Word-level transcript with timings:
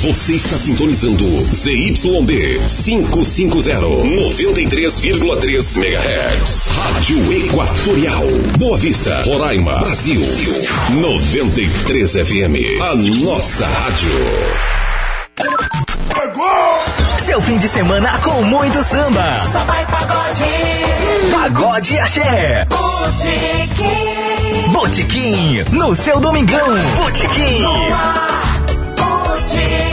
Você 0.00 0.36
está 0.36 0.56
sintonizando 0.56 1.26
ZYD 1.52 2.60
550, 2.68 3.80
93,3 3.80 5.76
MHz. 5.76 6.68
Rádio 6.68 7.32
Equatorial. 7.32 8.28
Boa 8.56 8.78
Vista, 8.78 9.22
Roraima, 9.24 9.80
Brasil. 9.80 10.20
93 10.92 12.12
FM. 12.12 12.80
A 12.80 12.94
nossa 12.94 13.66
rádio. 13.66 14.08
Seu 17.26 17.40
fim 17.40 17.58
de 17.58 17.66
semana 17.66 18.20
com 18.20 18.40
muito 18.44 18.80
samba. 18.84 19.36
Só 19.50 19.64
vai 19.64 19.84
pagode. 19.84 20.44
Pagode 21.32 21.98
Axé. 21.98 22.66
Botequim. 22.66 23.88
Botequim, 24.72 25.64
no 25.72 25.92
seu 25.96 26.20
domingão. 26.20 26.68
Botequim. 26.98 27.64
Botequim. 28.96 29.87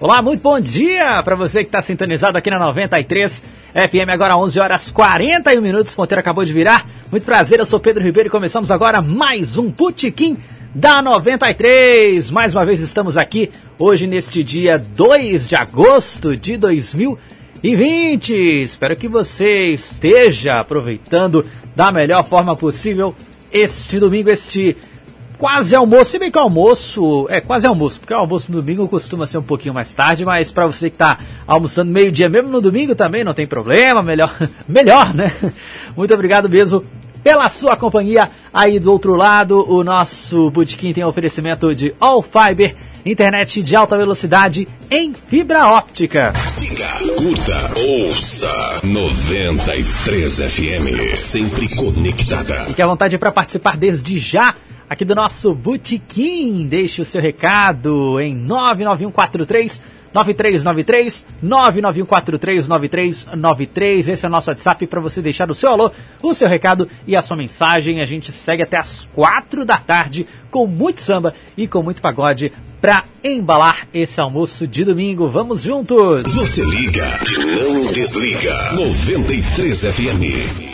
Olá, 0.00 0.22
muito 0.22 0.40
bom 0.40 0.60
dia 0.60 1.20
para 1.24 1.34
você 1.34 1.64
que 1.64 1.70
está 1.70 1.82
sintonizado 1.82 2.38
aqui 2.38 2.48
na 2.48 2.58
93 2.60 3.42
FM, 3.72 4.08
agora 4.08 4.36
11 4.36 4.60
horas 4.60 4.90
41 4.92 5.60
minutos. 5.60 5.92
Ponteiro 5.92 6.20
acabou 6.20 6.44
de 6.44 6.52
virar. 6.52 6.86
Muito 7.10 7.24
prazer, 7.24 7.58
eu 7.58 7.66
sou 7.66 7.80
Pedro 7.80 8.04
Ribeiro 8.04 8.28
e 8.28 8.30
começamos 8.30 8.70
agora 8.70 9.02
mais 9.02 9.58
um 9.58 9.72
Putiquim 9.72 10.36
da 10.72 11.02
93. 11.02 12.30
Mais 12.30 12.54
uma 12.54 12.64
vez 12.64 12.80
estamos 12.80 13.16
aqui 13.16 13.50
hoje 13.76 14.06
neste 14.06 14.44
dia 14.44 14.78
2 14.78 15.48
de 15.48 15.56
agosto 15.56 16.36
de 16.36 16.56
2020. 16.56 18.62
Espero 18.62 18.94
que 18.94 19.08
você 19.08 19.70
esteja 19.70 20.60
aproveitando 20.60 21.44
da 21.74 21.90
melhor 21.90 22.24
forma 22.24 22.54
possível 22.54 23.16
este 23.50 23.98
domingo, 23.98 24.30
este 24.30 24.76
quase 25.38 25.74
almoço, 25.74 26.10
se 26.10 26.18
bem 26.18 26.30
que 26.30 26.38
almoço 26.38 27.26
é 27.30 27.40
quase 27.40 27.66
almoço, 27.66 28.00
porque 28.00 28.12
o 28.12 28.16
almoço 28.16 28.50
no 28.50 28.60
domingo 28.60 28.88
costuma 28.88 29.26
ser 29.26 29.38
um 29.38 29.42
pouquinho 29.42 29.72
mais 29.72 29.94
tarde, 29.94 30.24
mas 30.24 30.50
para 30.50 30.66
você 30.66 30.90
que 30.90 30.96
está 30.96 31.18
almoçando 31.46 31.92
meio-dia 31.92 32.28
mesmo 32.28 32.50
no 32.50 32.60
domingo 32.60 32.94
também 32.94 33.22
não 33.22 33.32
tem 33.32 33.46
problema, 33.46 34.02
melhor, 34.02 34.34
melhor, 34.68 35.14
né? 35.14 35.32
Muito 35.96 36.12
obrigado 36.12 36.48
mesmo 36.48 36.84
pela 37.22 37.48
sua 37.48 37.76
companhia 37.76 38.30
aí 38.52 38.80
do 38.80 38.90
outro 38.90 39.14
lado. 39.14 39.64
O 39.70 39.84
nosso 39.84 40.50
Botequim 40.50 40.92
tem 40.92 41.04
oferecimento 41.04 41.72
de 41.74 41.94
All 42.00 42.22
Fiber, 42.22 42.74
internet 43.06 43.62
de 43.62 43.76
alta 43.76 43.96
velocidade 43.96 44.66
em 44.90 45.14
fibra 45.14 45.68
óptica. 45.68 46.32
Siga, 46.48 46.88
curta, 47.16 47.80
ouça 47.86 48.80
93 48.82 50.40
FM. 50.40 51.16
Sempre 51.16 51.74
conectada. 51.76 52.64
Fique 52.64 52.82
à 52.82 52.86
vontade 52.86 53.16
para 53.18 53.30
participar 53.30 53.76
desde 53.76 54.18
já 54.18 54.54
aqui 54.88 55.04
do 55.04 55.14
nosso 55.14 55.54
Botequim. 55.54 56.66
Deixe 56.66 57.02
o 57.02 57.04
seu 57.04 57.20
recado 57.20 58.18
em 58.20 58.34
99143 58.34 59.82
9393 60.12 61.24
99143 61.42 62.68
9393. 62.68 64.08
Esse 64.08 64.24
é 64.24 64.28
o 64.28 64.30
nosso 64.30 64.50
WhatsApp 64.50 64.86
para 64.86 65.00
você 65.00 65.20
deixar 65.20 65.50
o 65.50 65.54
seu 65.54 65.70
alô, 65.70 65.90
o 66.22 66.34
seu 66.34 66.48
recado 66.48 66.88
e 67.06 67.14
a 67.14 67.22
sua 67.22 67.36
mensagem. 67.36 68.00
A 68.00 68.06
gente 68.06 68.32
segue 68.32 68.62
até 68.62 68.76
as 68.76 69.08
quatro 69.12 69.64
da 69.64 69.76
tarde 69.76 70.26
com 70.50 70.66
muito 70.66 71.00
samba 71.00 71.34
e 71.56 71.66
com 71.66 71.82
muito 71.82 72.00
pagode 72.00 72.52
para 72.80 73.04
embalar 73.22 73.88
esse 73.92 74.20
almoço 74.20 74.66
de 74.66 74.84
domingo. 74.84 75.28
Vamos 75.28 75.62
juntos! 75.62 76.22
Você 76.34 76.64
liga 76.64 77.18
e 77.28 77.38
não 77.44 77.92
desliga. 77.92 78.72
93 78.72 79.84
FM. 79.84 80.68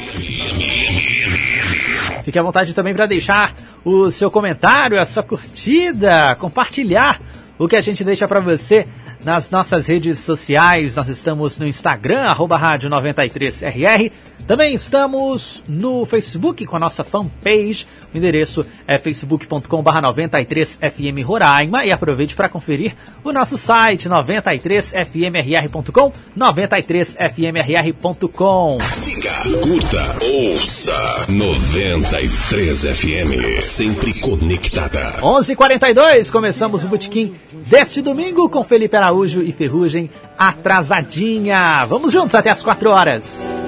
Fique 2.24 2.38
à 2.38 2.42
vontade 2.42 2.74
também 2.74 2.94
para 2.94 3.06
deixar 3.06 3.54
o 3.84 4.10
seu 4.10 4.30
comentário, 4.30 5.00
a 5.00 5.04
sua 5.04 5.22
curtida, 5.22 6.34
compartilhar 6.36 7.20
o 7.58 7.68
que 7.68 7.76
a 7.76 7.80
gente 7.80 8.02
deixa 8.02 8.26
para 8.26 8.40
você 8.40 8.86
nas 9.24 9.50
nossas 9.50 9.86
redes 9.86 10.18
sociais. 10.20 10.94
Nós 10.94 11.08
estamos 11.08 11.58
no 11.58 11.66
Instagram, 11.66 12.22
arroba 12.22 12.56
rádio 12.56 12.90
93RR. 12.90 14.10
Também 14.46 14.74
estamos 14.74 15.64
no 15.66 16.04
Facebook 16.04 16.66
com 16.66 16.76
a 16.76 16.78
nossa 16.78 17.02
fanpage. 17.02 17.86
O 18.12 18.18
endereço 18.18 18.66
é 18.86 18.98
facebook.com.br 18.98 19.90
93FM 19.90 21.24
Roraima. 21.24 21.86
E 21.86 21.92
aproveite 21.92 22.36
para 22.36 22.46
conferir 22.48 22.94
o 23.22 23.32
nosso 23.32 23.56
site 23.56 24.08
93fmrr.com, 24.08 26.12
93fmrr.com. 26.36 28.78
Siga, 28.92 29.32
curta, 29.62 30.16
ouça 30.22 31.24
93 31.28 32.82
FM. 32.82 33.62
Sempre 33.62 34.12
conectada. 34.20 35.14
11:42 35.22 36.30
começamos 36.30 36.84
o 36.84 36.88
botequim 36.88 37.34
deste 37.66 38.02
domingo 38.02 38.50
com 38.50 38.62
Felipe 38.62 38.94
Araújo 38.96 39.40
e 39.40 39.52
Ferrugem 39.52 40.10
atrasadinha. 40.36 41.86
Vamos 41.86 42.12
juntos 42.12 42.34
até 42.34 42.50
as 42.50 42.62
4 42.62 42.90
horas. 42.90 43.63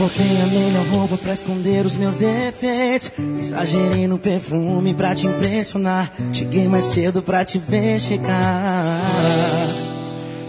Botei 0.00 0.40
a 0.40 0.46
melhor 0.46 0.86
roupa 0.86 1.18
pra 1.18 1.34
esconder 1.34 1.84
os 1.84 1.94
meus 1.94 2.16
defeitos. 2.16 3.12
Exagerei 3.38 4.08
no 4.08 4.16
perfume 4.16 4.94
pra 4.94 5.14
te 5.14 5.26
impressionar. 5.26 6.10
Cheguei 6.32 6.66
mais 6.66 6.84
cedo 6.84 7.20
pra 7.20 7.44
te 7.44 7.58
ver 7.58 8.00
chegar. 8.00 8.98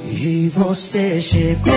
E 0.07 0.49
você 0.55 1.21
chegou 1.21 1.73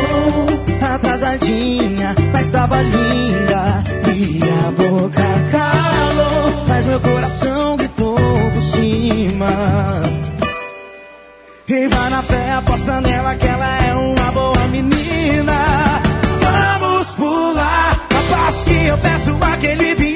atrasadinha, 0.81 2.15
mas 2.33 2.49
tava 2.53 2.81
linda. 2.81 3.83
E 4.15 4.39
a 4.45 4.71
boca 4.71 5.25
calou, 5.51 6.67
mas 6.69 6.87
meu 6.87 7.01
coração 7.01 7.77
gritou 7.77 8.15
por 8.53 8.61
cima. 8.61 9.51
E 11.67 11.89
vai 11.89 12.11
na 12.11 12.23
fé, 12.23 12.53
aposta 12.53 13.01
nela 13.01 13.35
que 13.35 13.49
ela 13.49 13.85
é 13.85 13.95
uma 13.97 14.31
boa 14.31 14.69
menina. 14.69 15.84
Que 18.63 18.87
eu 18.87 18.99
peço 18.99 19.37
aquele 19.41 19.95
vinho 19.95 20.14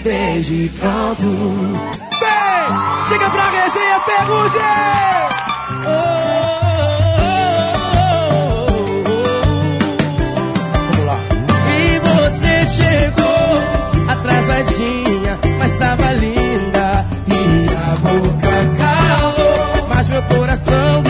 te 0.00 0.08
vejo 0.08 0.54
e 0.54 0.68
pronto 0.68 1.22
Vem, 1.22 3.08
chega 3.08 3.30
pra 3.30 3.50
resenha 3.50 4.00
ferrugem 4.00 4.60
Vamos 10.86 11.06
lá 11.06 11.18
E 11.76 11.98
você 11.98 12.66
chegou 12.66 14.10
atrasadinha 14.10 15.38
Mas 15.58 15.78
tava 15.78 16.12
linda. 16.12 17.04
E 17.26 17.68
a 17.74 17.96
boca 17.96 18.52
calou 18.78 19.88
Mas 19.88 20.08
meu 20.08 20.22
coração 20.22 21.09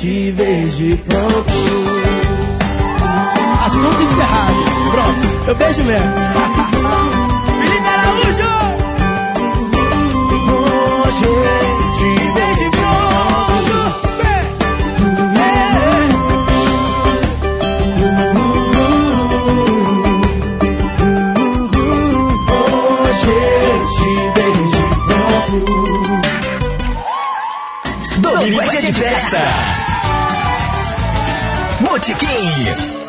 te 0.00 0.32
beije 0.32 0.96
pronto. 1.06 1.44
Assunto 3.66 4.00
encerrado. 4.00 4.54
Pronto, 4.92 5.28
eu 5.46 5.54
beijo 5.56 5.84
mesmo. 5.84 6.08
Me 7.60 7.66
libera, 7.68 8.04
Hoje 11.02 11.32
te 11.98 12.10
beije 12.34 12.66
pronto. 12.70 13.76
É. 14.24 14.40
Hoje 22.56 23.38
te 23.96 24.12
beije 24.34 24.82
pronto. 25.04 25.56
Domingo 28.22 28.60
é 28.62 28.64
de 28.80 28.92
festa. 28.94 29.79
Botequim. 32.00 32.99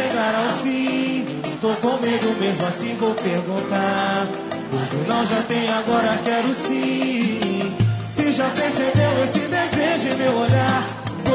Chegar 0.00 0.34
ao 0.34 0.48
fim. 0.62 1.24
Tô 1.60 1.68
com 1.76 2.00
medo 2.00 2.36
mesmo 2.40 2.66
assim, 2.66 2.96
vou 2.96 3.14
perguntar. 3.14 4.28
Pois 4.70 4.92
o 4.92 5.08
não 5.08 5.26
já 5.26 5.42
tem, 5.42 5.68
agora 5.68 6.18
quero 6.24 6.54
sim. 6.54 7.76
Se 8.08 8.32
já 8.32 8.48
percebeu 8.50 9.24
esse 9.24 9.40
desejo 9.40 10.14
em 10.14 10.18
meu 10.18 10.38
olhar, 10.38 10.86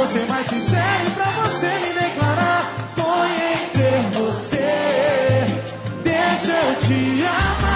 ser 0.07 0.27
mais 0.29 0.45
sincero 0.47 1.11
pra 1.15 1.25
você 1.31 1.67
me 1.67 1.93
declarar. 1.99 2.73
Sonhei 2.87 3.53
em 3.53 3.69
ter 3.69 4.19
você. 4.19 5.63
Deixa 6.03 6.51
eu 6.51 6.75
te 6.75 7.23
amar. 7.23 7.74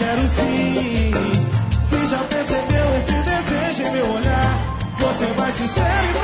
Quero 0.00 0.28
sim. 0.28 1.12
Se 1.80 2.06
já 2.08 2.18
percebeu 2.24 2.86
esse 2.98 3.16
desejo 3.30 3.82
em 3.82 3.92
meu 3.92 4.12
olhar, 4.14 4.60
você 4.98 5.26
vai 5.36 5.52
sincero 5.52 6.06
e 6.14 6.19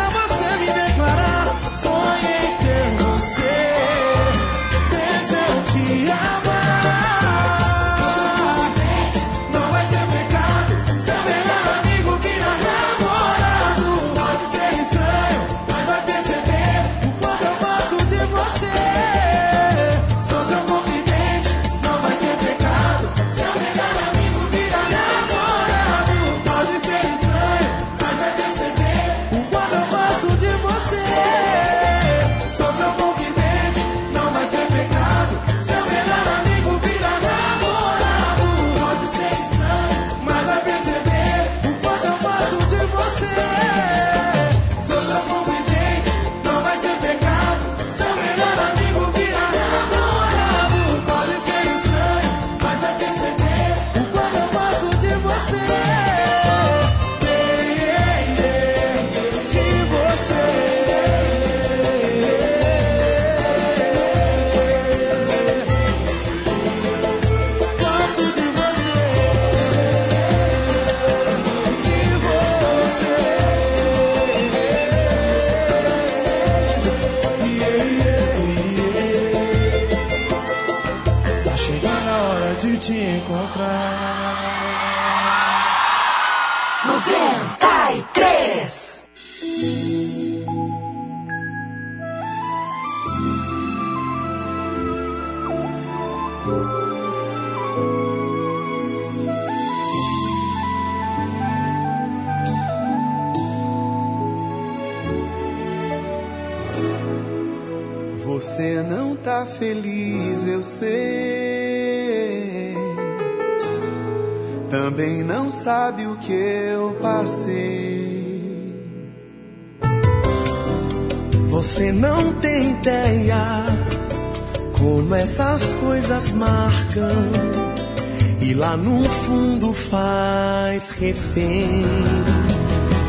refém. 131.00 131.84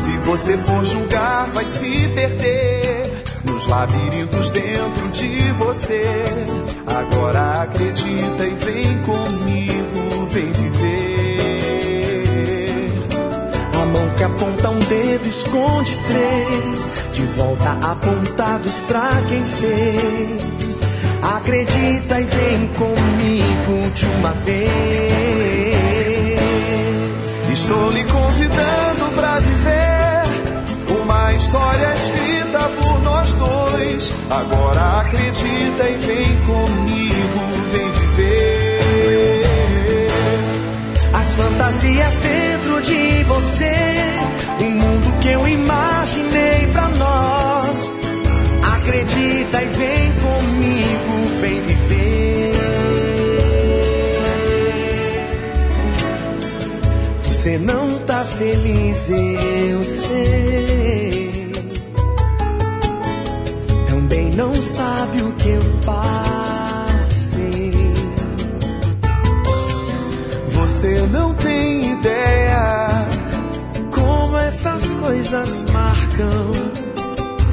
Se 0.04 0.18
você 0.24 0.56
for 0.58 0.84
julgar, 0.84 1.48
vai 1.52 1.64
se 1.64 2.08
perder 2.08 3.22
nos 3.44 3.66
labirintos 3.66 4.50
dentro 4.50 5.08
de 5.08 5.52
você. 5.52 6.24
Agora 6.86 7.62
acredita 7.62 8.44
e 8.44 8.54
vem 8.54 8.98
comigo, 9.02 10.26
vem 10.30 10.52
viver. 10.52 11.48
A 13.74 13.86
mão 13.86 14.08
que 14.16 14.24
aponta 14.24 14.70
um 14.70 14.78
dedo 14.78 15.28
esconde 15.28 15.98
três, 16.06 16.90
de 17.12 17.24
volta 17.36 17.78
apontados 17.82 18.80
pra 18.86 19.10
quem 19.28 19.44
fez. 19.44 20.76
Acredita 21.22 22.20
e 22.20 22.24
vem 22.24 22.68
comigo 22.68 23.90
de 23.94 24.06
uma 24.06 24.32
vez. 24.32 25.57
Estou 27.68 27.90
lhe 27.90 28.02
convidando 28.04 29.14
para 29.14 29.38
viver 29.40 30.22
uma 31.02 31.34
história 31.34 31.94
escrita 31.96 32.60
por 32.80 33.02
nós 33.02 33.34
dois. 33.34 34.16
Agora 34.30 35.00
acredita 35.00 35.90
e 35.90 35.98
vem 35.98 36.36
comigo, 36.46 37.40
vem 37.70 37.90
viver. 37.92 39.44
As 41.12 41.34
fantasias 41.34 42.16
dentro 42.16 42.80
de 42.80 43.24
você, 43.24 43.74
o 44.60 44.64
um 44.64 44.70
mundo 44.70 45.18
que 45.20 45.28
eu 45.28 45.46
imaginei 45.46 46.68
para 46.72 46.88
nós. 46.88 47.90
Acredita 48.62 49.62
e 49.62 49.66
vem 49.66 50.12
comigo 50.12 50.57
sei, 59.82 61.52
também 63.88 64.30
não 64.30 64.54
sabe 64.62 65.22
o 65.22 65.32
que 65.32 65.48
eu 65.48 65.62
passei. 65.84 67.72
Você 70.50 71.06
não 71.10 71.34
tem 71.34 71.92
ideia 71.92 72.88
como 73.90 74.36
essas 74.38 74.94
coisas 74.94 75.64
marcam. 75.72 76.52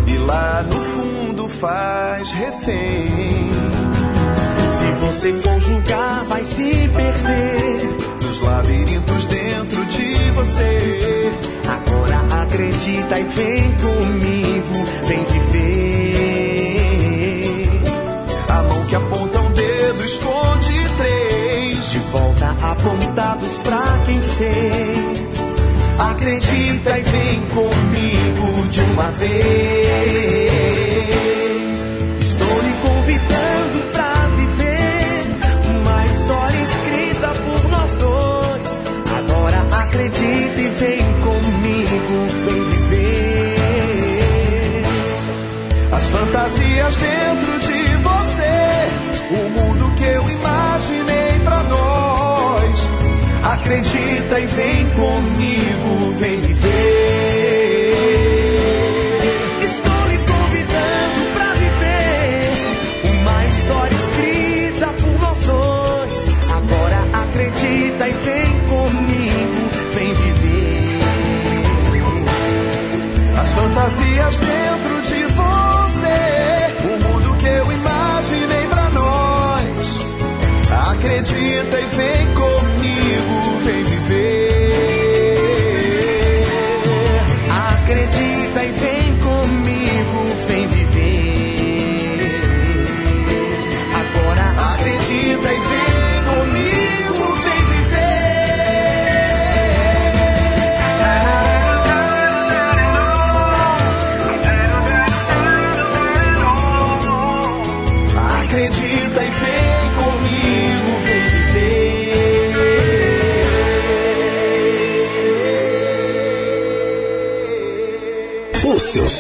E 0.08 0.18
lá 0.20 0.64
no 0.64 0.76
fundo 0.76 1.48
faz 1.48 2.32
refém. 2.32 3.50
Se 4.72 4.86
você 5.02 5.34
conjugar, 5.42 6.26
vai 6.26 6.44
se 6.44 6.90
perder 6.90 7.98
nos 8.22 8.40
labirintos 8.42 9.26
dentro 9.26 9.46
de 9.46 9.55
você. 10.36 11.32
Agora 11.68 12.44
acredita 12.44 13.20
e 13.20 13.24
vem 13.24 13.72
comigo, 13.74 14.86
vem 15.08 15.26
viver. 15.26 16.76
A 18.50 18.62
mão 18.64 18.86
que 18.86 18.96
aponta 18.96 19.40
um 19.40 19.52
dedo 19.54 20.06
esconde 20.06 20.90
três. 20.98 21.90
De 21.90 22.00
volta 22.12 22.56
apontados 22.62 23.58
pra 23.60 24.00
quem 24.06 24.22
fez. 24.22 25.46
Acredita 25.98 27.00
e 27.00 27.04
vem 27.04 27.42
comigo 27.48 28.68
de 28.68 28.82
uma 28.82 29.12
vez. 29.12 30.95
Fantasias 46.86 46.98
dentro 46.98 47.60
de 47.60 47.96
você, 47.98 49.32
o 49.32 49.50
mundo 49.50 49.92
que 49.96 50.04
eu 50.04 50.30
imaginei 50.30 51.40
pra 51.44 51.64
nós. 51.64 52.90
Acredita 53.44 54.40
e 54.40 54.46
vem 54.46 54.90
comigo, 54.92 56.14
vem 56.20 56.42
viver. 56.42 57.25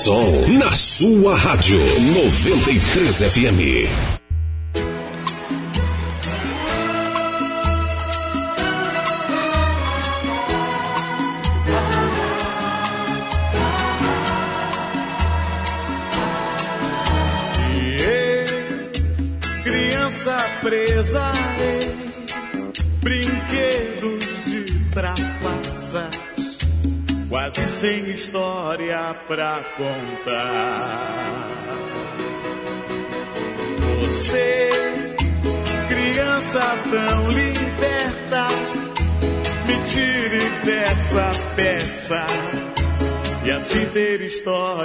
Som 0.05 0.53
na 0.61 0.69
sua 0.75 1.33
rádio 1.33 1.81
93 2.13 3.25
FM. 3.25 4.14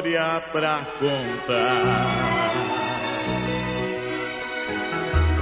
História 0.01 0.43
pra 0.51 0.87
contar. 0.99 2.53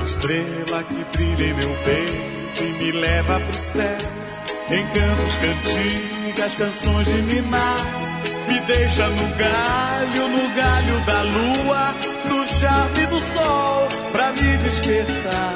Estrela 0.04 0.82
que 0.84 1.04
brilha 1.16 1.50
em 1.50 1.54
meu 1.54 1.76
peito 1.84 2.64
e 2.64 2.72
me 2.72 2.92
leva 2.92 3.40
pro 3.40 3.60
céu, 3.60 3.98
em 4.70 4.86
cantos, 4.86 5.36
cantigas, 5.36 6.54
canções 6.56 7.06
de 7.06 7.22
ninar. 7.22 7.76
Me 8.48 8.60
deixa 8.60 9.08
no 9.08 9.36
galho, 9.36 10.28
no 10.28 10.54
galho 10.56 11.00
da 11.06 11.22
lua, 11.22 11.94
no 12.24 12.48
charme 12.48 13.06
do 13.06 13.20
sol, 13.32 13.88
pra 14.10 14.32
me 14.32 14.56
despertar. 14.58 15.54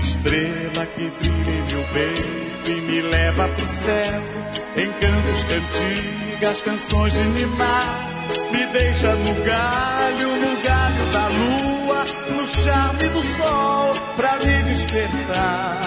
Estrela 0.00 0.86
que 0.94 1.10
brilha 1.10 1.50
em 1.50 1.74
meu 1.74 1.84
peito 1.92 2.70
e 2.70 2.80
me 2.80 3.00
leva 3.02 3.48
pro 3.48 3.66
céu. 3.66 4.45
Em 4.76 4.92
cantos, 4.92 5.42
cantigas, 5.44 6.60
canções 6.60 7.12
de 7.14 7.24
Nimar. 7.28 8.08
Me 8.52 8.66
deixa 8.66 9.14
no 9.14 9.34
galho, 9.44 10.28
no 10.36 10.62
galho 10.62 11.06
da 11.12 11.28
lua, 11.28 12.04
no 12.30 12.46
charme 12.46 13.08
do 13.08 13.22
sol, 13.22 13.94
pra 14.16 14.36
me 14.38 14.62
despertar. 14.64 15.80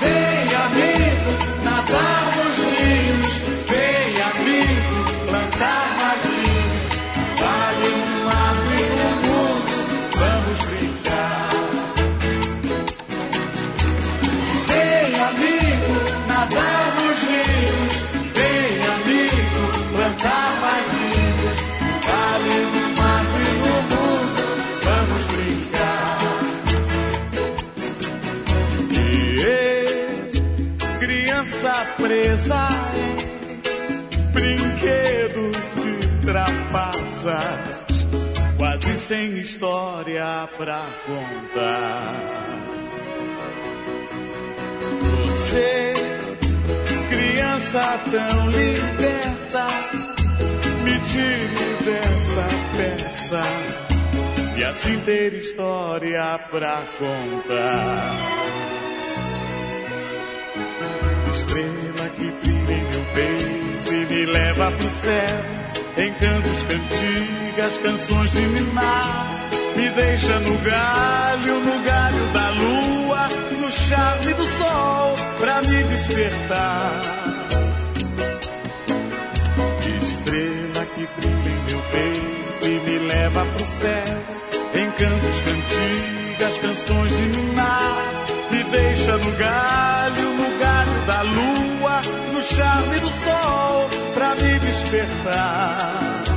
Vem, 0.00 0.54
amigo, 0.54 1.64
nadar 1.64 2.35
história 40.16 40.48
pra 40.56 40.86
contar. 41.06 42.14
Você, 45.26 45.94
criança 47.10 48.00
tão 48.10 48.50
liberta, 48.50 49.66
me 50.82 50.98
tire 51.00 51.76
dessa 51.84 52.48
peça 52.76 53.42
e 54.56 54.64
assim 54.64 54.98
ter 55.00 55.34
história 55.34 56.40
pra 56.50 56.82
contar. 56.98 58.16
Estrela 61.30 62.08
que 62.16 62.30
brilha 62.30 62.72
em 62.72 62.82
meu 62.82 63.04
peito 63.14 63.92
e 63.92 64.06
me 64.06 64.26
leva 64.26 64.72
pro 64.72 64.90
céu, 64.90 65.44
em 65.98 66.12
cantos, 66.14 66.62
cantigas, 66.62 67.78
canções 67.78 68.32
de 68.32 68.40
minar. 68.40 69.45
Me 69.76 69.90
deixa 69.90 70.40
no 70.40 70.58
galho, 70.58 71.60
no 71.60 71.84
galho 71.84 72.32
da 72.32 72.50
lua, 72.50 73.28
no 73.60 73.70
charme 73.70 74.34
do 74.34 74.44
sol, 74.58 75.14
pra 75.38 75.60
me 75.62 75.84
despertar. 75.84 77.00
Estrela 79.98 80.86
que 80.94 81.06
brilha 81.16 81.50
em 81.50 81.62
meu 81.68 81.82
peito 81.92 82.66
e 82.66 82.90
me 82.90 82.98
leva 83.06 83.44
pro 83.44 83.66
céu, 83.66 84.16
em 84.74 84.90
cantos, 84.92 85.40
cantigas, 85.40 86.58
canções 86.58 87.16
de 87.16 87.26
ninar, 87.28 88.04
me 88.50 88.64
deixa 88.64 89.16
no 89.16 89.30
galho, 89.32 90.32
no 90.32 90.58
galho 90.58 91.06
da 91.06 91.22
lua, 91.22 92.00
no 92.32 92.42
charme 92.42 92.98
do 93.00 93.08
sol, 93.08 93.88
pra 94.14 94.34
me 94.34 94.58
despertar. 94.58 96.35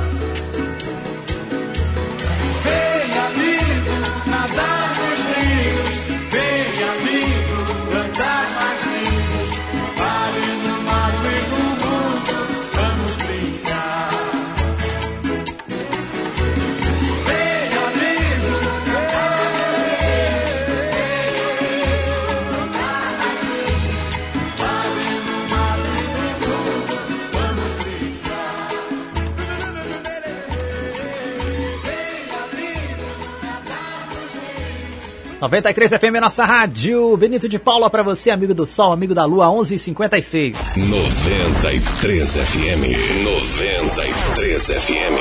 93 35.40 35.92
FM 35.92 36.16
é 36.16 36.20
nossa 36.20 36.44
rádio. 36.44 37.16
Benito 37.16 37.48
de 37.48 37.58
Paula 37.58 37.88
pra 37.88 38.02
você, 38.02 38.28
amigo 38.28 38.52
do 38.52 38.66
Sol, 38.66 38.92
amigo 38.92 39.14
da 39.14 39.24
Lua, 39.24 39.46
11:56. 39.46 40.54
93 40.76 42.36
FM. 42.36 43.24
93 43.24 44.66
FM. 44.66 45.16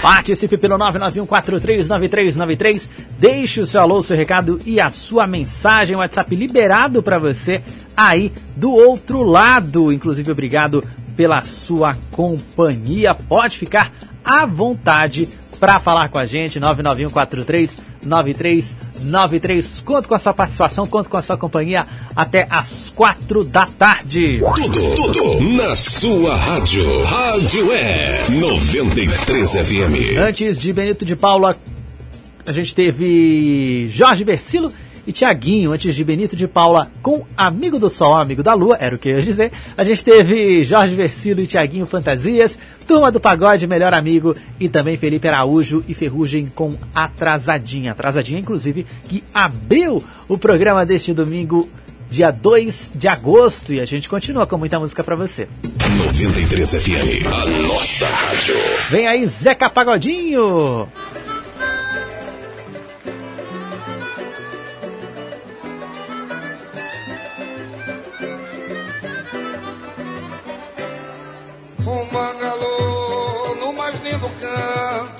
Participe 0.00 0.56
pelo 0.56 0.78
991439393. 0.78 2.88
Deixe 3.18 3.60
o 3.60 3.66
seu 3.66 3.82
alô, 3.82 3.98
o 3.98 4.02
seu 4.02 4.16
recado 4.16 4.58
e 4.64 4.80
a 4.80 4.90
sua 4.90 5.26
mensagem. 5.26 5.94
WhatsApp 5.94 6.34
liberado 6.34 7.02
para 7.02 7.18
você 7.18 7.62
aí 7.94 8.32
do 8.56 8.72
outro 8.72 9.22
lado. 9.24 9.92
Inclusive, 9.92 10.32
obrigado 10.32 10.82
pela 11.14 11.42
sua 11.42 11.94
companhia. 12.10 13.14
Pode 13.14 13.58
ficar 13.58 13.92
à 14.24 14.46
vontade 14.46 15.28
para 15.58 15.78
falar 15.78 16.08
com 16.08 16.16
a 16.16 16.24
gente. 16.24 16.58
991439393. 16.58 18.74
Conto 19.84 20.08
com 20.08 20.14
a 20.14 20.18
sua 20.18 20.32
participação, 20.34 20.86
conto 20.86 21.08
com 21.08 21.16
a 21.16 21.22
sua 21.22 21.36
companhia 21.36 21.86
até 22.14 22.46
às 22.50 22.92
quatro 22.94 23.42
da 23.42 23.66
tarde. 23.66 24.40
Tudo, 24.54 24.94
tudo 24.94 25.40
na 25.56 25.74
sua 25.74 26.36
rádio. 26.36 27.04
Rádio 27.04 27.72
é 27.72 28.26
93 28.28 29.50
FM. 29.50 30.18
Antes 30.18 30.58
de 30.58 30.72
Benito 30.72 31.04
de 31.04 31.16
Paula, 31.16 31.56
a 32.46 32.52
gente 32.52 32.74
teve 32.74 33.88
Jorge 33.92 34.24
Versilo 34.24 34.72
e 35.10 35.12
Tiaguinho. 35.12 35.72
Antes 35.72 35.94
de 35.94 36.04
Benito 36.04 36.34
de 36.34 36.46
Paula 36.46 36.90
com 37.02 37.26
Amigo 37.36 37.78
do 37.78 37.90
Sol, 37.90 38.14
Amigo 38.14 38.42
da 38.42 38.54
Lua, 38.54 38.76
era 38.80 38.94
o 38.94 38.98
que 38.98 39.08
eu 39.08 39.16
ia 39.18 39.22
dizer. 39.22 39.52
A 39.76 39.84
gente 39.84 40.04
teve 40.04 40.64
Jorge 40.64 40.94
Versilo 40.94 41.40
e 41.40 41.46
Tiaguinho 41.46 41.84
Fantasias, 41.84 42.58
Turma 42.86 43.10
do 43.10 43.20
Pagode, 43.20 43.66
Melhor 43.66 43.92
Amigo 43.92 44.34
e 44.58 44.68
também 44.68 44.96
Felipe 44.96 45.28
Araújo 45.28 45.84
e 45.88 45.94
Ferrugem 45.94 46.46
com 46.46 46.74
Atrasadinha. 46.94 47.92
Atrasadinha, 47.92 48.40
inclusive, 48.40 48.86
que 49.08 49.22
abriu 49.34 50.02
o 50.28 50.38
programa 50.38 50.86
deste 50.86 51.12
domingo. 51.12 51.68
Dia 52.08 52.32
2 52.32 52.90
de 52.92 53.06
agosto 53.06 53.72
e 53.72 53.80
a 53.80 53.86
gente 53.86 54.08
continua 54.08 54.44
com 54.44 54.58
muita 54.58 54.80
música 54.80 55.04
pra 55.04 55.14
você. 55.14 55.46
93 56.08 56.74
FM. 56.74 57.26
A 57.32 57.46
nossa 57.68 58.06
rádio. 58.08 58.56
Vem 58.90 59.06
aí, 59.06 59.24
Zeca 59.28 59.70
Pagodinho! 59.70 60.88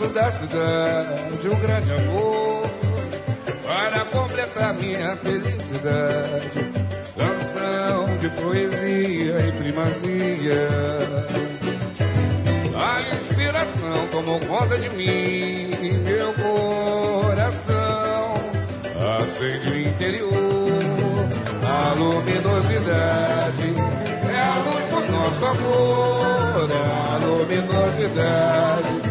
Da 0.09 0.31
cidade, 0.33 1.49
um 1.49 1.61
grande 1.61 1.93
amor 1.93 2.71
para 3.65 4.05
completar 4.07 4.75
minha 4.75 5.17
felicidade. 5.17 6.51
Canção 7.17 8.17
de 8.19 8.29
poesia 8.31 9.47
e 9.47 9.53
primazia. 9.53 10.69
A 12.75 13.03
inspiração 13.15 14.07
tomou 14.11 14.41
conta 14.41 14.79
de 14.79 14.89
mim, 14.91 15.99
meu 16.03 16.33
coração 16.35 17.71
acende 19.23 19.69
o 19.69 19.81
interior, 19.81 20.31
a 21.63 21.95
luminosidade 21.95 23.75
é 24.29 24.41
a 24.41 24.57
luz 24.59 25.07
do 25.07 25.13
nosso 25.13 25.47
amor, 25.47 26.71
é 26.71 27.15
a 27.15 27.19
luminosidade 27.27 29.10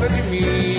conta 0.00 0.08
de 0.08 0.22
mim, 0.30 0.69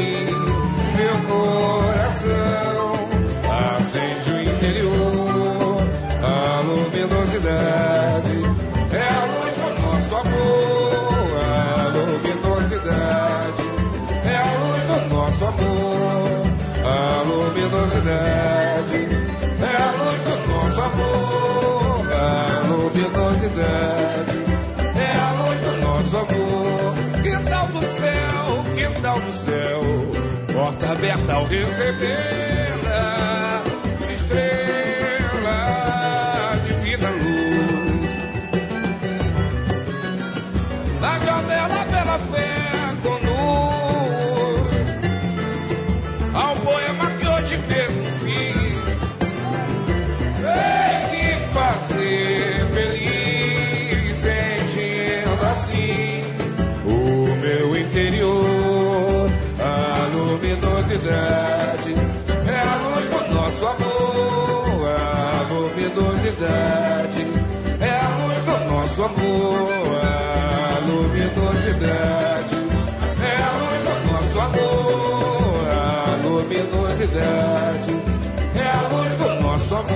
ao 31.31 31.45
recebê-la, 31.45 32.70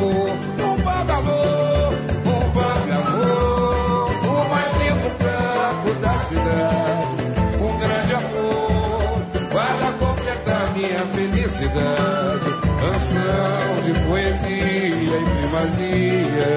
Um 0.01 0.45
um 0.63 0.75
vago 0.83 1.11
amor, 1.11 1.93
um 2.25 2.51
vago 2.51 2.91
amor, 2.91 4.11
o 4.11 4.49
mais 4.49 4.71
lindo 4.81 5.09
canto 5.19 5.89
da 6.01 6.17
cidade, 6.19 7.15
um 7.61 7.77
grande 7.79 8.13
amor, 8.13 9.25
para 9.51 9.87
completar 9.93 10.73
minha 10.73 11.05
felicidade, 11.13 12.47
canção 12.79 13.81
de 13.83 13.93
poesia 14.05 15.17
e 15.17 15.25
primazia. 15.39 16.51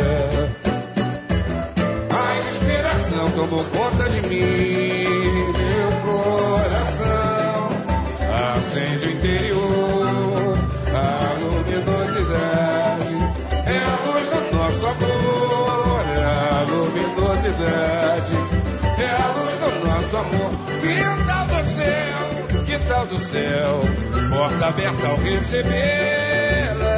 A 2.11 2.39
inspiração 2.49 3.31
tomou 3.31 3.65
conta 3.65 4.09
de 4.11 4.21
mim. 4.29 5.08
porta 24.49 24.67
aberta 24.67 25.07
ao 25.07 25.17
recebê-la. 25.17 26.98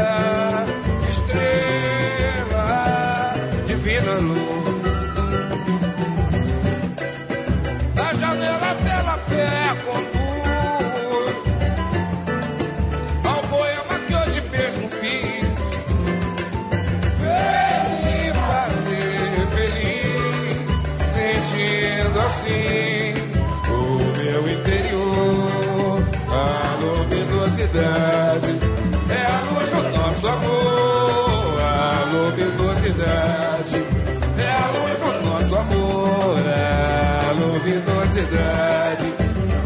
luminosidade. 38.30 39.12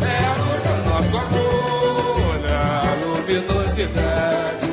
É 0.01 0.25
a 0.25 0.33
luz 0.43 0.63
do 0.63 0.75
nosso 0.89 1.17
amor, 1.19 2.41
a 2.49 2.97
luminosidade. 3.05 4.67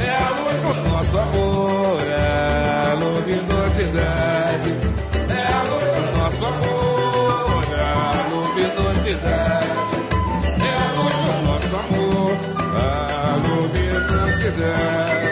É 0.00 0.10
a 0.10 0.30
luz 0.30 0.56
do 0.62 0.74
nosso 0.88 1.18
amor, 1.18 2.00
a 2.08 2.94
luminosidade. 2.94 4.70
É 5.28 5.52
a 5.52 5.62
luz 5.62 5.88
do 5.94 6.02
nosso 6.18 6.46
amor, 6.46 7.64
a 7.74 8.28
luminosidade. 8.30 9.70
É 10.62 10.72
a 10.72 10.88
luz 10.96 11.16
do 11.16 11.32
nosso 11.46 11.76
amor, 11.76 12.36
a 12.74 13.36
luminosidade. 13.46 15.25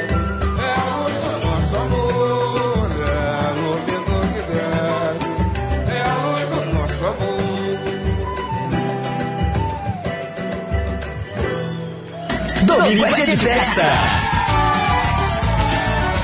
Família 12.84 13.24
de 13.24 13.32
é 13.32 13.36
festa. 13.38 13.92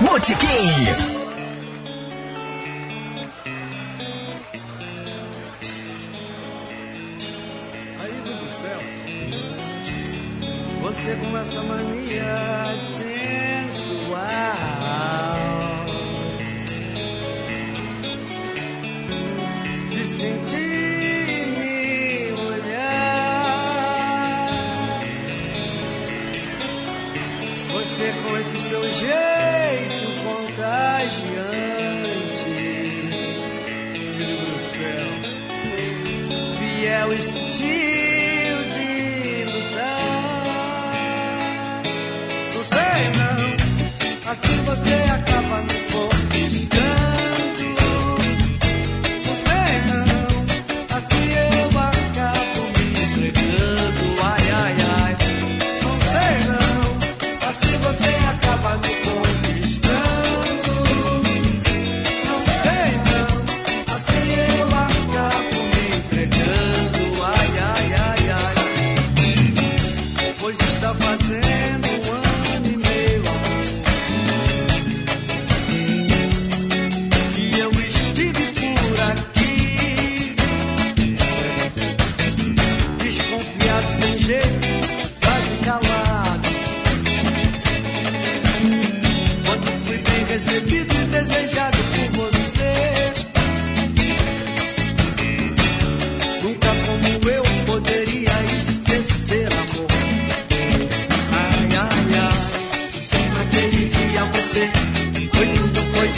Botequim. 0.02 1.09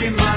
Watching 0.03 0.17
my 0.17 0.32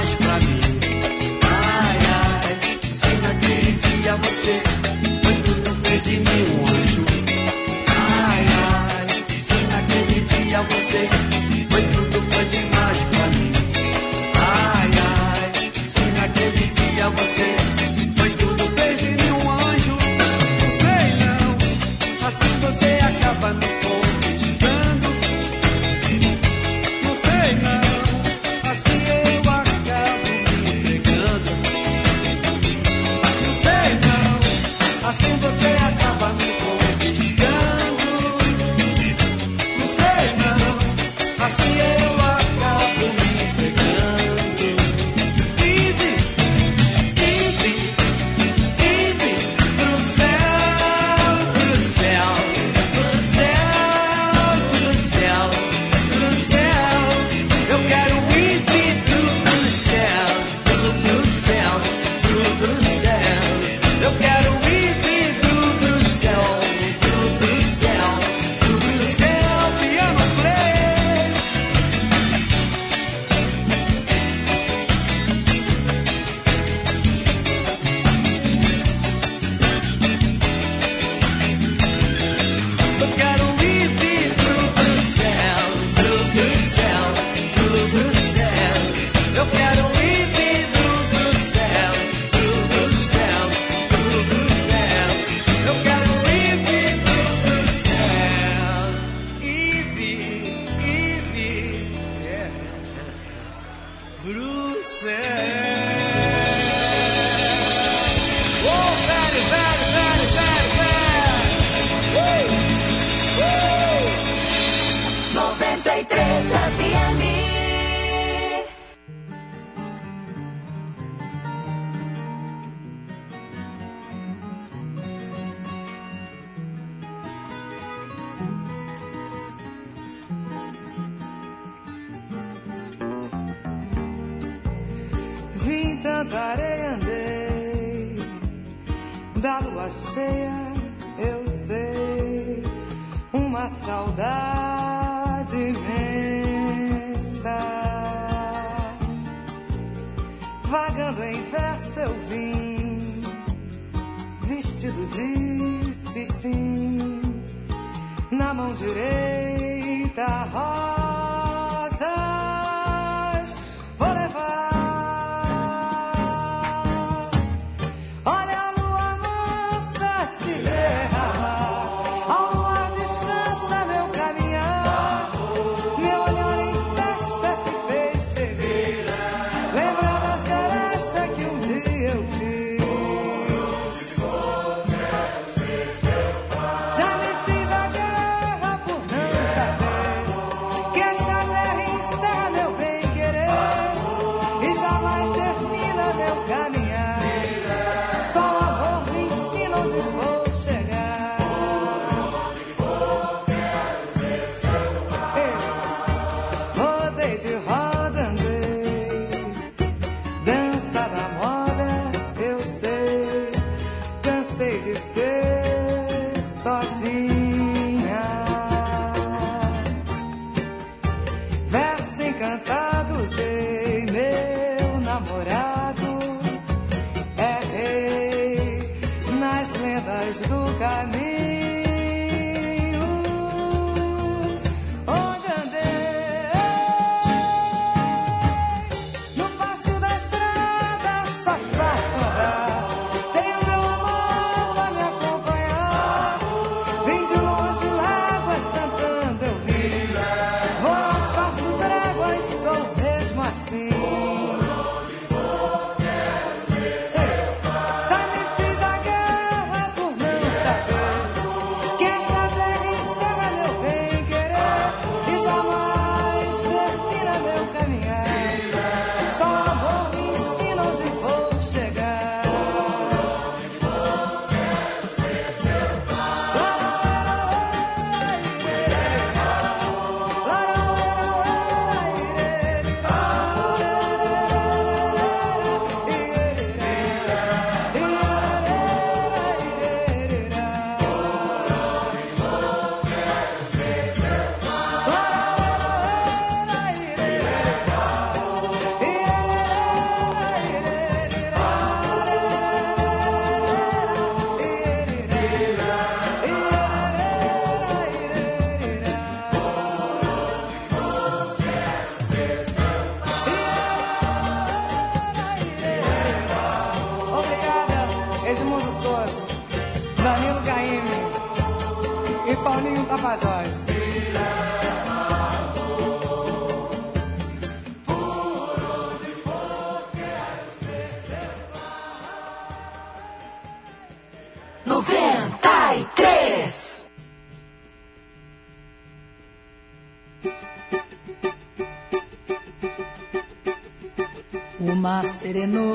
serenou 345.45 345.94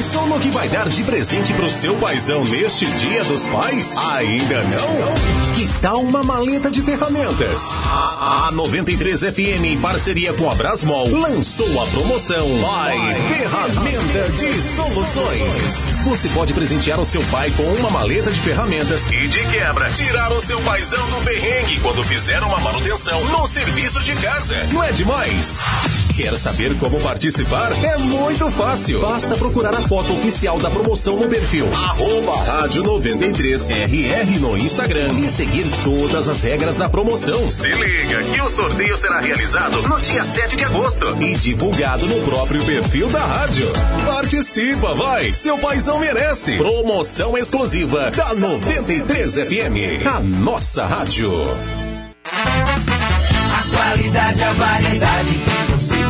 Pensou 0.00 0.26
no 0.28 0.40
que 0.40 0.50
vai 0.50 0.66
dar 0.66 0.88
de 0.88 1.04
presente 1.04 1.52
pro 1.52 1.68
seu 1.68 1.94
paizão 1.96 2.42
neste 2.44 2.86
Dia 2.86 3.22
dos 3.22 3.44
Pais? 3.44 3.98
Ainda 3.98 4.62
não? 4.62 5.52
Que 5.52 5.68
tal 5.82 6.00
uma 6.00 6.24
maleta 6.24 6.70
de 6.70 6.80
ferramentas? 6.80 7.68
A, 7.84 8.46
a 8.46 8.50
93 8.50 9.20
FM, 9.20 9.62
em 9.62 9.78
parceria 9.78 10.32
com 10.32 10.50
a 10.50 10.54
Brasmol, 10.54 11.06
lançou 11.10 11.82
a 11.82 11.86
promoção 11.88 12.48
Pai 12.62 12.96
Ferramenta 13.28 14.28
de 14.38 14.62
Soluções. 14.62 16.02
Você 16.06 16.30
pode 16.30 16.54
presentear 16.54 16.98
o 16.98 17.04
seu 17.04 17.22
pai 17.24 17.50
com 17.50 17.64
uma 17.64 17.90
maleta 17.90 18.32
de 18.32 18.40
ferramentas 18.40 19.06
e, 19.08 19.28
de 19.28 19.44
quebra, 19.50 19.90
tirar 19.90 20.32
o 20.32 20.40
seu 20.40 20.58
paizão 20.62 21.10
do 21.10 21.22
perrengue 21.22 21.78
quando 21.80 22.02
fizer 22.04 22.42
uma 22.42 22.58
manutenção 22.60 23.22
no 23.26 23.46
serviço 23.46 24.02
de 24.02 24.14
casa. 24.14 24.66
Não 24.72 24.82
é 24.82 24.92
demais? 24.92 25.60
Quer 26.20 26.36
saber 26.36 26.76
como 26.78 27.00
participar? 27.00 27.72
É 27.82 27.96
muito 27.96 28.50
fácil. 28.50 29.00
Basta 29.00 29.34
procurar 29.36 29.74
a 29.74 29.80
foto 29.80 30.12
oficial 30.12 30.58
da 30.58 30.68
promoção 30.68 31.16
no 31.16 31.26
perfil 31.30 31.66
arroba 31.72 32.36
rádio 32.42 32.82
93RR 32.82 34.38
no 34.38 34.54
Instagram 34.54 35.08
e 35.18 35.30
seguir 35.30 35.64
todas 35.82 36.28
as 36.28 36.42
regras 36.42 36.76
da 36.76 36.90
promoção. 36.90 37.50
Se 37.50 37.70
liga 37.70 38.22
que 38.22 38.38
o 38.38 38.50
sorteio 38.50 38.98
será 38.98 39.20
realizado 39.20 39.80
no 39.88 39.98
dia 39.98 40.22
7 40.22 40.56
de 40.56 40.64
agosto 40.64 41.06
e 41.22 41.34
divulgado 41.36 42.06
no 42.06 42.20
próprio 42.20 42.66
perfil 42.66 43.08
da 43.08 43.24
rádio. 43.24 43.66
Participa, 44.04 44.94
vai! 44.94 45.32
Seu 45.32 45.56
paizão 45.56 45.98
merece! 45.98 46.58
Promoção 46.58 47.38
exclusiva 47.38 48.10
da 48.10 48.34
93 48.34 49.36
FM, 49.36 50.06
a 50.06 50.20
nossa 50.20 50.84
rádio. 50.84 51.32
A 52.26 53.76
qualidade, 53.76 54.42
a 54.42 54.52
variedade 54.52 55.60
você 55.80 56.09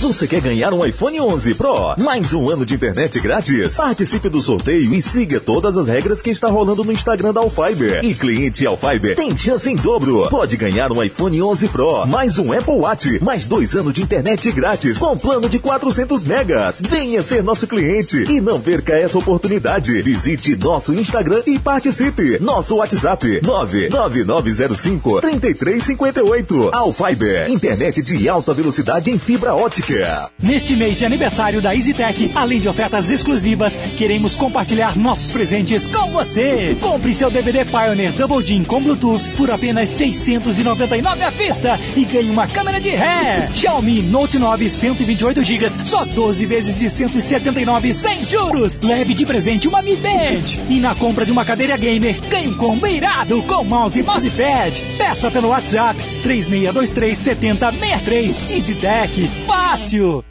Você 0.00 0.28
quer 0.28 0.40
ganhar 0.40 0.72
um 0.72 0.86
iPhone 0.86 1.20
11 1.20 1.54
Pro? 1.54 1.96
Mais 1.98 2.32
um 2.32 2.48
ano 2.48 2.64
de 2.64 2.76
internet 2.76 3.18
grátis? 3.18 3.76
Participe 3.76 4.28
do 4.28 4.40
sorteio 4.40 4.94
e 4.94 5.02
siga 5.02 5.40
todas 5.40 5.76
as 5.76 5.88
regras 5.88 6.22
que 6.22 6.30
está 6.30 6.46
rolando 6.46 6.84
no 6.84 6.92
Instagram 6.92 7.32
da 7.32 7.40
Alfiber. 7.40 8.04
E 8.04 8.14
cliente 8.14 8.64
Alfiber 8.64 9.16
tem 9.16 9.36
chance 9.36 9.68
em 9.68 9.74
dobro. 9.74 10.28
Pode 10.30 10.56
ganhar 10.56 10.92
um 10.92 11.02
iPhone 11.02 11.42
11 11.42 11.66
Pro, 11.68 12.06
mais 12.06 12.38
um 12.38 12.52
Apple 12.52 12.74
Watch, 12.74 13.18
mais 13.20 13.44
dois 13.44 13.74
anos 13.74 13.92
de 13.92 14.00
internet 14.00 14.52
grátis 14.52 14.98
com 14.98 15.18
plano 15.18 15.48
de 15.48 15.58
400 15.58 16.22
megas. 16.22 16.80
Venha 16.80 17.20
ser 17.20 17.42
nosso 17.42 17.66
cliente 17.66 18.18
e 18.18 18.40
não 18.40 18.60
perca 18.60 18.92
essa 18.92 19.18
oportunidade. 19.18 20.00
Visite 20.02 20.54
nosso 20.54 20.94
Instagram 20.94 21.42
e 21.44 21.58
participe. 21.58 22.38
Nosso 22.38 22.76
WhatsApp 22.76 23.40
99905 23.42 25.20
3358. 25.22 26.70
Alfiber, 26.72 27.50
internet 27.50 28.00
de 28.00 28.28
alta 28.28 28.54
velocidade 28.54 29.10
em 29.10 29.18
fibra 29.18 29.56
ótica. 29.56 29.87
Neste 30.38 30.76
mês 30.76 30.98
de 30.98 31.06
aniversário 31.06 31.62
da 31.62 31.74
EasyTech, 31.74 32.30
além 32.34 32.60
de 32.60 32.68
ofertas 32.68 33.08
exclusivas, 33.08 33.78
queremos 33.96 34.34
compartilhar 34.34 34.98
nossos 34.98 35.32
presentes 35.32 35.88
com 35.88 36.12
você. 36.12 36.76
Compre 36.78 37.14
seu 37.14 37.30
DVD 37.30 37.64
Pioneer 37.64 38.12
Double 38.12 38.44
DIN 38.44 38.64
com 38.64 38.82
Bluetooth 38.82 39.24
por 39.30 39.50
apenas 39.50 39.88
699 39.88 41.22
à 41.24 41.30
vista 41.30 41.80
e 41.96 42.04
ganhe 42.04 42.28
uma 42.28 42.46
câmera 42.46 42.78
de 42.78 42.90
ré. 42.90 43.48
Xiaomi 43.54 44.02
Note 44.02 44.38
9 44.38 44.68
128 44.68 45.42
GB, 45.42 45.68
só 45.86 46.04
12 46.04 46.44
vezes 46.44 46.78
de 46.78 46.90
179 46.90 47.94
sem 47.94 48.26
juros. 48.26 48.78
Leve 48.80 49.14
de 49.14 49.24
presente 49.24 49.68
uma 49.68 49.80
Mi 49.80 49.96
Band. 49.96 50.66
E 50.68 50.80
na 50.80 50.94
compra 50.94 51.24
de 51.24 51.32
uma 51.32 51.46
cadeira 51.46 51.78
gamer, 51.78 52.20
ganhe 52.28 52.48
um 52.48 52.54
combo 52.54 52.86
irado 52.86 53.42
com 53.44 53.64
mouse 53.64 53.98
e 53.98 54.02
mousepad. 54.02 54.78
Peça 54.98 55.30
pelo 55.30 55.48
WhatsApp 55.48 55.98
3623 56.22 57.16
7063. 57.16 58.50
EasyTech, 58.50 59.30
fácil. 59.78 60.24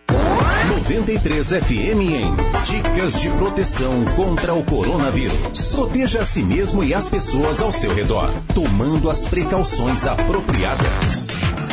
93 0.70 1.48
FM 1.48 2.02
em 2.02 2.36
Dicas 2.64 3.20
de 3.20 3.30
proteção 3.32 4.04
contra 4.16 4.54
o 4.54 4.64
coronavírus. 4.64 5.74
Proteja 5.74 6.22
a 6.22 6.26
si 6.26 6.44
mesmo 6.44 6.84
e 6.84 6.94
as 6.94 7.08
pessoas 7.08 7.62
ao 7.62 7.72
seu 7.72 7.94
redor, 7.94 8.34
tomando 8.54 9.10
as 9.10 9.26
precauções 9.26 10.06
apropriadas. 10.06 11.28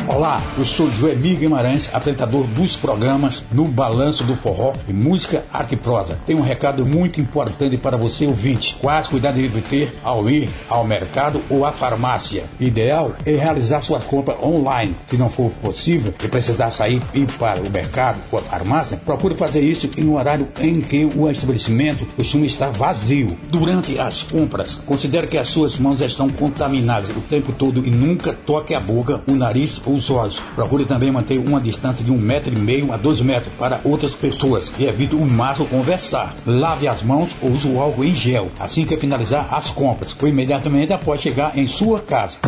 Olá, 0.06 0.42
eu 0.58 0.66
sou 0.66 0.90
Joemir 0.90 1.38
Guimarães, 1.38 1.88
apresentador 1.90 2.46
dos 2.46 2.76
programas 2.76 3.42
No 3.50 3.64
Balanço 3.64 4.22
do 4.22 4.36
Forró 4.36 4.74
e 4.86 4.92
Música 4.92 5.44
Arte 5.50 5.74
e 5.74 5.76
Prosa. 5.78 6.18
Tem 6.26 6.36
um 6.36 6.42
recado 6.42 6.84
muito 6.84 7.22
importante 7.22 7.78
para 7.78 7.96
você 7.96 8.26
ouvinte. 8.26 8.76
Quais 8.82 9.06
cuidados 9.06 9.40
deve 9.40 9.62
ter 9.62 9.94
ao 10.04 10.28
ir 10.28 10.50
ao 10.68 10.84
mercado 10.84 11.42
ou 11.48 11.64
à 11.64 11.72
farmácia? 11.72 12.44
Ideal 12.60 13.14
é 13.24 13.34
realizar 13.34 13.80
sua 13.80 13.98
compra 13.98 14.36
online. 14.44 14.94
Se 15.06 15.16
não 15.16 15.30
for 15.30 15.50
possível 15.62 16.12
e 16.22 16.28
precisar 16.28 16.70
sair 16.70 17.00
e 17.14 17.20
ir 17.20 17.32
para 17.38 17.62
o 17.62 17.70
mercado 17.70 18.20
ou 18.30 18.38
a 18.38 18.42
farmácia, 18.42 18.98
procure 18.98 19.34
fazer 19.34 19.62
isso 19.62 19.88
em 19.96 20.04
um 20.04 20.16
horário 20.16 20.48
em 20.60 20.82
que 20.82 21.06
o 21.06 21.30
estabelecimento 21.30 22.04
costuma 22.14 22.44
estar 22.44 22.70
vazio. 22.70 23.38
Durante 23.48 23.98
as 23.98 24.22
compras, 24.22 24.82
considere 24.84 25.28
que 25.28 25.38
as 25.38 25.48
suas 25.48 25.78
mãos 25.78 26.02
estão 26.02 26.28
contaminadas 26.28 27.08
o 27.08 27.22
tempo 27.22 27.52
todo 27.52 27.86
e 27.86 27.90
nunca 27.90 28.34
toque 28.34 28.74
a 28.74 28.80
boca, 28.80 29.22
o 29.26 29.32
nariz 29.32 29.80
ou 29.86 29.93
os 29.94 30.10
olhos. 30.10 30.40
Procure 30.54 30.84
também 30.84 31.10
manter 31.10 31.38
uma 31.38 31.60
distância 31.60 32.04
de 32.04 32.10
um 32.10 32.18
metro 32.18 32.52
e 32.52 32.58
meio 32.58 32.92
a 32.92 32.96
dois 32.96 33.20
metros 33.20 33.52
para 33.58 33.80
outras 33.84 34.14
pessoas 34.14 34.72
e 34.78 34.84
evite 34.84 35.14
o 35.14 35.24
máximo 35.24 35.68
conversar. 35.68 36.34
Lave 36.46 36.88
as 36.88 37.02
mãos 37.02 37.36
ou 37.40 37.52
use 37.52 37.68
o 37.68 37.80
álcool 37.80 38.04
em 38.04 38.14
gel 38.14 38.50
assim 38.58 38.84
que 38.84 38.96
finalizar 38.96 39.52
as 39.52 39.70
compras 39.70 40.16
ou 40.20 40.28
imediatamente 40.28 40.92
após 40.92 41.20
chegar 41.20 41.56
em 41.56 41.66
sua 41.66 42.00
casa. 42.00 42.38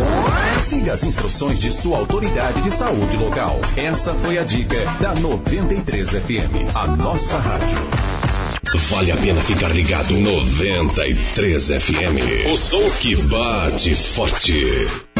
Siga 0.60 0.94
as 0.94 1.04
instruções 1.04 1.58
de 1.58 1.70
sua 1.70 1.98
autoridade 1.98 2.60
de 2.62 2.70
saúde 2.70 3.16
local. 3.16 3.58
Essa 3.76 4.14
foi 4.14 4.38
a 4.38 4.44
dica 4.44 4.84
da 5.00 5.14
93 5.14 6.08
FM, 6.10 6.74
a 6.74 6.86
nossa 6.86 7.38
rádio. 7.38 7.78
Vale 8.90 9.12
a 9.12 9.16
pena 9.16 9.40
ficar 9.40 9.68
ligado 9.68 10.14
93 10.14 11.68
FM. 11.68 12.52
O 12.52 12.56
som 12.56 12.90
que 13.00 13.16
bate 13.16 13.94
forte. 13.94 15.15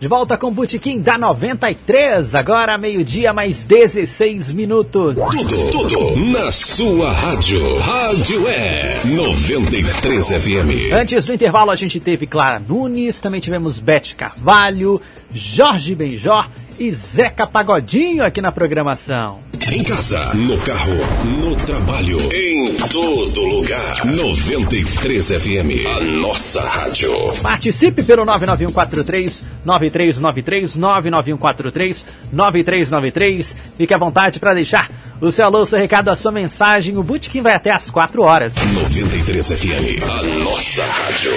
De 0.00 0.08
volta 0.08 0.38
com 0.38 0.46
o 0.46 0.50
Botequim 0.50 0.98
da 0.98 1.18
93, 1.18 2.34
agora 2.34 2.78
meio-dia, 2.78 3.34
mais 3.34 3.64
16 3.64 4.50
minutos. 4.50 5.14
Tudo, 5.14 5.70
tudo 5.70 6.16
na 6.16 6.50
sua 6.50 7.12
rádio. 7.12 7.78
Rádio 7.80 8.48
é 8.48 8.98
93 9.04 10.26
FM. 10.26 10.94
Antes 10.94 11.26
do 11.26 11.34
intervalo, 11.34 11.70
a 11.70 11.76
gente 11.76 12.00
teve 12.00 12.26
Clara 12.26 12.58
Nunes, 12.66 13.20
também 13.20 13.42
tivemos 13.42 13.78
Bete 13.78 14.16
Carvalho, 14.16 15.02
Jorge 15.34 15.94
Benjor 15.94 16.48
e 16.78 16.90
Zeca 16.90 17.46
Pagodinho 17.46 18.24
aqui 18.24 18.40
na 18.40 18.50
programação. 18.50 19.49
Em 19.72 19.84
casa, 19.84 20.34
no 20.34 20.58
carro, 20.58 20.96
no 21.24 21.54
trabalho, 21.54 22.18
em 22.34 22.74
todo 22.88 23.40
lugar. 23.40 24.04
93 24.04 25.28
FM, 25.28 25.86
a 25.86 26.00
nossa 26.00 26.60
rádio. 26.60 27.12
Participe 27.40 28.02
pelo 28.02 28.24
99143 28.24 29.44
9393 29.64 30.74
99143 30.74 32.06
9393. 32.32 33.56
Fique 33.76 33.94
à 33.94 33.96
vontade 33.96 34.40
para 34.40 34.54
deixar 34.54 34.90
o 35.20 35.30
seu 35.30 35.44
alô, 35.44 35.64
seu 35.64 35.78
recado, 35.78 36.08
a 36.08 36.16
sua 36.16 36.32
mensagem. 36.32 36.96
O 36.96 37.04
butiquim 37.04 37.40
vai 37.40 37.54
até 37.54 37.70
às 37.70 37.92
4 37.92 38.22
horas. 38.22 38.54
93 38.56 39.52
FM, 39.52 40.02
a 40.02 40.22
nossa 40.42 40.84
rádio. 40.84 41.32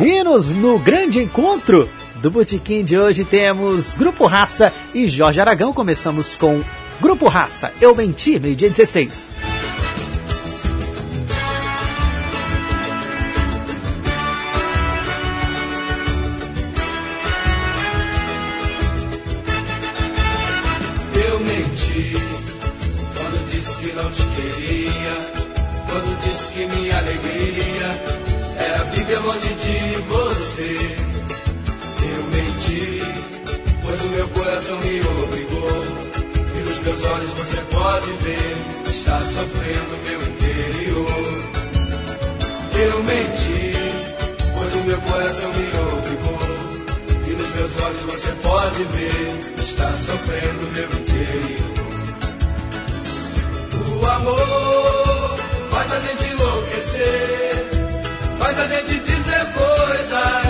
E 0.00 0.24
nos, 0.24 0.48
no 0.48 0.78
grande 0.78 1.20
encontro 1.20 1.86
do 2.22 2.30
Botequim 2.30 2.82
de 2.82 2.98
hoje 2.98 3.24
temos 3.24 3.94
Grupo 3.94 4.24
Raça 4.26 4.72
e 4.94 5.06
Jorge 5.06 5.40
Aragão. 5.40 5.74
Começamos 5.74 6.36
com 6.36 6.62
Grupo 7.00 7.28
Raça, 7.28 7.72
eu 7.80 7.94
menti, 7.94 8.38
meio-dia 8.38 8.70
16. 8.70 9.55
pode 37.96 38.12
ver, 38.12 38.56
está 38.90 39.18
sofrendo 39.22 39.96
meu 40.04 40.20
interior. 40.20 41.06
Eu 42.78 43.02
menti, 43.04 43.72
pois 44.54 44.74
o 44.74 44.80
meu 44.84 45.00
coração 45.00 45.50
me 45.54 45.66
obrigou. 45.96 46.38
E 47.26 47.30
nos 47.30 47.50
meus 47.54 47.80
olhos 47.80 48.02
você 48.12 48.32
pode 48.42 48.82
ver, 48.84 49.60
está 49.62 49.90
sofrendo 49.92 50.72
meu 50.74 50.88
interior. 51.00 51.72
O 53.98 54.06
amor 54.06 55.38
faz 55.70 55.92
a 55.92 56.00
gente 56.00 56.24
enlouquecer, 56.32 57.70
faz 58.38 58.58
a 58.58 58.66
gente 58.66 58.98
dizer 59.00 59.46
coisas 59.54 60.45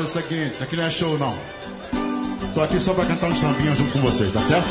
Olha 0.00 0.06
o 0.06 0.10
seguinte, 0.10 0.62
aqui 0.62 0.76
não 0.76 0.84
é 0.84 0.90
show 0.90 1.18
não. 1.18 1.36
Tô 2.54 2.62
aqui 2.62 2.80
só 2.80 2.94
pra 2.94 3.04
cantar 3.04 3.28
um 3.28 3.36
sambinha 3.36 3.74
junto 3.74 3.92
com 3.92 4.00
vocês, 4.00 4.32
tá 4.32 4.40
certo? 4.40 4.66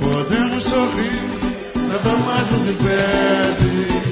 Podemos 0.00 0.64
sorrir, 0.64 1.12
nada 1.76 2.16
mais 2.16 2.50
nos 2.50 2.68
impede. 2.68 4.11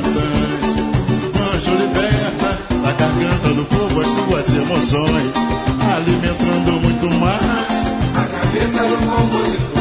importância. 0.00 0.82
Anjo 1.54 1.70
liberta 1.76 2.58
da 2.82 2.92
garganta 2.92 3.48
do 3.50 3.64
povo 3.64 4.00
as 4.00 4.10
suas 4.10 4.48
emoções, 4.48 5.34
alimentando 5.94 6.72
muito 6.80 7.10
mais 7.16 7.94
a 8.16 8.24
cabeça 8.24 8.78
do 8.86 8.96
compositor. 9.06 9.79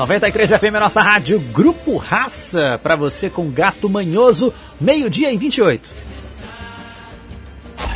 93 0.00 0.48
FM, 0.52 0.76
a 0.76 0.80
nossa 0.80 1.02
rádio 1.02 1.38
Grupo 1.38 1.98
Raça, 1.98 2.80
pra 2.82 2.96
você 2.96 3.28
com 3.28 3.50
Gato 3.50 3.86
Manhoso, 3.86 4.50
meio-dia 4.80 5.30
e 5.30 5.36
28. 5.36 5.90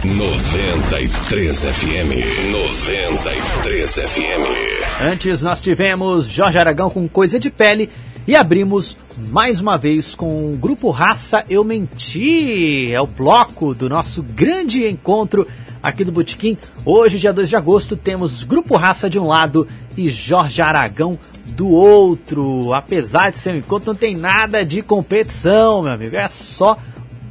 93 0.05 1.65
FM. 1.65 2.53
93 2.53 3.95
FM. 3.95 5.01
Antes 5.01 5.41
nós 5.41 5.63
tivemos 5.63 6.29
Jorge 6.29 6.59
Aragão 6.59 6.91
com 6.91 7.09
Coisa 7.09 7.41
de 7.41 7.49
Pele 7.49 7.89
e 8.29 8.37
abrimos 8.37 8.99
mais 9.31 9.63
uma 9.63 9.79
vez 9.79 10.15
com 10.15 10.53
o 10.53 10.59
Grupo 10.59 10.91
Raça 10.91 11.43
Eu 11.49 11.65
Menti. 11.65 12.93
É 12.93 13.01
o 13.01 13.07
bloco 13.07 13.75
do 13.75 13.89
nosso 13.89 14.23
grande 14.23 14.87
encontro 14.87 15.49
aqui 15.83 16.03
do 16.03 16.13
Botequim. 16.13 16.57
Hoje, 16.85 17.19
dia 17.19 17.33
2 17.33 17.49
de 17.49 17.57
agosto, 17.57 17.95
temos 17.95 18.43
Grupo 18.43 18.77
Raça 18.77 19.09
de 19.09 19.19
um 19.19 19.27
lado 19.27 19.67
e 19.97 20.11
Jorge 20.11 20.63
Aragão 20.63 21.19
do 21.47 21.69
outro. 21.69 22.73
Apesar 22.73 23.31
de 23.31 23.39
ser 23.39 23.55
um 23.55 23.59
encontro, 23.59 23.93
não 23.93 23.99
tem 23.99 24.17
nada 24.17 24.65
de 24.65 24.83
competição, 24.83 25.83
meu 25.83 25.93
amigo. 25.93 26.17
É 26.17 26.29
só 26.29 26.79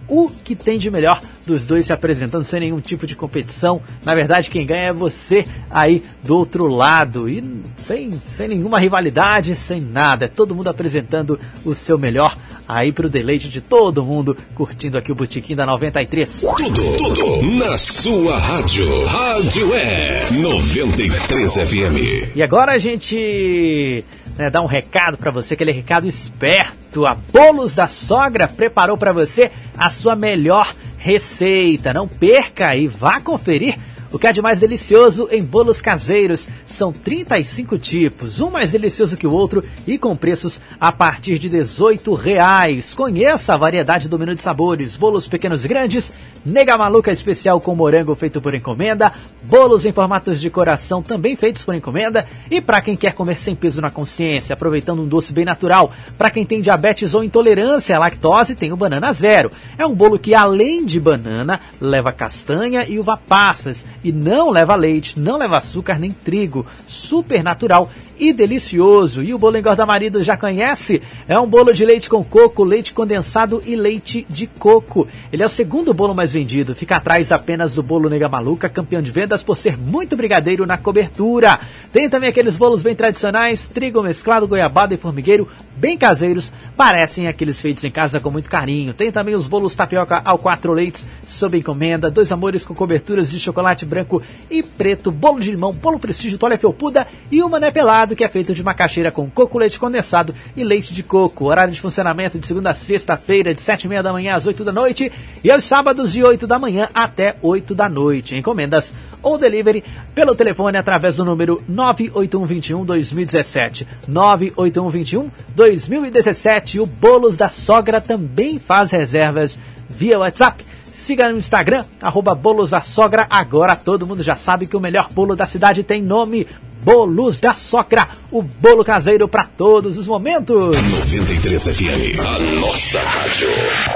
o 0.07 0.30
que 0.30 0.55
tem 0.55 0.78
de 0.78 0.91
melhor 0.91 1.22
dos 1.45 1.66
dois 1.66 1.86
se 1.86 1.93
apresentando 1.93 2.43
sem 2.43 2.59
nenhum 2.59 2.80
tipo 2.80 3.05
de 3.05 3.16
competição. 3.16 3.82
Na 4.03 4.16
verdade, 4.16 4.49
quem 4.49 4.66
ganha 4.66 4.89
é 4.89 4.93
você 4.93 5.45
aí 5.70 6.03
do 6.24 6.38
outro 6.38 6.68
lado. 6.68 7.28
E 7.28 7.43
sem, 7.78 8.22
sem 8.26 8.47
nenhuma 8.47 8.80
rivalidade, 8.80 9.55
sem 9.55 9.82
nada. 9.82 10.26
É 10.26 10.28
todo 10.28 10.55
mundo 10.55 10.70
apresentando 10.70 11.39
o 11.66 11.74
seu 11.74 11.97
melhor 11.97 12.38
aí 12.68 12.91
pro 12.91 13.09
deleite 13.09 13.49
de 13.49 13.61
todo 13.61 14.03
mundo 14.03 14.36
curtindo 14.55 14.97
aqui 14.97 15.11
o 15.11 15.16
Botequim 15.16 15.55
da 15.55 15.66
93. 15.66 16.41
Tudo, 16.41 16.97
tudo 16.97 17.43
na 17.57 17.78
sua 17.78 18.38
rádio. 18.38 19.05
Rádio 19.05 19.74
é 19.74 20.28
93 20.32 21.53
FM. 21.53 22.36
E 22.36 22.43
agora 22.43 22.74
a 22.74 22.78
gente 22.78 24.03
né, 24.38 24.49
dá 24.49 24.61
um 24.61 24.66
recado 24.66 25.18
para 25.18 25.32
você, 25.32 25.53
aquele 25.53 25.72
recado 25.72 26.07
esperto. 26.07 27.05
A 27.05 27.16
Bolos 27.16 27.76
da 27.76 27.88
Sogra 27.88 28.47
preparou 28.47 28.97
para 28.97 29.11
você 29.11 29.51
a 29.78 29.89
sua 29.89 30.16
melhor 30.16 30.74
receita. 30.97 31.93
Não 31.93 32.07
perca 32.07 32.76
e 32.76 32.88
vá 32.88 33.20
conferir 33.20 33.78
o 34.14 34.20
que 34.20 34.28
há 34.28 34.32
de 34.32 34.43
mais 34.43 34.59
delicioso 34.59 35.28
em 35.32 35.43
bolos 35.43 35.82
caseiros. 35.82 36.47
São 36.66 36.93
35 36.93 37.78
tipos, 37.80 38.39
um 38.39 38.51
mais 38.51 38.72
delicioso 38.72 39.18
que 39.18 39.26
o 39.26 39.32
outro 39.32 39.64
e 39.88 39.97
com 39.97 40.16
preços 40.16 40.61
a 40.80 40.91
partir 40.91 41.39
de 41.39 41.49
18 41.49 42.14
reais. 42.14 42.93
Conheça 42.93 43.53
a 43.53 43.57
variedade 43.57 44.07
do 44.07 44.20
menu 44.20 44.36
de 44.36 44.43
sabores, 44.43 44.95
bolos 44.95 45.28
pequenos 45.28 45.66
e 45.66 45.68
grandes, 45.68 46.14
nega 46.45 46.78
maluca 46.78 47.11
especial 47.11 47.59
com 47.59 47.76
morango 47.76 48.14
feito 48.14 48.39
por 48.39 48.53
encomenda, 48.53 49.11
bolos 49.43 49.84
em 49.86 49.91
formatos 49.91 50.39
de 50.39 50.49
coração 50.49 51.01
também 51.01 51.36
feitos 51.36 51.64
por 51.64 51.74
encomenda 51.74 52.28
e 52.51 52.61
para 52.61 52.82
quem 52.82 52.95
quer 52.95 53.14
comer 53.14 53.39
sem 53.39 53.55
peso 53.55 53.82
na 53.82 53.89
consciência, 53.89 54.53
aproveitando 54.53 55.01
um 55.01 55.07
doce 55.07 55.34
bem 55.34 55.43
natural. 55.43 55.91
Para 56.18 56.30
quem 56.30 56.45
tem 56.45 56.61
diabetes 56.61 57.16
ou 57.16 57.24
intolerância 57.24 57.95
à 57.95 57.99
lactose, 57.99 58.53
tem 58.53 58.72
o 58.72 58.78
banana 58.78 59.11
zero. 59.11 59.49
É 59.76 59.86
um 59.86 59.95
bolo 59.95 60.20
que 60.20 60.36
além 60.36 60.86
de 60.86 60.99
banana, 60.99 61.59
leva 61.82 62.11
castanha 62.11 62.86
e 62.88 62.99
uva 62.99 63.18
passas 63.18 63.86
e 64.03 64.11
não 64.11 64.49
leva 64.49 64.75
leite, 64.75 65.19
não 65.19 65.37
leva 65.37 65.57
açúcar 65.57 65.97
nem 65.97 66.11
trigo. 66.11 66.65
Super 66.87 67.43
natural 67.43 67.89
e 68.19 68.31
delicioso. 68.31 69.23
E 69.23 69.33
o 69.33 69.37
bolo 69.37 69.57
engorda 69.57 69.85
marido 69.85 70.23
já 70.23 70.37
conhece? 70.37 71.01
É 71.27 71.37
um 71.39 71.47
bolo 71.47 71.73
de 71.73 71.85
leite 71.85 72.09
com 72.09 72.23
coco, 72.23 72.63
leite 72.63 72.93
condensado 72.93 73.61
e 73.65 73.75
leite 73.75 74.25
de 74.29 74.47
coco. 74.47 75.07
Ele 75.31 75.43
é 75.43 75.45
o 75.45 75.49
segundo 75.49 75.93
bolo 75.93 76.13
mais 76.13 76.33
vendido. 76.33 76.75
Fica 76.75 76.97
atrás 76.97 77.31
apenas 77.31 77.75
do 77.75 77.83
bolo 77.83 78.09
Nega 78.09 78.29
Maluca, 78.29 78.69
campeão 78.69 79.01
de 79.01 79.11
vendas 79.11 79.43
por 79.43 79.57
ser 79.57 79.77
muito 79.77 80.15
brigadeiro 80.15 80.65
na 80.65 80.77
cobertura. 80.77 81.59
Tem 81.91 82.09
também 82.09 82.29
aqueles 82.29 82.57
bolos 82.57 82.81
bem 82.81 82.95
tradicionais, 82.95 83.67
trigo 83.67 84.01
mesclado, 84.01 84.47
goiabada 84.47 84.93
e 84.93 84.97
formigueiro, 84.97 85.47
bem 85.75 85.97
caseiros, 85.97 86.51
parecem 86.75 87.27
aqueles 87.27 87.59
feitos 87.59 87.83
em 87.83 87.91
casa 87.91 88.19
com 88.19 88.31
muito 88.31 88.49
carinho. 88.49 88.93
Tem 88.93 89.11
também 89.11 89.35
os 89.35 89.47
bolos 89.47 89.75
tapioca 89.75 90.21
ao 90.23 90.37
quatro 90.37 90.73
leites, 90.73 91.05
sob 91.25 91.57
encomenda, 91.57 92.09
dois 92.09 92.31
amores 92.31 92.65
com 92.65 92.73
coberturas 92.73 93.29
de 93.29 93.39
chocolate 93.39 93.85
branco 93.93 94.21
e 94.49 94.63
preto, 94.63 95.11
bolo 95.11 95.39
de 95.39 95.51
limão, 95.51 95.71
bolo 95.71 95.99
prestígio, 95.99 96.37
toalha 96.37 96.57
felpuda 96.57 97.07
e 97.31 97.41
uma 97.41 97.53
mané 97.53 97.69
pelado 97.69 98.15
que 98.15 98.23
é 98.23 98.27
feito 98.27 98.53
de 98.53 98.63
macaxeira 98.63 99.11
com 99.11 99.29
coco, 99.29 99.59
leite 99.59 99.79
condensado 99.79 100.33
e 100.57 100.63
leite 100.63 100.93
de 100.93 101.03
coco. 101.03 101.45
Horário 101.45 101.73
de 101.73 101.79
funcionamento 101.79 102.39
de 102.39 102.47
segunda 102.47 102.71
a 102.71 102.73
sexta-feira, 102.73 103.53
de 103.53 103.61
sete 103.61 103.83
e 103.83 103.87
meia 103.87 104.01
da 104.01 104.11
manhã 104.11 104.35
às 104.35 104.47
oito 104.47 104.63
da 104.63 104.71
noite 104.71 105.11
e 105.43 105.51
aos 105.51 105.63
sábados 105.63 106.11
de 106.11 106.23
oito 106.23 106.47
da 106.47 106.57
manhã 106.57 106.89
até 106.93 107.35
oito 107.41 107.75
da 107.75 107.87
noite. 107.87 108.35
Encomendas 108.35 108.95
ou 109.21 109.37
delivery 109.37 109.83
pelo 110.15 110.33
telefone 110.33 110.77
através 110.77 111.15
do 111.17 111.25
número 111.25 111.63
98121 111.67 112.83
2017. 112.83 113.87
98121 114.07 115.31
2017. 115.55 116.79
O 116.79 116.85
Bolos 116.85 117.37
da 117.37 117.49
Sogra 117.49 118.01
também 118.01 118.57
faz 118.57 118.91
reservas 118.91 119.59
via 119.89 120.17
WhatsApp. 120.17 120.72
Siga 120.93 121.29
no 121.29 121.39
Instagram, 121.39 121.85
arroba 121.99 122.35
Bolos 122.35 122.69
da 122.69 122.81
Sogra. 122.81 123.25
Agora 123.29 123.75
todo 123.75 124.05
mundo 124.05 124.21
já 124.21 124.35
sabe 124.35 124.67
que 124.67 124.77
o 124.77 124.79
melhor 124.79 125.09
bolo 125.11 125.35
da 125.35 125.47
cidade 125.47 125.83
tem 125.83 126.01
nome. 126.01 126.47
Bolos 126.83 127.39
da 127.39 127.55
Sogra, 127.55 128.09
o 128.29 128.41
bolo 128.41 128.83
caseiro 128.83 129.27
para 129.27 129.45
todos 129.45 129.97
os 129.97 130.05
momentos. 130.05 130.77
93 130.77 131.67
FM, 131.67 132.19
a 132.19 132.39
nossa 132.59 132.99
rádio. 132.99 133.47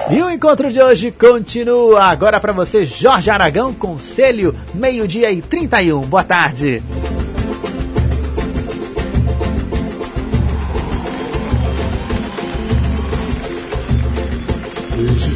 E 0.10 0.22
o 0.22 0.30
encontro 0.32 0.72
de 0.72 0.82
hoje 0.82 1.12
continua. 1.12 2.06
Agora 2.06 2.40
para 2.40 2.54
você, 2.54 2.86
Jorge 2.86 3.30
Aragão, 3.30 3.74
Conselho, 3.74 4.56
meio-dia 4.74 5.30
e 5.30 5.42
31. 5.42 6.02
Boa 6.02 6.24
tarde. 6.24 6.82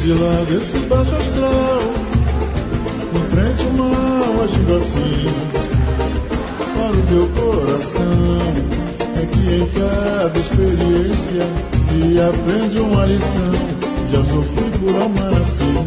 De 0.02 0.12
lado 0.14 0.56
esse 0.56 0.78
baixo 0.88 1.14
astral 1.14 1.82
Enfrente 3.14 3.64
o 3.66 3.72
mal 3.74 4.42
agindo 4.42 4.76
assim. 4.76 5.26
Para 6.74 6.90
o 6.90 7.02
teu 7.06 7.28
coração 7.28 8.38
É 9.14 9.26
que 9.26 9.42
em 9.54 9.66
cada 9.68 10.38
experiência 10.38 11.46
Se 11.84 12.20
aprende 12.20 12.80
uma 12.80 13.06
lição. 13.06 13.52
Já 14.10 14.24
sofri 14.24 14.70
por 14.80 15.02
amar 15.02 15.40
assim 15.40 15.86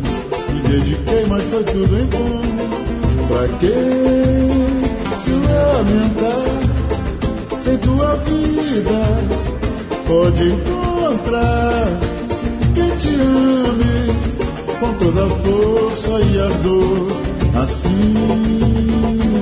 Me 0.54 0.62
dediquei, 0.62 1.26
mas 1.28 1.44
foi 1.44 1.64
tudo 1.66 2.00
em 2.00 2.08
vão. 2.08 2.42
Pra 3.28 3.48
que 3.58 3.74
se 5.20 5.32
lamentar 5.32 6.56
Sem 7.60 7.78
tua 7.80 8.16
vida? 8.16 9.00
Pode 10.08 10.44
encontrar 10.44 11.88
quem 12.74 12.90
te 12.98 13.10
ame 13.10 13.95
com 14.80 14.94
toda 14.96 15.26
a 15.26 15.30
força 15.30 16.20
e 16.20 16.40
ardor, 16.40 17.12
assim 17.62 18.14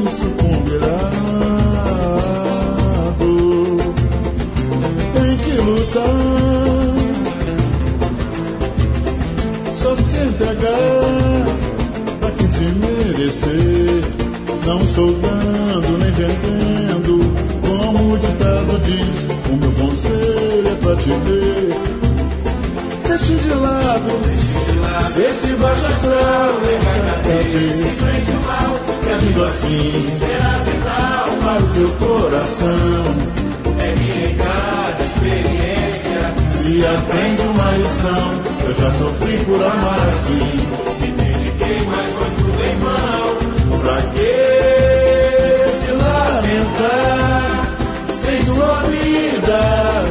sucumbirá 0.09 1.09
a 2.97 3.13
dor. 3.17 3.77
Tem 5.13 5.38
que 5.38 5.61
lutar, 5.61 6.03
só 9.81 9.95
se 9.95 10.17
entregar 10.17 11.45
pra 12.19 12.31
quem 12.31 12.47
te 12.47 12.65
merecer. 12.79 14.03
Não 14.65 14.88
sou 14.88 15.11
dando 15.13 15.97
nem 15.97 16.11
vendendo, 16.11 17.19
como 17.61 18.13
o 18.13 18.17
ditado 18.17 18.79
diz. 18.84 19.27
O 19.51 19.55
meu 19.57 19.71
conselho 19.71 20.67
é 20.67 20.75
pra 20.75 20.95
te 20.95 21.09
ver. 21.09 22.12
Deixe 23.16 23.36
de 23.36 23.53
lado, 23.53 24.09
esse 25.20 25.53
baixo 25.53 25.86
astral, 25.86 26.49
levanta 26.66 27.11
a 27.11 27.22
cabeça, 27.22 27.84
enfrente 27.84 28.32
o 28.32 28.41
mal, 28.41 28.74
que 29.03 29.09
agindo 29.11 29.43
assim 29.43 30.09
será 30.18 30.57
vital 30.66 31.28
para 31.43 31.61
o 31.61 31.74
seu 31.76 31.89
coração. 31.91 33.05
É 33.78 33.89
em 33.93 34.36
cada 34.36 35.03
experiência 35.03 36.34
se 36.49 36.84
aprende 36.88 37.41
uma 37.43 37.70
lição. 37.78 38.32
Eu 38.66 38.74
já 38.74 38.91
sofri 38.93 39.38
por 39.45 39.64
amar 39.64 40.09
assim, 40.09 40.57
me 40.99 41.11
dediquei, 41.11 41.86
mas 41.86 42.07
foi 42.14 42.32
tudo 42.32 42.64
em 42.64 42.78
vão. 42.80 43.38
Pra 43.80 44.01
que 44.11 44.34
se 45.78 45.91
lamentar? 45.91 47.45
Sem 48.24 48.43
tua 48.43 48.82
vida 48.89 50.03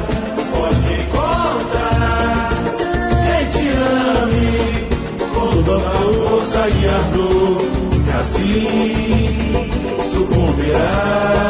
força 6.52 6.68
e 6.68 6.86
ardor, 6.86 7.62
que 8.04 8.10
assim 8.10 9.26
sucumbirá. 10.12 11.42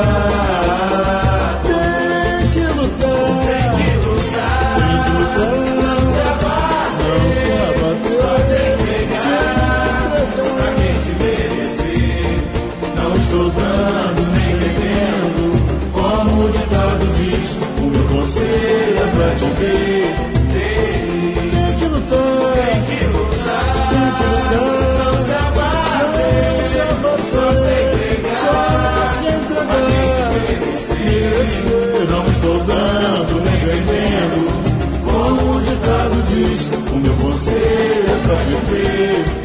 Conselho 37.22 38.10
é 38.10 38.26
pra 38.26 38.36
te 38.36 39.41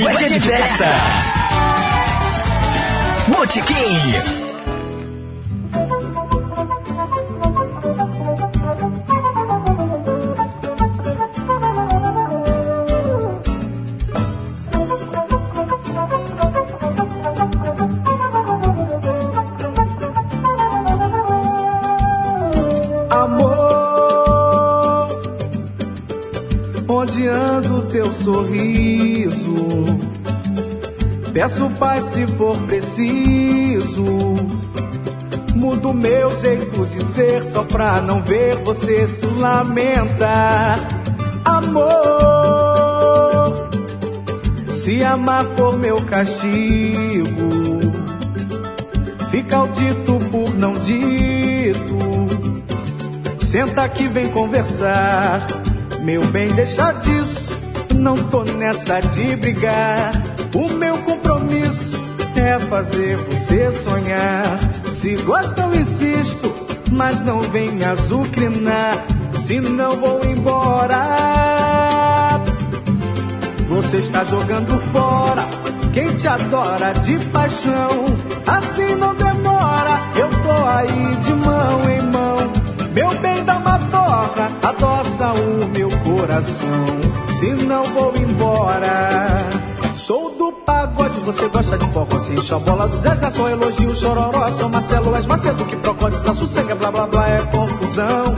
dia 0.00 0.28
de 0.28 0.40
festa. 0.40 0.94
Botequim. 3.28 4.41
Peço 31.42 31.68
paz 31.70 32.04
se 32.04 32.24
for 32.24 32.56
preciso. 32.68 34.04
Mudo 35.56 35.92
meu 35.92 36.38
jeito 36.38 36.84
de 36.84 37.04
ser 37.04 37.42
só 37.42 37.64
pra 37.64 38.00
não 38.00 38.22
ver 38.22 38.58
você 38.58 39.08
se 39.08 39.26
lamentar. 39.26 40.78
Amor, 41.44 41.82
se 44.70 45.02
amar 45.02 45.44
for 45.56 45.76
meu 45.76 46.00
castigo, 46.02 47.50
fica 49.32 49.64
o 49.64 49.68
dito 49.72 50.20
por 50.30 50.54
não 50.54 50.74
dito. 50.74 51.98
Senta 53.40 53.82
aqui, 53.82 54.06
vem 54.06 54.28
conversar. 54.28 55.44
Meu 56.02 56.24
bem, 56.26 56.52
deixa 56.52 56.92
disso. 56.92 57.50
Não 57.96 58.16
tô 58.16 58.44
nessa 58.44 59.00
de 59.00 59.34
brigar. 59.34 60.21
Compromisso 62.52 62.54
é 62.54 62.60
fazer 62.60 63.16
você 63.16 63.72
sonhar. 63.72 64.58
Se 64.92 65.16
gosta, 65.16 65.62
eu 65.62 65.74
insisto, 65.74 66.52
mas 66.90 67.22
não 67.22 67.40
vem 67.40 67.82
azucrinar. 67.82 68.94
Senão 69.34 69.96
vou 69.96 70.24
embora. 70.24 71.00
Você 73.68 73.96
está 73.98 74.24
jogando 74.24 74.78
fora 74.92 75.42
quem 75.94 76.14
te 76.14 76.28
adora 76.28 76.92
de 76.92 77.18
paixão. 77.30 78.06
Assim 78.46 78.96
não 78.96 79.14
demora, 79.14 80.00
eu 80.16 80.28
tô 80.28 80.66
aí 80.66 81.16
de 81.22 81.32
mão 81.32 81.90
em 81.90 82.02
mão. 82.02 82.36
Meu 82.94 83.10
bem 83.20 83.44
dá 83.44 83.56
uma 83.56 83.78
porra, 83.78 84.48
adoça 84.62 85.32
o 85.32 85.68
meu 85.68 85.90
coração. 86.00 86.84
Se 87.28 87.46
não 87.64 87.84
vou 87.84 88.14
embora. 88.16 89.61
Pagode, 90.82 91.20
você 91.20 91.48
gosta 91.48 91.78
de 91.78 91.86
foco 91.92 92.16
assim, 92.16 92.34
bola 92.64 92.88
do 92.88 92.96
Zezé, 92.96 93.30
só 93.30 93.48
elogio, 93.48 93.94
chororó, 93.94 94.48
sou 94.48 94.68
Marcelo, 94.68 95.14
és 95.14 95.26
Macedo, 95.26 95.64
que 95.64 95.76
procode, 95.76 96.16
sossega, 96.36 96.74
blá 96.74 96.90
blá 96.90 97.06
blá, 97.06 97.28
é 97.28 97.38
confusão. 97.42 98.34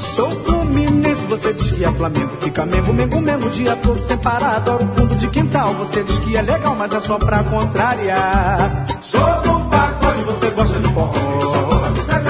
Sou 0.00 0.30
fluminense, 0.30 1.26
você 1.26 1.52
diz 1.52 1.70
que 1.70 1.84
é 1.84 1.92
Flamengo, 1.92 2.30
fica 2.40 2.64
Mengo, 2.64 2.94
Mengo, 2.94 3.20
Mengo, 3.20 3.46
o 3.46 3.50
dia 3.50 3.76
todo 3.76 3.98
sem 3.98 4.16
parar, 4.16 4.56
adoro 4.56 4.90
fundo 4.96 5.14
de 5.16 5.28
quintal, 5.28 5.74
você 5.74 6.02
diz 6.02 6.18
que 6.20 6.34
é 6.34 6.40
legal, 6.40 6.74
mas 6.78 6.94
é 6.94 7.00
só 7.00 7.18
pra 7.18 7.44
contrariar. 7.44 8.86
Sou 9.02 9.20
do 9.20 9.60
pagode, 9.68 10.22
você 10.22 10.48
gosta 10.48 10.80
de 10.80 10.88
forró, 10.94 11.12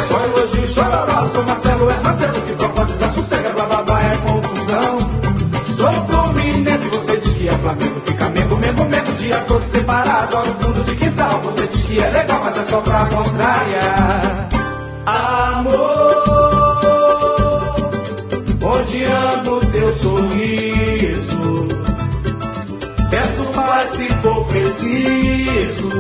só 0.09 0.25
elogio, 0.25 0.67
chororó, 0.67 1.29
sou 1.33 1.47
Marcelo, 1.47 1.89
é 1.89 2.01
Marcelo, 2.03 2.41
que 2.43 2.53
procode, 2.55 2.93
sossega, 3.15 3.51
blá 3.51 3.65
blá 3.67 3.83
blá, 3.85 4.03
é 4.03 4.17
confusão. 4.17 5.23
Sou 5.63 5.93
fluminense, 5.93 6.89
você 6.89 7.17
diz 7.19 7.35
que 7.37 7.49
é 7.49 7.53
Flamengo, 7.53 8.01
fica 8.05 8.29
Mengo, 8.29 8.57
Mengo, 8.57 8.85
Mengo, 8.85 8.92
o 8.92 8.92
dia 9.33 9.41
todo 9.47 9.65
sem 9.65 9.83
parar, 9.85 10.25
adoro 10.25 10.51
o 10.51 10.55
fundo 10.63 10.85
de 10.85 10.95
quintal, 10.97 11.41
você 11.41 11.67
diz 11.67 11.81
que 11.83 11.99
é 11.99 12.11
legal, 12.11 12.43
mas 12.45 12.59
é 12.59 12.65
só 12.65 12.81
pra 12.83 13.07
contrariar. 13.07 14.49
Amor, 15.07 15.73
onde 18.63 19.05
anda 19.05 19.51
o 19.51 19.61
teu 19.67 19.93
sorriso? 19.95 21.69
Peço 23.11 23.45
paz 23.55 23.91
se 23.91 24.07
for 24.23 24.45
preciso. 24.47 25.91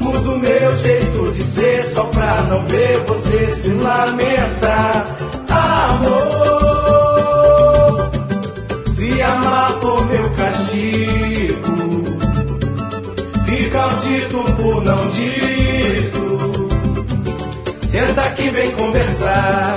Mudo 0.00 0.38
meu 0.38 0.76
jeito 0.76 1.32
de 1.32 1.44
ser 1.44 1.84
só 1.84 2.04
pra 2.04 2.42
não 2.42 2.64
ver 2.66 2.98
você 3.06 3.50
se 3.50 3.70
lamentar. 3.70 5.16
Amor, 5.48 6.20
se 8.86 9.22
amar 9.22 9.72
for 9.80 10.06
meu 10.06 10.30
castigo, 10.30 11.25
Aqui, 18.36 18.50
vem 18.50 18.70
conversar. 18.72 19.76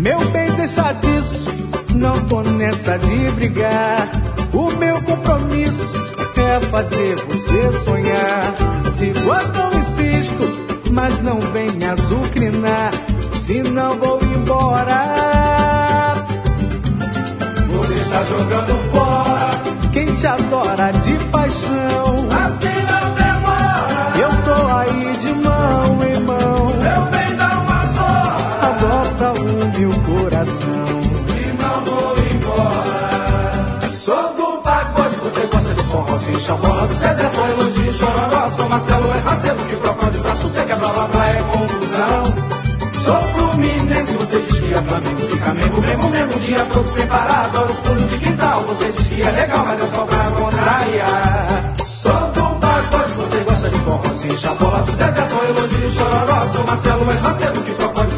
Meu 0.00 0.18
bem, 0.30 0.50
deixa 0.56 0.92
disso, 0.94 1.46
não 1.94 2.18
tô 2.26 2.42
nessa 2.42 2.98
de 2.98 3.30
brigar. 3.36 4.08
O 4.52 4.68
meu 4.72 5.00
compromisso 5.02 5.94
é 6.36 6.60
fazer 6.66 7.14
você 7.14 7.72
sonhar. 7.84 8.54
Se 8.90 9.12
gosta, 9.24 9.60
eu 9.60 9.78
insisto, 9.78 10.90
mas 10.90 11.20
não 11.22 11.36
me 11.36 11.84
azucrinar. 11.84 12.90
Senão 13.32 13.96
vou 14.00 14.18
embora. 14.24 16.14
Você 17.68 17.94
está 17.94 18.24
jogando 18.24 18.76
fora. 18.90 19.50
Quem 19.92 20.06
te 20.16 20.26
adora 20.26 20.90
de 20.90 21.14
paixão. 21.30 22.28
Assim 22.28 22.74
não 22.90 23.14
demora. 23.14 23.23
Coração. 30.44 30.74
Se 31.26 31.46
não 31.62 31.84
vou 31.84 32.14
embora. 32.32 33.92
Sou 33.92 34.34
do 34.34 34.62
pagode, 34.62 35.16
você 35.16 35.46
gosta 35.46 35.74
de 35.74 35.82
forró, 35.84 36.18
se 36.18 36.30
do 36.32 36.94
Zezé, 36.94 37.30
só 37.30 37.46
elogio, 37.46 37.92
chororó. 37.92 38.50
Sou 38.50 38.68
Marcelo, 38.68 39.10
é 39.12 39.20
Macedo, 39.22 39.64
que 39.64 39.76
procura 39.76 40.10
desassossega, 40.10 40.76
blá 40.76 40.88
blá 40.88 41.06
blá, 41.06 41.28
é 41.28 41.42
confusão. 41.42 42.34
Sou 43.04 43.20
fluminense, 43.20 44.12
você 44.14 44.40
diz 44.40 44.60
que 44.60 44.74
é 44.74 44.82
Flamengo, 44.82 45.20
fica 45.20 45.54
mesmo, 45.54 45.80
mesmo, 45.80 46.10
mesmo, 46.10 46.40
dia 46.40 46.64
todo 46.72 46.88
sem 46.88 47.06
parar. 47.06 47.44
Adoro 47.44 47.72
o 47.72 47.86
fundo 47.86 48.08
de 48.08 48.18
quintal, 48.18 48.62
você 48.62 48.92
diz 48.92 49.08
que 49.08 49.22
é 49.22 49.30
legal, 49.30 49.66
mas 49.66 49.82
é 49.82 49.88
só 49.88 50.04
pra 50.04 50.30
contrariar. 50.30 51.74
Sou 51.86 52.12
do 52.12 52.60
pagode, 52.60 53.12
você 53.12 53.38
gosta 53.44 53.68
de 53.70 53.78
forró, 53.80 54.14
se 54.14 54.26
do 54.26 54.96
Zezé, 54.96 55.26
só 55.28 55.44
elogio, 55.44 55.92
chororó. 55.92 56.40
Sou 56.52 56.66
Marcelo, 56.66 57.10
é 57.10 57.20
Macedo, 57.20 57.60
que 57.62 57.72
procura 57.72 58.13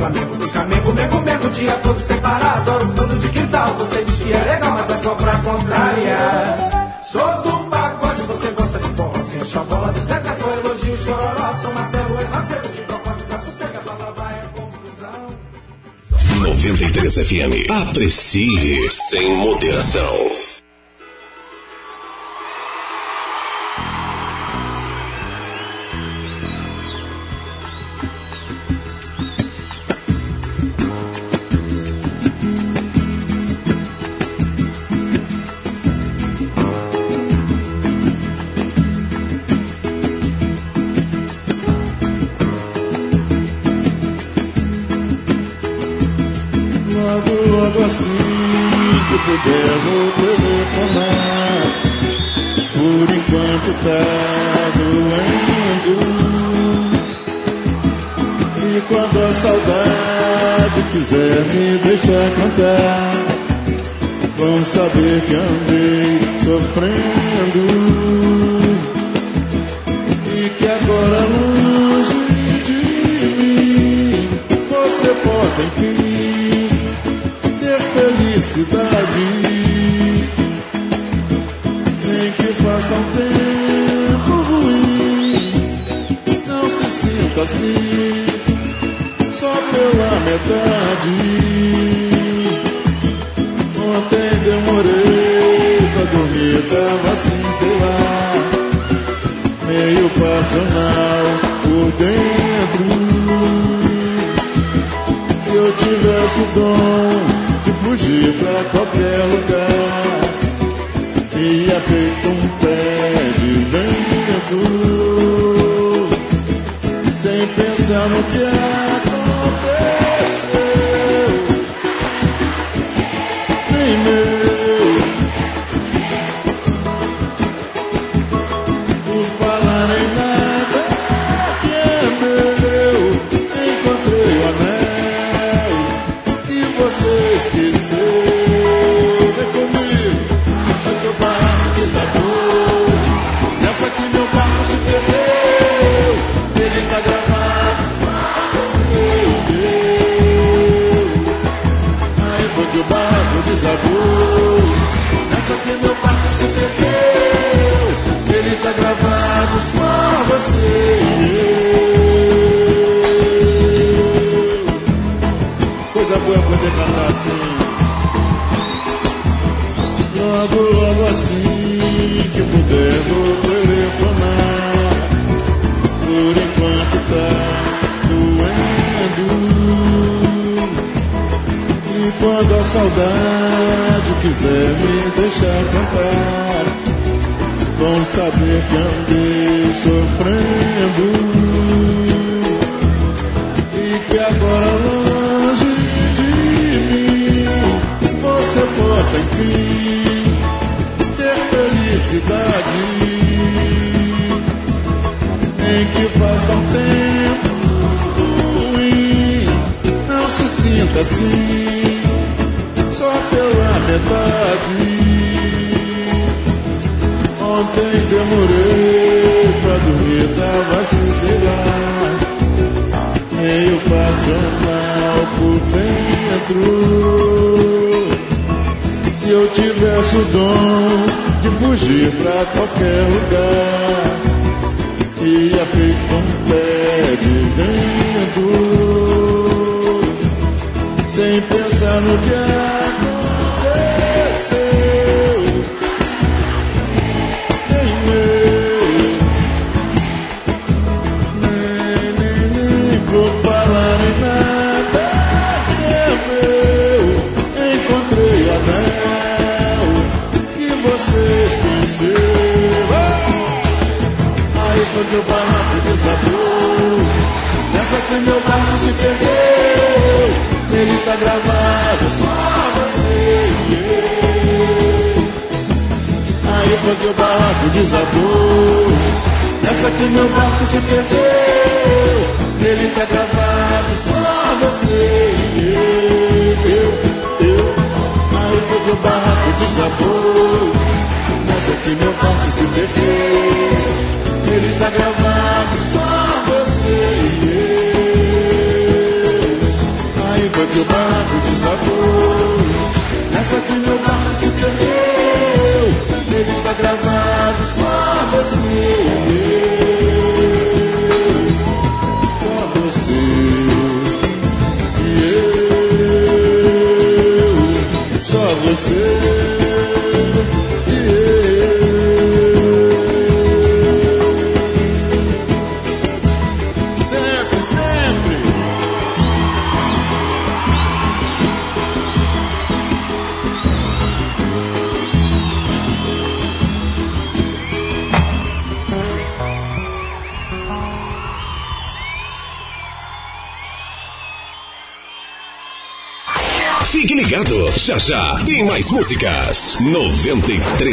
Flamengo, 0.00 0.34
fica 0.40 0.64
mesmo, 0.64 0.94
mesmo, 0.94 1.20
mesmo, 1.20 1.50
dia 1.50 1.72
todo 1.82 2.00
sem 2.00 2.18
parar. 2.22 2.56
Adoro 2.56 2.88
o 2.88 2.96
fundo 2.96 3.18
de 3.18 3.28
quintal, 3.28 3.74
você 3.74 4.02
diz 4.02 4.16
que 4.16 4.32
é 4.32 4.38
legal, 4.38 4.72
mas 4.72 4.90
é 4.90 4.98
só 5.02 5.14
pra 5.14 5.36
contrariar. 5.40 7.00
Sou 7.02 7.42
do 7.42 7.70
pagode, 7.70 8.22
você 8.22 8.50
gosta 8.52 8.78
de 8.78 8.88
forró, 8.96 9.22
se 9.22 9.36
enche 9.36 9.58
a 9.58 9.62
bola 9.62 9.92
do 9.92 10.00
Zezé, 10.00 10.36
só 10.40 10.50
elogio, 10.52 10.96
chororó. 11.04 11.56
Sou 11.60 11.74
Marcelo, 11.74 12.18
é 12.18 12.24
Macedo, 12.24 12.68
que 12.70 12.80
procura 12.80 13.14
desassossega, 13.14 13.80
blá 13.84 13.92
blá 13.92 14.10
blá, 14.12 14.32
é 14.32 14.42
confusão. 14.58 15.36
93 16.44 17.14
FM. 17.14 17.70
Aprecie 17.70 18.90
sem 18.90 19.36
moderação. 19.36 20.49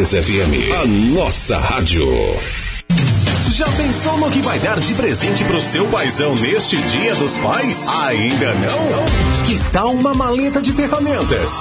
93 0.08 0.26
FM, 0.26 0.72
a 0.74 0.86
nossa 0.86 1.60
rádio. 1.60 2.08
Já 3.52 3.66
pensou 3.72 4.18
no 4.18 4.32
que 4.32 4.42
vai 4.42 4.58
dar 4.60 4.80
de 4.80 4.94
presente 4.94 5.44
pro 5.44 5.60
seu 5.60 5.86
paizão 5.88 6.34
neste 6.36 6.78
Dia 6.78 7.14
dos 7.16 7.38
Pais? 7.40 7.90
Ainda 7.90 8.54
não? 8.54 9.46
Que 9.46 9.60
tal 9.72 9.92
uma 9.92 10.14
maleta 10.14 10.62
de 10.62 10.72
ferramentas? 10.72 11.52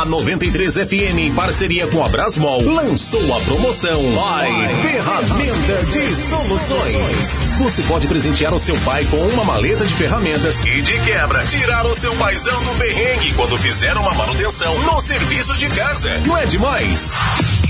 A, 0.00 0.02
a 0.02 0.04
93 0.06 0.74
FM, 0.76 1.18
em 1.18 1.34
parceria 1.34 1.86
com 1.86 2.02
a 2.02 2.08
Brasmol, 2.08 2.62
lançou 2.62 3.34
a 3.34 3.40
promoção 3.40 4.02
Pai 4.14 4.50
Ferramenta 4.82 5.84
de 5.90 6.16
Soluções. 6.16 7.58
Você 7.58 7.82
pode 7.82 8.06
presentear 8.06 8.54
o 8.54 8.58
seu 8.58 8.76
pai 8.78 9.04
com 9.04 9.18
uma 9.18 9.44
maleta 9.44 9.84
de 9.84 9.92
ferramentas 9.92 10.60
e, 10.60 10.80
de 10.80 10.98
quebra, 11.00 11.44
tirar 11.44 11.84
o 11.86 11.94
seu 11.94 12.14
paizão 12.14 12.62
do 12.64 12.78
perrengue 12.78 13.34
quando 13.34 13.58
fizer 13.58 13.94
uma 13.96 14.14
manutenção 14.14 14.78
no 14.84 15.00
serviço 15.00 15.56
de 15.58 15.68
casa. 15.68 16.18
Não 16.26 16.36
é 16.36 16.46
demais? 16.46 17.14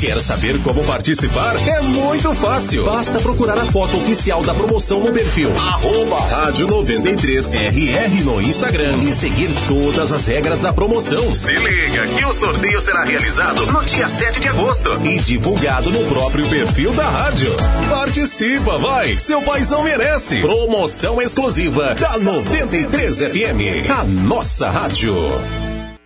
Quer 0.00 0.18
saber 0.22 0.58
como 0.62 0.82
participar? 0.84 1.54
É 1.56 1.82
muito 1.82 2.32
fácil. 2.34 2.86
Basta 2.86 3.20
procurar 3.20 3.58
a 3.58 3.66
foto 3.66 3.98
oficial 3.98 4.42
da 4.42 4.54
promoção 4.54 5.00
no 5.00 5.12
perfil 5.12 5.50
arroba 5.58 6.20
rádio 6.20 6.66
93RR 6.68 8.24
no 8.24 8.40
Instagram 8.40 8.96
e 9.02 9.12
seguir 9.12 9.50
todas 9.68 10.10
as 10.10 10.26
regras 10.26 10.60
da 10.60 10.72
promoção. 10.72 11.34
Se 11.34 11.52
liga 11.52 12.06
que 12.06 12.24
o 12.24 12.29
sorteio 12.32 12.80
será 12.80 13.02
realizado 13.02 13.66
no 13.66 13.84
dia 13.84 14.06
7 14.06 14.40
de 14.40 14.48
agosto 14.48 14.90
e 15.04 15.18
divulgado 15.18 15.90
no 15.90 16.06
próprio 16.06 16.48
perfil 16.48 16.92
da 16.92 17.08
rádio. 17.08 17.50
Participa, 17.88 18.78
vai! 18.78 19.18
Seu 19.18 19.42
paizão 19.42 19.82
merece! 19.82 20.40
Promoção 20.40 21.20
exclusiva 21.20 21.94
da 21.94 22.18
93 22.18 23.18
FM, 23.18 23.90
a 23.90 24.04
nossa 24.04 24.70
rádio. 24.70 25.14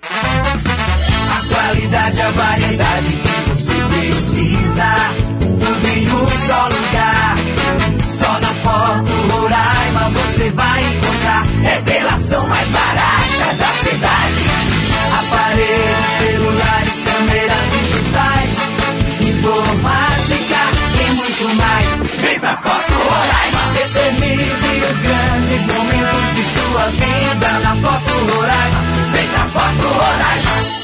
A 0.03 1.55
qualidade, 1.55 2.21
a 2.21 2.31
variedade 2.31 3.13
que 3.13 3.51
você 3.51 3.75
precisa. 3.99 4.95
Tudo 5.41 5.89
em 5.89 6.09
um 6.11 6.29
só 6.47 6.69
lugar. 6.69 7.37
Só 8.09 8.41
na 8.41 8.55
Foto 8.63 9.37
Roraima 9.37 10.11
você 10.11 10.51
vai 10.51 10.85
encontrar. 10.85 11.45
Revelação 11.63 12.47
mais 12.47 12.69
barata 12.71 13.55
da 13.59 13.73
cidade. 13.89 14.74
Aparelhos, 15.19 16.07
celulares, 16.19 17.03
câmeras 17.05 17.65
digitais. 17.73 18.53
Informática 19.21 20.61
e 21.01 21.11
muito 21.15 21.57
mais. 21.57 21.87
Vem 22.21 22.39
pra 22.41 22.57
Foto 22.57 22.93
Roraima. 22.93 23.63
Eternize 23.85 24.73
os 24.91 24.99
grandes 25.01 25.67
momentos 25.67 26.35
de 26.35 26.45
sua 26.45 26.87
vida 26.89 27.49
na 27.63 27.75
Foto 27.77 28.13
Roraima. 28.35 28.81
Vem 29.13 29.29
pra 29.29 29.47
Foto 29.49 29.89
Roraima. 29.89 30.84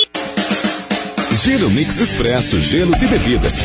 Giro 1.33 1.69
Mix 1.69 1.99
Expresso, 1.99 2.61
gelos 2.61 3.01
e 3.01 3.07
bebidas. 3.07 3.57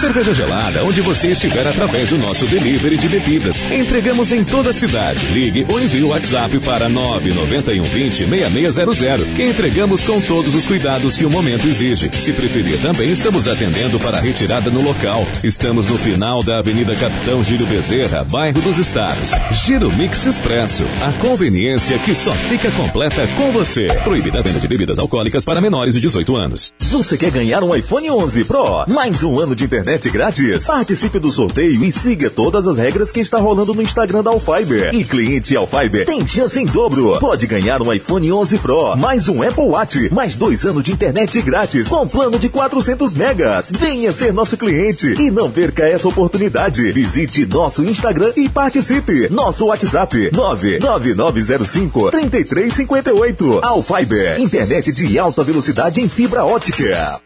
Cerveja 0.00 0.32
gelada, 0.32 0.82
onde 0.82 1.02
você 1.02 1.28
estiver 1.28 1.66
através 1.66 2.08
do 2.08 2.16
nosso 2.16 2.46
delivery 2.46 2.96
de 2.96 3.06
bebidas. 3.06 3.62
Entregamos 3.70 4.32
em 4.32 4.42
toda 4.42 4.70
a 4.70 4.72
cidade. 4.72 5.26
Ligue 5.26 5.66
ou 5.68 5.78
envie 5.78 6.02
o 6.02 6.08
WhatsApp 6.08 6.58
para 6.60 6.88
991 6.88 7.84
20 7.84 8.26
6600, 8.26 9.36
que 9.36 9.42
entregamos 9.42 10.02
com 10.02 10.18
todos 10.22 10.54
os 10.54 10.64
cuidados 10.64 11.18
que 11.18 11.26
o 11.26 11.30
momento 11.30 11.68
exige. 11.68 12.10
Se 12.18 12.32
preferir, 12.32 12.80
também 12.80 13.10
estamos 13.10 13.46
atendendo 13.46 13.98
para 13.98 14.18
retirada 14.18 14.70
no 14.70 14.82
local. 14.82 15.26
Estamos 15.44 15.86
no 15.86 15.98
final 15.98 16.42
da 16.42 16.60
Avenida 16.60 16.96
Capitão 16.96 17.44
Gírio 17.44 17.66
Bezerra, 17.66 18.24
bairro 18.24 18.62
dos 18.62 18.78
Estados. 18.78 19.32
Giro 19.52 19.94
Mix 19.94 20.24
Expresso, 20.24 20.86
a 21.02 21.12
conveniência 21.20 21.98
que 21.98 22.14
só 22.14 22.32
fica 22.32 22.70
completa 22.70 23.28
com 23.36 23.52
você. 23.52 23.84
Proibida 24.02 24.38
a 24.38 24.42
venda 24.42 24.60
de 24.60 24.66
bebidas 24.66 24.98
alcoólicas 24.98 25.44
para 25.44 25.60
menores 25.60 25.94
de 25.94 26.00
18 26.00 26.34
anos. 26.36 26.72
Você 26.80 27.18
quer 27.18 27.30
ganhar 27.30 27.62
um 27.62 27.76
iPhone 27.76 28.10
11 28.10 28.44
Pro? 28.46 28.86
Mais 28.88 29.22
um 29.22 29.38
ano 29.38 29.54
de 29.54 29.64
internet 29.64 29.89
grátis? 29.98 30.66
Participe 30.66 31.18
do 31.18 31.32
sorteio 31.32 31.82
e 31.84 31.90
siga 31.90 32.30
todas 32.30 32.66
as 32.66 32.76
regras 32.76 33.10
que 33.10 33.20
está 33.20 33.38
rolando 33.38 33.74
no 33.74 33.82
Instagram 33.82 34.22
da 34.22 34.30
Alfiber. 34.30 34.94
E 34.94 35.04
cliente 35.04 35.56
Alfiber 35.56 36.06
tem 36.06 36.26
chance 36.26 36.58
em 36.60 36.66
dobro. 36.66 37.18
Pode 37.18 37.46
ganhar 37.46 37.82
um 37.82 37.92
iPhone 37.92 38.32
11 38.32 38.58
Pro, 38.58 38.96
mais 38.96 39.28
um 39.28 39.42
Apple 39.42 39.64
Watch, 39.64 40.12
mais 40.12 40.36
dois 40.36 40.64
anos 40.64 40.84
de 40.84 40.92
internet 40.92 41.40
grátis 41.42 41.88
com 41.88 42.06
plano 42.06 42.38
de 42.38 42.48
400 42.48 43.14
megas. 43.14 43.72
Venha 43.72 44.12
ser 44.12 44.32
nosso 44.32 44.56
cliente 44.56 45.14
e 45.20 45.30
não 45.30 45.50
perca 45.50 45.82
essa 45.82 46.08
oportunidade. 46.08 46.92
Visite 46.92 47.44
nosso 47.46 47.84
Instagram 47.84 48.32
e 48.36 48.48
participe. 48.48 49.28
Nosso 49.28 49.66
WhatsApp 49.66 50.30
99905 50.32 52.10
3358. 52.10 53.60
Alfiber, 53.62 54.40
internet 54.40 54.92
de 54.92 55.18
alta 55.18 55.42
velocidade 55.42 56.00
em 56.00 56.08
fibra 56.08 56.44
ótica. 56.44 57.20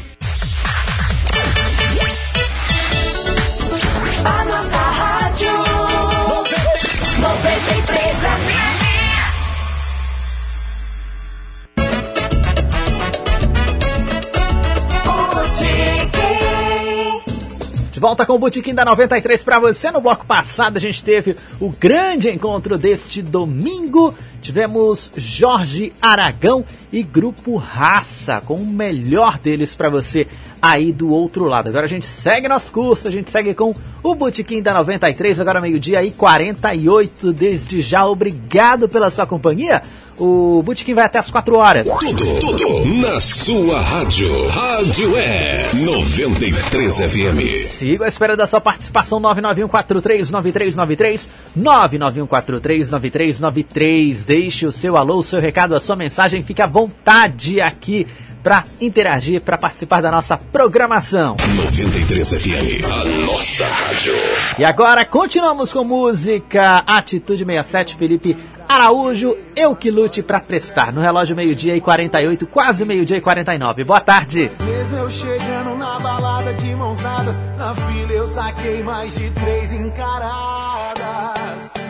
Volta 18.04 18.26
com 18.26 18.34
o 18.34 18.38
Botequim 18.38 18.74
da 18.74 18.84
93 18.84 19.42
para 19.42 19.58
você. 19.58 19.90
No 19.90 20.02
bloco 20.02 20.26
passado 20.26 20.76
a 20.76 20.80
gente 20.80 21.02
teve 21.02 21.34
o 21.58 21.70
grande 21.70 22.28
encontro 22.28 22.76
deste 22.76 23.22
domingo. 23.22 24.14
Tivemos 24.42 25.10
Jorge 25.16 25.90
Aragão 26.02 26.66
e 26.92 27.02
Grupo 27.02 27.56
Raça, 27.56 28.42
com 28.44 28.56
o 28.56 28.66
melhor 28.66 29.38
deles 29.38 29.74
para 29.74 29.88
você 29.88 30.26
aí 30.60 30.92
do 30.92 31.08
outro 31.08 31.46
lado. 31.46 31.70
Agora 31.70 31.86
a 31.86 31.88
gente 31.88 32.04
segue 32.04 32.46
nosso 32.46 32.72
curso, 32.72 33.08
a 33.08 33.10
gente 33.10 33.30
segue 33.30 33.54
com 33.54 33.74
o 34.02 34.14
Botequim 34.14 34.60
da 34.60 34.74
93, 34.74 35.40
agora 35.40 35.58
meio-dia 35.58 36.04
e 36.04 36.10
48. 36.10 37.32
Desde 37.32 37.80
já, 37.80 38.04
obrigado 38.04 38.86
pela 38.86 39.08
sua 39.08 39.26
companhia. 39.26 39.82
O 40.18 40.62
Botequim 40.62 40.94
vai 40.94 41.04
até 41.04 41.18
as 41.18 41.30
4 41.30 41.54
horas. 41.56 41.86
Tudo, 41.88 42.38
tudo 42.38 42.86
na 42.86 43.20
sua 43.20 43.80
rádio. 43.80 44.48
Rádio 44.48 45.14
é 45.16 45.70
93 45.74 46.96
FM. 46.98 47.66
Sigo 47.66 48.04
à 48.04 48.08
espera 48.08 48.36
da 48.36 48.46
sua 48.46 48.60
participação 48.60 49.18
991439393 49.20 51.28
991439393. 51.58 54.24
Deixe 54.24 54.66
o 54.66 54.72
seu 54.72 54.96
alô, 54.96 55.18
o 55.18 55.24
seu 55.24 55.40
recado, 55.40 55.74
a 55.74 55.80
sua 55.80 55.96
mensagem, 55.96 56.44
fique 56.44 56.62
à 56.62 56.66
vontade 56.66 57.60
aqui 57.60 58.06
para 58.44 58.64
interagir, 58.78 59.40
para 59.40 59.56
participar 59.56 60.02
da 60.02 60.10
nossa 60.10 60.36
programação. 60.36 61.34
93 61.56 62.34
FM, 62.34 62.84
a 62.84 63.04
nossa 63.26 63.66
rádio. 63.66 64.12
E 64.58 64.64
agora 64.64 65.02
continuamos 65.06 65.72
com 65.72 65.82
música 65.82 66.84
Atitude 66.86 67.42
67, 67.42 67.96
Felipe 67.96 68.36
Araújo, 68.68 69.36
eu 69.54 69.76
que 69.76 69.90
lute 69.90 70.22
pra 70.22 70.40
prestar. 70.40 70.92
No 70.92 71.00
relógio 71.00 71.36
meio-dia 71.36 71.76
e 71.76 71.80
48, 71.80 72.46
quase 72.46 72.84
meio-dia 72.84 73.18
e 73.18 73.20
49. 73.20 73.84
Boa 73.84 74.00
tarde. 74.00 74.50
Mesmo 74.60 74.96
eu 74.96 75.10
chegando 75.10 75.76
na 75.76 76.00
balada 76.00 76.52
de 76.54 76.74
mãos 76.74 76.98
dadas, 76.98 77.36
na 77.56 77.74
fila 77.74 78.12
eu 78.12 78.26
saquei 78.26 78.82
mais 78.82 79.14
de 79.14 79.30
três 79.30 79.72
encaradas. 79.72 81.04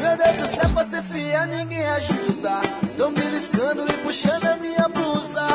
Meu 0.00 0.16
Deus 0.16 0.36
do 0.36 0.46
céu, 0.46 0.70
pra 0.70 0.84
ser 0.84 1.02
fiel 1.02 1.46
ninguém 1.46 1.86
ajuda. 1.86 2.60
Tão 2.96 3.12
beliscando 3.12 3.84
e 3.88 3.92
puxando 3.98 4.44
a 4.46 4.56
minha 4.56 4.88
blusa. 4.88 5.46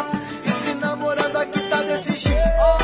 E 0.46 0.50
se 0.50 0.74
namorando 0.76 1.36
aqui 1.36 1.60
tá 1.70 1.82
desse 1.84 2.16
jeito. 2.16 2.78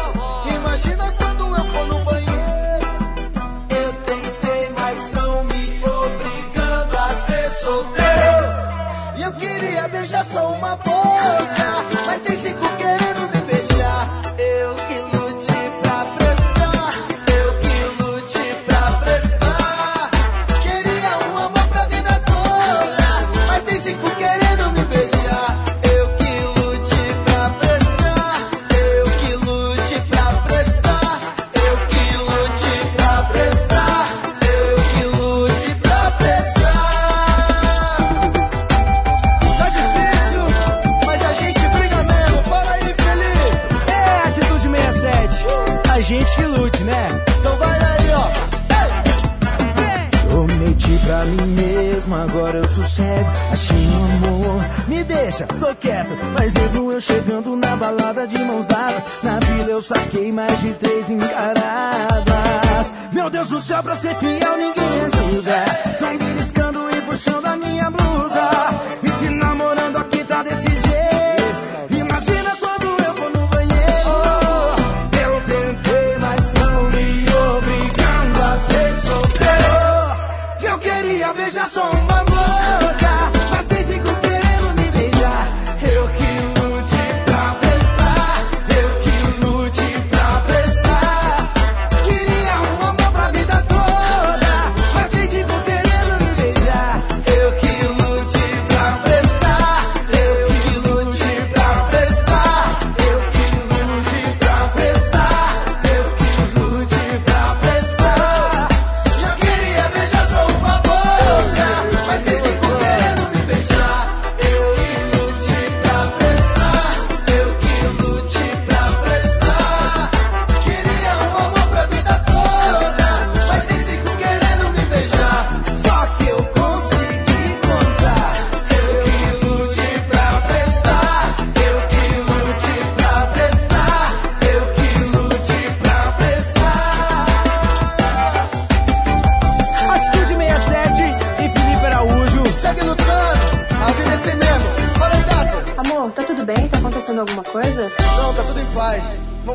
Mesmo, 52.06 52.16
agora 52.16 52.58
eu 52.58 52.68
sossego. 52.70 53.30
Achei 53.52 53.88
um 53.88 54.28
amor, 54.28 54.64
me 54.88 55.04
deixa, 55.04 55.46
tô 55.48 55.76
quieto. 55.76 56.10
Mas 56.38 56.54
mesmo 56.54 56.92
eu 56.92 57.02
chegando 57.02 57.56
na 57.56 57.76
balada 57.76 58.28
de 58.28 58.38
mãos 58.44 58.66
dadas, 58.66 59.04
na 59.24 59.40
vila 59.40 59.72
eu 59.72 59.82
saquei 59.82 60.32
mais 60.32 60.60
de 60.62 60.72
três 60.74 61.10
encaradas. 61.10 62.94
Meu 63.12 63.30
Deus 63.30 63.48
do 63.48 63.60
céu, 63.60 63.82
pra 63.84 63.96
ser 63.96 64.16
fiel 64.16 64.58
ninguém 64.58 65.02
ajuda. 65.02 65.66
Tão 66.00 66.18
beliscando 66.18 66.80
e 66.92 67.02
puxando 67.02 67.46
a 67.46 67.56
minha 67.56 67.90
blusa. 67.90 68.05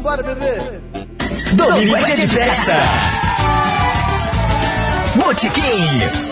Vambora, 0.01 0.22
bebê. 0.22 0.56
Domingo 1.52 1.94
é 1.94 2.02
de 2.02 2.27
festa. 2.27 2.72
Botequim. 5.14 6.31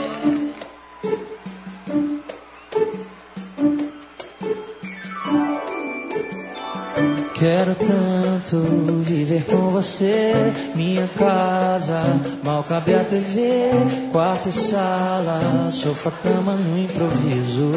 Quero 7.34 7.74
tanto 7.74 8.56
viver 9.02 9.44
com 9.44 9.68
você, 9.68 10.32
minha 10.74 11.06
casa, 11.18 12.02
mal 12.42 12.64
cabe 12.64 12.94
a 12.94 13.04
TV, 13.04 13.70
quarto 14.10 14.48
e 14.48 14.52
sala, 14.52 15.70
sofá, 15.70 16.10
cama 16.10 16.54
no 16.54 16.78
improviso. 16.78 17.70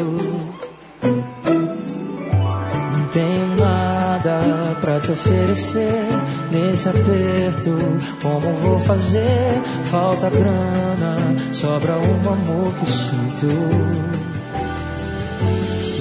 Não 2.92 3.08
nada 4.32 4.74
pra 4.80 5.00
te 5.00 5.12
oferecer 5.12 6.06
nesse 6.50 6.88
aperto. 6.88 7.76
Como 8.22 8.52
vou 8.54 8.78
fazer? 8.78 9.60
Falta 9.90 10.30
grana, 10.30 11.16
sobra 11.52 11.98
um 11.98 12.32
amor 12.32 12.72
que 12.74 12.90
sinto. 12.90 13.46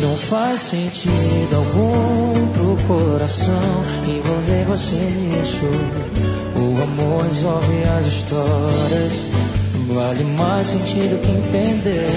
Não 0.01 0.15
faz 0.17 0.61
sentido 0.61 1.55
algum 1.55 2.47
pro 2.53 2.77
coração 2.87 3.83
envolver 4.07 4.63
você 4.65 4.95
nisso. 4.95 5.65
O 6.55 6.83
amor 6.83 7.23
resolve 7.23 7.83
as 7.97 8.05
histórias. 8.07 9.13
Vale 9.87 10.23
mais 10.23 10.67
sentido 10.67 11.21
que 11.21 11.31
entender. 11.31 12.09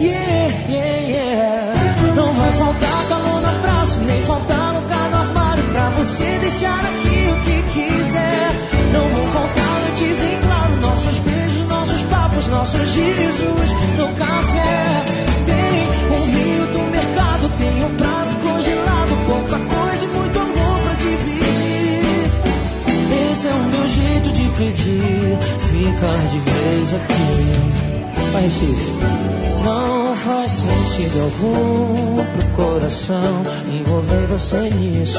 Yeah, 0.00 0.54
yeah, 0.68 1.08
yeah. 1.08 2.14
Não 2.14 2.32
vai 2.32 2.52
faltar 2.54 3.08
calor 3.08 3.40
na 3.42 3.52
praça, 3.60 4.00
nem 4.00 4.22
faltar 4.22 4.67
você 6.08 6.38
deixar 6.38 6.80
aqui 6.80 7.28
o 7.28 7.36
que 7.44 7.62
quiser. 7.72 8.50
Não 8.92 9.08
vou 9.10 9.26
faltar 9.28 9.82
antes 9.90 10.22
em 10.22 10.40
claro, 10.46 10.76
nossos 10.80 11.18
beijos, 11.20 11.68
nossos 11.68 12.02
papos, 12.02 12.46
nossos 12.46 12.94
risos 12.94 13.70
no 13.98 14.08
café. 14.16 15.04
Tem 15.46 15.88
um 16.16 16.20
vinho 16.26 16.66
do 16.72 16.90
mercado, 16.90 17.48
tem 17.58 17.84
um 17.84 17.94
prato 17.96 18.36
congelado, 18.36 19.16
pouca 19.26 19.58
coisa 19.58 20.04
e 20.04 20.08
muito 20.08 20.38
amor 20.38 20.80
pra 20.82 20.94
dividir. 20.94 22.02
Esse 23.30 23.48
é 23.48 23.52
o 23.52 23.62
meu 23.64 23.86
jeito 23.88 24.32
de 24.32 24.48
pedir, 24.56 25.38
ficar 25.60 26.22
de 26.28 26.38
vez 26.38 26.94
aqui. 26.94 28.32
Vai 28.32 28.48
ser 28.48 29.18
não 29.64 30.16
faz 30.16 30.50
sentido 30.50 31.20
algum 31.20 32.24
pro 32.24 32.64
coração 32.64 33.42
envolver 33.70 34.26
você 34.26 34.70
nisso. 34.70 35.18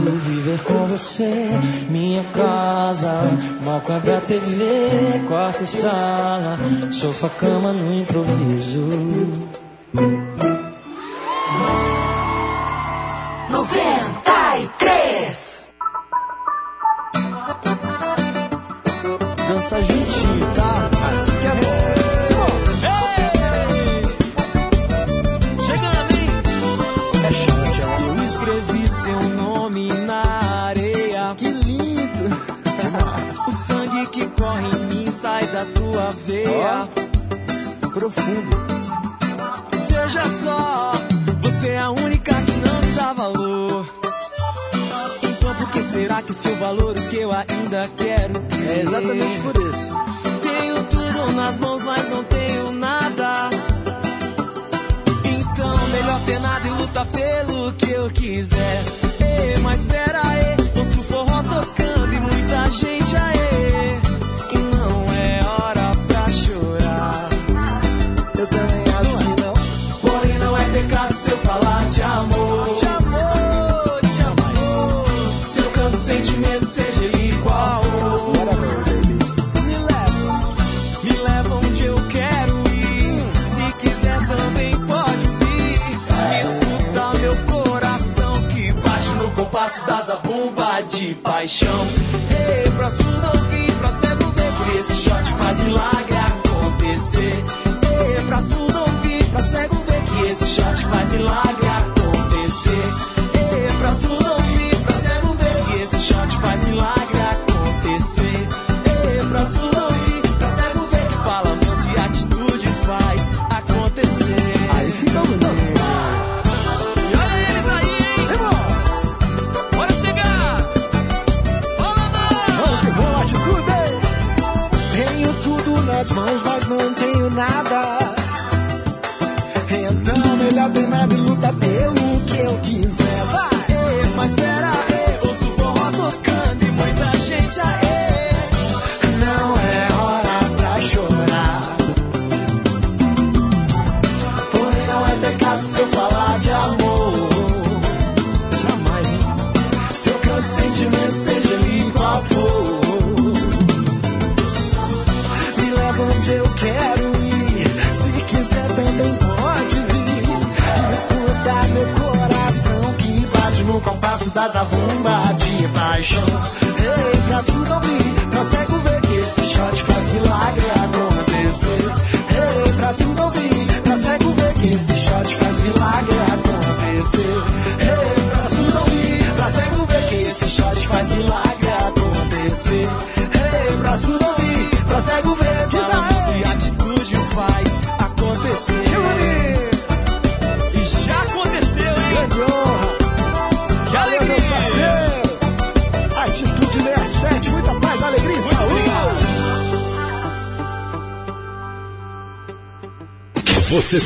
casa, 2.31 3.21
mal 3.63 3.81
cabe 3.81 4.11
a 4.11 4.21
TV, 4.21 5.21
quarto 5.27 5.63
e 5.63 5.67
sala, 5.67 6.57
sofá, 6.91 7.29
cama 7.29 7.71
no 7.73 7.93
improviso. 7.93 8.87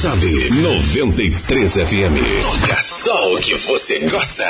Sabe, 0.06 0.52
93 0.52 1.78
FM. 1.78 2.18
Toca 2.44 2.80
só 2.80 3.34
o 3.34 3.40
que 3.40 3.56
você 3.56 4.08
gosta. 4.08 4.46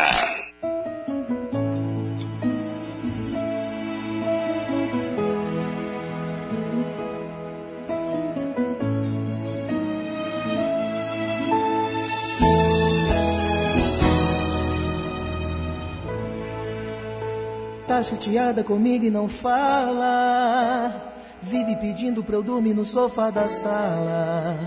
Tá 17.88 18.04
chateada 18.04 18.62
comigo 18.62 19.06
e 19.06 19.10
não 19.10 19.30
fala. 19.30 21.14
Vive 21.42 21.78
pedindo 21.78 22.22
pra 22.22 22.36
eu 22.36 22.44
dormir 22.44 22.74
no 22.74 22.84
sofá 22.84 23.30
da 23.30 23.48
sala. 23.48 24.65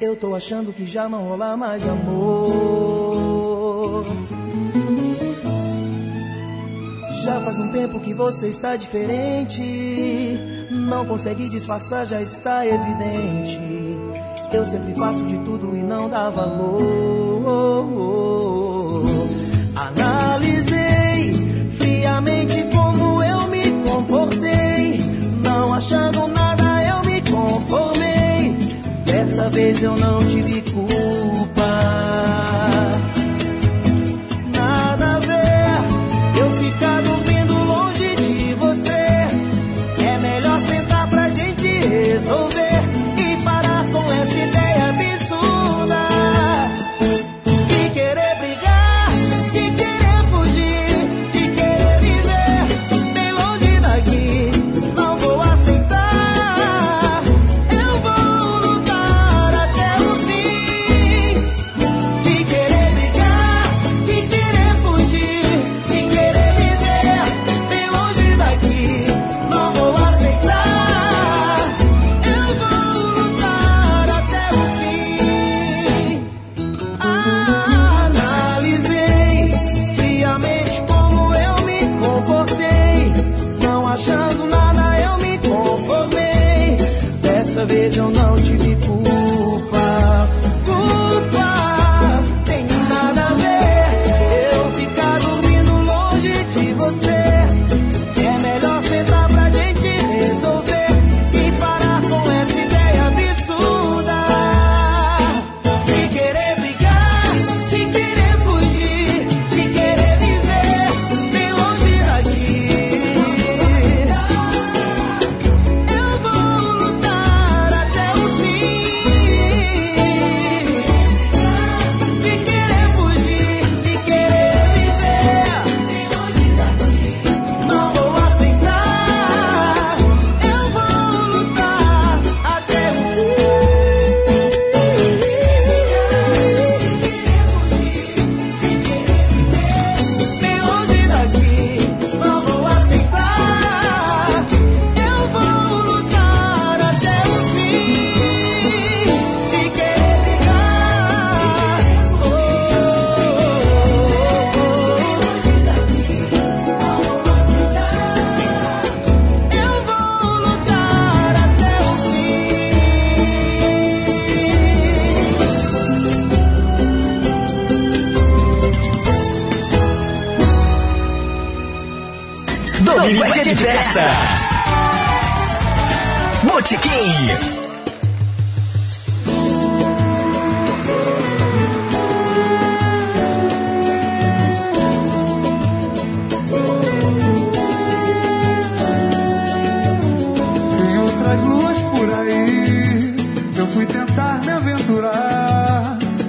Eu 0.00 0.14
tô 0.14 0.34
achando 0.34 0.72
que 0.72 0.86
já 0.86 1.08
não 1.08 1.28
rola 1.28 1.56
mais 1.56 1.86
amor. 1.86 4.04
Já 7.24 7.40
faz 7.40 7.58
um 7.58 7.72
tempo 7.72 7.98
que 7.98 8.14
você 8.14 8.46
está 8.46 8.76
diferente. 8.76 9.60
Não 10.70 11.04
consegue 11.04 11.48
disfarçar, 11.48 12.06
já 12.06 12.22
está 12.22 12.64
evidente. 12.64 13.58
Eu 14.52 14.64
sempre 14.64 14.94
faço 14.94 15.24
de 15.26 15.36
tudo 15.40 15.76
e 15.76 15.82
não 15.82 16.08
dá 16.08 16.30
valor. 16.30 17.87
Eu 29.82 29.96
não 29.96 30.18
tive 30.26 30.42
culpa. 30.42 30.57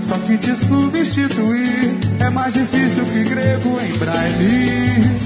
Só 0.04 0.18
que 0.20 0.38
te 0.38 0.56
substituir 0.56 1.98
é 2.20 2.30
mais 2.30 2.54
difícil 2.54 3.06
que 3.06 3.24
grego 3.26 3.78
em 3.80 3.98
braille. 3.98 5.20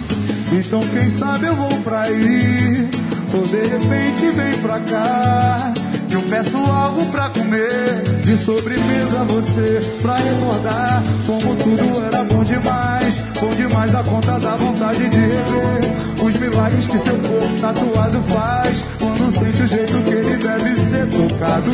Então 0.51 0.81
quem 0.89 1.09
sabe 1.09 1.47
eu 1.47 1.55
vou 1.55 1.72
pra 1.83 2.01
aí. 2.01 2.89
Ou 3.33 3.45
de 3.45 3.67
repente 3.67 4.31
vem 4.31 4.61
pra 4.61 4.79
cá. 4.79 5.73
Eu 6.09 6.21
peço 6.23 6.57
algo 6.57 7.05
pra 7.07 7.29
comer. 7.29 8.03
De 8.23 8.37
sobremesa 8.37 9.23
você 9.25 9.81
pra 10.01 10.15
recordar. 10.15 11.03
Como 11.25 11.55
tudo 11.55 12.05
era 12.05 12.23
bom 12.23 12.43
demais. 12.43 13.21
Bom 13.39 13.53
demais 13.55 13.91
da 13.91 14.03
conta 14.03 14.39
da 14.39 14.55
vontade 14.55 15.09
de 15.09 15.17
rever. 15.17 16.23
Os 16.23 16.35
milagres 16.37 16.85
que 16.85 16.99
seu 16.99 17.15
corpo 17.17 17.59
tatuado 17.59 18.23
faz. 18.29 18.83
Quando 18.99 19.31
sente 19.31 19.63
o 19.63 19.67
jeito 19.67 20.03
que 20.03 20.11
ele 20.11 20.37
deve 20.37 20.75
ser 20.75 21.07
tocado. 21.07 21.71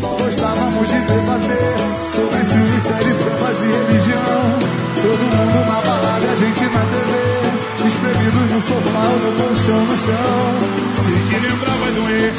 Gostávamos 0.00 0.88
de 0.88 1.00
debater 1.00 2.02
sobre 2.14 2.38
filmes, 2.44 2.82
séries, 2.82 3.16
sambas 3.16 3.58
e 3.58 3.66
religião. 3.66 4.82
Todo 4.96 5.22
mundo 5.36 5.66
na 5.66 5.80
balada, 5.80 6.32
a 6.32 6.36
gente 6.36 6.64
na 6.64 6.80
TV 6.80 7.51
espremidos 7.86 8.52
no 8.52 8.60
sofá 8.60 9.04
ou 9.12 9.18
no 9.18 9.32
colchão 9.42 9.84
no 9.84 9.96
chão. 9.96 10.58
Sei 10.90 11.18
que 11.30 11.46
lembrar 11.46 11.76
vai 11.76 11.92
doer, 11.92 12.32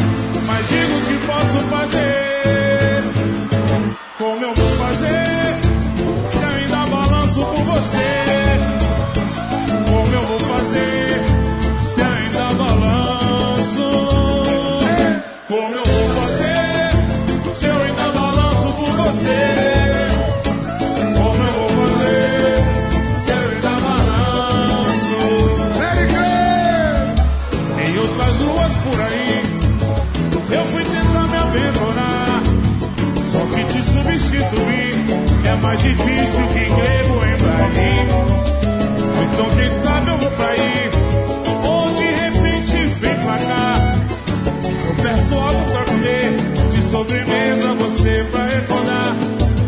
mas 0.48 0.68
digo 0.68 1.02
que 1.02 1.28
posso 1.28 1.58
fazer. 1.70 3.04
Como 4.18 4.44
eu 4.44 4.54
vou 4.54 4.70
fazer? 4.78 5.56
Se 6.30 6.44
ainda 6.44 6.86
balanço 6.90 7.40
por 7.40 7.64
você. 7.66 8.12
Como 9.90 10.14
eu 10.14 10.22
vou 10.22 10.40
fazer? 10.40 11.33
É 34.16 35.56
mais 35.56 35.80
difícil 35.82 36.48
que 36.54 36.66
grego 36.66 37.16
em 37.26 37.38
Paris. 37.40 38.14
Então, 39.24 39.50
quem 39.56 39.70
sabe 39.72 40.12
eu 40.12 40.18
vou 40.20 40.30
pra 40.32 40.56
ir 40.56 40.92
ou 41.68 41.92
de 41.94 42.04
repente 42.04 42.78
vem 43.00 43.16
pra 43.16 43.38
cá. 43.38 43.98
Eu 44.88 45.04
peço 45.04 45.34
algo 45.34 45.66
pra 45.72 45.86
comer, 45.86 46.70
de 46.70 46.82
sobremesa 46.84 47.74
você 47.74 48.24
vai 48.32 48.50
recordar. 48.54 49.16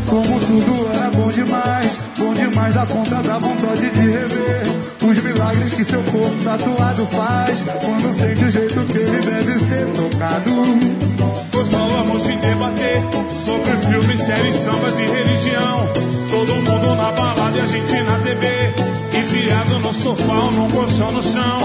Como 0.08 0.40
tudo 0.40 0.94
era 0.94 1.10
bom 1.10 1.30
demais, 1.30 2.00
bom 2.16 2.34
demais 2.36 2.78
a 2.78 2.86
conta 2.86 3.16
da 3.24 3.40
vontade 3.40 3.90
de 3.90 4.00
rever. 4.00 4.76
Os 5.02 5.24
milagres 5.24 5.74
que 5.74 5.84
seu 5.84 6.04
corpo 6.04 6.44
tatuado 6.44 7.08
faz, 7.08 7.64
quando 7.84 8.14
sente 8.14 8.46
o 8.46 8.52
jeito 8.52 8.86
que 8.86 8.98
ele 9.00 9.22
deve 9.22 9.60
ser 9.60 9.86
tocado. 9.88 11.15
Pois 11.56 11.70
falamos 11.70 12.22
de 12.24 12.36
debater 12.36 13.02
sobre 13.34 13.72
filmes, 13.88 14.20
séries, 14.20 14.56
sambas 14.56 15.00
e 15.00 15.04
religião. 15.04 15.88
Todo 16.30 16.54
mundo 16.54 16.96
na 16.98 17.14
balada 17.14 17.58
e 17.58 17.62
a 17.62 17.66
gente 17.66 18.04
na 18.04 18.20
TV. 18.20 19.18
Enfiado 19.18 19.80
no 19.80 19.94
sofá 19.94 20.34
ou 20.34 20.52
num 20.52 20.70
colchão 20.70 21.14
no 21.14 21.24
chão. 21.24 21.60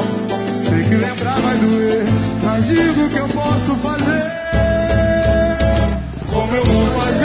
Sei 0.69 0.85
que 0.85 0.95
lembrar 0.95 1.41
vai 1.41 1.57
doer, 1.57 2.05
mas 2.45 2.67
digo 2.67 3.09
que 3.09 3.17
eu 3.17 3.29
posso 3.31 3.75
fazer. 3.83 4.27
Como 6.33 6.55
eu 6.55 6.65
vou 6.65 6.87
fazer? 7.01 7.20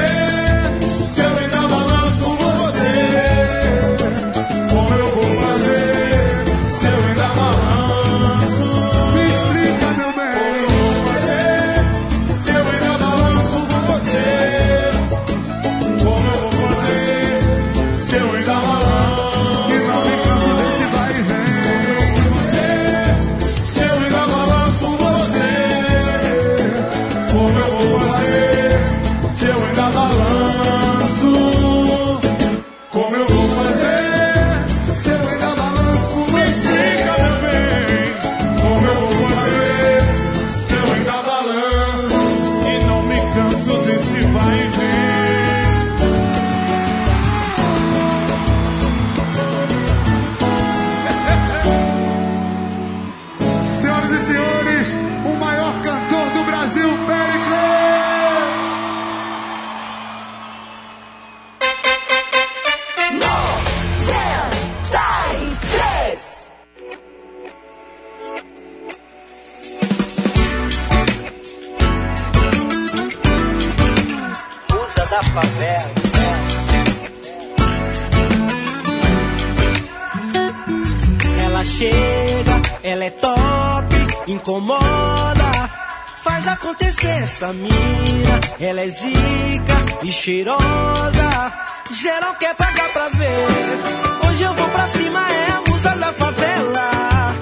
Essa 87.36 87.52
mina, 87.52 88.40
ela 88.62 88.80
é 88.80 88.88
zica 88.88 89.76
e 90.04 90.10
cheirosa. 90.10 91.52
Geral 91.92 92.34
quer 92.36 92.56
pagar 92.56 92.88
pra 92.94 93.10
ver. 93.10 94.30
Hoje 94.30 94.42
eu 94.42 94.54
vou 94.54 94.70
pra 94.70 94.88
cima, 94.88 95.20
é 95.20 95.52
a 95.52 95.70
musa 95.70 95.90
da 95.98 96.14
favela. 96.14 97.36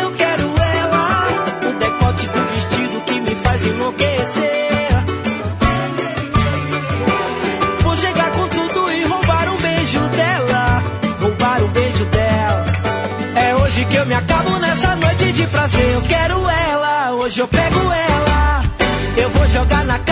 Eu 0.00 0.10
quero 0.12 0.54
ela, 0.78 1.26
o 1.68 1.78
decote 1.78 2.26
do 2.28 2.44
vestido 2.46 3.00
que 3.02 3.20
me 3.20 3.34
faz 3.34 3.62
enlouquecer. 3.66 4.56
que 13.88 13.96
eu 13.96 14.06
me 14.06 14.14
acabo 14.14 14.58
nessa 14.58 14.96
noite 14.96 15.32
de 15.32 15.46
prazer. 15.48 15.94
Eu 15.94 16.02
quero 16.02 16.48
ela, 16.48 17.12
hoje 17.12 17.40
eu 17.40 17.46
pego 17.46 17.92
ela. 17.92 18.25
gana 19.68 20.05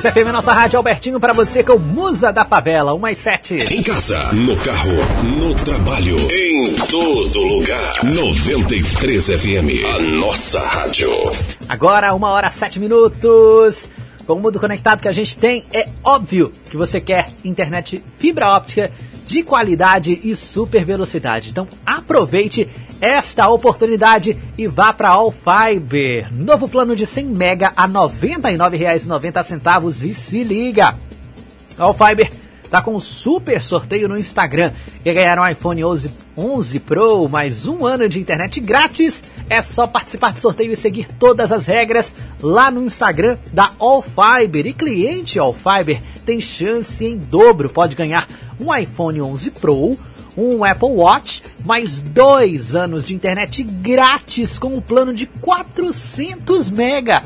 93 0.00 0.14
FM, 0.14 0.32
nossa 0.32 0.52
rádio 0.54 0.78
Albertinho, 0.78 1.20
para 1.20 1.34
você 1.34 1.62
com 1.62 1.78
Musa 1.78 2.32
da 2.32 2.42
Favela, 2.42 2.94
1 2.94 3.06
às 3.06 3.18
7. 3.18 3.54
Em 3.70 3.82
casa, 3.82 4.32
no 4.32 4.56
carro, 4.56 4.92
no 5.22 5.54
trabalho, 5.56 6.16
em 6.32 6.74
todo 6.90 7.38
lugar. 7.38 8.02
93 8.02 9.26
FM, 9.26 9.84
a 9.94 9.98
nossa 10.16 10.58
rádio. 10.60 11.10
Agora, 11.68 12.14
uma 12.14 12.30
hora 12.30 12.48
sete 12.48 12.80
minutos. 12.80 13.90
Com 14.26 14.34
o 14.34 14.40
mundo 14.40 14.58
conectado 14.58 15.02
que 15.02 15.08
a 15.08 15.12
gente 15.12 15.36
tem, 15.36 15.64
é 15.72 15.86
óbvio 16.02 16.50
que 16.70 16.76
você 16.76 16.98
quer 17.00 17.28
internet 17.44 18.02
fibra 18.18 18.48
óptica 18.48 18.90
de 19.26 19.42
qualidade 19.42 20.18
e 20.24 20.34
super 20.34 20.84
velocidade. 20.84 21.50
Então 21.50 21.68
aproveite 21.84 22.68
esta 23.00 23.48
oportunidade 23.48 24.36
e 24.60 24.66
vá 24.66 24.92
para 24.92 25.08
All 25.08 25.32
Fiber. 25.32 26.30
Novo 26.30 26.68
plano 26.68 26.94
de 26.94 27.06
100 27.06 27.26
mega 27.28 27.72
a 27.74 27.86
R$ 27.86 27.92
99,90 27.92 30.04
e 30.04 30.12
se 30.12 30.44
liga. 30.44 30.94
All 31.78 31.94
Fiber 31.94 32.30
tá 32.70 32.82
com 32.82 32.94
um 32.94 33.00
super 33.00 33.62
sorteio 33.62 34.06
no 34.06 34.18
Instagram. 34.18 34.70
Quer 35.02 35.14
ganhar 35.14 35.38
um 35.38 35.48
iPhone 35.48 35.82
11, 35.82 36.10
11 36.36 36.80
Pro 36.80 37.26
mais 37.26 37.66
um 37.66 37.86
ano 37.86 38.06
de 38.06 38.20
internet 38.20 38.60
grátis? 38.60 39.24
É 39.48 39.62
só 39.62 39.86
participar 39.86 40.34
do 40.34 40.40
sorteio 40.40 40.72
e 40.72 40.76
seguir 40.76 41.08
todas 41.18 41.50
as 41.50 41.66
regras 41.66 42.12
lá 42.42 42.70
no 42.70 42.84
Instagram 42.84 43.38
da 43.54 43.70
All 43.78 44.02
Fiber. 44.02 44.66
E 44.66 44.74
cliente 44.74 45.38
All 45.38 45.54
Fiber 45.54 46.02
tem 46.26 46.38
chance 46.38 47.02
em 47.02 47.16
dobro. 47.16 47.70
Pode 47.70 47.96
ganhar 47.96 48.28
um 48.60 48.76
iPhone 48.76 49.22
11 49.22 49.52
Pro, 49.52 49.98
um 50.36 50.64
Apple 50.64 50.88
Watch, 50.88 51.42
mais 51.64 52.00
dois 52.00 52.74
anos 52.74 53.04
de 53.04 53.14
internet 53.14 53.62
grátis 53.62 54.58
com 54.58 54.74
um 54.74 54.80
plano 54.80 55.14
de 55.14 55.26
400 55.26 56.70
mega. 56.70 57.22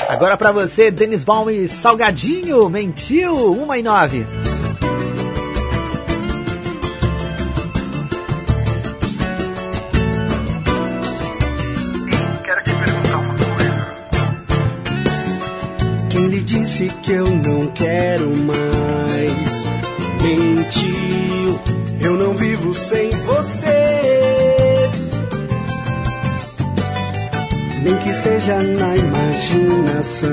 Agora 0.09 0.37
para 0.37 0.51
você, 0.53 0.91
Denis 0.91 1.23
Baum 1.25 1.49
e 1.49 1.69
Salgadinho, 1.69 2.69
mentiu, 2.69 3.35
1 3.63 3.75
e 3.75 3.83
9. 3.83 4.27
Quem 16.11 16.27
lhe 16.27 16.43
disse 16.43 16.91
que 17.03 17.13
eu 17.13 17.27
não 17.27 17.67
quero 17.69 18.37
mais? 18.39 19.12
Mentiu, 20.23 21.61
eu 22.01 22.13
não 22.13 22.35
vivo 22.35 22.73
sem 22.73 23.11
você. 23.11 24.91
Nem 27.83 27.97
que 27.97 28.15
seja 28.15 28.57
na 28.63 28.97
imaginação. 28.97 30.31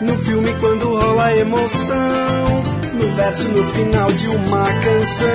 No 0.00 0.18
filme, 0.18 0.52
quando 0.60 0.96
rola 0.96 1.36
emoção. 1.36 2.62
No 2.94 3.14
verso, 3.14 3.48
no 3.50 3.62
final 3.72 4.10
de 4.12 4.28
uma 4.30 4.64
canção. 4.64 5.26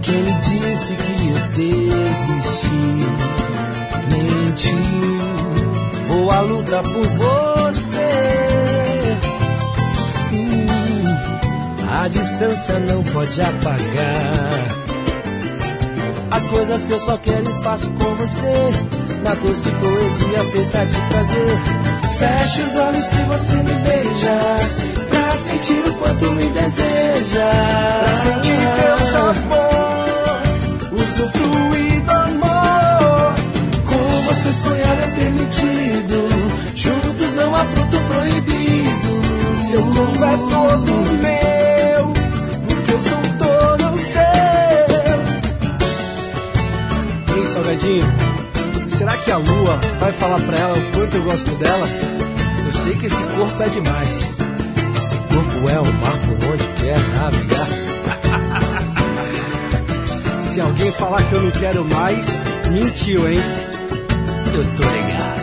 Quem 0.00 0.22
lhe 0.22 0.32
disse 0.32 0.94
que 0.94 1.28
eu 1.28 1.36
desisti? 1.54 3.06
Mentiu. 4.10 5.20
Vou 6.06 6.30
à 6.30 6.40
luta 6.40 6.82
por 6.82 7.04
você. 7.04 7.51
A 12.02 12.08
distância 12.08 12.80
não 12.80 13.00
pode 13.04 13.40
apagar 13.40 14.82
as 16.32 16.46
coisas 16.48 16.84
que 16.84 16.90
eu 16.90 16.98
só 16.98 17.16
quero 17.18 17.48
e 17.48 17.62
faço 17.62 17.90
com 17.90 18.14
você. 18.16 18.72
Na 19.22 19.34
doce 19.34 19.70
poesia 19.70 20.44
feita 20.50 20.86
de 20.86 21.00
prazer. 21.08 21.58
Feche 22.18 22.62
os 22.62 22.76
olhos 22.76 23.04
se 23.04 23.22
você 23.22 23.54
me 23.54 23.74
beija. 23.74 24.40
Pra 25.10 25.36
sentir 25.36 25.84
o 25.86 25.94
quanto 25.94 26.32
me 26.32 26.48
deseja. 26.48 27.50
Pra 28.02 28.14
sentir 28.16 28.58
teu 28.80 29.06
sabor. 29.12 30.42
Usufruir 30.90 32.02
do 32.02 32.12
amor. 32.12 33.34
Com 33.86 34.22
você 34.26 34.52
sonhar 34.52 34.98
é 34.98 35.06
permitido. 35.06 36.50
Juntos 36.74 37.32
não 37.34 37.54
há 37.54 37.64
fruto 37.64 37.96
proibido. 38.08 39.58
Seu 39.70 39.82
corpo 39.82 40.24
é 40.24 40.36
todo 40.50 41.22
meu. 41.22 41.31
Salgadinho, 47.62 48.02
será 48.88 49.16
que 49.18 49.30
a 49.30 49.36
lua 49.36 49.78
vai 50.00 50.10
falar 50.10 50.40
pra 50.40 50.58
ela 50.58 50.76
o 50.76 50.92
quanto 50.92 51.16
eu 51.16 51.22
gosto 51.22 51.54
dela? 51.54 51.86
Eu 52.66 52.72
sei 52.72 52.96
que 52.96 53.06
esse 53.06 53.22
corpo 53.22 53.62
é 53.62 53.68
demais. 53.68 54.34
Esse 54.96 55.14
corpo 55.14 55.68
é 55.70 55.78
o 55.78 55.84
mar 55.84 56.18
por 56.26 56.34
onde 56.50 56.64
quer 56.80 56.98
navegar. 57.14 57.68
Se 60.40 60.60
alguém 60.60 60.90
falar 60.90 61.22
que 61.22 61.34
eu 61.34 61.42
não 61.42 61.50
quero 61.52 61.84
mais, 61.84 62.26
mentiu, 62.72 63.30
hein? 63.30 63.38
Eu 64.52 64.64
tô 64.76 64.82
ligado. 64.82 65.42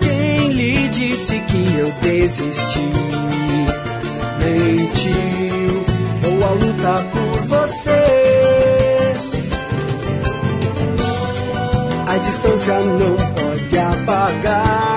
Quem 0.00 0.52
lhe 0.52 0.88
disse 0.88 1.38
que 1.40 1.74
eu 1.78 1.92
desisti? 2.00 2.88
Mentiu, 4.40 5.84
vou 6.22 6.44
à 6.46 6.50
luta 6.52 7.17
você. 7.68 9.14
A 12.06 12.16
distância 12.16 12.78
não 12.80 13.16
pode 13.16 13.78
apagar 13.78 14.88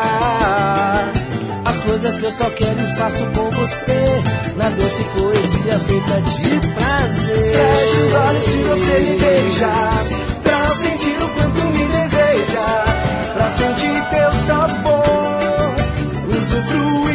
as 1.65 1.77
coisas 1.79 2.17
que 2.17 2.23
eu 2.23 2.31
só 2.31 2.49
quero 2.51 2.79
e 2.79 2.95
faço 2.95 3.25
com 3.25 3.51
você. 3.51 4.23
Na 4.55 4.69
doce 4.69 5.03
poesia 5.03 5.79
feita 5.79 6.21
de 6.21 6.59
prazer. 6.73 7.53
Feche 7.53 7.97
os 7.97 8.13
olhos 8.13 8.43
se 8.45 8.57
você 8.57 8.99
me 8.99 9.19
beijar, 9.19 10.03
pra 10.43 10.69
sentir 10.75 11.17
o 11.21 11.29
quanto 11.29 11.61
me 11.65 11.85
deseja, 11.87 12.85
pra 13.33 13.49
sentir 13.49 14.01
teu 14.11 14.33
sabor, 14.33 15.75
usufruir 16.29 17.10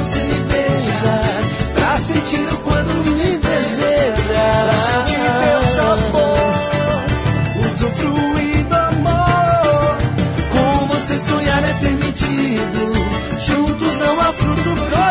você 0.00 0.18
me 0.20 0.38
beija, 0.50 1.20
pra 1.74 1.98
sentir 1.98 2.40
o 2.40 2.56
quanto 2.58 2.94
me 3.10 3.36
deseja. 3.36 4.46
Pra 4.64 4.78
sentir 4.88 5.20
teu 5.42 5.62
sabor, 5.76 6.40
usufruir 7.70 8.64
do 8.64 8.76
amor. 8.76 9.98
Com 10.48 10.86
você 10.86 11.18
sonhar 11.18 11.62
é 11.64 11.74
permitido, 11.80 12.82
juntos 13.40 13.94
não 13.96 14.20
há 14.20 14.32
fruto 14.32 14.70
proibido. 14.88 15.09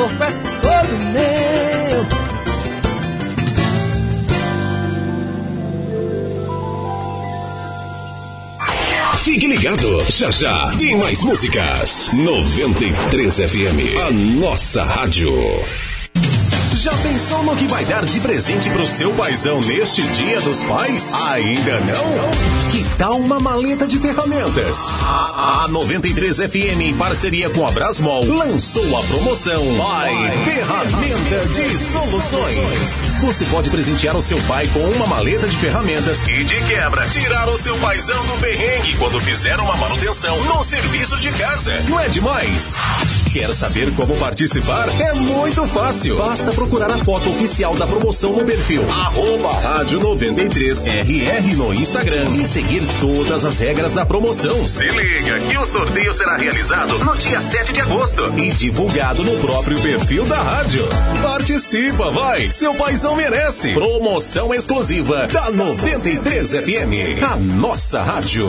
Corpo 0.00 0.24
é 0.24 0.30
todo 0.60 0.96
meu. 1.12 2.06
Fique 9.18 9.46
ligado, 9.46 10.02
já 10.08 10.30
já 10.30 10.74
tem 10.78 10.96
mais 10.96 11.22
músicas. 11.22 12.10
93 12.14 13.36
FM, 13.36 13.98
a 14.06 14.10
nossa 14.10 14.84
rádio. 14.84 15.30
Já 16.76 16.92
pensou 16.96 17.42
no 17.44 17.54
que 17.54 17.66
vai 17.66 17.84
dar 17.84 18.06
de 18.06 18.18
presente 18.20 18.70
pro 18.70 18.86
seu 18.86 19.12
paizão 19.12 19.60
neste 19.60 20.00
Dia 20.02 20.40
dos 20.40 20.62
Pais? 20.64 21.12
Ainda 21.14 21.78
não? 21.80 22.59
Tal 23.00 23.16
uma 23.16 23.40
maleta 23.40 23.88
de 23.88 23.98
ferramentas? 23.98 24.76
A, 25.00 25.62
a 25.64 25.68
93 25.68 26.36
FM, 26.36 26.80
em 26.82 26.94
parceria 26.94 27.48
com 27.48 27.66
a 27.66 27.70
Brasmol, 27.70 28.26
lançou 28.26 28.94
a 28.94 29.02
promoção 29.04 29.64
Pai 29.78 30.12
Ferramenta 30.44 31.46
de 31.46 31.78
Soluções. 31.78 33.22
Você 33.22 33.46
pode 33.46 33.70
presentear 33.70 34.14
o 34.14 34.20
seu 34.20 34.38
pai 34.42 34.66
com 34.66 34.80
uma 34.80 35.06
maleta 35.06 35.48
de 35.48 35.56
ferramentas 35.56 36.28
e, 36.28 36.44
de 36.44 36.62
quebra, 36.66 37.08
tirar 37.08 37.48
o 37.48 37.56
seu 37.56 37.74
paizão 37.78 38.22
do 38.26 38.38
perrengue 38.38 38.94
quando 38.98 39.18
fizer 39.18 39.58
uma 39.58 39.78
manutenção 39.78 40.36
no 40.44 40.62
serviço 40.62 41.18
de 41.18 41.30
casa. 41.30 41.82
Não 41.88 41.98
é 41.98 42.06
demais? 42.06 42.76
Quer 43.32 43.54
saber 43.54 43.94
como 43.94 44.16
participar? 44.16 44.88
É 45.00 45.14
muito 45.14 45.64
fácil. 45.68 46.16
Basta 46.16 46.50
procurar 46.50 46.90
a 46.90 46.98
foto 46.98 47.30
oficial 47.30 47.76
da 47.76 47.86
promoção 47.86 48.32
no 48.32 48.44
perfil 48.44 48.82
arroba 48.90 49.52
rádio 49.52 50.00
93RR 50.00 51.54
no 51.54 51.72
Instagram 51.72 52.24
e 52.34 52.44
seguir 52.44 52.82
todas 52.98 53.44
as 53.44 53.60
regras 53.60 53.92
da 53.92 54.04
promoção. 54.04 54.66
Se 54.66 54.84
liga 54.84 55.38
que 55.48 55.56
o 55.56 55.64
sorteio 55.64 56.12
será 56.12 56.36
realizado 56.36 56.98
no 57.04 57.16
dia 57.16 57.40
7 57.40 57.72
de 57.72 57.80
agosto 57.80 58.24
e 58.36 58.50
divulgado 58.50 59.22
no 59.22 59.38
próprio 59.38 59.80
perfil 59.80 60.24
da 60.24 60.42
rádio. 60.42 60.82
Participa, 61.22 62.10
vai! 62.10 62.50
Seu 62.50 62.74
paizão 62.74 63.14
merece! 63.14 63.72
Promoção 63.74 64.52
exclusiva 64.52 65.28
da 65.28 65.52
93 65.52 66.50
FM, 66.50 67.22
a 67.22 67.36
nossa 67.36 68.02
rádio. 68.02 68.48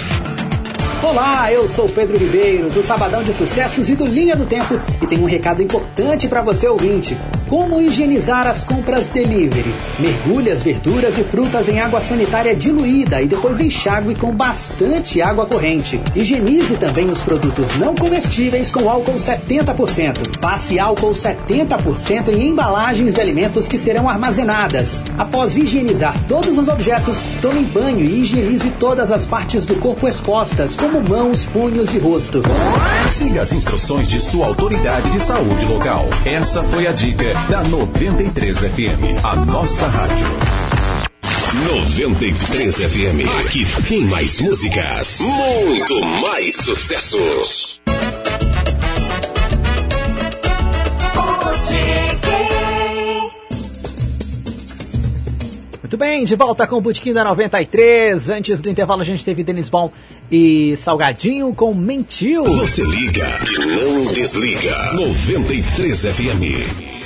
Olá, 1.01 1.51
eu 1.53 1.67
sou 1.69 1.87
Pedro 1.87 2.17
Ribeiro, 2.17 2.69
do 2.69 2.83
Sabadão 2.83 3.23
de 3.23 3.33
Sucessos 3.33 3.89
e 3.89 3.95
do 3.95 4.05
Linha 4.05 4.35
do 4.35 4.45
Tempo, 4.45 4.79
e 5.01 5.07
tenho 5.07 5.23
um 5.23 5.27
recado 5.27 5.63
importante 5.63 6.27
para 6.27 6.41
você 6.41 6.67
ouvinte. 6.67 7.17
Como 7.49 7.81
higienizar 7.81 8.45
as 8.45 8.63
compras 8.63 9.09
delivery? 9.09 9.73
Mergulhe 9.99 10.51
as 10.51 10.61
verduras 10.61 11.17
e 11.17 11.23
frutas 11.23 11.67
em 11.67 11.79
água 11.79 11.99
sanitária 11.99 12.55
diluída 12.55 13.23
e 13.23 13.27
depois 13.27 13.59
enxague 13.59 14.13
com 14.13 14.31
bastante 14.35 15.19
água 15.19 15.47
corrente. 15.47 15.99
Higienize 16.15 16.77
também 16.77 17.09
os 17.09 17.23
produtos 17.23 17.75
não 17.79 17.95
comestíveis 17.95 18.69
com 18.69 18.87
álcool 18.87 19.15
70%. 19.15 20.37
Passe 20.39 20.77
álcool 20.77 21.09
70% 21.09 22.29
em 22.29 22.49
embalagens 22.49 23.15
de 23.15 23.21
alimentos 23.21 23.67
que 23.67 23.79
serão 23.79 24.07
armazenadas. 24.07 25.03
Após 25.17 25.57
higienizar 25.57 26.23
todos 26.27 26.55
os 26.55 26.67
objetos, 26.67 27.23
tome 27.41 27.63
banho 27.65 28.05
e 28.05 28.21
higienize 28.21 28.69
todas 28.79 29.11
as 29.11 29.25
partes 29.25 29.65
do 29.65 29.73
corpo 29.77 30.07
expostas, 30.07 30.75
como 30.75 31.01
mãos, 31.01 31.45
punhos 31.45 31.95
e 31.95 31.97
rosto. 31.97 32.43
Siga 33.09 33.41
as 33.41 33.51
instruções 33.53 34.07
de 34.07 34.21
sua 34.21 34.45
autoridade 34.45 35.09
de 35.09 35.19
saúde 35.19 35.65
local. 35.65 36.07
Essa 36.23 36.61
foi 36.65 36.85
a 36.85 36.91
dica 36.91 37.38
da 37.47 37.63
93 37.63 38.57
FM, 38.57 39.23
a 39.23 39.35
nossa 39.35 39.87
rádio. 39.87 40.27
93 41.67 42.75
FM. 42.75 43.45
Aqui 43.45 43.65
tem 43.87 44.01
mais 44.01 44.39
músicas, 44.41 45.21
muito 45.21 46.01
mais 46.21 46.55
sucessos. 46.55 47.79
Muito 55.81 55.97
bem, 55.97 56.23
de 56.23 56.35
volta 56.35 56.67
com 56.67 56.75
o 56.75 56.81
Botequim 56.81 57.13
da 57.13 57.23
93. 57.23 58.29
Antes 58.29 58.61
do 58.61 58.69
intervalo 58.69 59.01
a 59.01 59.05
gente 59.05 59.25
teve 59.25 59.43
Denis 59.43 59.69
Bom 59.69 59.91
e 60.31 60.77
Salgadinho 60.77 61.51
com 61.55 61.73
Mentiu. 61.73 62.43
Você 62.43 62.83
liga 62.83 63.27
e 63.49 63.65
não 63.65 64.13
desliga. 64.13 64.93
93 64.93 66.05
FM. 66.05 66.98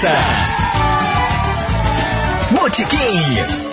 festa. 0.00 0.18
Botequim. 2.52 3.65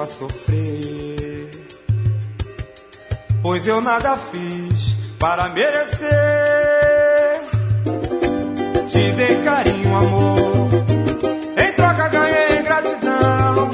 a 0.00 0.06
sofrer. 0.06 1.50
Pois 3.42 3.66
eu 3.66 3.80
nada 3.80 4.16
fiz 4.16 4.94
para 5.18 5.48
merecer. 5.48 6.10
Te 8.88 9.12
dei 9.12 9.42
carinho, 9.42 9.96
amor. 9.96 10.68
Em 11.58 11.72
troca 11.72 12.08
ganhei 12.08 12.62
gratidão. 12.62 13.70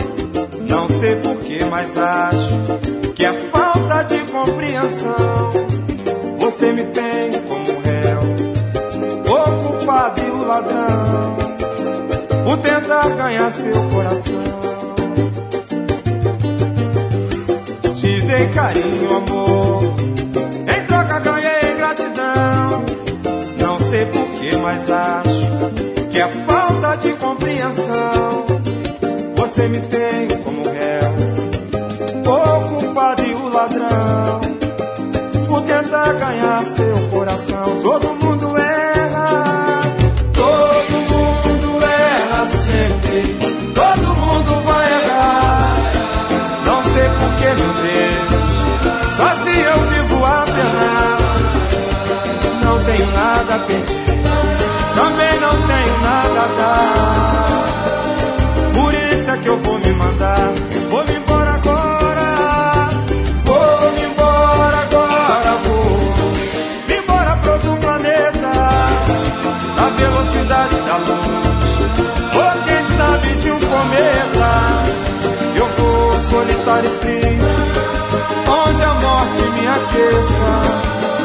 Não 0.68 0.88
sei 1.00 1.16
porquê, 1.16 1.64
mas 1.70 1.98
acho 1.98 3.12
que 3.14 3.24
é 3.24 3.32
falta 3.34 4.02
de 4.04 4.18
compreensão. 4.30 5.52
Você 6.40 6.72
me 6.72 6.84
tem 6.84 7.32
como 7.46 7.80
réu, 7.80 8.20
o 9.26 9.68
culpado 9.68 10.20
e 10.20 10.30
o 10.30 10.46
ladrão. 10.46 11.36
Por 12.44 12.58
tentar 12.58 13.08
ganhar 13.10 13.52
seu 13.52 13.72
coração. 13.72 13.97
ganhei 18.38 18.48
carinho, 18.48 19.16
amor. 19.16 19.82
Em 20.68 20.86
troca 20.86 21.18
ganhei 21.20 21.74
gratidão. 21.76 22.84
Não 23.60 23.78
sei 23.90 24.06
porquê, 24.06 24.56
mas 24.62 24.90
acho 24.90 26.08
que 26.10 26.20
é 26.20 26.28
falta 26.28 26.96
de 26.96 27.12
compreensão. 27.14 28.44
Você 29.36 29.68
me 29.68 29.80
tem 29.80 30.37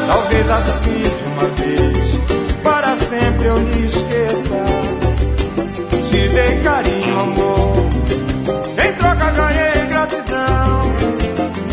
Talvez 0.06 0.50
assim 0.50 1.02
de 1.02 1.24
uma 1.28 1.48
vez, 1.56 2.18
para 2.62 2.96
sempre 2.96 3.46
eu 3.46 3.58
lhe 3.58 3.86
esqueça. 3.86 4.64
Te 6.08 6.28
dei 6.28 6.60
carinho, 6.62 7.20
amor. 7.20 7.86
Em 8.84 8.92
troca 8.94 9.30
ganhei 9.30 9.86
gratidão. 9.88 10.92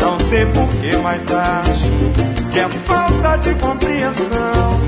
Não 0.00 0.18
sei 0.28 0.46
porquê, 0.46 0.96
mas 1.02 1.30
acho 1.30 1.90
que 2.52 2.58
é 2.60 2.68
falta 2.86 3.36
de 3.38 3.54
compreensão. 3.54 4.80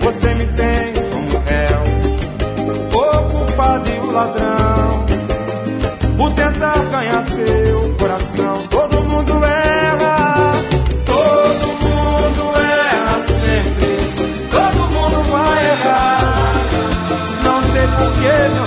Você 0.00 0.34
me 0.34 0.46
tem 0.46 0.94
como 1.10 1.38
réu, 1.46 1.82
o 2.92 3.30
culpado 3.30 3.90
e 3.90 3.98
o 3.98 4.10
ladrão. 4.12 5.06
Por 6.16 6.32
tentar 6.32 6.78
ganhar 6.90 7.22
seu. 7.24 7.55
infierno 18.26 18.65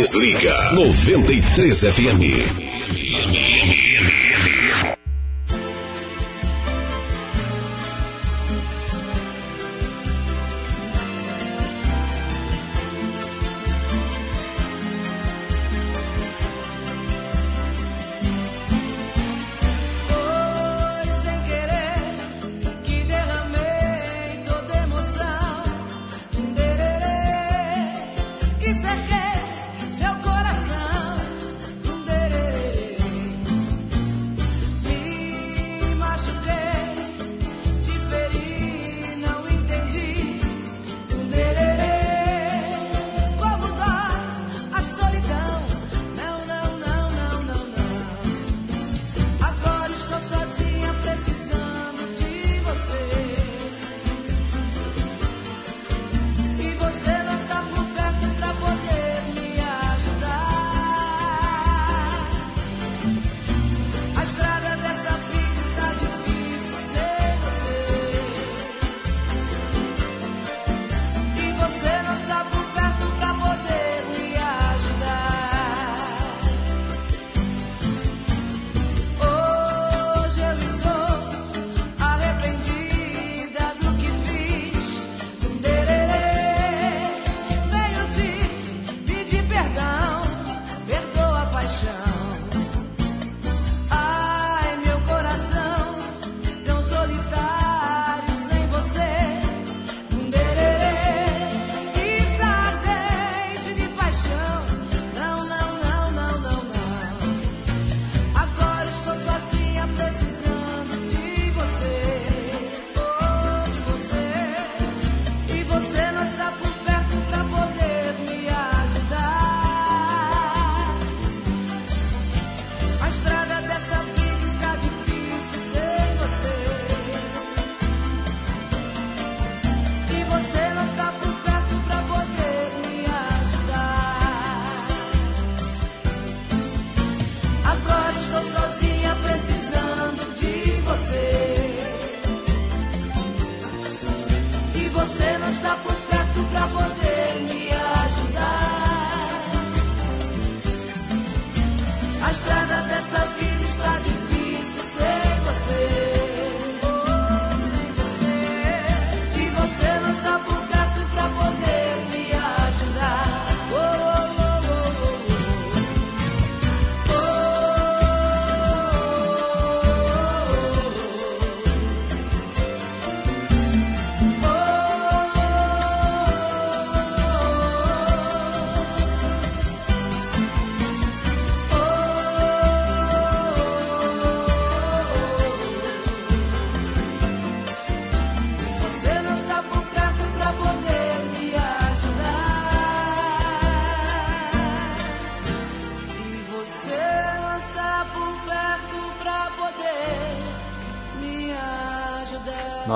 Desliga 0.00 0.72
93 0.72 1.84
FM. 1.84 2.79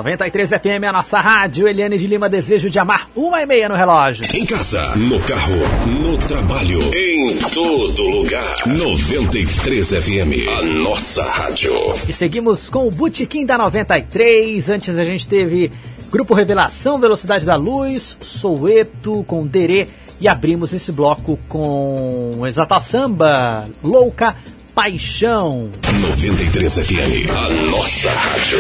93 0.05 0.51
FM, 0.51 0.85
a 0.87 0.93
nossa 0.93 1.19
rádio. 1.19 1.67
Eliane 1.67 1.97
de 1.97 2.07
Lima, 2.07 2.29
desejo 2.29 2.69
de 2.69 2.79
amar 2.79 3.09
uma 3.17 3.41
e 3.41 3.47
meia 3.47 3.71
no 3.71 3.75
relógio. 3.75 4.27
Em 4.35 4.45
casa, 4.45 4.95
no 4.97 5.19
carro, 5.21 5.57
no 5.87 6.19
trabalho, 6.19 6.79
em 6.95 7.35
todo 7.55 8.03
lugar. 8.03 8.55
93 8.67 9.89
FM, 9.89 10.47
a 10.59 10.63
nossa 10.63 11.25
rádio. 11.25 11.73
E 12.07 12.13
seguimos 12.13 12.69
com 12.69 12.87
o 12.87 12.91
Botequim 12.91 13.47
da 13.47 13.57
93. 13.57 14.69
Antes 14.69 14.99
a 14.99 15.05
gente 15.05 15.27
teve 15.27 15.73
Grupo 16.11 16.35
Revelação, 16.35 17.01
Velocidade 17.01 17.47
da 17.47 17.57
Luz, 17.57 18.19
Soueto 18.21 19.25
com 19.27 19.47
Derê. 19.47 19.89
E 20.21 20.29
abrimos 20.29 20.75
esse 20.75 20.93
bloco 20.93 21.39
com 21.49 22.43
Exata 22.47 22.79
Samba, 22.79 23.67
Louca, 23.83 24.37
Paixão. 24.85 25.71
93 26.11 26.75
FM, 26.75 27.31
a 27.35 27.71
nossa 27.71 28.11
rádio. 28.11 28.59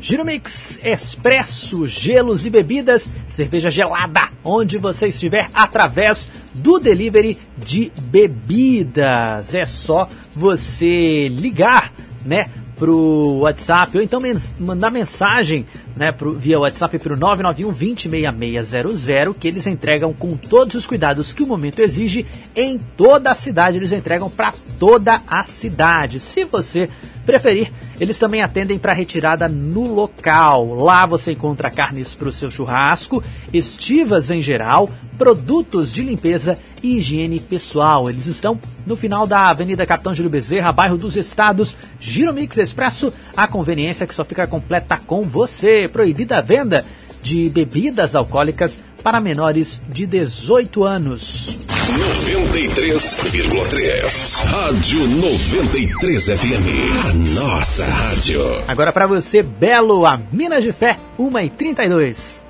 Giromix 0.00 0.78
Expresso, 0.82 1.86
gelos 1.86 2.46
e 2.46 2.50
bebidas, 2.50 3.10
cerveja 3.28 3.70
gelada, 3.70 4.30
onde 4.42 4.78
você 4.78 5.08
estiver, 5.08 5.50
através 5.52 6.30
do 6.54 6.80
delivery 6.80 7.36
de 7.58 7.92
bebidas. 8.04 9.52
É 9.52 9.66
só 9.66 10.08
você 10.34 11.28
ligar, 11.28 11.92
né? 12.24 12.46
Pro 12.76 13.40
WhatsApp 13.40 13.98
ou 13.98 14.02
então 14.02 14.20
mandar 14.58 14.90
mensagem 14.90 15.66
né, 15.96 16.10
pro, 16.10 16.32
via 16.32 16.58
WhatsApp 16.58 16.98
para 16.98 17.14
o 17.14 17.16
991 17.16 17.72
20 17.72 18.10
6600 18.10 19.36
que 19.38 19.46
eles 19.46 19.66
entregam 19.66 20.12
com 20.12 20.36
todos 20.36 20.74
os 20.74 20.86
cuidados 20.86 21.32
que 21.32 21.42
o 21.42 21.46
momento 21.46 21.80
exige 21.80 22.26
em 22.56 22.78
toda 22.78 23.30
a 23.30 23.34
cidade. 23.34 23.76
Eles 23.76 23.92
entregam 23.92 24.28
para 24.28 24.52
toda 24.84 25.22
a 25.26 25.42
cidade. 25.44 26.20
Se 26.20 26.44
você 26.44 26.90
preferir, 27.24 27.72
eles 27.98 28.18
também 28.18 28.42
atendem 28.42 28.78
para 28.78 28.92
retirada 28.92 29.48
no 29.48 29.94
local. 29.94 30.74
Lá 30.74 31.06
você 31.06 31.32
encontra 31.32 31.70
carnes 31.70 32.14
para 32.14 32.28
o 32.28 32.32
seu 32.32 32.50
churrasco, 32.50 33.24
estivas 33.50 34.30
em 34.30 34.42
geral, 34.42 34.90
produtos 35.16 35.90
de 35.90 36.02
limpeza 36.02 36.58
e 36.82 36.98
higiene 36.98 37.40
pessoal. 37.40 38.10
Eles 38.10 38.26
estão 38.26 38.60
no 38.84 38.94
final 38.94 39.26
da 39.26 39.48
Avenida 39.48 39.86
Capitão 39.86 40.14
Júlio 40.14 40.30
Bezerra, 40.30 40.70
bairro 40.70 40.98
dos 40.98 41.16
Estados, 41.16 41.78
Giromix 41.98 42.58
Expresso, 42.58 43.10
a 43.34 43.48
conveniência 43.48 44.06
que 44.06 44.14
só 44.14 44.22
fica 44.22 44.46
completa 44.46 45.00
com 45.06 45.22
você. 45.22 45.88
Proibida 45.90 46.36
a 46.36 46.42
venda 46.42 46.84
de 47.22 47.48
bebidas 47.48 48.14
alcoólicas 48.14 48.80
para 49.02 49.18
menores 49.18 49.80
de 49.88 50.04
18 50.04 50.84
anos. 50.84 51.73
93,3. 51.92 54.40
Rádio 54.44 55.06
93 55.06 56.24
FM, 56.24 56.66
a 57.04 57.12
nossa 57.40 57.84
rádio. 57.84 58.40
Agora 58.66 58.90
para 58.92 59.06
você, 59.06 59.42
Belo, 59.42 60.06
a 60.06 60.18
Minas 60.32 60.64
de 60.64 60.72
Fé, 60.72 60.96
1h32. 61.18 62.42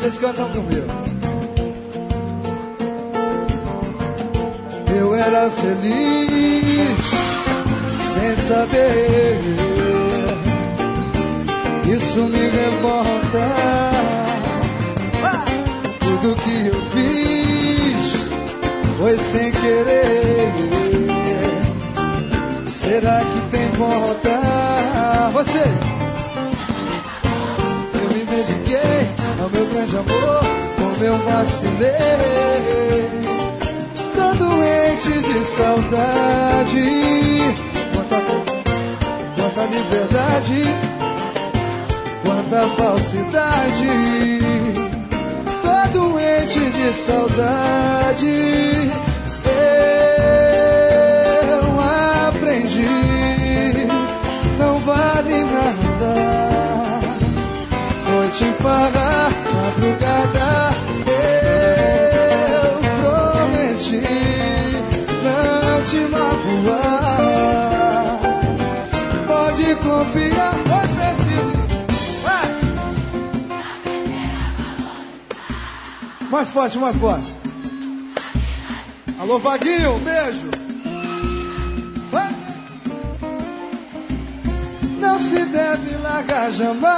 Vocês 0.00 0.16
cantam 0.18 0.48
comigo. 0.50 0.86
Eu 4.96 5.14
era 5.14 5.50
feliz 5.50 7.10
sem 8.12 8.36
saber. 8.48 9.38
Isso 11.86 12.22
me 12.24 12.38
revolta. 12.38 13.93
Tudo 16.24 16.36
que 16.36 16.66
eu 16.68 16.80
fiz 16.86 18.26
foi 18.96 19.18
sem 19.18 19.52
querer. 19.52 20.52
Será 22.66 23.20
que 23.20 23.40
tem 23.50 23.68
volta? 23.72 24.30
Você! 25.34 25.64
Eu 28.00 28.08
me 28.16 28.24
dediquei 28.24 29.12
ao 29.38 29.50
meu 29.50 29.66
grande 29.66 29.96
amor, 29.98 30.40
como 30.78 31.04
eu 31.04 31.18
vacilei. 31.18 31.90
Tô 34.14 34.34
doente 34.44 35.12
de 35.20 35.44
saudade, 35.58 36.88
quanta, 37.92 38.18
quanta 39.36 39.62
liberdade, 39.76 40.62
quanta 42.24 42.66
falsidade. 42.78 44.43
De 46.54 46.92
saudade. 47.04 48.92
Eu 51.50 51.64
aprendi, 52.28 53.88
não 54.56 54.78
vale 54.78 55.44
nada 55.44 56.44
noite 58.08 58.44
farra, 58.62 59.03
Mais 76.34 76.48
forte, 76.48 76.78
mais 76.78 76.96
forte. 76.96 77.32
Alô, 79.20 79.38
Vaguinho, 79.38 80.00
beijo. 80.00 80.50
Não 84.98 85.20
se 85.20 85.44
deve 85.44 85.96
largar 85.98 86.50
jamais 86.50 86.90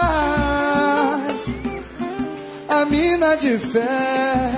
a 2.67 2.87
mina 2.87 3.37
de 3.37 3.59
fé, 3.59 4.53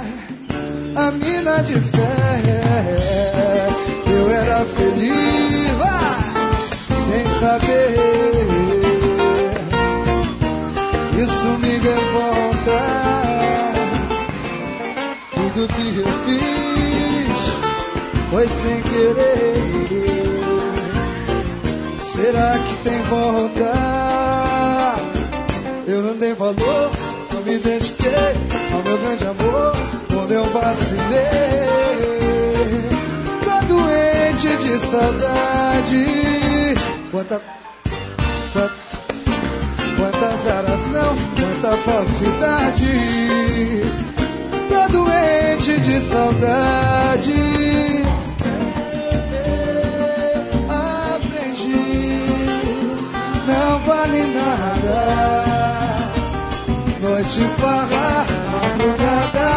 a 0.95 1.11
mina 1.11 1.61
de 1.65 1.81
fé. 1.81 2.41
Eu 4.07 4.31
era 4.31 4.65
feliz, 4.65 5.73
sem 7.09 7.41
saber. 7.41 8.38
Foi 18.39 18.47
sem 18.47 18.83
querer. 18.83 19.57
Será 21.99 22.59
que 22.61 22.77
tem 22.85 23.03
volta? 23.03 23.73
Eu 25.89 26.03
não 26.03 26.17
dei 26.17 26.35
valor, 26.35 26.91
não 27.33 27.43
me 27.43 27.59
dediquei 27.59 28.37
ao 28.73 28.83
meu 28.85 28.97
grande 28.99 29.27
amor, 29.27 29.73
quando 30.07 30.31
eu 30.31 30.45
vacilei. 30.45 30.99
Tô 33.43 33.75
doente 33.75 34.57
de 34.57 34.87
saudade. 34.87 36.07
Quanta, 37.11 37.43
quanta, 38.53 38.75
quantas 39.97 40.47
aras 40.47 40.87
não, 40.93 41.17
quanta 41.35 41.77
falsidade. 41.79 42.95
Tô 44.69 44.87
doente 44.93 45.81
de 45.81 46.01
saudade. 46.05 47.59
Noite 57.29 57.45
farra, 57.61 58.25
madrugada, 58.53 59.51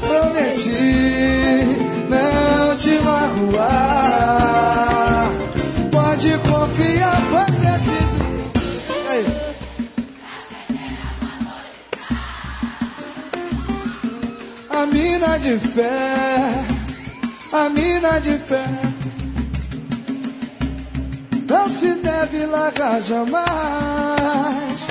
prometi 0.00 0.88
não 2.08 2.74
te 2.78 2.94
magoar. 3.00 4.06
Pode 5.92 6.38
confiar, 6.38 7.20
foi 7.30 7.44
preciso. 7.58 8.24
Aí. 9.10 9.24
A 14.70 14.86
mina 14.86 15.38
de 15.38 15.58
fé 15.58 16.64
a 17.52 17.68
mina 17.68 18.18
de 18.18 18.38
fé 18.38 18.64
não 21.46 21.68
se 21.68 21.94
deve 21.96 22.46
largar 22.46 23.02
jamais 23.02 24.85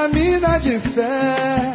a 0.00 0.08
mina 0.08 0.58
de 0.58 0.78
fé, 0.78 1.72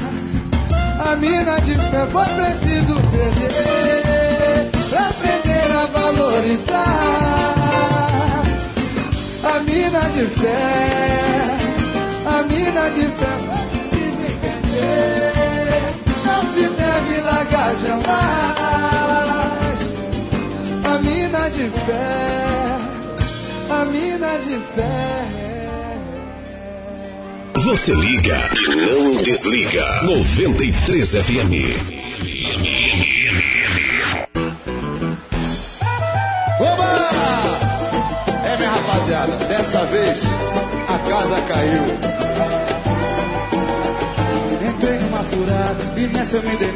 a 0.99 1.15
mina 1.15 1.61
de 1.61 1.75
fé 1.75 2.07
foi 2.11 2.25
preciso 2.25 2.95
perder 3.11 4.71
pra 4.89 5.09
aprender 5.09 5.71
a 5.71 5.85
valorizar. 5.85 6.85
A 9.43 9.59
mina 9.59 10.09
de 10.09 10.25
fé, 10.25 11.57
a 12.25 12.43
mina 12.43 12.89
de 12.89 13.05
fé 13.17 13.31
vou 13.45 13.63
preciso 13.67 14.21
entender, 14.33 15.33
não 16.25 16.41
se 16.53 16.65
deve 16.81 17.15
largar 17.21 17.73
jamais. 17.85 18.15
A 20.83 20.93
mina 20.97 21.43
de 21.51 21.69
fé, 21.85 22.79
a 23.69 23.85
mina 23.85 24.39
de 24.39 24.57
fé. 24.73 25.34
Você 27.75 27.93
liga 27.93 28.39
e 28.55 28.73
não 28.73 29.21
desliga. 29.21 29.85
93 30.03 31.11
FM. 31.11 31.51
Oba! 36.57 37.09
É, 38.45 38.57
minha 38.57 38.69
rapaziada, 38.69 39.35
dessa 39.47 39.83
vez 39.87 40.19
a 40.87 40.99
casa 41.09 41.41
caiu. 41.41 41.83
Entrei 44.69 44.97
numa 44.99 45.23
furada 45.23 45.99
e 45.99 46.07
nessa 46.07 46.37
eu 46.37 46.43
me 46.43 46.55
dei 46.55 46.71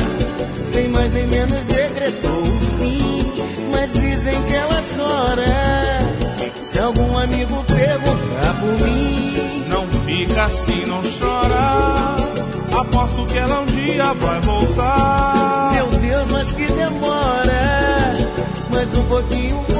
sem 0.54 0.88
mais 0.88 1.12
nem 1.12 1.26
menos 1.26 1.66
decretou 1.66 2.40
o 2.40 2.60
fim. 2.78 3.32
Mas 3.70 3.92
dizem 3.92 4.42
que 4.44 4.54
ela 4.54 4.80
chora. 4.96 5.44
Se 6.62 6.78
algum 6.78 7.18
amigo 7.18 7.62
perguntar 7.64 8.54
por 8.60 8.86
mim, 8.86 9.64
Não 9.68 9.86
fica 10.06 10.44
assim, 10.44 10.86
não 10.86 11.02
chora. 11.20 12.16
Aposto 12.80 13.26
que 13.26 13.36
ela 13.36 13.60
um 13.60 13.66
dia 13.66 14.14
vai 14.14 14.40
voltar. 14.40 15.72
meu 15.74 15.86
Deus, 16.00 16.30
mas 16.30 16.52
que 16.52 16.66
demora. 16.66 18.16
Mais 18.70 18.94
um 18.96 19.04
pouquinho 19.04 19.71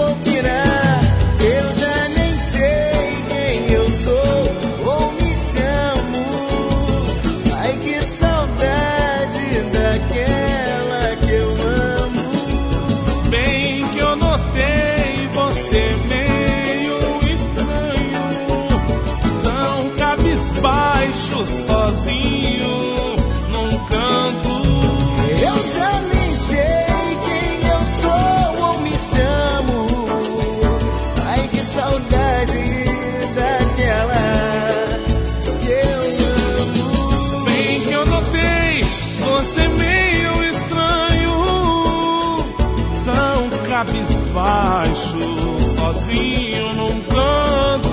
sozinho 46.12 46.74
num 46.74 47.00
canto. 47.02 47.88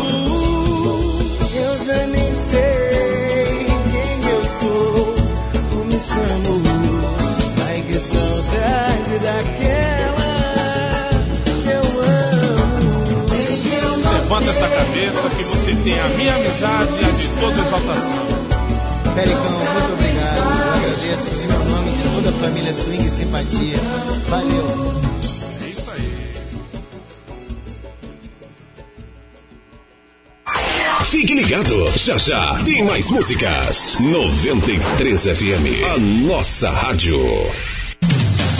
Eu 1.55 1.85
já 1.85 2.05
nem 2.07 2.35
sei 2.51 3.65
quem 3.91 4.29
eu 4.29 4.43
sou 4.59 5.15
ou 5.77 5.85
me 5.85 5.99
chamo. 5.99 6.61
Ai 7.65 7.81
que 7.81 7.97
saudade 7.97 9.19
daquela 9.21 10.29
que 11.63 11.69
eu 11.69 11.85
amo. 12.01 13.25
Levanta 14.13 14.49
essa 14.49 14.67
cabeça 14.67 15.29
que 15.29 15.43
você 15.43 15.75
tem 15.75 15.99
a 15.99 16.07
minha 16.09 16.35
amizade 16.35 16.93
e 17.01 17.05
a 17.05 17.11
de 17.11 17.27
toda 17.39 17.61
exaltação. 17.61 18.27
Pericão, 19.15 19.51
muito 19.51 19.93
obrigado. 19.93 20.37
Eu 20.37 20.73
agradeço 20.73 21.27
em 21.43 21.47
nome 21.47 21.91
de 21.91 22.03
toda 22.15 22.29
a 22.29 22.33
família 22.33 22.73
Swing 22.73 23.05
e 23.05 23.09
Simpatia. 23.09 23.77
Valeu. 24.29 25.08
Ligado, 31.49 31.97
já 31.97 32.15
já 32.19 32.63
tem 32.63 32.83
mais 32.83 33.09
músicas. 33.09 33.97
93 33.99 35.23
FM, 35.23 35.83
a 35.91 35.97
nossa 35.97 36.69
rádio. 36.69 37.19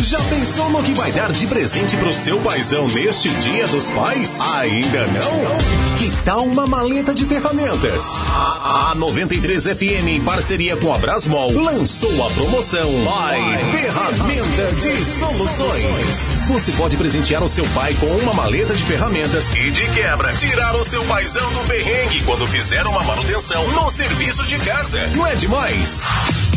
Já 0.01 0.17
pensou 0.23 0.71
no 0.71 0.81
que 0.81 0.93
vai 0.93 1.11
dar 1.11 1.31
de 1.31 1.45
presente 1.45 1.95
pro 1.97 2.11
seu 2.11 2.39
paizão 2.39 2.87
neste 2.87 3.29
Dia 3.29 3.67
dos 3.67 3.91
Pais? 3.91 4.41
Ainda 4.41 5.05
não? 5.05 5.97
Que 5.99 6.09
tal 6.25 6.45
uma 6.45 6.65
maleta 6.65 7.13
de 7.13 7.25
ferramentas? 7.25 8.05
A, 8.69 8.91
a 8.91 8.95
93 8.95 9.63
FM, 9.63 10.07
em 10.07 10.21
parceria 10.21 10.77
com 10.77 10.93
a 10.93 10.97
Brasmol, 10.99 11.51
lançou 11.51 12.23
a 12.23 12.29
promoção 12.29 13.03
Pai 13.03 13.41
Ferramenta 13.71 14.71
de 14.79 15.05
Soluções. 15.05 16.45
Você 16.47 16.71
pode 16.73 16.95
presentear 16.95 17.43
o 17.43 17.49
seu 17.49 17.65
pai 17.69 17.95
com 17.95 18.05
uma 18.05 18.31
maleta 18.31 18.75
de 18.75 18.83
ferramentas 18.83 19.49
e, 19.55 19.71
de 19.71 19.89
quebra, 19.89 20.31
tirar 20.33 20.75
o 20.75 20.83
seu 20.83 21.03
paizão 21.05 21.51
do 21.51 21.61
perrengue 21.61 22.21
quando 22.25 22.45
fizer 22.45 22.85
uma 22.85 23.03
manutenção 23.03 23.67
no 23.71 23.89
serviço 23.89 24.45
de 24.45 24.59
casa. 24.59 25.07
Não 25.15 25.25
é 25.25 25.33
demais? 25.33 26.03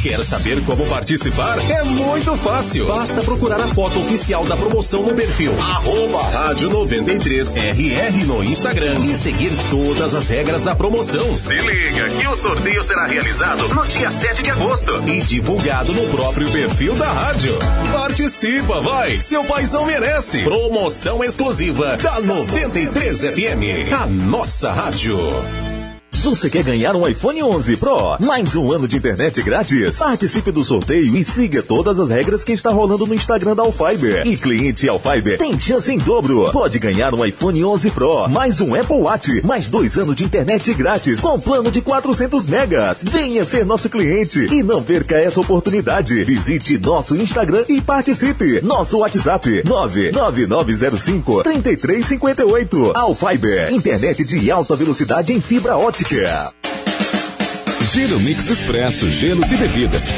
Quer 0.02 0.24
saber 0.24 0.60
como 0.64 0.84
participar? 0.86 1.56
É 1.70 1.84
muito 1.84 2.36
fácil. 2.36 2.88
Basta 2.88 3.22
procurar 3.22 3.60
a 3.60 3.68
foto 3.68 4.00
oficial 4.00 4.44
da 4.44 4.56
promoção 4.56 5.04
no 5.04 5.14
perfil 5.14 5.52
arroba 5.60 6.22
rádio 6.22 6.68
93RR 6.70 8.24
no 8.26 8.42
Instagram 8.42 8.94
e 9.04 9.14
seguir 9.14 9.52
todas 9.70 10.12
as 10.12 10.28
regras 10.28 10.62
da 10.62 10.74
promoção. 10.74 11.36
Se 11.36 11.54
liga 11.54 12.08
que 12.18 12.26
o 12.26 12.34
sorteio 12.34 12.82
será 12.82 13.06
realizado 13.06 13.68
no 13.72 13.86
dia 13.86 14.10
7 14.10 14.42
de 14.42 14.50
agosto 14.50 15.08
e 15.08 15.20
divulgado 15.20 15.92
no 15.92 16.08
próprio 16.10 16.50
perfil 16.50 16.94
da 16.96 17.12
rádio. 17.12 17.56
Participa, 17.92 18.80
vai! 18.80 19.20
Seu 19.20 19.44
paizão 19.44 19.86
merece! 19.86 20.42
Promoção 20.42 21.22
exclusiva 21.22 21.96
da 21.98 22.20
93 22.20 23.20
FM, 23.20 23.92
a 23.92 24.06
nossa 24.06 24.72
rádio. 24.72 25.16
Você 26.22 26.48
quer 26.48 26.62
ganhar 26.62 26.94
um 26.94 27.06
iPhone 27.06 27.42
11 27.42 27.76
Pro? 27.78 28.16
Mais 28.20 28.54
um 28.54 28.70
ano 28.70 28.86
de 28.86 28.96
internet 28.96 29.42
grátis? 29.42 29.98
Participe 29.98 30.52
do 30.52 30.64
sorteio 30.64 31.16
e 31.16 31.24
siga 31.24 31.64
todas 31.64 31.98
as 31.98 32.10
regras 32.10 32.44
que 32.44 32.52
está 32.52 32.70
rolando 32.70 33.04
no 33.08 33.12
Instagram 33.12 33.56
da 33.56 33.64
Alfiber. 33.64 34.24
E 34.24 34.36
cliente 34.36 34.88
Alfiber 34.88 35.36
tem 35.36 35.58
chance 35.58 35.92
em 35.92 35.98
dobro. 35.98 36.48
Pode 36.52 36.78
ganhar 36.78 37.12
um 37.12 37.26
iPhone 37.26 37.64
11 37.64 37.90
Pro, 37.90 38.28
mais 38.28 38.60
um 38.60 38.72
Apple 38.72 38.98
Watch, 38.98 39.44
mais 39.44 39.68
dois 39.68 39.98
anos 39.98 40.14
de 40.14 40.22
internet 40.22 40.72
grátis 40.74 41.18
com 41.18 41.40
plano 41.40 41.72
de 41.72 41.80
400 41.80 42.46
megas. 42.46 43.02
Venha 43.02 43.44
ser 43.44 43.66
nosso 43.66 43.90
cliente 43.90 44.44
e 44.44 44.62
não 44.62 44.80
perca 44.80 45.16
essa 45.16 45.40
oportunidade. 45.40 46.22
Visite 46.22 46.78
nosso 46.78 47.16
Instagram 47.16 47.64
e 47.68 47.80
participe. 47.80 48.60
Nosso 48.62 48.98
WhatsApp 48.98 49.64
99905 49.64 51.42
3358. 51.42 52.92
Alfiber, 52.94 53.72
internet 53.72 54.22
de 54.22 54.52
alta 54.52 54.76
velocidade 54.76 55.32
em 55.32 55.40
fibra 55.40 55.76
ótica. 55.76 56.11
Giro 57.90 58.20
Mix 58.20 58.50
Expresso, 58.50 59.10
gelos 59.10 59.50
e 59.50 59.56
bebidas. 59.56 60.08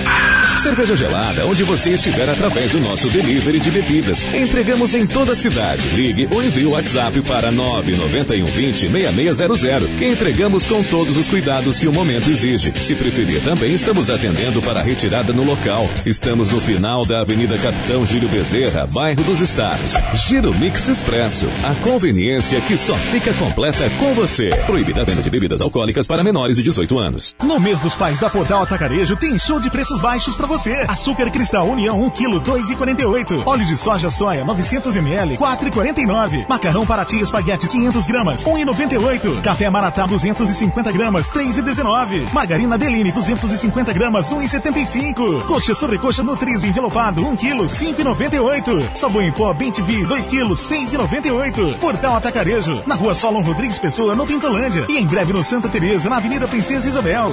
Cerveja 0.58 0.96
gelada, 0.96 1.44
onde 1.46 1.62
você 1.62 1.90
estiver 1.90 2.28
através 2.28 2.70
do 2.70 2.80
nosso 2.80 3.08
delivery 3.10 3.60
de 3.60 3.70
bebidas. 3.70 4.22
Entregamos 4.32 4.94
em 4.94 5.06
toda 5.06 5.32
a 5.32 5.36
cidade. 5.36 5.88
Ligue 5.90 6.28
ou 6.30 6.42
envie 6.42 6.64
o 6.64 6.70
WhatsApp 6.70 7.20
para 7.22 7.50
991 7.50 8.46
20 8.46 8.88
6600, 8.88 9.90
que 9.98 10.06
entregamos 10.06 10.66
com 10.66 10.82
todos 10.82 11.16
os 11.16 11.28
cuidados 11.28 11.78
que 11.78 11.86
o 11.86 11.92
momento 11.92 12.30
exige. 12.30 12.72
Se 12.80 12.94
preferir, 12.94 13.42
também 13.42 13.74
estamos 13.74 14.08
atendendo 14.08 14.62
para 14.62 14.82
retirada 14.82 15.32
no 15.32 15.44
local. 15.44 15.88
Estamos 16.06 16.50
no 16.50 16.60
final 16.60 17.04
da 17.04 17.20
Avenida 17.20 17.58
Capitão 17.58 18.06
Júlio 18.06 18.28
Bezerra, 18.28 18.86
bairro 18.86 19.22
dos 19.24 19.40
Estados. 19.40 19.94
Giro 20.26 20.54
Mix 20.54 20.88
Expresso, 20.88 21.46
a 21.62 21.74
conveniência 21.82 22.60
que 22.62 22.76
só 22.76 22.94
fica 22.94 23.34
completa 23.34 23.90
com 23.98 24.14
você. 24.14 24.48
Proibida 24.66 25.02
a 25.02 25.04
venda 25.04 25.22
de 25.22 25.30
bebidas 25.30 25.60
alcoólicas 25.60 26.06
para 26.06 26.22
menores 26.22 26.56
de 26.56 26.62
18 26.62 26.98
anos. 26.98 27.34
No 27.42 27.60
mês 27.60 27.78
dos 27.78 27.94
pais 27.94 28.18
da 28.18 28.30
Podal 28.30 28.62
Atacarejo 28.62 29.16
tem 29.16 29.38
show 29.38 29.60
de 29.60 29.68
preços 29.68 30.00
baixos 30.00 30.34
pra 30.46 30.58
você. 30.58 30.84
Açúcar 30.86 31.30
cristal 31.30 31.66
União 31.66 32.00
1 32.02 32.10
kg 32.10 32.40
2,48. 32.40 33.42
Óleo 33.46 33.64
de 33.64 33.76
soja 33.76 34.10
soia 34.10 34.44
900 34.44 34.94
ml 34.96 35.38
4,49. 35.38 36.46
Macarrão 36.48 36.86
Paraty 36.86 37.20
espaguete 37.20 37.66
500 37.66 38.06
gramas 38.06 38.44
1,98. 38.44 39.42
Café 39.42 39.70
Maratá 39.70 40.06
250 40.06 40.92
gramas 40.92 41.30
3,19. 41.30 42.32
Margarina 42.32 42.78
Deline 42.78 43.10
250 43.10 43.92
gramas 43.92 44.32
1,75. 44.32 45.46
Coxa 45.46 45.74
sobrecoxa 45.74 46.22
Nutriz 46.22 46.64
envelopado 46.64 47.26
1 47.26 47.36
kg 47.36 47.64
5,98. 47.64 48.96
Sabão 48.96 49.22
em 49.22 49.32
pó 49.32 49.52
Bem 49.52 49.70
TV 49.70 50.04
2 50.04 50.26
kg 50.26 50.48
6,98. 50.50 51.78
Portal 51.78 52.16
Atacarejo 52.16 52.82
na 52.86 52.94
Rua 52.94 53.14
Solon 53.14 53.42
Rodrigues 53.42 53.78
Pessoa 53.78 54.14
no 54.14 54.26
Pintolândia 54.26 54.86
e 54.88 54.98
em 54.98 55.06
breve 55.06 55.32
no 55.32 55.42
Santa 55.42 55.68
Teresa 55.68 56.10
na 56.10 56.16
Avenida 56.16 56.46
Princesa 56.46 56.88
Isabel. 56.88 57.32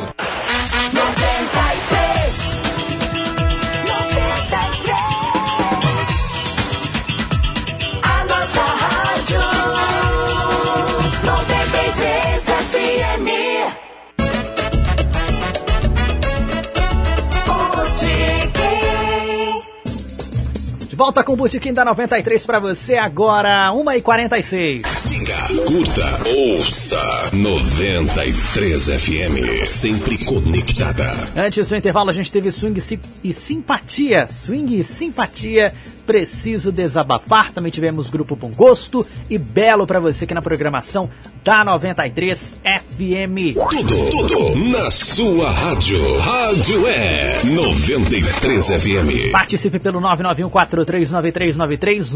Volta 21.02 21.24
com 21.24 21.34
o 21.34 21.36
Botequim 21.36 21.74
da 21.74 21.84
93 21.84 22.46
pra 22.46 22.60
você 22.60 22.96
agora, 22.96 23.72
1h46. 23.72 24.86
Siga, 24.86 25.36
curta, 25.66 26.06
ouça 26.30 27.32
93 27.34 28.86
FM. 28.86 29.66
Sempre 29.66 30.24
conectada. 30.24 31.12
Antes 31.36 31.70
do 31.70 31.76
intervalo, 31.76 32.12
a 32.12 32.14
gente 32.14 32.32
teve 32.32 32.52
swing 32.52 32.80
e 33.24 33.34
simpatia. 33.34 34.28
Swing 34.28 34.80
e 34.80 34.84
simpatia. 34.84 35.74
Preciso 36.06 36.72
desabafar. 36.72 37.52
Também 37.52 37.72
tivemos 37.72 38.10
grupo 38.10 38.36
Bom 38.36 38.50
Gosto 38.50 39.08
e 39.30 39.38
Belo 39.38 39.88
pra 39.88 40.00
você 40.00 40.24
aqui 40.24 40.34
na 40.34 40.42
programação 40.42 41.10
da 41.44 41.64
93 41.64 42.56
FM. 42.64 43.56
Tudo, 43.70 44.10
tudo 44.10 44.56
na 44.70 44.90
sua 44.92 45.50
rádio. 45.50 46.20
Rádio 46.20 46.86
é 46.88 47.42
93 47.44 48.68
FM. 48.68 49.32
Participe 49.32 49.80
pelo 49.80 50.00
991439393 50.02 52.14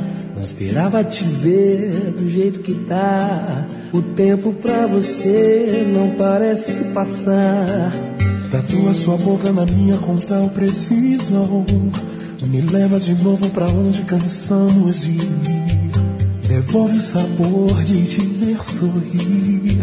Não 0.42 0.46
esperava 0.46 1.04
te 1.04 1.22
ver 1.22 2.14
do 2.18 2.28
jeito 2.28 2.58
que 2.58 2.74
tá. 2.74 3.64
O 3.92 4.02
tempo 4.02 4.52
pra 4.54 4.88
você 4.88 5.86
não 5.94 6.16
parece 6.16 6.82
passar. 6.86 7.92
Tatua 8.50 8.92
sua 8.92 9.16
boca 9.18 9.52
na 9.52 9.64
minha 9.64 9.98
com 9.98 10.16
tal 10.16 10.48
precisão. 10.48 11.64
Me 12.42 12.60
leva 12.60 12.98
de 12.98 13.14
novo 13.22 13.48
pra 13.50 13.68
onde 13.68 14.02
cansamos 14.02 15.02
de 15.02 15.12
ir. 15.12 15.30
Devolve 16.48 16.98
o 16.98 17.00
sabor 17.00 17.84
de 17.84 18.04
te 18.04 18.26
ver 18.26 18.58
sorrir. 18.64 19.78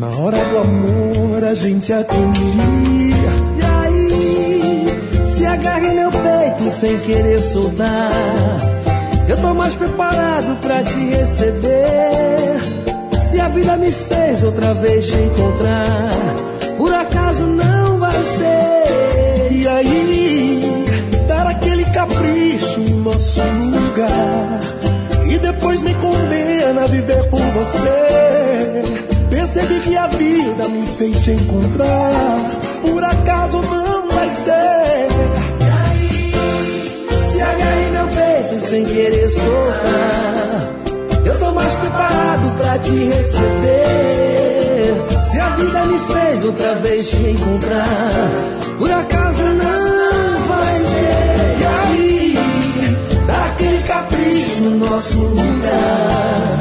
Na 0.00 0.08
hora 0.08 0.44
do 0.46 0.58
amor 0.58 1.44
a 1.44 1.54
gente 1.54 1.92
atingia. 1.92 3.14
E 3.56 3.64
aí, 3.84 4.86
se 5.36 5.46
agarra 5.46 5.86
em 5.86 5.94
meu 5.94 6.10
peito 6.10 6.64
sem 6.64 6.98
querer 6.98 7.40
soltar. 7.40 8.85
Eu 9.28 9.36
tô 9.38 9.52
mais 9.54 9.74
preparado 9.74 10.60
pra 10.60 10.82
te 10.84 10.98
receber. 11.10 12.60
Se 13.30 13.40
a 13.40 13.48
vida 13.48 13.76
me 13.76 13.90
fez 13.90 14.44
outra 14.44 14.72
vez 14.74 15.06
te 15.06 15.16
encontrar, 15.16 16.10
por 16.78 16.94
acaso 16.94 17.44
não 17.44 17.98
vai 17.98 18.22
ser. 18.22 19.52
E 19.52 19.68
aí, 19.68 20.60
dar 21.26 21.46
aquele 21.48 21.84
capricho 21.86 22.80
em 22.80 22.94
nosso 22.94 23.42
lugar. 23.42 24.60
E 25.28 25.38
depois 25.38 25.82
me 25.82 25.92
condena 25.94 26.84
a 26.84 26.86
viver 26.86 27.28
por 27.28 27.40
você. 27.40 28.82
Percebi 29.28 29.80
que 29.80 29.96
a 29.96 30.06
vida 30.06 30.68
me 30.68 30.86
fez 30.86 31.24
te 31.24 31.32
encontrar. 31.32 32.50
Por 32.80 33.02
acaso 33.02 33.60
não 33.60 34.08
vai 34.08 34.28
ser. 34.28 35.35
Sem 38.66 38.84
querer 38.84 39.28
soltar. 39.28 40.74
Eu 41.24 41.38
tô 41.38 41.52
mais 41.52 41.72
preparado 41.74 42.50
pra 42.58 42.76
te 42.78 42.90
receber. 42.90 43.44
Se 45.24 45.38
a 45.38 45.50
vida 45.50 45.84
me 45.84 46.00
fez 46.00 46.44
outra 46.44 46.74
vez 46.74 47.08
te 47.08 47.16
encontrar, 47.16 48.28
por 48.78 48.90
acaso 48.90 49.42
não 49.42 50.48
vai 50.48 50.74
ser. 50.74 51.58
E 51.60 51.64
aí, 51.64 52.36
dá 53.26 53.46
aquele 53.46 53.82
capricho 53.84 54.64
no 54.64 54.86
nosso 54.86 55.16
lugar. 55.16 56.58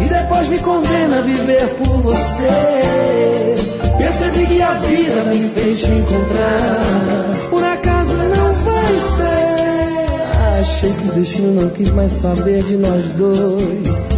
E 0.00 0.04
depois 0.06 0.48
me 0.48 0.58
condena 0.58 1.18
a 1.18 1.22
viver 1.22 1.68
por 1.76 2.02
você. 2.02 3.54
Percebi 3.96 4.44
que 4.46 4.60
a 4.62 4.72
vida 4.72 5.22
me 5.24 5.48
fez 5.50 5.80
te 5.80 5.90
encontrar. 5.90 7.48
Por 7.48 7.62
acaso 7.62 7.77
Achei 10.78 10.92
que 10.92 11.08
o 11.08 11.12
destino 11.12 11.60
não 11.60 11.70
quis 11.70 11.90
mais 11.90 12.12
saber 12.12 12.62
de 12.62 12.76
nós 12.76 13.04
dois. 13.14 14.08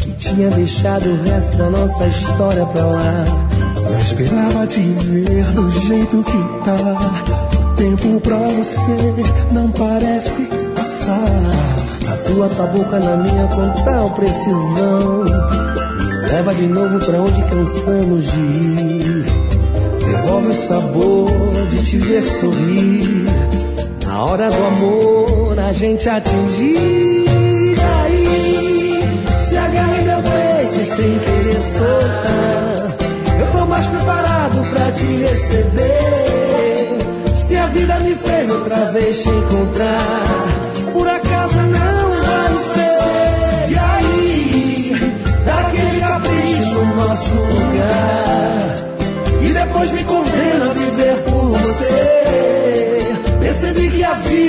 Que 0.00 0.12
tinha 0.18 0.50
deixado 0.50 1.08
o 1.08 1.22
resto 1.22 1.56
da 1.56 1.70
nossa 1.70 2.06
história 2.08 2.66
pra 2.66 2.84
lá. 2.84 3.24
Não 3.90 3.98
esperava 3.98 4.66
te 4.66 4.82
ver 4.82 5.44
do 5.54 5.70
jeito 5.70 6.22
que 6.22 6.62
tá. 6.62 7.22
O 7.58 7.74
tempo 7.74 8.20
pra 8.20 8.36
você 8.36 9.24
não 9.50 9.70
parece 9.70 10.44
passar. 10.76 11.16
Tatua 12.04 12.50
tua 12.50 12.66
boca 12.66 13.00
na 13.00 13.16
minha 13.16 13.48
com 13.48 13.70
tal 13.82 14.10
precisão. 14.10 15.24
Me 15.24 16.28
leva 16.32 16.54
de 16.54 16.66
novo 16.66 16.98
pra 16.98 17.18
onde 17.18 17.42
cansamos 17.44 18.30
de 18.30 18.40
ir. 18.40 19.24
Devolve 20.04 20.48
o 20.48 20.54
sabor 20.54 21.66
de 21.70 21.82
te 21.82 21.96
ver 21.96 22.26
sorrir. 22.26 23.59
Na 24.20 24.26
hora 24.26 24.50
do 24.50 24.64
amor 24.66 25.58
a 25.58 25.72
gente 25.72 26.06
atingir. 26.06 27.24
Aí 28.04 29.02
se 29.48 29.56
em 29.56 30.04
meu 30.04 30.22
peito 30.22 30.84
sem 30.94 31.18
querer 31.20 31.62
soltar. 31.62 32.98
Eu 33.40 33.46
tô 33.50 33.64
mais 33.64 33.86
preparado 33.86 34.70
pra 34.74 34.92
te 34.92 35.06
receber. 35.06 36.98
Se 37.34 37.56
a 37.56 37.66
vida 37.68 37.98
me 38.00 38.14
fez 38.14 38.50
outra 38.50 38.92
vez 38.92 39.22
te 39.22 39.28
encontrar, 39.30 40.26
por 40.92 41.08
acaso 41.08 41.56
não 41.56 42.10
vai 42.10 42.52
ser. 42.74 43.72
E 43.72 43.78
aí, 43.78 45.14
dá 45.46 45.60
aquele 45.60 46.00
capricho 46.00 46.74
no 46.74 46.94
nosso 46.94 47.34
lugar. 47.34 48.29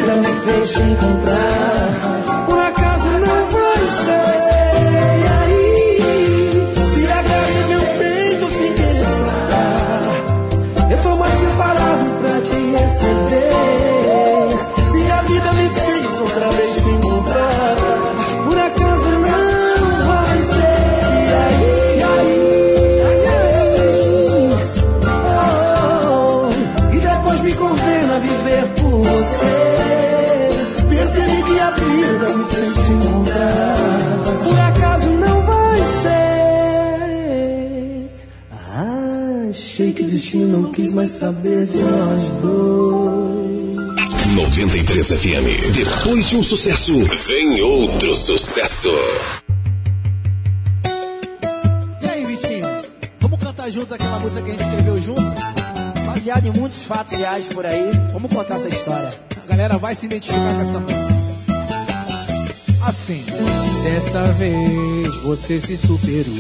Vida 0.02 0.16
me 0.16 0.28
fez 0.28 0.74
te 0.74 0.82
encontrar. 0.82 2.46
Por 2.48 2.60
acaso 2.60 3.08
não 3.08 3.46
vai 3.54 3.78
ser. 4.04 4.32
E 5.18 5.28
aí, 5.40 5.56
se 6.94 7.04
agarra 7.08 7.52
em 7.52 7.68
meu 7.70 7.84
peito 8.00 8.46
sem 8.58 8.74
querer. 8.74 9.02
Eu 10.92 10.98
tô 11.04 11.16
mais 11.16 11.34
preparado 11.34 12.06
pra 12.22 12.42
te 12.42 12.60
receber. 12.72 14.11
Não 40.62 40.72
quis 40.72 40.94
mais 40.94 41.10
saber 41.10 41.66
de 41.66 41.78
nós 41.78 42.26
dois. 42.42 43.42
93 44.36 45.08
FM. 45.08 45.74
Depois 45.74 46.30
de 46.30 46.38
um 46.38 46.44
sucesso, 46.44 46.94
vem 47.28 47.62
outro 47.62 48.16
sucesso. 48.16 48.90
E 52.02 52.08
aí, 52.08 52.26
Vitinho? 52.26 52.68
Vamos 53.20 53.44
cantar 53.44 53.70
junto 53.70 53.94
aquela 53.94 54.20
música 54.20 54.42
que 54.44 54.52
a 54.52 54.54
gente 54.54 54.64
escreveu 54.64 55.02
junto? 55.02 55.22
Baseado 56.06 56.46
em 56.46 56.52
muitos 56.52 56.84
fatos 56.84 57.18
reais 57.18 57.48
por 57.48 57.66
aí, 57.66 57.92
vamos 58.14 58.32
contar 58.32 58.56
essa 58.56 58.70
história. 58.70 59.10
A 59.44 59.48
galera 59.48 59.78
vai 59.78 59.96
se 59.96 60.06
identificar 60.06 60.54
com 60.54 60.62
essa 60.62 60.80
música 60.80 61.21
assim: 63.12 63.26
Dessa 63.84 64.24
vez 64.34 65.16
você 65.18 65.60
se 65.60 65.76
superou. 65.76 66.36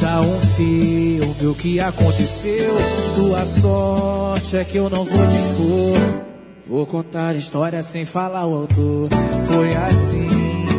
Dá 0.00 0.20
um 0.20 0.40
filme 0.40 1.46
o 1.46 1.54
que 1.54 1.80
aconteceu. 1.80 2.74
Tua 3.14 3.46
sorte 3.46 4.56
é 4.56 4.64
que 4.64 4.76
eu 4.76 4.90
não 4.90 5.04
vou 5.04 5.26
dispor. 5.26 6.22
Vou 6.66 6.86
contar 6.86 7.30
a 7.30 7.34
história 7.34 7.82
sem 7.82 8.04
falar 8.04 8.46
o 8.46 8.54
autor. 8.54 9.08
Foi 9.48 9.74
assim, 9.74 10.28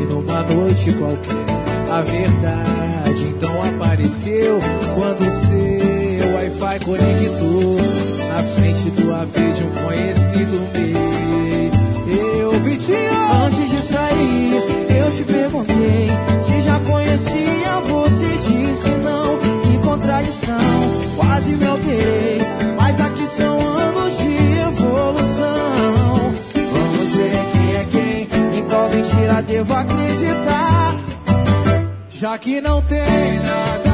numa 0.09 0.41
noite 0.43 0.93
qualquer. 0.93 1.91
A 1.91 2.01
verdade 2.01 3.23
então 3.29 3.53
apareceu 3.63 4.57
quando 4.95 5.29
seu 5.29 6.33
Wi-Fi 6.35 6.79
conectou. 6.85 7.77
Na 8.29 8.43
frente 8.55 8.89
do 8.89 9.13
avião 9.13 9.51
de 9.51 9.63
um 9.63 9.71
conhecido 9.83 10.59
meu. 10.73 11.72
coração, 20.43 21.15
quase 21.15 21.51
me 21.51 21.65
alterei, 21.65 22.39
Mas 22.77 22.99
aqui 22.99 23.25
são 23.27 23.59
anos 23.59 24.17
de 24.17 24.59
evolução. 24.59 26.33
Vamos 26.53 27.15
ver 27.15 27.45
quem 27.51 27.75
é 27.75 27.85
quem, 27.85 28.59
em 28.59 28.63
qual 28.67 28.89
mentira 28.89 29.41
devo 29.41 29.73
acreditar. 29.73 30.95
Já 32.09 32.37
que 32.37 32.61
não 32.61 32.81
tem 32.81 33.39
nada. 33.45 33.92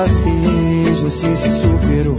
vez 0.00 1.00
você 1.00 1.36
se 1.36 1.50
superou. 1.60 2.16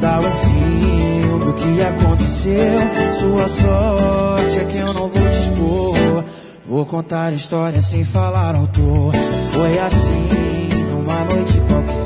Dá 0.00 0.18
um 0.18 0.22
fim 0.22 1.38
do 1.38 1.52
que 1.54 1.82
aconteceu. 1.82 2.78
Sua 3.14 3.48
sorte 3.48 4.58
é 4.58 4.64
que 4.64 4.78
eu 4.78 4.92
não 4.92 5.08
vou 5.08 5.30
te 5.30 5.38
expor. 5.38 6.24
Vou 6.66 6.86
contar 6.86 7.32
história 7.32 7.80
sem 7.80 8.04
falar 8.04 8.54
autor. 8.56 9.12
Foi 9.52 9.78
assim 9.78 10.28
numa 10.90 11.24
noite 11.24 11.60
qualquer. 11.68 12.04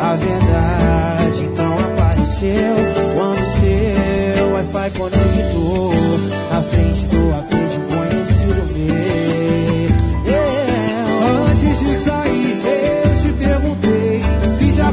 A 0.00 0.14
verdade 0.16 1.44
então 1.44 1.74
apareceu. 1.74 2.74
Quando 3.14 3.44
seu 3.58 4.52
Wi-Fi 4.52 4.90
conectou 4.98 5.92
à 6.56 6.62
frente 6.62 7.06
do 7.06 7.34
apelo. 7.34 7.47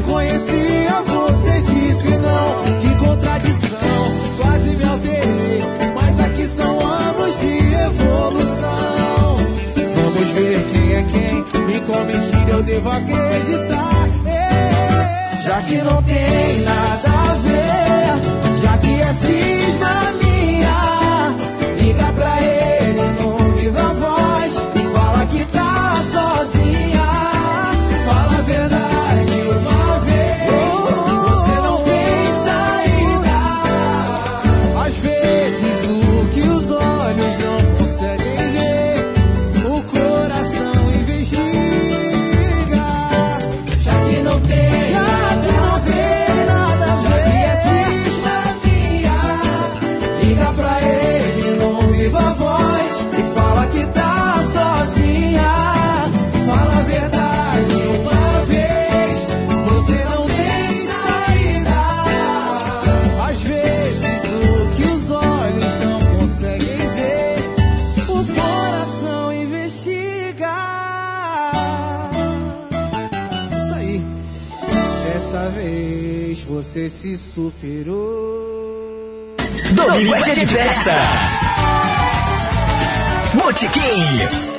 conhecia 0.06 1.02
você 1.02 1.60
disse 1.60 2.08
não. 2.18 2.78
Que 2.80 2.94
contradição, 3.04 3.78
quase 4.38 4.76
me 4.76 4.84
alterei. 4.84 5.60
Mas 5.94 6.20
aqui 6.20 6.46
são 6.46 6.80
anos 6.80 7.40
de 7.40 7.74
evolução. 7.74 9.36
Vamos 9.94 10.28
ver 10.30 10.64
quem 10.72 10.94
é 10.94 11.02
quem. 11.02 11.34
me 11.64 11.80
como 11.80 12.50
eu 12.50 12.62
devo 12.62 12.88
acreditar. 12.88 14.08
Já 15.44 15.62
que 15.62 15.76
não 15.76 16.02
tem 16.02 16.60
nada 16.62 17.08
a 17.08 17.34
ver, 17.44 18.62
já 18.62 18.78
que 18.78 19.00
é 19.00 19.12
cisma 19.12 20.12
minha. 20.12 20.25
Quero. 77.66 79.34
Domingo 79.72 80.14
é 80.14 80.34
de 80.34 80.46
festa! 80.46 80.92
Botequim! 83.34 84.55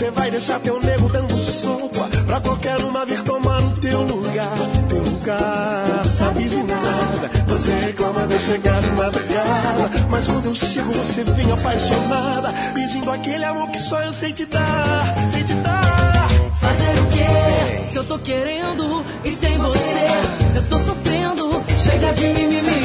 Você 0.00 0.10
vai 0.12 0.30
deixar 0.30 0.58
teu 0.60 0.80
nego 0.80 1.10
dando 1.10 1.36
sopa 1.36 2.08
pra 2.24 2.40
qualquer 2.40 2.78
uma 2.78 3.04
vir 3.04 3.22
tomar 3.22 3.62
o 3.62 3.70
teu 3.72 4.00
lugar. 4.00 4.56
Teu 4.88 4.98
lugar, 4.98 6.06
sabe 6.06 6.48
de 6.48 6.56
nada. 6.62 7.30
Você 7.48 7.70
reclama 7.70 8.26
de 8.26 8.32
eu 8.32 8.40
chegar 8.40 8.80
de 8.80 8.90
madrugada. 8.92 9.90
Mas 10.08 10.26
quando 10.26 10.46
eu 10.46 10.54
chego, 10.54 10.90
você 10.90 11.22
vem 11.22 11.52
apaixonada, 11.52 12.50
pedindo 12.72 13.10
aquele 13.10 13.44
amor 13.44 13.68
que 13.68 13.78
só 13.78 14.00
eu 14.00 14.10
sei 14.10 14.32
te 14.32 14.46
dar. 14.46 15.28
Sei 15.30 15.44
te 15.44 15.52
dar. 15.52 16.30
Fazer 16.58 16.98
o 16.98 17.06
quê? 17.08 17.86
Se 17.86 17.96
eu 17.98 18.04
tô 18.04 18.18
querendo 18.20 19.04
e 19.22 19.30
sem 19.30 19.58
você, 19.58 20.08
eu 20.56 20.62
tô 20.70 20.78
sofrendo. 20.78 21.62
Chega 21.76 22.10
de 22.14 22.26
mimimi. 22.26 22.79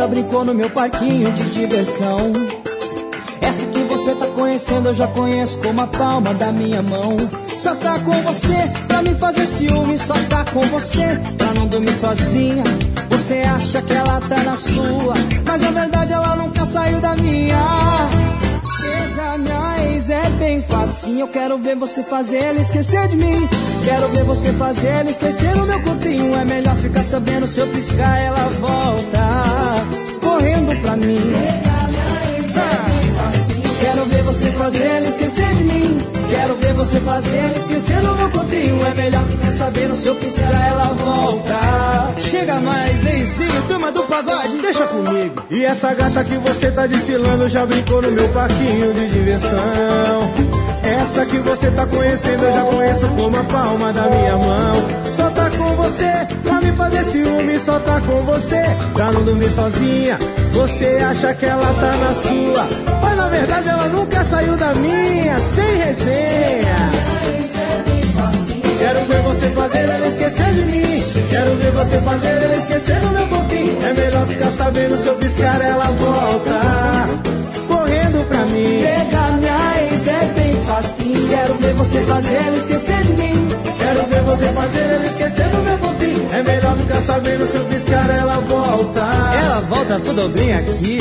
Já 0.00 0.06
brincou 0.06 0.46
no 0.46 0.54
meu 0.54 0.70
parquinho 0.70 1.30
de 1.30 1.50
diversão. 1.50 2.32
Essa 3.42 3.66
que 3.66 3.80
você 3.80 4.14
tá 4.14 4.26
conhecendo 4.28 4.88
eu 4.88 4.94
já 4.94 5.06
conheço 5.06 5.58
como 5.58 5.78
a 5.78 5.86
palma 5.86 6.32
da 6.32 6.50
minha 6.50 6.80
mão. 6.80 7.18
Só 7.58 7.74
tá 7.74 7.98
com 7.98 8.14
você 8.22 8.54
pra 8.88 9.02
me 9.02 9.14
fazer 9.16 9.44
ciúme, 9.44 9.98
só 9.98 10.14
tá 10.30 10.42
com 10.46 10.62
você 10.68 11.20
pra 11.36 11.52
não 11.52 11.66
dormir 11.66 11.92
sozinha. 11.92 12.64
Você 13.10 13.42
acha 13.42 13.82
que 13.82 13.92
ela 13.92 14.22
tá 14.22 14.42
na 14.42 14.56
sua, 14.56 15.12
mas 15.44 15.60
na 15.60 15.70
verdade 15.70 16.14
ela 16.14 16.34
nunca 16.34 16.64
saiu 16.64 16.98
da 17.00 17.14
minha. 17.16 17.58
Pegar 18.80 19.36
minha 19.36 19.92
ex 19.92 20.08
é 20.08 20.30
bem 20.38 20.62
facinho. 20.62 21.20
Eu 21.20 21.28
quero 21.28 21.58
ver 21.58 21.76
você 21.76 22.02
fazer 22.02 22.38
ela 22.38 22.58
esquecer 22.58 23.06
de 23.08 23.18
mim. 23.18 23.46
Quero 23.84 24.08
ver 24.08 24.24
você 24.24 24.50
fazer 24.54 24.86
ela 24.86 25.10
esquecer 25.10 25.54
o 25.58 25.66
meu 25.66 25.82
corpinho. 25.82 26.34
É 26.40 26.44
melhor 26.46 26.74
ficar 26.76 27.04
sabendo 27.04 27.46
se 27.46 27.60
eu 27.60 27.66
piscar, 27.66 28.18
ela 28.18 28.48
volta 28.60 29.69
pra 30.76 30.96
mim. 30.96 31.20
Quero 33.80 34.04
ver 34.04 34.22
você 34.22 34.50
fazer 34.52 34.84
ela 34.84 35.08
esquecer 35.08 35.54
de 35.54 35.64
mim. 35.64 35.98
Quero 36.28 36.54
ver 36.56 36.74
você 36.74 37.00
fazer 37.00 37.36
ela 37.36 37.54
esquecer 37.56 37.96
do 38.00 38.14
meu 38.14 38.30
corpinho. 38.30 38.86
É 38.86 38.94
melhor 38.94 39.24
ficar 39.24 39.52
sabendo 39.52 39.94
se 39.96 40.06
eu 40.06 40.14
piscar, 40.16 40.68
ela 40.68 40.94
volta. 40.94 42.20
Chega 42.20 42.60
mais, 42.60 43.02
Neizinho, 43.02 43.62
turma 43.68 43.90
do 43.90 44.02
pagode, 44.04 44.58
deixa 44.62 44.84
comigo. 44.86 45.42
E 45.50 45.64
essa 45.64 45.92
gata 45.94 46.22
que 46.22 46.36
você 46.36 46.70
tá 46.70 46.86
desfilando 46.86 47.48
já 47.48 47.66
brincou 47.66 48.02
no 48.02 48.10
meu 48.10 48.28
parquinho 48.28 48.92
de 48.92 49.08
diversão. 49.08 50.30
Essa 50.82 51.26
que 51.26 51.38
você 51.38 51.70
tá 51.70 51.86
conhecendo 51.86 52.44
eu 52.44 52.52
já 52.52 52.62
conheço 52.64 53.08
como 53.08 53.36
a 53.36 53.44
palma 53.44 53.92
da 53.92 54.08
minha 54.08 54.36
mão. 54.36 54.88
Só 55.12 55.30
tá 55.30 55.50
com 55.50 55.74
você 55.76 56.26
pra 56.42 56.60
me 56.60 56.72
fazer 56.72 57.04
ciúme, 57.04 57.58
só 57.58 57.78
tá 57.80 58.00
com 58.00 58.22
você 58.24 58.62
pra 58.94 59.12
não 59.12 59.24
dormir 59.24 59.50
sozinha. 59.50 60.18
Você 60.52 60.98
acha 61.02 61.34
que 61.34 61.46
ela 61.46 61.72
tá 61.74 61.96
na 61.96 62.14
sua, 62.14 62.68
mas 63.02 63.16
na 63.16 63.28
verdade 63.28 63.68
ela 63.68 63.88
nunca 63.88 64.22
saiu 64.24 64.56
da 64.56 64.74
minha, 64.74 65.38
sem 65.38 65.76
resenha. 65.76 66.90
Quero 68.78 69.04
ver 69.04 69.22
você 69.22 69.48
fazer 69.50 69.78
ela 69.78 70.06
esquecer 70.08 70.52
de 70.54 70.62
mim. 70.62 71.04
Quero 71.30 71.54
ver 71.56 71.70
você 71.72 72.00
fazer 72.00 72.28
ela 72.28 72.56
esquecer 72.56 73.00
do 73.00 73.08
meu 73.10 73.28
corpinho. 73.28 73.78
É 73.84 73.92
melhor 73.92 74.26
ficar 74.26 74.50
sabendo 74.52 74.96
se 74.96 75.06
eu 75.06 75.14
piscar 75.16 75.60
ela 75.60 75.84
volta. 75.84 76.60
Correndo 77.68 78.26
pra 78.26 78.46
mim. 78.46 78.82
Pegar 78.82 79.32
minha 79.32 79.69
facinho. 80.66 81.28
Quero 81.28 81.54
ver 81.54 81.74
você 81.74 82.00
fazer 82.02 82.34
ela 82.34 82.56
esquecer 82.56 83.02
de 83.02 83.12
mim. 83.12 83.48
Quero 83.78 84.06
ver 84.06 84.22
você 84.22 84.48
fazer 84.52 84.80
ela 84.80 85.06
esquecer 85.06 85.48
do 85.48 85.58
meu 85.58 85.78
corpinho. 85.78 86.28
É 86.32 86.42
melhor 86.42 86.76
ficar 86.76 87.00
sabendo 87.02 87.46
se 87.46 87.56
eu 87.56 87.64
piscar 87.64 88.10
ela 88.10 88.40
volta. 88.40 89.00
Ela 89.44 89.60
volta 89.62 89.98
pro 90.00 90.12
Dobrinho 90.12 90.58
aqui. 90.58 90.98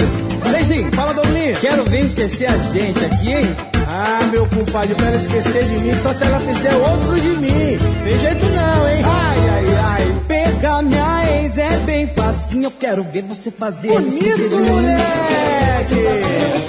Neizinho, 0.52 0.92
fala 0.94 1.14
Dobrinho. 1.14 1.56
Quero 1.58 1.84
ver 1.86 2.06
esquecer 2.06 2.48
a 2.48 2.58
gente 2.58 3.06
aqui, 3.06 3.32
hein? 3.34 3.56
Ah, 3.92 4.20
meu 4.32 4.46
compadre, 4.48 4.94
pra 4.96 5.08
ela 5.08 5.18
esquecer 5.18 5.64
de 5.64 5.78
mim, 5.84 5.96
só 6.02 6.14
se 6.14 6.24
ela 6.24 6.40
fizer 6.42 6.74
outro 6.76 7.20
de 7.20 7.30
mim. 7.30 7.78
Tem 8.04 8.20
jeito 8.20 8.46
não, 8.46 8.88
hein? 8.88 9.04
Ai, 9.04 9.38
ai, 9.50 9.66
ai. 9.84 10.16
Pegar 10.28 10.82
minha 10.84 11.42
ex 11.42 11.58
é 11.58 11.78
bem 11.86 12.08
facinho. 12.08 12.66
Eu 12.66 12.72
quero 12.72 13.04
ver 13.04 13.24
você 13.24 13.50
fazer 13.50 13.90
ela 13.90 14.08
esquecer 14.08 14.44
de 14.44 14.56
Bonito, 14.56 14.72
mim. 14.72 14.82
moleque! 14.82 16.60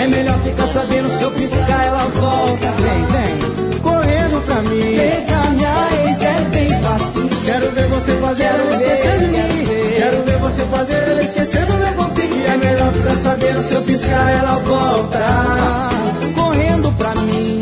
É 0.00 0.06
melhor 0.06 0.38
ficar 0.42 0.66
sabendo 0.68 1.08
se 1.10 1.22
eu 1.24 1.30
piscar, 1.46 1.84
ela 1.84 2.04
volta. 2.08 2.72
Vem, 2.72 3.06
vem. 3.06 3.80
Correndo 3.80 4.40
pra 4.44 4.62
mim. 4.62 4.96
Pegar 4.96 5.50
minha 5.50 6.08
ex 6.08 6.22
é 6.22 6.40
bem 6.50 6.82
facinho. 6.82 7.28
Quero 7.44 7.70
ver 7.70 7.86
você 7.88 8.12
fazer 8.16 8.42
ela 8.42 8.74
esquecer 8.74 9.18
de 9.18 9.26
mim. 9.26 9.66
Quero 9.96 10.22
ver 10.24 10.38
você 10.38 10.62
fazer 10.62 11.08
ela 11.08 11.22
esquecer 11.22 11.66
do 11.66 11.74
meu 11.74 11.92
corpinho. 11.94 12.36
E 12.36 12.46
é 12.46 12.56
melhor 12.56 12.92
ficar 12.92 13.16
sabendo 13.16 13.62
se 13.62 13.74
eu 13.74 13.82
piscar, 13.82 14.30
ela 14.30 14.58
volta. 14.58 15.18
Correndo 16.34 16.92
pra 16.92 17.14
mim. 17.14 17.60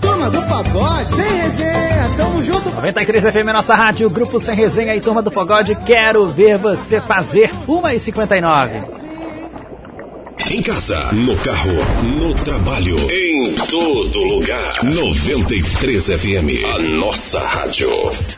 Turma 0.00 0.30
do 0.30 0.42
pagode. 0.42 1.08
Sem 1.14 1.36
resenha, 1.38 2.10
tamo 2.16 2.42
junto. 2.42 2.70
93 2.70 3.24
FM, 3.24 3.52
nossa 3.52 3.74
rádio, 3.74 4.08
Grupo 4.10 4.38
Sem 4.40 4.54
Resenha 4.54 4.94
e 4.94 5.00
Turma 5.00 5.22
do 5.22 5.30
Pagode. 5.30 5.74
Quero 5.86 6.26
ver 6.26 6.58
você 6.58 7.00
fazer 7.00 7.50
1h59. 7.66 8.97
Em 10.50 10.62
casa, 10.62 11.12
no 11.12 11.36
carro, 11.36 11.72
no 12.02 12.32
trabalho, 12.32 12.96
em 13.12 13.52
todo 13.70 14.18
lugar. 14.18 14.82
93 14.82 16.06
FM, 16.06 16.64
a 16.74 16.78
nossa 16.78 17.38
rádio. 17.38 17.90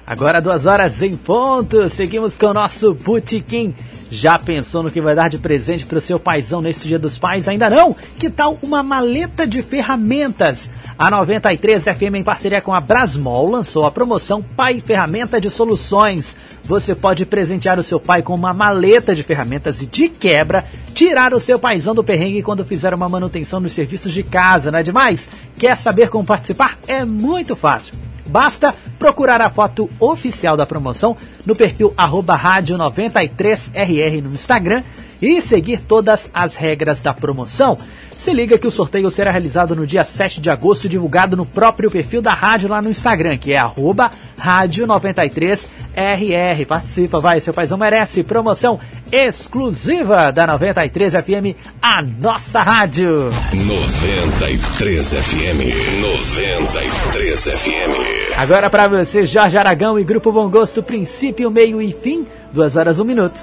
Agora 0.04 0.42
duas 0.42 0.66
horas 0.66 1.02
em 1.02 1.16
ponto, 1.16 1.88
seguimos 1.88 2.36
com 2.36 2.46
o 2.46 2.54
nosso 2.54 2.94
Botequim. 2.94 3.72
Já 4.10 4.38
pensou 4.38 4.82
no 4.82 4.90
que 4.90 5.00
vai 5.00 5.14
dar 5.14 5.28
de 5.28 5.38
presente 5.38 5.86
para 5.86 5.98
o 5.98 6.00
seu 6.00 6.18
paizão 6.18 6.60
neste 6.60 6.88
Dia 6.88 6.98
dos 6.98 7.16
Pais? 7.16 7.46
Ainda 7.46 7.70
não? 7.70 7.94
Que 8.18 8.28
tal 8.28 8.58
uma 8.60 8.82
maleta 8.82 9.46
de 9.46 9.62
ferramentas? 9.62 10.68
A 10.98 11.08
93 11.10 11.84
FM, 11.84 12.16
em 12.16 12.24
parceria 12.24 12.60
com 12.60 12.74
a 12.74 12.80
Brasmol, 12.80 13.48
lançou 13.48 13.86
a 13.86 13.90
promoção 13.90 14.42
Pai 14.42 14.80
Ferramenta 14.80 15.40
de 15.40 15.48
Soluções. 15.48 16.36
Você 16.64 16.94
pode 16.94 17.24
presentear 17.24 17.78
o 17.78 17.84
seu 17.84 18.00
pai 18.00 18.20
com 18.20 18.34
uma 18.34 18.52
maleta 18.52 19.14
de 19.14 19.22
ferramentas 19.22 19.80
e, 19.80 19.86
de 19.86 20.08
quebra, 20.08 20.64
tirar 20.92 21.32
o 21.32 21.40
seu 21.40 21.58
paizão 21.58 21.94
do 21.94 22.02
perrengue 22.02 22.42
quando 22.42 22.64
fizer 22.64 22.92
uma 22.92 23.08
manutenção 23.08 23.60
nos 23.60 23.72
serviços 23.72 24.12
de 24.12 24.24
casa, 24.24 24.72
não 24.72 24.80
é 24.80 24.82
demais? 24.82 25.28
Quer 25.56 25.76
saber 25.76 26.10
como 26.10 26.26
participar? 26.26 26.76
É 26.88 27.04
muito 27.04 27.54
fácil. 27.54 28.09
Basta 28.30 28.72
procurar 28.96 29.40
a 29.40 29.50
foto 29.50 29.90
oficial 29.98 30.56
da 30.56 30.64
promoção 30.64 31.16
no 31.44 31.56
perfil 31.56 31.92
rádio 32.36 32.78
93RR 32.78 34.22
no 34.22 34.32
Instagram 34.32 34.84
e 35.20 35.40
seguir 35.40 35.80
todas 35.80 36.30
as 36.32 36.54
regras 36.54 37.02
da 37.02 37.12
promoção. 37.12 37.76
Se 38.20 38.34
liga 38.34 38.58
que 38.58 38.66
o 38.66 38.70
sorteio 38.70 39.10
será 39.10 39.30
realizado 39.30 39.74
no 39.74 39.86
dia 39.86 40.04
7 40.04 40.42
de 40.42 40.50
agosto, 40.50 40.86
divulgado 40.86 41.38
no 41.38 41.46
próprio 41.46 41.90
perfil 41.90 42.20
da 42.20 42.34
rádio 42.34 42.68
lá 42.68 42.82
no 42.82 42.90
Instagram, 42.90 43.38
que 43.38 43.54
é 43.54 43.56
arroba 43.56 44.10
rádio 44.38 44.86
93RR. 44.86 46.66
Participa, 46.66 47.18
vai, 47.18 47.40
seu 47.40 47.54
paizão 47.54 47.78
merece. 47.78 48.22
Promoção 48.22 48.78
exclusiva 49.10 50.30
da 50.30 50.46
93 50.46 51.14
FM, 51.14 51.56
a 51.80 52.02
nossa 52.02 52.60
rádio. 52.60 53.30
93 53.54 55.14
FM, 55.14 56.02
93 56.02 57.44
FM. 57.44 58.36
Agora 58.36 58.68
para 58.68 58.86
você, 58.86 59.24
Jorge 59.24 59.56
Aragão 59.56 59.98
e 59.98 60.04
Grupo 60.04 60.30
Bom 60.30 60.50
Gosto, 60.50 60.82
princípio, 60.82 61.50
meio 61.50 61.80
e 61.80 61.90
fim, 61.90 62.26
2 62.52 62.76
horas 62.76 63.00
1 63.00 63.04
minuto. 63.04 63.40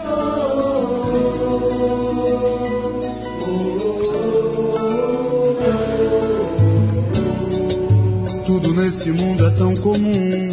Nesse 8.87 9.11
mundo 9.11 9.45
é 9.45 9.49
tão 9.49 9.75
comum. 9.75 10.49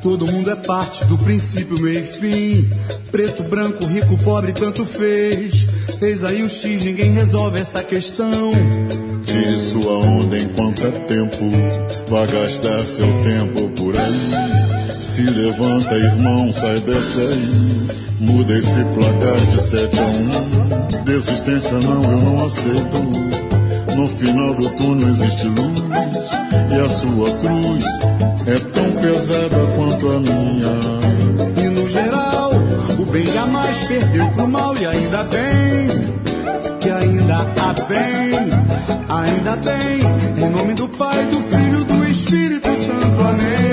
Todo 0.00 0.30
mundo 0.30 0.52
é 0.52 0.54
parte 0.54 1.04
do 1.06 1.18
princípio, 1.18 1.80
meio 1.80 1.98
e 1.98 2.02
fim. 2.04 2.68
Preto, 3.10 3.42
branco, 3.42 3.84
rico, 3.86 4.16
pobre, 4.18 4.52
tanto 4.52 4.86
fez. 4.86 5.66
Eis 6.00 6.22
aí 6.22 6.44
o 6.44 6.48
X, 6.48 6.84
ninguém 6.84 7.10
resolve 7.10 7.58
essa 7.58 7.82
questão. 7.82 8.52
Tire 9.24 9.58
sua 9.58 9.98
onda 9.98 10.38
enquanto 10.38 10.86
é 10.86 10.90
tempo. 11.08 11.50
Vá 12.06 12.24
gastar 12.24 12.86
seu 12.86 13.08
tempo 13.24 13.68
por 13.70 13.96
aí. 13.96 15.02
Se 15.02 15.22
levanta, 15.22 15.96
irmão, 15.96 16.52
sai 16.52 16.78
dessa 16.78 17.18
aí. 17.18 17.88
Muda 18.20 18.56
esse 18.56 18.84
placar 18.94 19.46
de 19.50 19.60
7 19.60 19.98
a 19.98 21.00
1. 21.00 21.04
Desistência 21.04 21.80
não, 21.80 22.04
eu 22.04 22.18
não 22.20 22.46
aceito. 22.46 23.96
No 23.96 24.06
final 24.06 24.54
do 24.54 24.70
túnel 24.70 25.08
existe 25.08 25.48
luz. 25.48 26.49
E 26.70 26.74
a 26.74 26.88
sua 26.88 27.30
cruz 27.38 27.84
é 28.46 28.58
tão 28.72 28.92
pesada 29.02 29.56
quanto 29.76 30.08
a 30.08 30.20
minha. 30.20 30.70
E 31.56 31.68
no 31.68 31.90
geral, 31.90 32.50
o 32.98 33.06
bem 33.06 33.26
jamais 33.26 33.78
perdeu 33.88 34.28
pro 34.28 34.46
mal. 34.46 34.76
E 34.76 34.86
ainda 34.86 35.24
bem, 35.24 35.88
que 36.80 36.90
ainda 36.90 37.38
há 37.38 37.72
bem, 37.88 38.50
ainda 39.08 39.56
bem. 39.56 40.46
Em 40.46 40.50
nome 40.50 40.74
do 40.74 40.88
Pai, 40.88 41.24
do 41.26 41.40
Filho, 41.42 41.84
do 41.84 42.04
Espírito 42.08 42.68
Santo, 42.68 43.20
amém. 43.28 43.69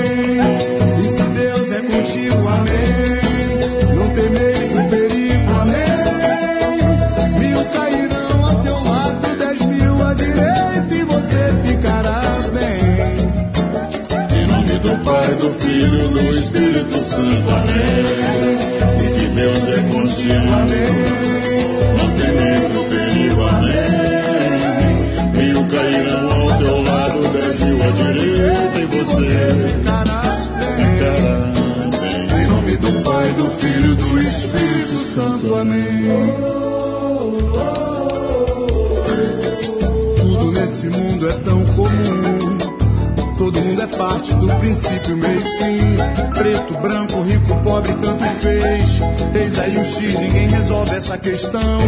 Pai, 15.08 15.34
do 15.36 15.50
Filho 15.52 16.08
do 16.08 16.20
Espírito 16.34 16.98
Santo, 17.02 17.50
amém. 17.50 18.04
E 19.00 19.02
se 19.04 19.26
Deus 19.28 19.68
é 19.68 19.80
contigo, 19.90 20.52
amém. 20.52 20.92
Não 21.96 22.08
temeis 22.18 22.76
o 22.76 22.84
perigo, 22.84 23.40
amém. 23.42 23.88
Mil 25.32 25.64
cairão 25.68 26.42
ao 26.42 26.58
teu 26.58 26.82
lado, 26.82 27.18
dez 27.32 27.58
mil 27.60 27.82
à 27.82 27.90
direita 27.90 28.78
e 28.78 28.84
você 28.84 29.32
ficará. 30.76 31.32
Em 32.38 32.46
nome 32.46 32.76
do 32.76 32.92
Pai, 33.02 33.32
do 33.32 33.48
Filho 33.48 33.94
do 33.96 34.08
Santo. 35.00 35.54
Amém. 35.54 36.34
Tudo 40.20 40.52
nesse 40.52 40.86
mundo 40.88 41.28
é 41.30 41.32
tão 41.32 41.64
comum. 41.64 42.37
Todo 43.48 43.62
mundo 43.62 43.80
é 43.80 43.86
parte 43.86 44.34
do 44.34 44.46
princípio, 44.56 45.16
meio 45.16 45.40
fim. 45.40 45.96
Preto, 46.34 46.74
branco, 46.82 47.22
rico, 47.22 47.56
pobre, 47.64 47.94
tanto 47.94 48.24
fez. 48.42 49.00
Eis 49.34 49.58
aí 49.58 49.78
o 49.78 49.84
X, 49.84 50.18
ninguém 50.18 50.48
resolve 50.48 50.94
essa 50.94 51.16
questão. 51.16 51.80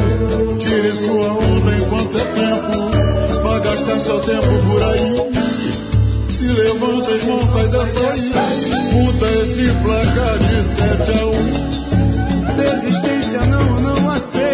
Tire 0.58 0.90
sua 0.90 1.32
onda 1.34 1.76
enquanto 1.76 2.18
é 2.18 2.24
tempo. 2.24 3.42
Vai 3.42 3.60
gastar 3.60 4.00
seu 4.00 4.20
tempo 4.20 4.48
por 4.70 4.82
aí. 4.84 6.30
Se 6.30 6.46
levanta, 6.46 7.10
irmão, 7.10 7.42
sai 7.42 7.68
dessa 7.68 8.10
aí. 8.10 8.94
Muda 8.94 9.30
esse 9.42 9.70
placar 9.82 10.38
de 10.38 10.62
7 10.64 11.10
a 11.10 11.26
1. 11.26 12.56
Desistência 12.56 13.40
não, 13.44 13.76
não 13.80 14.10
aceito. 14.12 14.49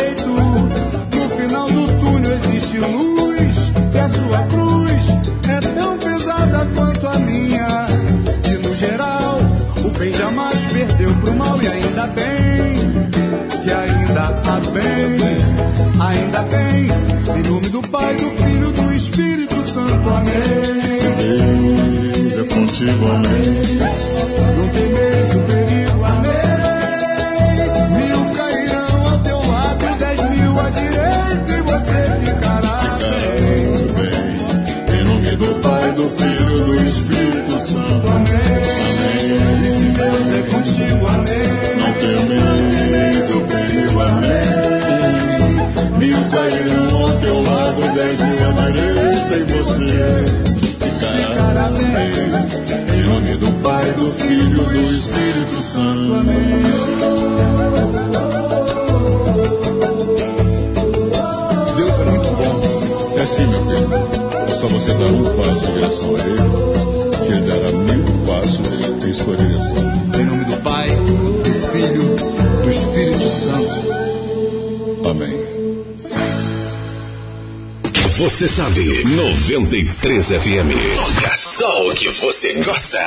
Ainda 16.00 16.42
bem. 16.42 16.88
Em 17.36 17.42
nome 17.50 17.68
do 17.68 17.82
Pai, 17.82 18.14
do 18.14 18.30
Filho, 18.30 18.72
do 18.72 18.92
Espírito 18.94 19.54
Santo. 19.72 20.08
Amém. 20.08 20.86
Deus 22.16 22.38
é 22.38 22.44
contigo, 22.54 23.06
amém. 23.06 23.78
Não 24.56 24.68
temeis 24.68 25.34
o 25.34 25.40
perigo, 25.40 26.04
amém. 26.04 26.46
Mil 27.96 28.22
cairão 28.34 29.08
ao 29.10 29.18
teu 29.20 29.38
lado, 29.48 29.96
dez 29.98 30.20
mil 30.30 30.60
à 30.60 30.70
direita 30.70 31.52
e 31.52 31.62
você 31.62 32.00
ficará 32.24 32.98
bem. 33.00 34.16
Em 34.94 35.04
nome 35.04 35.36
do 35.36 35.54
Pai, 35.60 35.92
do 35.92 36.08
Filho, 36.10 36.64
do 36.64 36.74
Espírito 36.84 37.58
Santo, 37.58 38.08
amém. 38.08 38.66
E 39.64 39.70
se 39.78 39.84
Deus 39.84 40.28
é 40.30 40.42
contigo, 40.50 41.06
amém. 41.06 41.46
Não 41.80 41.92
temeis 41.92 42.75
Mil 46.16 46.30
cairão 46.30 47.02
ao 47.02 47.12
teu 47.18 47.42
lado, 47.42 47.82
dez 47.94 48.20
mil 48.20 48.48
à 48.48 48.70
direita 48.70 49.36
e 49.36 49.44
você 49.52 50.24
ficará 50.80 51.68
bem. 51.70 52.16
Em 52.94 53.02
nome 53.04 53.36
do 53.36 53.52
Pai, 53.62 53.92
do 53.92 54.10
Filho, 54.10 54.64
do 54.64 54.82
Espírito 54.82 55.60
Santo, 55.60 56.14
amém. 56.14 56.62
Deus 61.76 62.00
é 62.00 62.04
muito 62.04 62.30
bom. 62.32 62.54
É 63.16 63.22
assim, 63.22 63.46
meu 63.46 63.64
filho. 63.66 63.88
É 64.46 64.50
só 64.50 64.66
você 64.68 64.94
dar 64.94 65.06
um 65.06 65.24
passo 65.36 65.66
em 65.68 65.72
direção 65.74 66.08
a 66.08 66.18
Ele, 66.18 66.42
que 67.26 67.32
Ele 67.32 67.42
dará 67.42 67.72
mil 67.72 68.04
passos 68.26 69.04
em 69.04 69.12
sua 69.12 69.36
direção. 69.36 69.84
Em 70.18 70.24
nome 70.24 70.44
do 70.46 70.56
Pai, 70.62 70.88
do 70.88 71.52
Filho, 71.72 72.16
do 72.62 72.70
Espírito 72.70 73.28
Santo. 73.28 73.76
Amém. 75.10 75.45
Você 78.18 78.48
sabe, 78.48 79.04
93 79.04 80.28
FM. 80.28 80.72
Toca 80.96 81.36
só 81.36 81.86
o 81.86 81.94
que 81.94 82.08
você 82.08 82.54
gosta. 82.62 82.98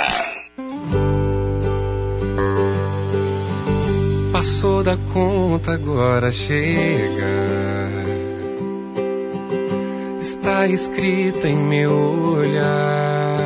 Passou 4.32 4.84
da 4.84 4.96
conta, 5.12 5.74
agora 5.74 6.32
chega. 6.32 7.26
Está 10.22 10.68
escrita 10.68 11.48
em 11.48 11.58
meu 11.58 11.92
olhar. 12.38 13.40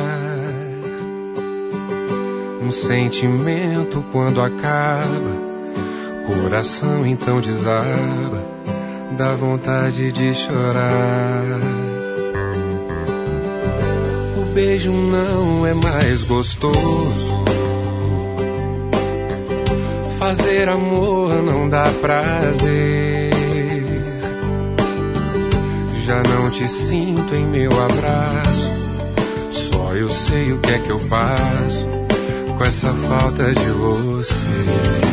Um 2.60 2.70
sentimento 2.70 4.04
quando 4.12 4.42
acaba, 4.42 5.32
coração 6.26 7.06
então 7.06 7.40
desaba 7.40 8.53
dá 9.16 9.34
vontade 9.34 10.10
de 10.12 10.34
chorar. 10.34 11.60
O 14.36 14.44
beijo 14.54 14.92
não 14.92 15.66
é 15.66 15.74
mais 15.74 16.22
gostoso. 16.24 17.44
Fazer 20.18 20.68
amor 20.68 21.42
não 21.42 21.68
dá 21.68 21.84
prazer. 22.00 23.32
Já 26.04 26.22
não 26.22 26.50
te 26.50 26.68
sinto 26.68 27.34
em 27.34 27.46
meu 27.46 27.70
abraço. 27.70 28.70
Só 29.50 29.94
eu 29.94 30.08
sei 30.08 30.52
o 30.52 30.58
que 30.58 30.70
é 30.70 30.78
que 30.78 30.90
eu 30.90 30.98
faço 30.98 31.88
com 32.56 32.64
essa 32.64 32.92
falta 32.92 33.52
de 33.52 33.70
você. 33.70 35.03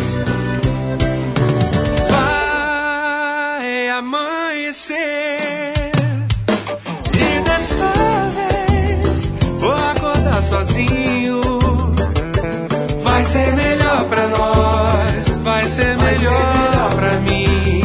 Ser 13.32 13.56
melhor 13.56 14.06
pra 14.06 14.28
nós, 14.28 15.38
vai 15.44 15.68
ser 15.68 15.98
melhor 15.98 16.96
pra 16.96 17.20
mim. 17.22 17.82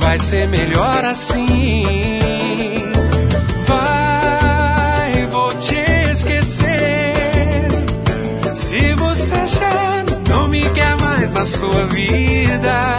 Vai 0.00 0.18
ser 0.18 0.48
melhor 0.48 1.04
assim. 1.04 1.84
Vai, 3.66 5.26
vou 5.26 5.54
te 5.54 5.80
esquecer. 6.12 7.14
Se 8.56 8.94
você 8.94 9.46
já 9.46 10.04
não 10.28 10.48
me 10.48 10.68
quer 10.70 10.96
mais 11.00 11.30
na 11.30 11.44
sua 11.44 11.86
vida 11.86 12.98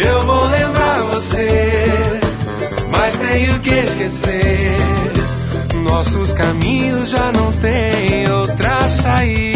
eu 0.00 0.22
vou 0.22 0.44
lembrar 0.46 1.02
você, 1.02 2.20
mas 2.90 3.18
tenho 3.18 3.58
que 3.60 3.74
esquecer. 3.74 4.76
Nossos 5.82 6.32
caminhos 6.32 7.10
já 7.10 7.32
não 7.32 7.52
têm 7.52 8.30
outra 8.30 8.88
saída. 8.88 9.47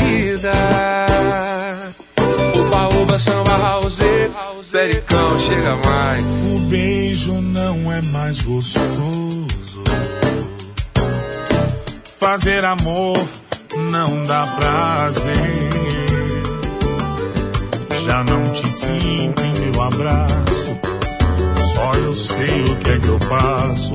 Oba, 3.12 3.18
samba, 3.18 3.58
house, 3.58 3.98
pericão, 4.70 5.38
chega 5.40 5.76
mais. 5.84 6.26
O 6.46 6.58
beijo 6.70 7.42
não 7.42 7.92
é 7.92 8.00
mais 8.00 8.40
gostoso. 8.40 9.84
Fazer 12.18 12.64
amor 12.64 13.18
não 13.90 14.22
dá 14.22 14.46
prazer 14.46 15.72
já 18.06 18.24
não 18.24 18.44
te 18.50 18.66
sinto 18.70 19.42
em 19.42 19.60
meu 19.60 19.82
abraço. 19.82 20.78
Só 21.74 21.92
eu 21.92 22.14
sei 22.14 22.64
o 22.64 22.76
que 22.76 22.90
é 22.92 22.98
que 22.98 23.08
eu 23.08 23.18
passo 23.28 23.92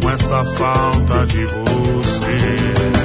com 0.00 0.08
essa 0.08 0.44
falta 0.54 1.26
de 1.26 1.44
você. 1.46 2.95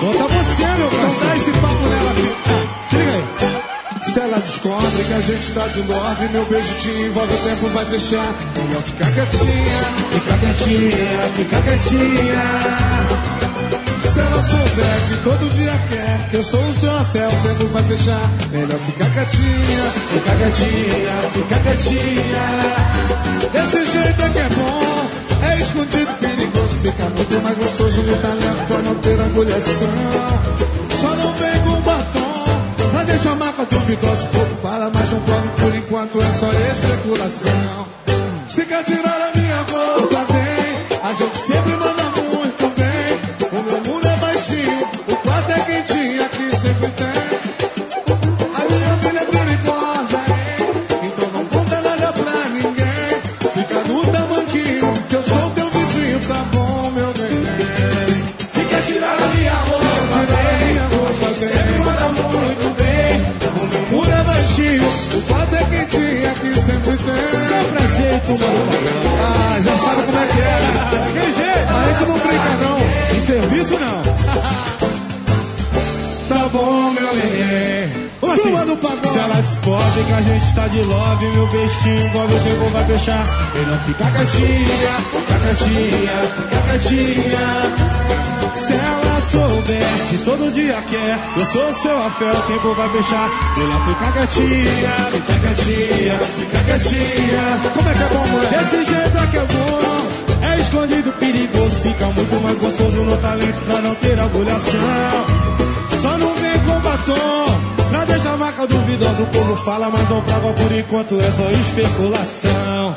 Conta 0.00 0.18
tá 0.18 0.26
você, 0.26 0.64
meu 0.76 0.90
parceiro. 0.90 1.16
Então 1.16 1.26
dá 1.26 1.36
esse 1.36 1.50
papo 1.52 1.88
nela 1.88 2.10
aqui. 2.10 2.28
Ah, 2.46 2.84
se 2.84 2.96
liga 2.96 3.12
aí. 3.12 3.56
Se 4.12 4.20
ela 4.20 4.38
descobre 4.38 5.04
que 5.04 5.12
a 5.12 5.20
gente 5.20 5.52
tá 5.52 5.66
de 5.68 5.80
love, 5.80 6.28
meu 6.28 6.46
beijo 6.46 6.74
te 6.74 6.90
envolve, 6.90 7.32
o 7.32 7.38
tempo 7.38 7.68
vai 7.68 7.84
fechar. 7.86 8.34
Melhor 8.56 8.82
ficar 8.82 9.12
quietinha, 9.12 9.84
ficar 10.12 10.38
quietinha, 10.38 11.30
ficar 11.34 11.62
quietinha. 11.62 12.42
Se 14.12 14.20
ela 14.20 14.42
souber 14.42 14.96
que 15.08 15.16
todo 15.24 15.54
dia 15.54 15.72
quer 15.88 16.28
que 16.30 16.36
eu 16.36 16.42
sou 16.42 16.62
o 16.62 16.74
seu 16.74 16.96
afé, 16.96 17.26
o 17.26 17.30
tempo 17.30 17.66
vai 17.72 17.82
fechar. 17.84 18.30
Melhor 18.50 18.78
ficar 18.80 19.10
quietinha, 19.10 19.92
ficar 20.12 20.36
quietinha, 20.36 21.12
ficar 21.32 21.60
quietinha. 21.60 22.44
Desse 23.52 23.92
jeito 23.92 24.22
é 24.22 24.28
que 24.28 24.38
é 24.38 24.48
bom, 24.50 25.10
é 25.42 25.60
escondido 25.60 26.25
Fica 26.86 27.02
muito 27.02 27.42
mais 27.42 27.58
gostoso 27.58 28.00
no 28.00 28.16
talento 28.18 28.66
pra 28.68 28.78
não 28.78 28.94
ter 28.94 29.20
agulhação. 29.20 29.88
Só 31.00 31.16
não 31.16 31.32
vem 31.32 31.60
com 31.64 31.80
batom 31.80 32.90
pra 32.92 33.02
deixar 33.02 33.34
marca 33.34 33.64
duvidosa. 33.64 34.24
O 34.24 34.28
corpo 34.28 34.56
fala, 34.62 34.88
mas 34.94 35.10
não 35.10 35.18
come 35.18 35.48
por 35.58 35.74
enquanto, 35.74 36.20
é 36.20 36.32
só 36.32 36.46
especulação. 36.70 37.88
Se 38.48 38.64
quer 38.64 38.84
tirar 38.84 39.20
a 39.20 39.36
minha 39.36 39.56
roupa, 39.62 40.26
vem. 40.32 41.00
A 41.02 41.12
gente 41.12 41.38
sempre 41.38 41.72
manda 41.72 41.95
pagode. 78.76 79.08
Se 79.08 79.18
ela 79.18 79.34
descobre 79.34 80.04
que 80.04 80.12
a 80.12 80.22
gente 80.22 80.54
tá 80.54 80.66
de 80.68 80.82
love, 80.82 81.26
meu 81.26 81.46
bestinho 81.48 82.06
envolve 82.06 82.34
o 82.34 82.40
tempo 82.40 82.70
vai 82.72 82.84
fechar. 82.86 83.24
Ele 83.54 83.66
não 83.66 83.78
fica 83.80 84.04
quietinha, 84.10 84.92
fica 85.12 85.38
quietinha. 86.66 87.46
Se 88.66 88.72
ela 88.72 89.20
souber 89.30 89.86
que 90.10 90.18
todo 90.24 90.50
dia 90.52 90.82
quer, 90.90 91.18
eu 91.38 91.46
sou 91.46 91.74
seu 91.74 92.06
afé, 92.06 92.30
o 92.30 92.42
tempo 92.42 92.74
vai 92.74 92.88
fechar. 92.88 93.30
Não 93.58 93.86
fica 93.86 94.12
quietinha, 94.12 94.92
fica 95.12 95.38
quietinha, 95.38 96.18
fica 96.36 96.58
quietinha. 96.64 97.72
Como 97.74 97.88
é 97.88 97.94
que 97.94 98.02
é 98.02 98.08
bom, 98.08 98.26
moleque? 98.26 98.54
Desse 98.56 98.84
jeito 98.84 99.18
é 99.18 99.26
que 99.26 99.36
é 99.36 99.44
bom. 99.44 99.86
É 100.42 100.60
escondido, 100.60 101.12
perigoso, 101.12 101.76
fica 101.82 102.06
muito 102.06 102.42
mais 102.42 102.58
gostoso 102.58 103.02
no 103.02 103.16
talento 103.18 103.64
pra 103.66 103.80
não 103.80 103.94
ter 103.96 104.18
agulhação. 104.18 105.35
Deixar 108.56 108.62
a 108.62 108.66
marca 108.66 108.66
duvidosa 108.66 109.22
O 109.22 109.26
povo 109.26 109.56
fala, 109.56 109.90
mas 109.90 110.08
não 110.08 110.20
traga 110.22 110.52
por 110.52 110.72
enquanto 110.72 111.20
É 111.20 111.30
só 111.32 111.50
especulação. 111.50 112.96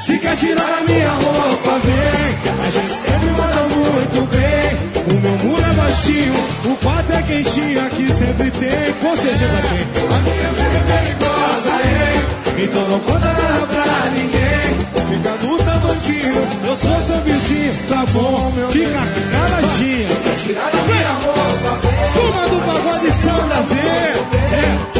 Se 0.00 0.18
quer 0.18 0.36
tirar 0.36 0.78
a 0.78 0.82
minha 0.82 1.10
roupa, 1.10 1.78
vem 1.84 2.66
A 2.66 2.70
gente 2.70 2.94
sempre 2.94 3.30
manda 3.30 3.62
muito 3.74 4.30
bem. 4.30 4.70
O 5.10 5.20
meu 5.20 5.50
muro 5.50 5.62
é 5.62 5.74
baixinho 5.74 6.34
O 6.64 6.76
quarto 6.76 7.12
é 7.12 7.22
quentinho 7.22 7.86
Aqui 7.86 8.12
sempre 8.12 8.50
tem, 8.50 8.92
com 9.00 9.16
certeza 9.16 9.62
tem. 9.68 10.16
A 10.16 10.20
minha 10.20 10.50
vida 10.52 10.78
é 10.78 10.82
perigosa, 10.86 11.70
hein? 11.70 12.64
Então 12.64 12.88
não 12.88 13.00
conta 13.00 13.26
nada 13.26 13.66
pra 13.66 14.10
ninguém. 14.10 14.70
Fica 15.10 15.30
no 15.46 15.58
tamanquinho. 15.58 16.48
Eu 16.66 16.76
sou 16.76 17.02
seu 17.02 17.20
vizinho, 17.22 17.74
Tá 17.88 18.04
bom, 18.12 18.52
meu 18.54 18.68
Fica 18.70 19.00
caladinho. 19.32 20.08
Tirar 20.44 20.70
a 20.72 20.82
minha 20.86 21.12
roupa, 21.24 21.78
vem. 21.82 22.12
Turma 22.12 22.48
do 22.48 22.58
pagode 22.66 23.10
Sanda 23.12 23.62
Z 23.62 23.74
É, 23.76 24.98
O 24.98 24.99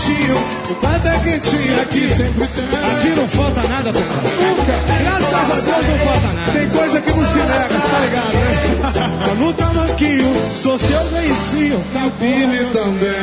baixinho, 0.00 0.34
o 0.34 0.74
é 1.06 1.18
quentinho, 1.20 1.80
aqui 1.82 2.08
sempre 2.08 2.48
tem. 2.48 2.64
aqui 2.64 3.10
não 3.16 3.28
falta 3.28 3.62
nada, 3.68 3.92
papai 3.92 4.08
Nunca. 4.40 4.72
Graças 5.02 5.34
a 5.34 5.38
Deus 5.60 5.86
não 5.88 5.98
falta 5.98 6.32
nada 6.32 6.52
Tem 6.52 6.68
coisa 6.70 7.00
que 7.00 7.10
não 7.10 7.24
se 7.24 7.38
nega, 7.38 7.68
você 7.68 7.88
tá 7.88 7.98
ligado, 8.00 8.32
né? 8.32 8.56
Tá 9.20 9.34
no 9.34 9.52
tamanquinho, 9.52 10.32
sou 10.54 10.78
seu 10.78 11.04
vizinho 11.04 11.84
Tá 11.92 12.00
bom, 12.00 12.10
Billy 12.18 12.64
também. 12.72 13.10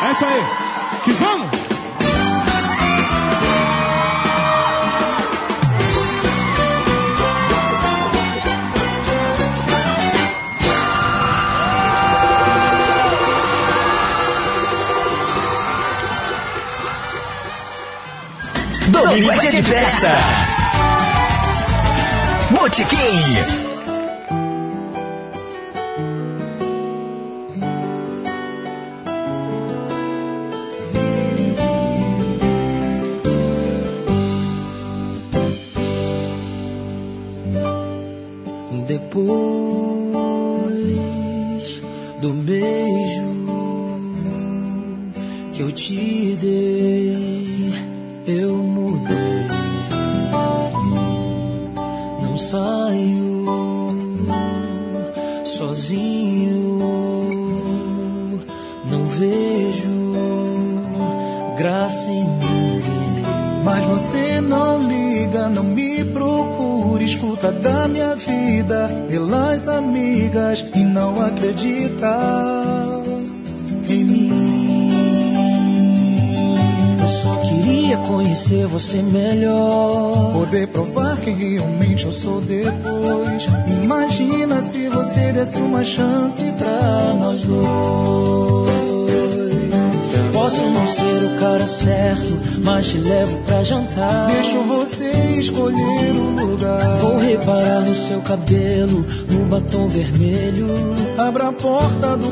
É 0.00 0.12
isso 0.12 0.24
aí, 0.24 0.44
que 1.04 1.10
vamos? 1.12 1.57
Domingo 19.08 19.32
é 19.32 19.38
dia 19.38 19.50
de 19.50 19.62
festa. 19.62 20.08
Botequim. 22.50 23.67
Porta 101.60 102.16
do 102.16 102.27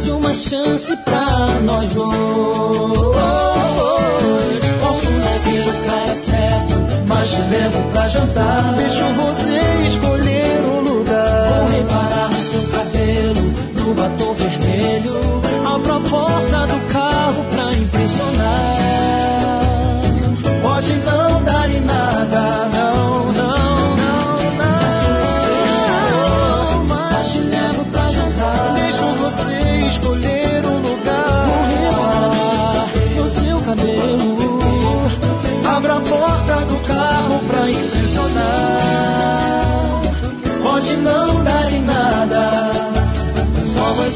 desse 0.00 0.10
uma 0.10 0.32
chance 0.32 0.96
pra 1.04 1.60
nós 1.62 1.92
dois. 1.92 2.10
Posso 4.80 5.10
não 5.10 5.38
ser 5.38 5.68
o 5.68 5.86
cara 5.86 6.14
certo, 6.14 6.74
mas 7.06 7.30
te 7.30 7.42
levo 7.42 7.82
pra 7.92 8.08
jantar. 8.08 8.74
Deixo 8.76 9.04
você 9.14 9.49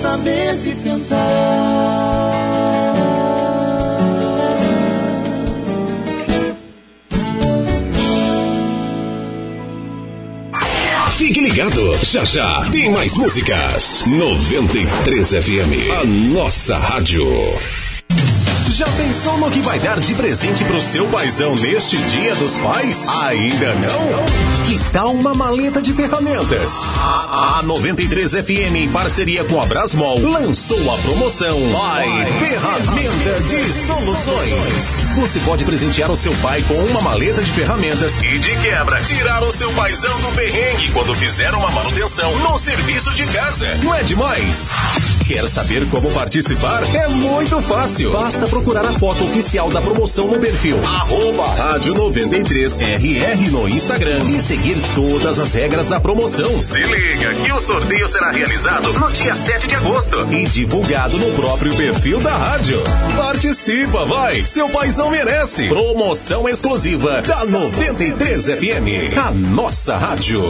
saber 0.04 0.54
se 0.54 0.70
tentar. 0.74 1.16
Fique 11.16 11.40
ligado, 11.40 11.98
já 12.02 12.22
já 12.24 12.68
tem 12.70 12.90
mais 12.90 13.16
músicas. 13.16 14.04
93 14.06 15.30
FM, 15.30 15.72
a 16.02 16.04
nossa 16.04 16.76
rádio. 16.76 17.24
Pensou 19.14 19.38
no 19.38 19.48
que 19.48 19.60
vai 19.60 19.78
dar 19.78 20.00
de 20.00 20.12
presente 20.12 20.64
pro 20.64 20.80
seu 20.80 21.06
paizão 21.06 21.54
neste 21.54 21.96
Dia 21.98 22.34
dos 22.34 22.58
Pais? 22.58 23.08
Ainda 23.20 23.72
não? 23.74 24.64
Que 24.64 24.76
tal 24.90 25.12
uma 25.12 25.32
maleta 25.32 25.80
de 25.80 25.92
ferramentas? 25.92 26.72
A, 26.98 27.60
a 27.60 27.62
93 27.62 28.32
FM, 28.32 28.74
em 28.74 28.88
parceria 28.88 29.44
com 29.44 29.62
a 29.62 29.66
Brasmol, 29.66 30.18
lançou 30.20 30.92
a 30.92 30.98
promoção 30.98 31.56
Pai 31.72 32.08
Ferramenta 32.40 33.40
de 33.46 33.72
Soluções. 33.72 35.14
Você 35.14 35.38
pode 35.38 35.64
presentear 35.64 36.10
o 36.10 36.16
seu 36.16 36.34
pai 36.38 36.60
com 36.62 36.74
uma 36.74 37.00
maleta 37.00 37.40
de 37.40 37.52
ferramentas 37.52 38.18
e, 38.18 38.36
de 38.36 38.56
quebra, 38.62 39.00
tirar 39.00 39.44
o 39.44 39.52
seu 39.52 39.70
paizão 39.74 40.20
do 40.22 40.32
perrengue 40.34 40.90
quando 40.90 41.14
fizer 41.14 41.54
uma 41.54 41.70
manutenção 41.70 42.36
no 42.38 42.58
serviço 42.58 43.14
de 43.14 43.26
casa. 43.26 43.78
Não 43.80 43.94
é 43.94 44.02
demais? 44.02 44.72
Quer 45.26 45.48
saber 45.48 45.88
como 45.88 46.10
participar? 46.10 46.82
É 46.94 47.08
muito 47.08 47.60
fácil. 47.62 48.12
Basta 48.12 48.46
procurar 48.46 48.84
a 48.84 48.92
foto 48.92 49.24
oficial 49.24 49.70
da 49.70 49.80
promoção 49.80 50.26
no 50.26 50.38
perfil 50.38 50.76
arroba 50.84 51.46
rádio 51.46 51.94
93RR 51.94 53.50
no 53.50 53.66
Instagram 53.66 54.18
e 54.28 54.42
seguir 54.42 54.76
todas 54.94 55.38
as 55.38 55.54
regras 55.54 55.86
da 55.86 55.98
promoção. 55.98 56.60
Se 56.60 56.78
liga 56.78 57.34
que 57.36 57.52
o 57.52 57.58
sorteio 57.58 58.06
será 58.06 58.32
realizado 58.32 58.92
no 58.92 59.10
dia 59.12 59.34
7 59.34 59.66
de 59.66 59.74
agosto 59.74 60.18
e 60.30 60.44
divulgado 60.46 61.18
no 61.18 61.32
próprio 61.32 61.74
perfil 61.74 62.20
da 62.20 62.36
rádio. 62.36 62.78
Participa, 63.16 64.04
vai! 64.04 64.44
Seu 64.44 64.68
paizão 64.68 65.10
merece! 65.10 65.68
Promoção 65.68 66.46
exclusiva 66.46 67.22
da 67.22 67.46
93 67.46 68.44
FM, 68.44 69.16
a 69.16 69.30
nossa 69.30 69.96
rádio. 69.96 70.42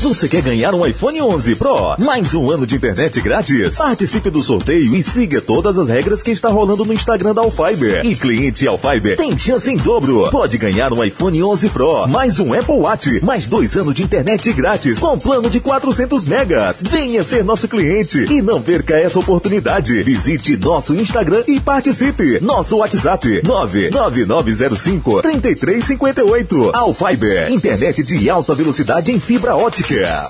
Você 0.00 0.28
quer 0.28 0.42
ganhar 0.42 0.72
um 0.76 0.86
iPhone 0.86 1.20
11 1.20 1.56
Pro? 1.56 1.96
Mais 1.98 2.32
um 2.32 2.48
ano 2.48 2.64
de 2.64 2.76
internet 2.76 3.20
grátis? 3.20 3.76
Participe 3.78 4.30
do 4.30 4.44
sorteio 4.44 4.94
e 4.94 5.02
siga 5.02 5.40
todas 5.40 5.76
as 5.76 5.88
regras 5.88 6.22
que 6.22 6.30
está 6.30 6.50
rolando 6.50 6.84
no 6.84 6.92
Instagram 6.92 7.34
da 7.34 7.40
Alfiber. 7.40 8.06
E 8.06 8.14
cliente 8.14 8.68
Alfiber 8.68 9.16
tem 9.16 9.36
chance 9.36 9.68
em 9.68 9.76
dobro. 9.76 10.30
Pode 10.30 10.56
ganhar 10.56 10.92
um 10.92 11.02
iPhone 11.02 11.42
11 11.42 11.70
Pro, 11.70 12.06
mais 12.06 12.38
um 12.38 12.54
Apple 12.54 12.76
Watch, 12.76 13.20
mais 13.24 13.48
dois 13.48 13.76
anos 13.76 13.92
de 13.92 14.04
internet 14.04 14.52
grátis 14.52 15.00
com 15.00 15.18
plano 15.18 15.50
de 15.50 15.58
400 15.58 16.24
megas. 16.24 16.80
Venha 16.88 17.24
ser 17.24 17.42
nosso 17.42 17.66
cliente 17.66 18.20
e 18.20 18.40
não 18.40 18.62
perca 18.62 18.94
essa 18.94 19.18
oportunidade. 19.18 20.04
Visite 20.04 20.56
nosso 20.56 20.94
Instagram 20.94 21.42
e 21.48 21.58
participe. 21.58 22.38
Nosso 22.40 22.76
WhatsApp 22.76 23.42
99905 23.44 25.22
3358. 25.22 26.70
Alfiber, 26.72 27.50
internet 27.50 28.04
de 28.04 28.30
alta 28.30 28.54
velocidade 28.54 29.10
em 29.10 29.18
fibra 29.18 29.56
ótica. 29.56 29.87
Yeah. 29.90 30.28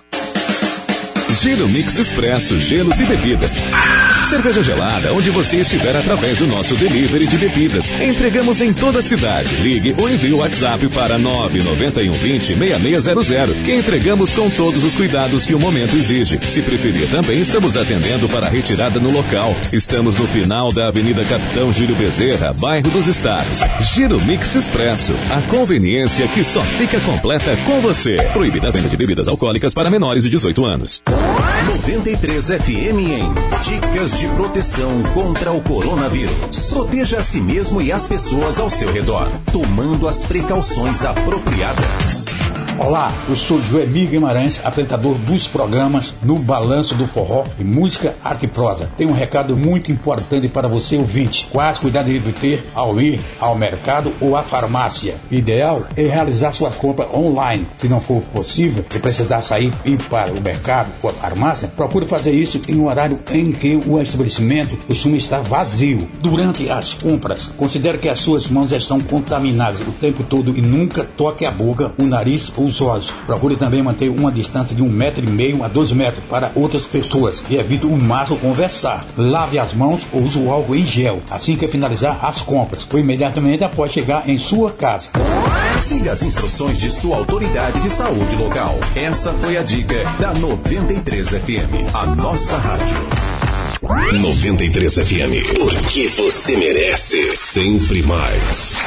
Giro 1.30 1.68
Mix 1.68 1.98
Expresso, 1.98 2.60
gelos 2.60 2.98
e 2.98 3.04
bebidas. 3.04 3.56
Cerveja 4.28 4.62
gelada, 4.62 5.12
onde 5.12 5.30
você 5.30 5.58
estiver 5.58 5.96
através 5.96 6.38
do 6.38 6.46
nosso 6.46 6.74
delivery 6.74 7.26
de 7.26 7.36
bebidas. 7.36 7.90
Entregamos 8.00 8.60
em 8.60 8.72
toda 8.72 8.98
a 8.98 9.02
cidade. 9.02 9.54
Ligue 9.56 9.94
ou 9.98 10.10
envie 10.10 10.32
o 10.32 10.38
WhatsApp 10.38 10.86
para 10.88 11.16
991 11.18 12.12
20 12.12 12.56
6600, 12.56 13.56
que 13.64 13.74
entregamos 13.74 14.32
com 14.32 14.50
todos 14.50 14.82
os 14.82 14.94
cuidados 14.94 15.46
que 15.46 15.54
o 15.54 15.58
momento 15.58 15.96
exige. 15.96 16.38
Se 16.48 16.62
preferir, 16.62 17.08
também 17.10 17.40
estamos 17.40 17.76
atendendo 17.76 18.28
para 18.28 18.48
retirada 18.48 18.98
no 18.98 19.12
local. 19.12 19.54
Estamos 19.72 20.18
no 20.18 20.26
final 20.26 20.72
da 20.72 20.88
Avenida 20.88 21.24
Capitão 21.24 21.72
Júlio 21.72 21.94
Bezerra, 21.94 22.52
bairro 22.52 22.90
dos 22.90 23.06
Estados. 23.06 23.60
Giro 23.94 24.20
Mix 24.24 24.54
Expresso, 24.54 25.14
a 25.30 25.40
conveniência 25.42 26.26
que 26.28 26.42
só 26.42 26.62
fica 26.62 26.98
completa 27.00 27.56
com 27.58 27.80
você. 27.80 28.16
Proibida 28.32 28.68
a 28.68 28.72
venda 28.72 28.88
de 28.88 28.96
bebidas 28.96 29.28
alcoólicas 29.28 29.72
para 29.72 29.90
menores 29.90 30.24
de 30.24 30.30
18 30.30 30.64
anos. 30.64 31.02
93 31.66 32.46
FM 32.46 32.98
em 32.98 33.34
Dicas 33.62 34.18
de 34.18 34.28
Proteção 34.28 35.02
contra 35.14 35.52
o 35.52 35.60
Coronavírus. 35.62 36.70
Proteja 36.70 37.20
a 37.20 37.22
si 37.22 37.40
mesmo 37.40 37.82
e 37.82 37.92
as 37.92 38.06
pessoas 38.06 38.58
ao 38.58 38.70
seu 38.70 38.92
redor, 38.92 39.30
tomando 39.52 40.06
as 40.06 40.24
precauções 40.24 41.04
apropriadas. 41.04 42.28
Olá, 42.78 43.12
eu 43.28 43.34
sou 43.34 43.60
Joemir 43.60 44.08
Guimarães, 44.08 44.64
apresentador 44.64 45.18
dos 45.18 45.48
programas 45.48 46.14
No 46.22 46.36
Balanço 46.36 46.94
do 46.94 47.08
Forró 47.08 47.42
e 47.58 47.64
Música 47.64 48.14
Arte 48.22 48.44
e 48.44 48.48
Prosa. 48.48 48.88
Tem 48.96 49.04
um 49.04 49.12
recado 49.12 49.56
muito 49.56 49.90
importante 49.90 50.48
para 50.48 50.68
você 50.68 50.96
ouvinte. 50.96 51.48
Quais 51.50 51.76
cuidados 51.76 52.12
deve 52.12 52.32
ter 52.32 52.64
ao 52.72 53.00
ir 53.00 53.20
ao 53.40 53.56
mercado 53.56 54.14
ou 54.20 54.36
à 54.36 54.44
farmácia? 54.44 55.16
Ideal 55.28 55.88
é 55.96 56.02
realizar 56.02 56.52
sua 56.52 56.70
compra 56.70 57.08
online. 57.12 57.66
Se 57.78 57.88
não 57.88 58.00
for 58.00 58.22
possível 58.22 58.84
e 58.94 58.98
precisar 59.00 59.42
sair 59.42 59.72
ir 59.84 60.00
para 60.04 60.32
o 60.32 60.40
mercado 60.40 60.92
ou 61.02 61.07
farmácia, 61.12 61.68
procure 61.68 62.06
fazer 62.06 62.32
isso 62.32 62.60
em 62.68 62.76
um 62.76 62.86
horário 62.86 63.20
em 63.32 63.52
que 63.52 63.78
o 63.86 64.00
estabelecimento 64.00 64.76
costuma 64.86 65.16
estar 65.16 65.40
vazio. 65.40 66.08
Durante 66.20 66.68
as 66.70 66.94
compras, 66.94 67.48
considere 67.56 67.98
que 67.98 68.08
as 68.08 68.18
suas 68.18 68.48
mãos 68.48 68.72
estão 68.72 69.00
contaminadas 69.00 69.80
o 69.80 69.92
tempo 69.92 70.22
todo 70.22 70.56
e 70.56 70.60
nunca 70.60 71.04
toque 71.04 71.44
a 71.44 71.50
boca, 71.50 71.92
o 71.98 72.04
nariz 72.04 72.52
ou 72.56 72.66
os 72.66 72.80
olhos. 72.80 73.10
Procure 73.26 73.56
também 73.56 73.82
manter 73.82 74.08
uma 74.08 74.32
distância 74.32 74.74
de 74.74 74.82
um 74.82 74.90
metro 74.90 75.24
e 75.24 75.30
meio 75.30 75.62
a 75.62 75.68
dois 75.68 75.92
metros 75.92 76.24
para 76.26 76.52
outras 76.54 76.86
pessoas 76.86 77.42
e 77.48 77.56
evite 77.56 77.86
o 77.86 77.96
máximo 77.96 78.38
conversar. 78.38 79.06
Lave 79.16 79.58
as 79.58 79.72
mãos 79.74 80.06
ou 80.12 80.22
use 80.22 80.38
o 80.38 80.50
álcool 80.50 80.76
em 80.76 80.86
gel 80.86 81.22
assim 81.30 81.56
que 81.56 81.68
finalizar 81.68 82.24
as 82.24 82.42
compras 82.42 82.86
ou 82.92 82.98
imediatamente 82.98 83.64
após 83.64 83.92
chegar 83.92 84.28
em 84.28 84.38
sua 84.38 84.70
casa. 84.70 85.10
Siga 85.80 86.12
as 86.12 86.22
instruções 86.22 86.76
de 86.76 86.90
sua 86.90 87.16
autoridade 87.16 87.80
de 87.80 87.90
saúde 87.90 88.34
local. 88.36 88.74
Essa 88.94 89.32
foi 89.34 89.56
a 89.56 89.62
dica 89.62 89.94
da 90.18 90.32
93 90.98 91.28
FM, 91.28 91.94
a 91.94 92.06
nossa 92.06 92.58
rádio. 92.58 92.96
93 94.20 94.94
FM, 94.94 95.56
porque 95.56 96.08
você 96.08 96.56
merece 96.56 97.36
sempre 97.36 98.02
mais. 98.02 98.82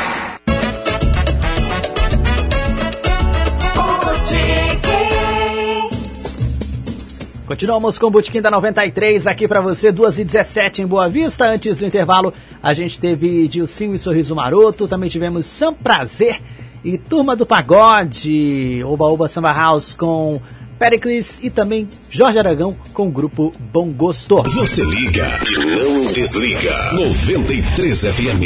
Continuamos 7.47 7.97
com 7.97 8.07
o 8.07 8.11
Botequim 8.11 8.41
da 8.41 8.51
93 8.51 9.27
aqui 9.27 9.47
pra 9.47 9.61
você, 9.61 9.91
2 9.91 10.19
e 10.19 10.25
17 10.25 10.81
em 10.81 10.87
Boa 10.87 11.07
Vista. 11.07 11.45
Antes 11.45 11.77
do 11.77 11.85
intervalo, 11.85 12.33
a 12.61 12.73
gente 12.73 12.99
teve 12.99 13.47
Dilcinho 13.47 13.95
e 13.95 13.99
Sorriso 13.99 14.35
Maroto, 14.35 14.87
também 14.87 15.09
tivemos 15.09 15.45
Sam 15.45 15.73
Prazer 15.73 16.41
e 16.83 16.97
Turma 16.97 17.35
do 17.35 17.45
Pagode, 17.45 18.83
Oba 18.83 19.05
Oba 19.05 19.29
Samba 19.29 19.53
House 19.53 19.93
com 19.93 20.41
Pericles 20.81 21.37
e 21.43 21.49
também 21.51 21.87
Jorge 22.09 22.39
Aragão 22.39 22.75
com 22.91 23.07
o 23.07 23.11
grupo 23.11 23.51
Bom 23.71 23.91
Gosto. 23.91 24.41
Você 24.41 24.83
liga 24.83 25.39
e 25.47 25.59
não 25.59 26.11
desliga. 26.11 26.75
93 26.93 28.01
FM. 28.01 28.41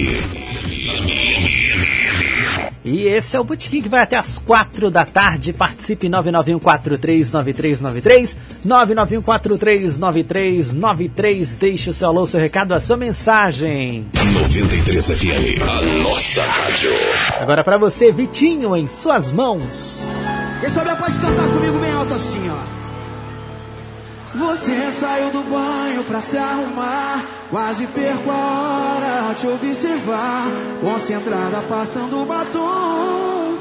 E 2.84 3.04
esse 3.08 3.38
é 3.38 3.40
o 3.40 3.44
Botequim 3.46 3.82
que 3.82 3.88
vai 3.88 4.02
até 4.02 4.18
as 4.18 4.38
quatro 4.38 4.92
da 4.92 5.06
tarde. 5.06 5.54
Participe 5.54 6.10
991439393, 6.10 8.36
991439393. 8.68 11.48
Deixe 11.58 11.90
o 11.90 11.94
seu 11.94 12.10
alô, 12.10 12.28
seu 12.28 12.42
recado, 12.42 12.74
a 12.74 12.82
sua 12.82 12.98
mensagem. 12.98 14.06
93 14.14 15.08
FM, 15.08 15.62
a 15.70 15.82
nossa 16.04 16.44
rádio. 16.44 16.92
Agora 17.40 17.64
para 17.64 17.78
você, 17.78 18.12
Vitinho, 18.12 18.76
em 18.76 18.88
suas 18.88 19.32
mãos. 19.32 20.15
Quem 20.60 20.70
souber 20.70 20.96
pode 20.98 21.20
cantar 21.20 21.48
comigo 21.48 21.78
bem 21.80 21.92
alto 21.92 22.14
assim, 22.14 22.50
ó. 22.50 22.86
Você 24.38 24.92
saiu 24.92 25.32
do 25.32 25.42
banho 25.44 26.04
pra 26.04 26.20
se 26.20 26.38
arrumar. 26.38 27.24
Quase 27.50 27.88
perco 27.88 28.30
a 28.30 28.36
hora 28.36 29.34
te 29.34 29.48
observar. 29.48 30.48
Concentrada, 30.82 31.62
passando 31.70 32.26
batom. 32.26 33.58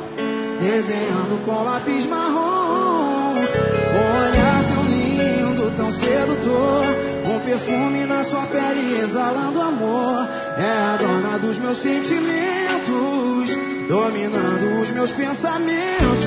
Desenhando 0.61 1.45
com 1.45 1.63
lápis 1.63 2.07
marrom. 2.07 3.35
Um 3.35 4.07
olhar 4.27 4.65
tão 4.75 4.85
lindo, 4.85 5.71
tão 5.77 5.91
sedutor. 5.93 6.85
Um 7.25 7.39
perfume 7.41 8.07
na 8.07 8.25
sua 8.25 8.47
pele 8.47 9.01
exalando 9.01 9.61
amor. 9.61 10.29
É 10.59 10.95
a 10.95 10.97
dona 10.97 11.39
dos 11.39 11.59
meus 11.59 11.79
sentimentos. 11.79 13.74
Dominando 13.89 14.83
os 14.83 14.91
meus 14.91 15.11
pensamentos. 15.13 16.25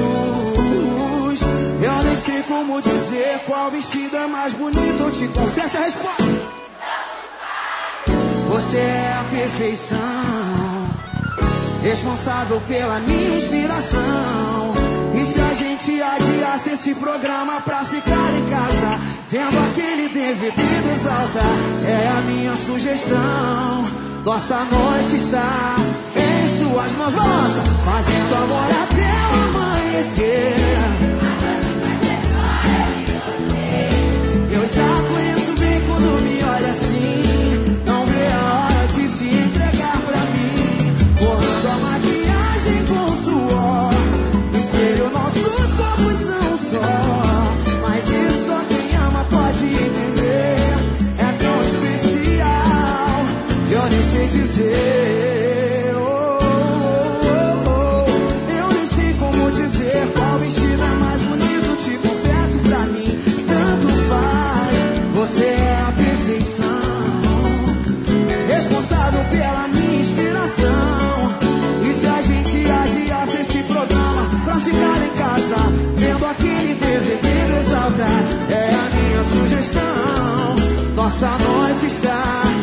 Eu 1.82 2.03
nem 2.03 2.18
sei 2.18 2.44
como 2.44 2.82
dizer 2.82 3.40
qual 3.45 3.72
vestido 3.72 4.18
é 4.18 4.27
mais 4.27 4.53
bonito. 4.53 5.00
Eu 5.00 5.11
te 5.11 5.27
confesso 5.27 5.77
a 5.77 5.82
resposta. 5.82 6.24
Você 8.50 8.77
é 8.77 9.14
a 9.19 9.24
perfeição, 9.30 9.98
responsável 11.84 12.61
pela 12.68 13.00
minha 13.00 13.38
inspiração. 13.38 14.74
E 15.14 15.26
se 15.26 15.40
a 15.40 15.53
gente 15.53 16.02
adiasse 16.02 16.69
esse 16.72 16.95
programa 16.95 17.61
pra 17.61 17.84
ficar 17.86 18.34
em 18.34 18.50
casa, 18.50 19.00
vendo 19.30 19.58
aquele 19.69 20.10
DVD 20.10 20.82
do 20.82 20.90
Exalta, 20.92 21.40
é 21.88 22.08
a 22.08 22.22
minha 22.22 22.56
sugestão. 22.56 23.86
Nossa 24.24 24.66
noite 24.66 25.16
está 25.16 25.76
suas 26.77 26.93
mãos, 26.93 27.14
balança, 27.15 27.64
fazendo 27.83 28.35
amor 28.35 28.69
até 28.83 29.09
o 29.31 29.43
amanhecer. 29.45 30.56
Eu 34.51 34.67
já 34.67 35.03
conheço 35.09 35.53
bem 35.59 35.81
quando 35.88 36.22
me 36.22 36.43
olha 36.43 36.69
assim. 36.69 37.26
Nossa 81.08 81.38
noite 81.38 81.86
está 81.86 82.57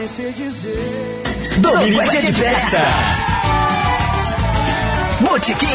nem 0.00 0.08
sei 0.08 0.32
dizer. 0.32 1.22
Domingo 1.58 2.00
é 2.00 2.20
de 2.20 2.32
festa. 2.32 2.78
Botequim. 5.20 5.66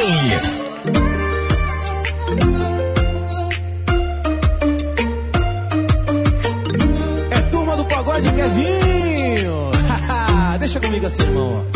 É 7.29 7.41
turma 7.51 7.77
do 7.77 7.85
pagode 7.85 8.31
Kevinho. 8.31 9.71
Deixa 10.59 10.79
comigo 10.79 11.05
assim, 11.05 11.21
irmão. 11.21 11.67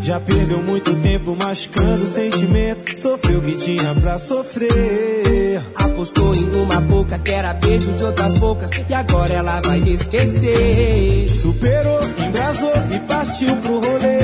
Já 0.00 0.20
perdeu 0.20 0.62
muito 0.62 0.94
tempo 0.94 1.36
machucando 1.36 2.04
o 2.04 2.06
sentimento. 2.06 2.96
Sofreu 2.96 3.40
o 3.40 3.42
que 3.42 3.56
tinha 3.56 3.96
pra 3.96 4.16
sofrer. 4.16 5.39
Apostou 5.74 6.34
em 6.34 6.50
uma 6.62 6.80
boca 6.80 7.18
que 7.18 7.30
era 7.30 7.54
beijo 7.54 7.92
de 7.92 8.04
outras 8.04 8.34
bocas 8.34 8.70
e 8.88 8.94
agora 8.94 9.32
ela 9.32 9.60
vai 9.60 9.80
esquecer. 9.80 11.28
Superou, 11.28 12.00
embrasou 12.18 12.72
e 12.90 12.98
partiu 13.00 13.56
pro 13.56 13.80
rolê. 13.80 14.18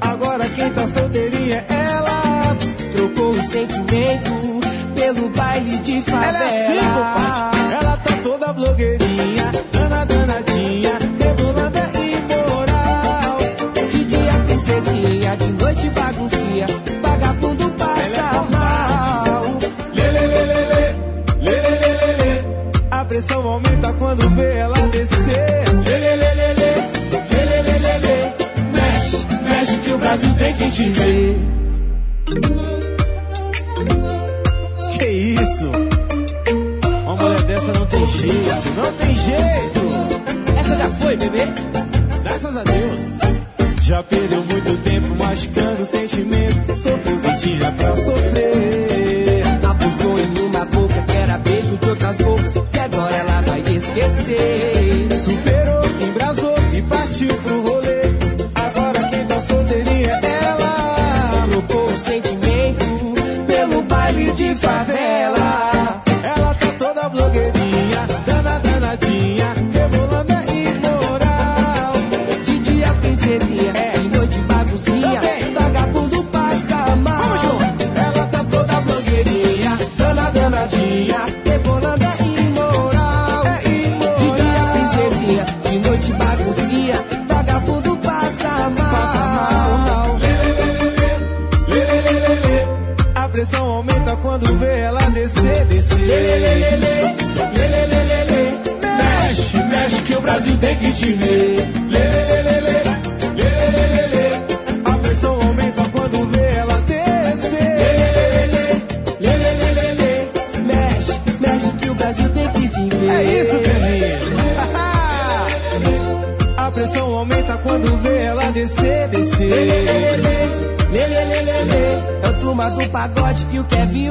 Agora 0.00 0.48
quem 0.48 0.70
tá 0.70 0.86
solteirinha 0.86 1.64
é 1.68 1.74
ela. 1.74 2.56
Trocou 2.92 3.30
o 3.30 3.42
sentimento 3.42 4.60
pelo 4.94 5.28
baile 5.30 5.78
de 5.78 6.02
favela. 6.02 6.38
Ela 6.38 6.50
é 6.50 6.78
assim. 6.78 7.72
Ela 7.80 7.96
tá 7.96 8.16
toda 8.22 8.52
blogueirinha, 8.52 9.52
dana 9.72 10.04
danadinha, 10.04 10.98
rebolada 11.18 11.90
e 11.98 12.34
moral. 12.34 13.38
De 13.90 14.04
dia 14.04 14.32
princesinha, 14.46 15.36
de 15.36 15.52
noite 15.52 15.90
baguncinha, 15.90 16.66
Brasil 30.20 30.34
tem 30.36 30.54
que 30.54 30.70
te 30.70 30.90
ver. 30.90 31.36
Que 34.98 35.06
isso? 35.06 35.70
Uma 37.04 37.16
mulher 37.16 37.42
dessa 37.44 37.72
não 37.72 37.86
tem 37.86 38.06
jeito, 38.06 38.70
não 38.76 38.92
tem 38.92 39.14
jeito. 39.14 40.58
Essa 40.58 40.76
já 40.76 40.90
foi, 40.90 41.16
bebê? 41.16 41.46
Graças 42.22 42.56
a 42.56 42.62
Deus. 42.64 43.00
Já 43.82 44.02
perdeu 44.02 44.42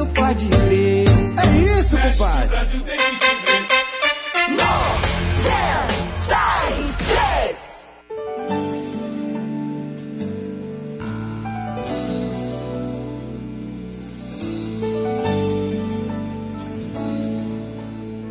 o 0.02 0.06
Kevinho 0.06 0.06
pode 0.08 0.46
crer. 0.48 1.08
É 1.38 1.80
isso, 1.80 1.98
compadre. 1.98 2.60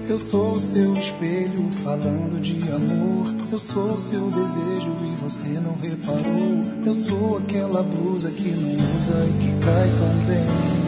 Eu 0.09 0.17
sou 0.17 0.53
o 0.53 0.61
seu 0.61 0.93
espelho 0.95 1.71
falando 1.85 2.41
de 2.41 2.57
amor. 2.73 3.35
Eu 3.53 3.59
sou 3.59 3.93
o 3.93 3.99
seu 3.99 4.29
desejo 4.31 4.97
e 5.05 5.17
você 5.23 5.49
não 5.61 5.77
reparou. 5.77 6.85
Eu 6.85 6.95
sou 6.95 7.39
aquela 7.39 7.83
blusa 7.83 8.31
que 8.31 8.49
não 8.49 8.97
usa 8.97 9.15
e 9.15 9.33
que 9.39 9.65
cai 9.65 9.89
em 9.89 10.88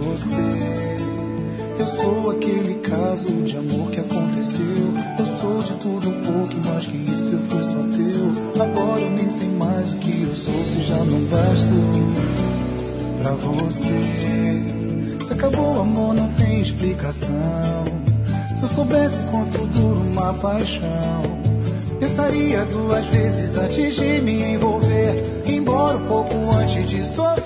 você. 0.00 0.94
Eu 1.78 1.86
sou 1.88 2.30
aquele 2.30 2.74
caso 2.76 3.32
de 3.42 3.56
amor 3.56 3.90
que 3.90 4.00
aconteceu. 4.00 4.94
Eu 5.18 5.26
sou 5.26 5.58
de 5.58 5.72
tudo 5.74 6.08
um 6.08 6.22
pouco 6.22 6.68
mais 6.68 6.86
que 6.86 6.96
isso 7.12 7.32
eu 7.32 7.40
fui 7.40 7.62
só 7.64 7.74
teu. 7.74 8.62
Agora 8.62 9.00
eu 9.00 9.10
nem 9.10 9.28
sei 9.28 9.48
mais 9.48 9.92
o 9.92 9.96
que 9.96 10.22
eu 10.22 10.34
sou 10.34 10.64
se 10.64 10.80
já 10.82 10.98
não 10.98 11.20
basto 11.24 11.74
pra 13.20 13.32
você. 13.32 14.00
Se 15.24 15.32
acabou 15.32 15.76
o 15.76 15.80
amor, 15.80 16.14
não 16.14 16.28
tem 16.34 16.60
explicação. 16.60 17.84
Se 18.54 18.62
eu 18.62 18.68
soubesse 18.68 19.22
quanto 19.24 19.66
dura 19.66 20.00
uma 20.00 20.32
paixão, 20.34 21.22
pensaria 21.98 22.64
duas 22.66 23.04
vezes 23.06 23.56
antes 23.56 23.96
de 23.96 24.20
me 24.20 24.54
envolver. 24.54 25.42
Embora 25.46 25.98
um 25.98 26.06
pouco 26.06 26.34
antes 26.56 26.86
de 26.86 27.02
sofrer. 27.02 27.43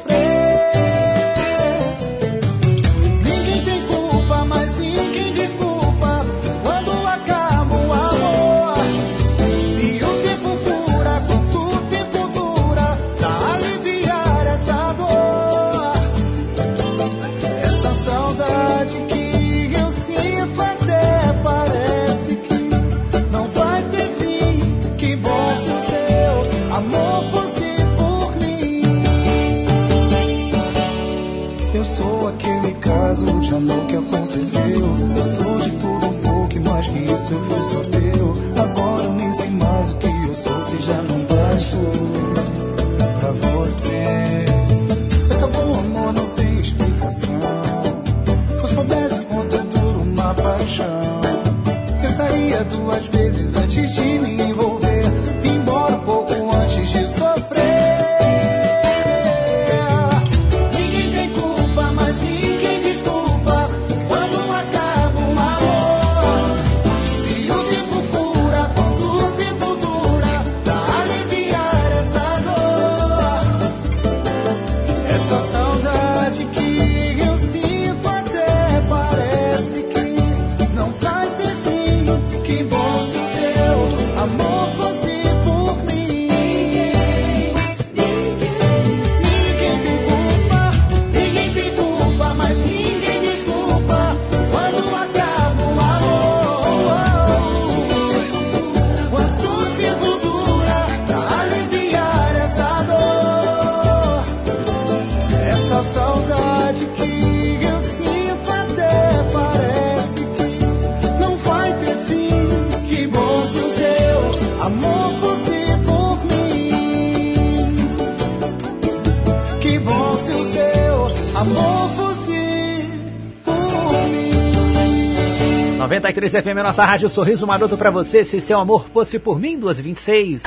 93 125.98 126.32
FM, 126.32 126.62
nossa 126.62 126.84
rádio 126.84 127.08
Sorriso 127.08 127.44
Maroto 127.44 127.76
pra 127.76 127.90
você. 127.90 128.22
Se 128.22 128.40
seu 128.40 128.60
amor 128.60 128.86
fosse 128.92 129.18
por 129.18 129.40
mim, 129.40 129.58
226. 129.58 130.44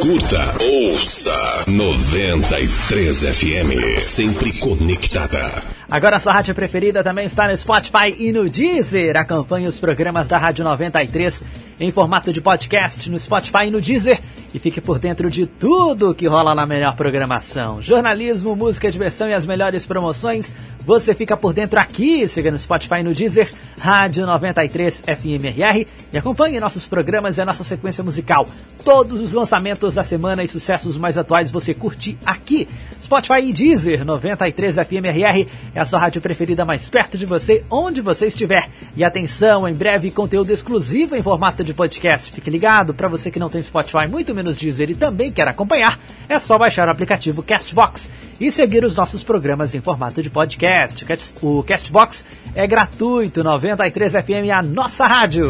Curta, 0.00 0.40
ouça 0.64 1.64
93 1.66 3.24
FM, 3.24 4.00
sempre 4.00 4.58
conectada. 4.58 5.62
Agora 5.90 6.16
a 6.16 6.20
sua 6.20 6.32
rádio 6.32 6.54
preferida 6.54 7.04
também 7.04 7.26
está 7.26 7.46
no 7.46 7.54
Spotify 7.54 8.16
e 8.18 8.32
no 8.32 8.48
Deezer. 8.48 9.14
Acompanhe 9.14 9.68
os 9.68 9.78
programas 9.78 10.26
da 10.26 10.38
Rádio 10.38 10.64
93 10.64 11.42
em 11.78 11.92
formato 11.92 12.32
de 12.32 12.40
podcast 12.40 13.10
no 13.10 13.18
Spotify 13.18 13.66
e 13.66 13.70
no 13.70 13.78
Deezer. 13.78 14.18
E 14.54 14.58
fique 14.58 14.80
por 14.80 14.98
dentro 14.98 15.30
de 15.30 15.46
tudo 15.46 16.14
que 16.14 16.26
rola 16.26 16.54
na 16.54 16.64
melhor 16.64 16.96
programação. 16.96 17.82
Jornalismo, 17.82 18.56
música, 18.56 18.90
diversão 18.90 19.28
e 19.28 19.34
as 19.34 19.44
melhores 19.44 19.84
promoções. 19.84 20.54
Você 20.80 21.14
fica 21.14 21.36
por 21.36 21.52
dentro 21.52 21.78
aqui. 21.78 22.26
Siga 22.26 22.50
no 22.50 22.58
Spotify 22.58 23.00
e 23.00 23.02
no 23.02 23.12
Deezer, 23.12 23.52
Rádio 23.82 24.24
93 24.26 25.02
FMRR. 25.04 25.88
E 26.12 26.16
acompanhe 26.16 26.60
nossos 26.60 26.86
programas 26.86 27.36
e 27.36 27.40
a 27.40 27.44
nossa 27.44 27.64
sequência 27.64 28.04
musical. 28.04 28.46
Todos 28.84 29.20
os 29.20 29.32
lançamentos 29.32 29.94
da 29.94 30.04
semana 30.04 30.44
e 30.44 30.48
sucessos 30.48 30.96
mais 30.96 31.18
atuais 31.18 31.50
você 31.50 31.74
curte 31.74 32.16
aqui. 32.24 32.68
Spotify 33.02 33.40
e 33.40 33.52
Deezer 33.52 34.04
93 34.04 34.76
FMRR 34.76 35.48
é 35.74 35.80
a 35.80 35.84
sua 35.84 35.98
rádio 35.98 36.22
preferida 36.22 36.64
mais 36.64 36.88
perto 36.88 37.18
de 37.18 37.26
você, 37.26 37.64
onde 37.68 38.00
você 38.00 38.28
estiver. 38.28 38.68
E 38.96 39.02
atenção, 39.02 39.68
em 39.68 39.74
breve 39.74 40.12
conteúdo 40.12 40.52
exclusivo 40.52 41.16
em 41.16 41.22
formato 41.22 41.64
de 41.64 41.74
podcast. 41.74 42.30
Fique 42.30 42.50
ligado, 42.50 42.94
para 42.94 43.08
você 43.08 43.32
que 43.32 43.40
não 43.40 43.50
tem 43.50 43.64
Spotify, 43.64 44.06
muito 44.08 44.32
menos 44.32 44.56
Deezer 44.56 44.90
e 44.90 44.94
também 44.94 45.32
quer 45.32 45.48
acompanhar, 45.48 45.98
é 46.28 46.38
só 46.38 46.56
baixar 46.56 46.86
o 46.86 46.90
aplicativo 46.92 47.42
Castbox 47.42 48.08
e 48.42 48.50
seguir 48.50 48.84
os 48.84 48.96
nossos 48.96 49.22
programas 49.22 49.72
em 49.72 49.80
formato 49.80 50.20
de 50.20 50.28
podcast. 50.28 51.06
O 51.40 51.62
Castbox 51.62 52.24
é 52.56 52.66
gratuito, 52.66 53.44
93 53.44 54.12
FM, 54.12 54.50
a 54.52 54.60
nossa 54.60 55.06
rádio. 55.06 55.48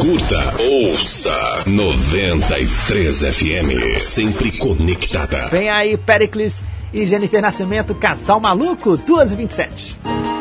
Curta, 0.00 0.54
ouça 0.58 1.64
93 1.66 3.20
FM, 3.20 4.00
sempre 4.00 4.56
conectada. 4.56 5.48
Vem 5.48 5.68
aí, 5.68 5.98
Pericles 5.98 6.62
e 6.94 7.04
Jennifer 7.04 7.42
Nascimento, 7.42 7.94
Casal 7.94 8.40
Maluco, 8.40 8.96
2h27. 8.96 10.37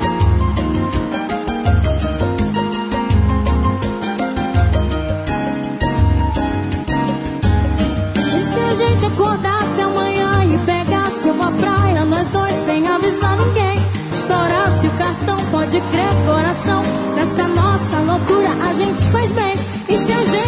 Pode 15.78 15.82
crer, 15.92 16.26
coração. 16.26 16.82
Nessa 17.16 17.48
nossa 17.48 18.00
loucura 18.00 18.50
a 18.68 18.74
gente 18.74 19.02
faz 19.12 19.32
bem. 19.32 19.54
E 19.90 19.98
se 19.98 20.12
a 20.12 20.24
gente 20.24 20.48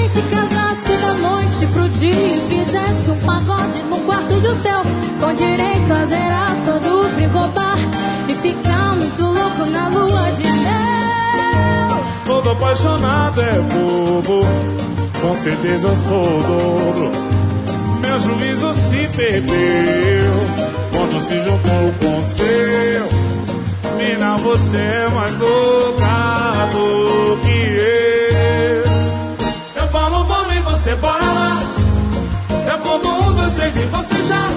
explodir 1.63 2.15
e 2.15 2.39
fizesse 2.49 3.11
um 3.11 3.19
pagode 3.25 3.83
num 3.83 4.05
quarto 4.05 4.39
de 4.39 4.47
hotel, 4.47 4.81
com 5.19 5.33
direito 5.33 5.93
a 5.93 6.05
zerar 6.05 6.55
todo 6.65 6.99
o 6.99 7.03
frigobar 7.03 7.77
e 8.27 8.33
ficar 8.35 8.95
muito 8.95 9.21
louco 9.23 9.65
na 9.65 9.87
lua 9.89 10.31
de 10.31 10.43
mel. 10.43 12.03
Todo 12.25 12.49
apaixonado 12.51 13.41
é 13.41 13.59
bobo, 13.59 14.41
com 15.21 15.35
certeza 15.35 15.87
eu 15.87 15.95
sou 15.95 16.23
dobro. 16.43 17.11
Meu 18.01 18.19
juízo 18.19 18.73
se 18.73 19.07
perdeu 19.15 20.31
quando 20.91 21.21
se 21.21 21.35
juntou 21.43 21.93
com 21.99 22.17
o 22.17 22.23
seu. 22.23 23.28
Mina, 23.99 24.37
você 24.37 24.77
é 24.77 25.09
mais 25.09 25.37
louca 25.37 26.69
do 26.71 27.37
que 27.41 27.49
eu. 27.49 28.83
Eu 29.75 29.87
falo, 29.91 30.23
vamos 30.23 30.55
e 30.55 30.59
você 30.61 30.95
bora 30.95 31.21
lá. 31.21 31.61
Eu 32.71 32.77
conto 32.79 33.09
um, 33.09 33.33
dois, 33.33 33.53
três 33.55 33.75
e 33.75 33.85
você 33.87 34.15
já. 34.23 34.47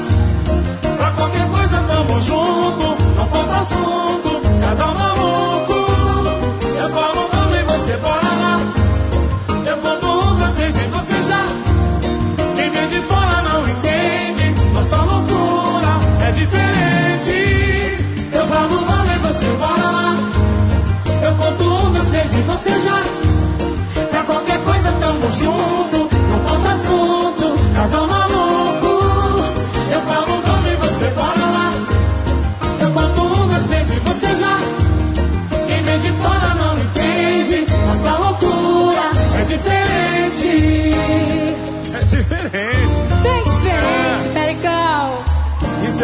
Pra 0.96 1.10
qualquer 1.10 1.50
coisa 1.50 1.82
tamo 1.88 2.20
junto, 2.20 3.02
não 3.16 3.26
falta 3.26 3.56
assunto. 3.56 4.31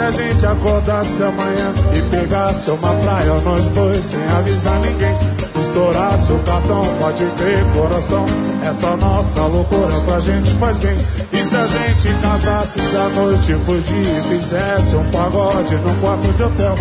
A 0.09 0.11
gente 0.11 0.47
acordasse 0.47 1.23
amanhã 1.23 1.75
e 1.95 2.03
pegasse 2.11 2.71
uma 2.71 2.95
praia, 2.95 3.35
nós 3.45 3.69
dois 3.71 4.03
sem 4.03 4.25
avisar 4.39 4.81
ninguém? 4.81 5.15
Estourasse 5.61 6.33
o 6.33 6.39
cartão, 6.39 6.83
pode 6.99 7.27
ter 7.27 7.65
coração. 7.75 8.25
Essa 8.67 8.97
nossa 8.97 9.43
loucura 9.43 10.01
pra 10.07 10.19
gente 10.21 10.51
faz 10.55 10.79
bem. 10.79 10.97
E 10.97 11.45
se 11.45 11.55
a 11.55 11.67
gente 11.67 12.09
casasse 12.23 12.81
da 12.81 13.09
noite 13.11 13.55
pro 13.67 13.81
dia 13.83 14.01
e 14.01 14.23
fizesse 14.23 14.97
um 14.97 15.05
pagode 15.11 15.75
num 15.77 15.95
quarto 16.01 16.33
de 16.33 16.43
hotel, 16.43 16.75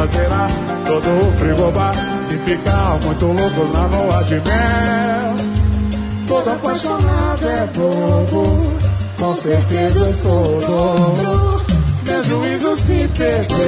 a 0.00 0.06
zerar 0.06 0.50
todo 0.86 1.28
o 1.28 1.32
frigobar 1.38 1.94
e 2.30 2.50
ficar 2.50 2.98
muito 3.04 3.26
louco 3.26 3.72
na 3.72 3.86
lua 3.86 4.24
de 4.24 4.34
mel. 4.34 5.36
Todo 6.26 6.50
apaixonado 6.50 7.48
é 7.48 7.66
bobo, 7.76 8.72
com 9.18 9.34
certeza 9.34 10.04
eu 10.04 10.12
sou 10.12 10.58
o 10.58 10.60
dobro. 10.60 11.67
Meu 12.08 12.24
juízo 12.24 12.74
se 12.74 13.06
perdeu 13.16 13.58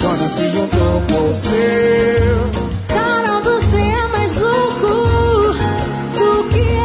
quando 0.00 0.28
se 0.28 0.48
juntou 0.48 1.02
com 1.08 1.30
o 1.30 1.34
seu. 1.34 2.50
Cara, 2.88 3.40
você 3.40 3.76
é 3.76 4.06
mais 4.08 4.34
louco 4.36 5.52
do 6.14 6.44
que 6.48 6.58
eu. 6.58 6.78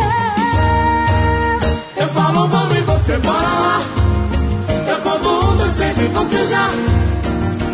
Eu 2.03 2.09
falo 2.09 2.47
vamos 2.49 2.77
e 2.77 2.81
você 2.81 3.17
bora 3.19 3.37
lá. 3.37 3.81
Eu 4.87 4.97
conto 5.01 5.29
um, 5.29 5.57
dois, 5.57 5.73
três 5.75 5.97
e 5.97 6.07
você 6.07 6.45
já. 6.45 6.69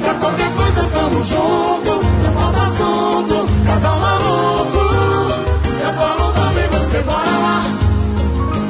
Pra 0.03 0.13
qualquer 0.13 0.53
coisa 0.53 0.83
tamo 0.93 1.23
junto, 1.23 1.91
não 2.23 2.33
falta 2.33 2.61
assunto. 2.61 3.47
Casal 3.65 3.99
maluco. 3.99 4.79
Eu 5.81 5.93
falo 5.95 6.33
vamos 6.33 6.63
e 6.63 6.67
você 6.77 7.01
bora 7.01 7.31
lá. 7.31 7.63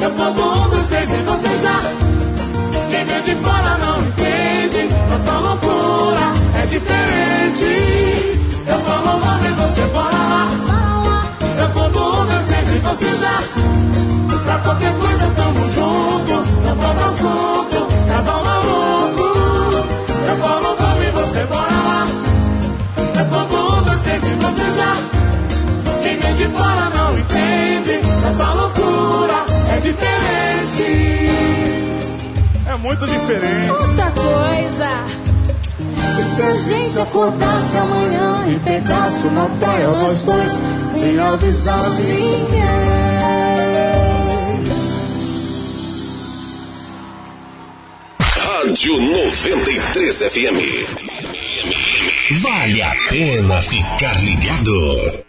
Eu 0.01 0.11
conto 0.11 0.41
um, 0.41 0.69
dois, 0.69 0.87
três 0.87 1.11
e 1.11 1.17
você 1.17 1.57
já. 1.57 2.22
De 3.25 3.35
fora 3.35 3.77
não 3.77 4.01
entende. 4.01 4.87
Nossa 5.09 5.31
loucura 5.31 6.33
é 6.61 6.65
diferente. 6.65 7.65
Eu 8.67 8.79
falo 8.79 9.19
vamos 9.19 9.45
e 9.45 9.49
você 9.53 9.81
bora 9.93 10.17
lá. 10.31 10.47
Eu 11.57 11.69
conto 11.69 11.99
um, 11.99 12.25
e 12.75 12.79
você 12.79 13.07
já. 13.17 13.41
Pra 14.43 14.57
qualquer 14.57 14.93
coisa 14.97 15.25
tamo 15.35 15.69
junto, 15.69 16.33
não 16.65 16.75
falta 16.75 17.05
assunto, 17.05 17.87
casal 18.07 18.43
maluco. 18.43 19.23
Eu 20.27 20.37
falo 20.37 20.75
vamos 20.79 21.05
e 21.05 21.11
você 21.11 21.45
bora 21.45 21.71
lá. 21.71 22.07
Eu 23.19 23.25
conto 23.25 23.55
um, 23.55 23.83
e 23.83 23.85
você 24.43 24.71
já. 24.77 24.95
Quem 26.03 26.17
vem 26.17 26.35
de 26.35 26.47
fora 26.49 26.89
não 26.89 27.17
entende, 27.17 27.99
essa 28.27 28.53
loucura 28.53 29.45
é 29.71 29.77
diferente. 29.79 31.82
É 32.73 32.77
muito 32.77 33.05
diferente. 33.05 33.69
Outra 33.69 34.09
coisa. 34.09 34.89
E 36.19 36.23
se 36.35 36.41
a 36.41 36.55
gente 36.55 36.99
acordasse 36.99 37.77
amanhã 37.77 38.47
e 38.47 38.59
pegasse 38.61 39.27
uma 39.27 39.47
praia, 39.59 39.89
nós 39.89 40.23
dois, 40.23 40.63
sem 40.91 41.19
avisar 41.19 41.87
ninguém? 41.91 42.63
Rádio 48.19 49.01
93 49.01 50.17
FM. 50.17 50.57
Vale 52.41 52.81
a 52.81 52.95
pena 53.07 53.61
ficar 53.61 54.19
ligado. 54.23 55.23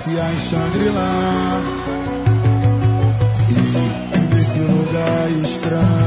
Passear 0.00 0.32
em 0.32 0.36
Shangri-La 0.36 1.60
e 3.50 4.34
nesse 4.34 4.58
lugar 4.60 5.30
estranho 5.42 5.99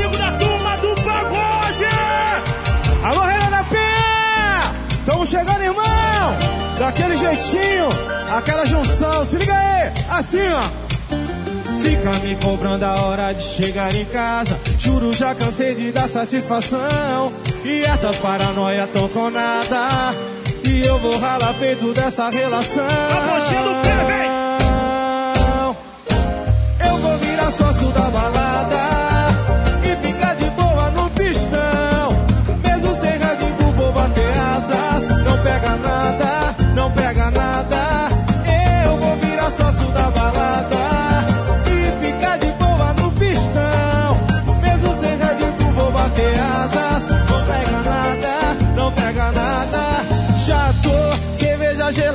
meus 0.00 0.14
amigos 0.14 0.18
da 0.18 0.32
turma 0.38 0.76
do 0.78 0.94
pagode! 1.02 1.84
Alô, 3.04 3.22
Helena 3.24 3.64
Penha! 3.64 4.74
Estamos 4.98 5.28
chegando, 5.28 5.62
irmão! 5.62 6.36
Daquele 6.78 7.16
jeitinho, 7.16 7.88
aquela 8.30 8.64
junção, 8.64 9.24
se 9.26 9.36
liga 9.36 9.52
aí! 9.52 9.92
Assim, 10.08 10.48
ó! 10.52 10.90
Fica 11.82 12.10
me 12.20 12.36
cobrando 12.36 12.84
a 12.84 13.02
hora 13.02 13.32
de 13.32 13.42
chegar 13.42 13.94
em 13.94 14.04
casa. 14.06 14.58
Juro, 14.78 15.12
já 15.12 15.34
cansei 15.34 15.74
de 15.74 15.92
dar 15.92 16.08
satisfação. 16.08 17.32
E 17.64 17.82
essas 17.82 18.16
paranoia 18.16 18.86
tão 18.86 19.08
com 19.08 19.30
nada. 19.30 20.14
E 20.66 20.86
eu 20.86 20.98
vou 20.98 21.18
ralar 21.18 21.54
peito 21.54 21.92
dessa 21.92 22.28
relação. 22.28 22.86
pé, 23.82 24.19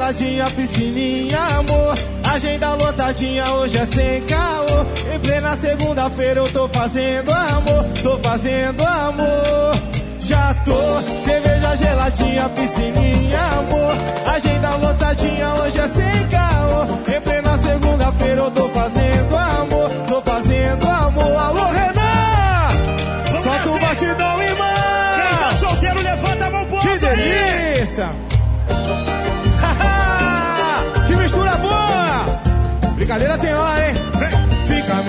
geladinha, 0.06 0.46
piscininha, 0.52 1.40
amor. 1.58 1.96
Agenda 2.24 2.76
lotadinha, 2.76 3.52
hoje 3.54 3.78
é 3.78 3.86
sem 3.86 4.22
caô. 4.24 4.86
Em 5.14 5.20
plena 5.20 5.56
segunda-feira 5.56 6.42
eu 6.42 6.52
tô 6.52 6.68
fazendo 6.68 7.32
amor, 7.32 7.86
tô 8.04 8.20
fazendo 8.20 8.84
amor. 8.84 9.76
Já 10.20 10.54
tô, 10.66 11.02
cerveja 11.24 11.76
geladinha, 11.76 12.50
piscininha, 12.50 13.40
amor. 13.40 13.96
Agenda 14.28 14.76
lotadinha, 14.76 15.48
hoje 15.56 15.80
é 15.80 15.88
sem 15.88 16.28
caô. 16.30 17.16
Em 17.16 17.22
plena 17.22 17.58
segunda-feira 17.58 18.42
eu 18.42 18.52
tô 18.52 18.70
fazendo 18.70 19.38
amor, 19.38 19.90
tô 20.08 20.22
fazendo 20.22 20.88
amor. 20.88 21.36
Alô, 21.36 21.66
Renan! 21.68 23.42
Solta 23.42 23.70
o 23.70 23.80
batidão, 23.80 24.44
irmão! 24.44 24.68
Quem 25.16 25.38
tá 25.38 25.52
solteiro, 25.58 26.02
levanta 26.04 26.46
a 26.46 26.50
mão 26.52 26.66
pro 26.66 26.80
Que 26.80 27.00
delícia! 27.00 28.35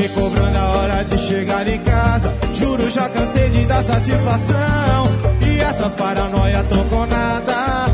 Me 0.07 0.15
cobrando 0.15 0.57
a 0.59 0.71
hora 0.71 1.05
de 1.05 1.19
chegar 1.19 1.67
em 1.67 1.79
casa. 1.81 2.33
Juro, 2.55 2.89
já 2.91 3.09
cansei 3.09 3.51
de 3.51 3.65
dar 3.67 3.83
satisfação. 3.83 5.07
E 5.41 5.61
essa 5.61 5.91
paranoia 5.91 6.65
tão 6.65 6.85
com 6.89 7.07
nada. 7.07 7.87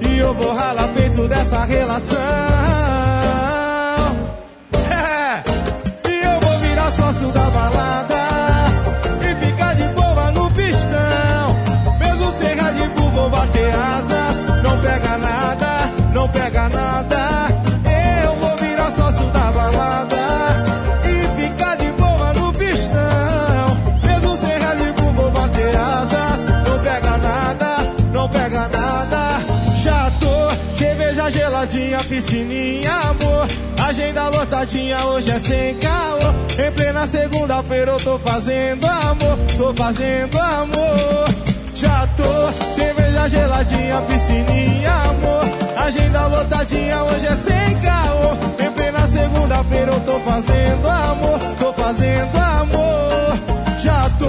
E 0.00 0.18
eu 0.18 0.34
vou 0.34 0.54
ralar 0.54 0.88
peito 0.88 1.28
dessa 1.28 1.64
relação. 1.64 2.87
Geladinha, 31.98 32.04
piscininha, 32.04 32.92
amor. 32.92 33.48
Agenda 33.78 34.28
lotadinha, 34.28 35.04
hoje 35.06 35.30
é 35.30 35.38
sem 35.38 35.74
caô. 35.78 36.18
Em 36.58 36.72
plena 36.72 37.06
segunda-feira 37.06 37.92
eu 37.92 37.98
tô 37.98 38.18
fazendo 38.18 38.86
amor, 38.86 39.38
tô 39.56 39.74
fazendo 39.74 40.38
amor. 40.38 41.24
Já 41.74 42.06
tô, 42.16 42.74
cerveja 42.74 43.28
geladinha, 43.28 44.02
piscininha, 44.02 44.92
amor. 44.92 45.44
Agenda 45.76 46.26
lotadinha, 46.26 47.02
hoje 47.04 47.26
é 47.26 47.36
sem 47.36 47.76
caô. 47.80 48.64
Em 48.64 48.72
plena 48.72 49.06
segunda-feira 49.06 49.92
eu 49.92 50.00
tô 50.00 50.20
fazendo 50.20 50.88
amor, 50.88 51.38
tô 51.58 51.72
fazendo 51.72 52.36
amor. 52.36 53.78
Já 53.80 54.10
tô, 54.18 54.26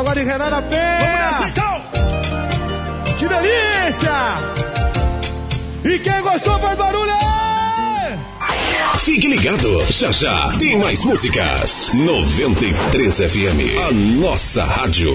pagode 0.00 0.24
Renan 0.24 0.50
da 0.50 0.62
Penha. 0.62 0.98
Vamos 0.98 1.40
nessa 1.40 1.48
então. 1.48 1.82
Que 3.18 3.28
delícia. 3.28 4.10
E 5.84 5.98
quem 5.98 6.22
gostou 6.22 6.58
faz 6.58 6.78
barulho. 6.78 7.10
Fique 8.98 9.28
ligado, 9.28 9.82
já 9.90 10.12
já 10.12 10.50
tem 10.58 10.78
mais 10.78 11.04
músicas. 11.04 11.90
93 11.94 13.16
FM, 13.16 13.78
a 13.88 13.92
nossa 13.92 14.64
rádio. 14.64 15.12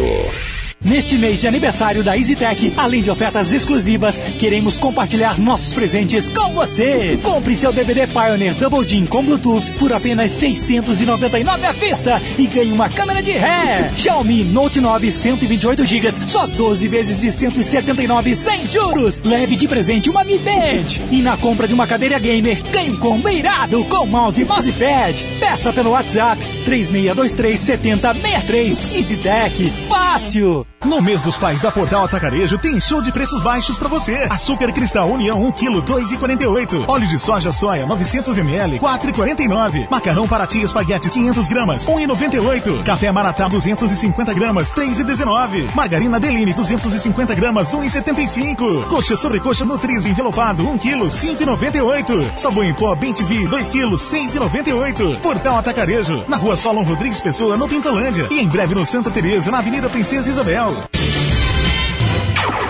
Neste 0.86 1.18
mês 1.18 1.42
de 1.42 1.48
aniversário 1.48 2.04
da 2.04 2.16
EasyTech, 2.16 2.72
além 2.78 3.02
de 3.02 3.10
ofertas 3.10 3.52
exclusivas, 3.52 4.20
queremos 4.38 4.78
compartilhar 4.78 5.40
nossos 5.40 5.74
presentes 5.74 6.30
com 6.30 6.54
você. 6.54 7.18
Compre 7.24 7.56
seu 7.56 7.74
DVD 7.74 8.06
Pioneer 8.06 8.54
Double 8.54 8.86
DIN 8.86 9.08
com 9.08 9.24
Bluetooth 9.24 9.66
por 9.80 9.92
apenas 9.92 10.32
699 10.34 11.66
à 11.66 11.72
vista 11.72 12.22
e 12.38 12.46
ganhe 12.46 12.72
uma 12.72 12.88
câmera 12.88 13.24
de 13.24 13.32
ré. 13.32 13.90
Xiaomi 13.98 14.44
Note 14.44 14.80
9 14.80 15.12
128 15.12 15.84
GB, 15.88 16.12
só 16.28 16.46
12 16.46 16.88
vezes 16.88 17.20
de 17.20 17.32
179 17.32 18.36
sem 18.36 18.68
juros. 18.68 19.24
Leve 19.24 19.56
de 19.56 19.68
presente 19.68 20.12
uma 20.12 20.24
Mi 20.24 20.38
Band. 20.38 21.04
E 21.10 21.20
na 21.20 21.36
compra 21.36 21.68
de 21.68 21.74
uma 21.74 21.88
cadeira 21.88 22.20
gamer, 22.20 22.62
ganhe 22.72 22.92
um 22.92 22.98
combo 22.98 23.28
irado 23.28 23.84
com 23.86 24.06
mouse 24.06 24.40
e 24.40 24.46
mousepad. 24.46 25.26
Peça 25.40 25.74
pelo 25.74 25.90
WhatsApp 25.90 26.40
3623 26.64 27.60
7063. 27.60 28.92
EasyTech, 28.94 29.74
fácil. 29.90 30.64
No 30.86 31.02
mês 31.02 31.20
dos 31.20 31.36
pais 31.36 31.60
da 31.62 31.72
Portal 31.72 32.06
Atacarejo 32.06 32.60
tem 32.60 32.80
show 32.80 33.02
de 33.02 33.12
preços 33.12 33.42
baixos 33.42 33.76
pra 33.76 33.88
você. 33.88 34.28
Açúcar 34.30 34.72
Cristal 34.72 35.10
União 35.10 35.44
1 35.44 35.52
kg 35.54 35.82
2,48. 35.82 36.88
Óleo 36.88 37.08
de 37.08 37.18
soja 37.18 37.52
soia 37.52 37.88
900 37.88 38.38
ml 38.38 38.80
4,49. 38.80 39.88
Macarrão 39.90 40.28
Paraty 40.28 40.62
espaguete 40.62 41.10
500 41.10 41.48
gramas 41.48 41.88
1,98. 41.88 42.84
Café 42.84 43.12
Maratá 43.12 43.48
250 43.48 44.32
gramas 44.34 44.72
3,19. 44.72 45.74
Margarina 45.74 46.20
Deline 46.20 46.54
250 46.54 47.34
gramas 47.34 47.74
1,75. 47.74 48.86
Coxa 48.88 49.16
sobre 49.16 49.40
coxa 49.40 49.66
Nutriz 49.66 50.06
envelopado 50.06 50.68
1 50.70 50.78
kg 50.78 51.00
5,98. 51.08 52.38
Sabão 52.38 52.64
em 52.64 52.76
pó 52.76 52.94
Bentivi 52.94 53.48
2 53.48 53.70
kg 53.70 53.90
6,98. 53.90 55.20
Portal 55.20 55.58
Atacarejo 55.58 56.24
na 56.28 56.38
Rua 56.38 56.56
Solon 56.56 56.84
Rodrigues 56.84 57.20
Pessoa 57.20 57.58
no 57.58 57.68
Pintolândia 57.68 58.28
e 58.30 58.40
em 58.40 58.48
breve 58.48 58.76
no 58.76 58.86
Santa 58.86 59.10
Teresa 59.10 59.50
na 59.50 59.58
Avenida 59.58 59.90
Princesa 59.90 60.30
Isabel. 60.30 60.75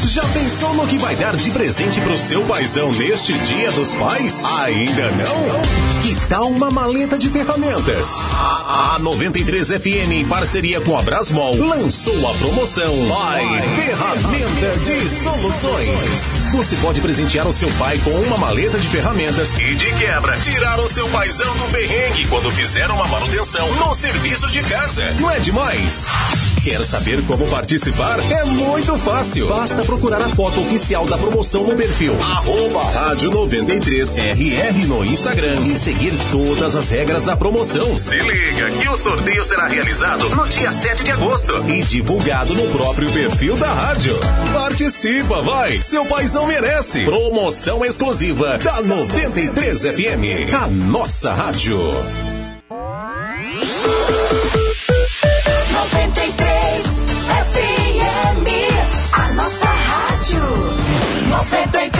Já 0.08 0.22
pensou 0.34 0.74
no 0.74 0.84
que 0.84 0.98
vai 0.98 1.14
dar 1.14 1.36
de 1.36 1.52
presente 1.52 2.00
pro 2.00 2.16
seu 2.16 2.44
paizão 2.46 2.90
neste 2.90 3.32
Dia 3.32 3.70
dos 3.70 3.94
Pais? 3.94 4.44
Ainda 4.44 5.12
não? 5.12 5.87
Tal 6.28 6.46
uma 6.48 6.70
maleta 6.70 7.16
de 7.16 7.30
ferramentas? 7.30 8.10
A, 8.34 8.96
a 8.96 8.98
93 8.98 9.68
FM, 9.68 10.12
em 10.12 10.24
parceria 10.26 10.78
com 10.78 10.98
a 10.98 11.00
Brasmol, 11.00 11.56
lançou 11.56 12.28
a 12.28 12.34
promoção 12.34 13.08
Pai 13.08 13.46
Ferramenta 13.76 14.76
de 14.84 15.08
Soluções. 15.08 16.52
Você 16.52 16.76
pode 16.76 17.00
presentear 17.00 17.48
o 17.48 17.52
seu 17.52 17.70
pai 17.78 17.98
com 18.04 18.10
uma 18.10 18.36
maleta 18.36 18.78
de 18.78 18.88
ferramentas 18.88 19.54
e, 19.54 19.74
de 19.74 19.86
quebra, 19.94 20.36
tirar 20.36 20.78
o 20.80 20.86
seu 20.86 21.08
paizão 21.08 21.56
do 21.56 21.72
perrengue 21.72 22.26
quando 22.26 22.50
fizer 22.50 22.90
uma 22.90 23.06
manutenção 23.08 23.66
no 23.76 23.94
serviço 23.94 24.50
de 24.50 24.60
casa. 24.62 25.14
Não 25.18 25.30
é 25.30 25.38
demais? 25.38 26.08
Quer 26.62 26.84
saber 26.84 27.22
como 27.26 27.46
participar? 27.46 28.18
É 28.30 28.44
muito 28.44 28.98
fácil. 28.98 29.48
Basta 29.48 29.82
procurar 29.84 30.20
a 30.20 30.28
foto 30.28 30.60
oficial 30.60 31.06
da 31.06 31.16
promoção 31.16 31.66
no 31.66 31.74
perfil 31.74 32.14
arroba 32.20 32.84
rádio 32.84 33.30
93RR 33.30 34.86
no 34.86 35.04
Instagram 35.04 35.64
e 35.64 35.78
seguir 35.78 36.17
todas 36.30 36.76
as 36.76 36.90
regras 36.90 37.22
da 37.22 37.36
promoção. 37.36 37.96
Se 37.96 38.16
liga 38.16 38.70
que 38.70 38.88
o 38.88 38.96
sorteio 38.96 39.44
será 39.44 39.66
realizado 39.66 40.28
no 40.30 40.48
dia 40.48 40.70
7 40.70 41.04
de 41.04 41.10
agosto 41.12 41.54
e 41.68 41.82
divulgado 41.82 42.54
no 42.54 42.68
próprio 42.70 43.10
perfil 43.12 43.56
da 43.56 43.72
rádio. 43.72 44.18
Participa, 44.52 45.42
vai! 45.42 45.80
Seu 45.82 46.04
paizão 46.04 46.46
merece! 46.46 47.04
Promoção 47.04 47.84
exclusiva 47.84 48.58
da 48.58 48.80
93 48.80 49.82
FM, 49.82 50.54
a 50.54 50.66
nossa 50.68 51.32
rádio. 51.32 51.78
93 55.72 56.86
FM, 57.52 58.48
a 59.12 59.32
nossa 59.32 59.66
rádio. 59.66 60.40
93 61.28 61.97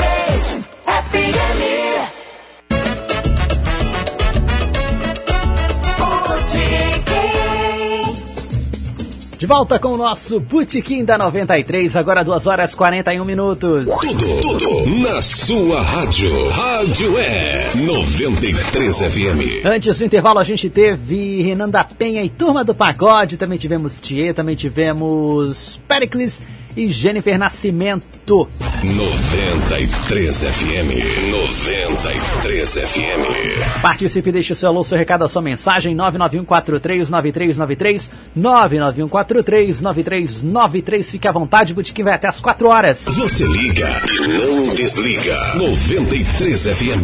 De 9.39 9.47
volta 9.47 9.79
com 9.79 9.91
o 9.91 9.97
nosso 9.97 10.41
Botequim 10.41 11.05
da 11.05 11.17
93, 11.17 11.95
agora 11.95 12.25
2 12.25 12.49
horas 12.49 12.75
41 12.75 13.25
minutos. 13.25 13.85
Tudo, 13.85 14.41
tudo 14.41 14.87
na 14.99 15.23
sua 15.23 15.81
rádio. 15.81 16.49
Rádio 16.49 17.17
é 17.17 17.71
93 17.77 18.99
FM. 18.99 19.65
Antes 19.65 19.97
do 19.97 20.05
intervalo, 20.05 20.41
a 20.41 20.45
gente 20.45 20.69
teve 20.69 21.41
Renan 21.41 21.69
da 21.69 21.85
Penha 21.85 22.25
e 22.25 22.29
Turma 22.29 22.65
do 22.65 22.75
Pagode, 22.75 23.37
também 23.37 23.59
tivemos 23.59 24.01
Thier, 24.01 24.35
também 24.35 24.57
tivemos 24.57 25.79
Pericles 25.87 26.43
e 26.79 26.91
Jennifer 26.93 27.37
Nascimento. 27.37 28.49
93 28.85 30.45
FM. 30.45 31.33
93 31.33 32.73
FM. 32.73 33.83
Participe, 33.83 34.31
deixe 34.31 34.53
o 34.53 34.57
seu 34.57 34.69
alô, 34.69 34.85
seu 34.85 34.97
recado, 34.97 35.25
a 35.25 35.29
sua 35.29 35.43
mensagem, 35.43 35.97
991439393, 35.97 38.09
991439393, 38.39 41.03
fique 41.03 41.27
à 41.27 41.33
vontade, 41.33 41.73
o 41.73 41.75
Botequim 41.75 42.05
vai 42.05 42.15
até 42.15 42.29
as 42.29 42.41
4 42.41 42.69
horas. 42.69 43.07
Você 43.07 43.45
liga 43.45 44.01
e 44.13 44.29
não 44.29 44.73
desliga. 44.73 45.37
93 45.57 46.63
FM. 46.63 47.03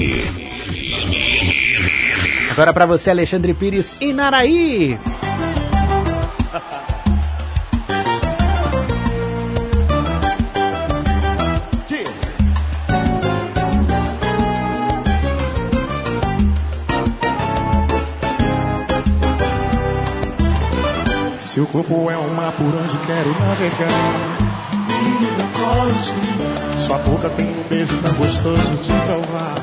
Agora 2.53 2.73
pra 2.73 2.87
você, 2.87 3.11
Alexandre 3.11 3.53
Pires 3.53 3.95
e 4.01 4.13
Naraí. 4.13 4.97
Seu 21.55 21.65
corpo 21.67 22.11
é 22.11 22.19
um 22.19 22.35
mar 22.35 22.51
por 22.51 22.67
onde 22.67 22.99
quero 23.07 23.31
navegar. 23.39 23.89
Sua 26.77 26.99
boca 26.99 27.31
tem 27.31 27.47
um 27.47 27.63
beijo 27.69 27.97
tão 27.99 28.13
gostoso 28.15 28.73
de 28.83 28.93
provar. 29.07 29.55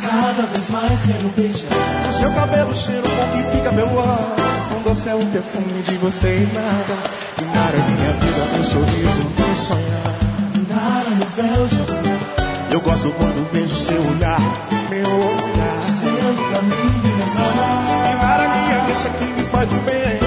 Cada 0.00 0.46
vez 0.46 0.70
mais 0.70 0.98
quero 1.02 1.28
beijar. 1.36 1.68
O 2.08 2.12
seu 2.14 2.32
cabelo 2.32 2.74
cheiro 2.74 3.02
bom 3.02 3.36
que 3.36 3.54
fica 3.54 3.70
pelo 3.70 4.00
ar. 4.00 4.34
Um 4.78 4.82
doce 4.82 5.10
é 5.10 5.14
o 5.14 5.26
perfume 5.26 5.82
de 5.82 5.96
você 5.96 6.38
e 6.38 6.54
nada. 6.54 6.94
E 7.38 7.44
nada 7.44 7.76
é 7.76 7.82
minha 7.82 8.12
vida, 8.14 8.46
meu 8.54 8.64
sorriso, 8.64 9.20
meu 9.36 9.56
sonhar. 9.56 10.16
Nada 10.70 11.10
no 11.10 11.26
véu 11.36 11.66
de 11.66 11.92
amor. 11.92 12.18
Eu 12.72 12.80
gosto 12.80 13.10
quando 13.10 13.52
vejo 13.52 13.76
seu 13.76 14.00
olhar, 14.00 14.40
meu 14.88 15.06
olhar. 15.06 15.80
Dizendo 15.84 16.50
pra 16.50 16.62
mim, 16.62 17.00
minha 17.04 18.10
E 18.10 18.14
nada 18.22 18.48
minha 18.48 18.78
deixa 18.86 19.10
que 19.10 19.24
me 19.26 19.44
faz 19.50 19.70
o 19.70 19.76
bem. 19.84 20.25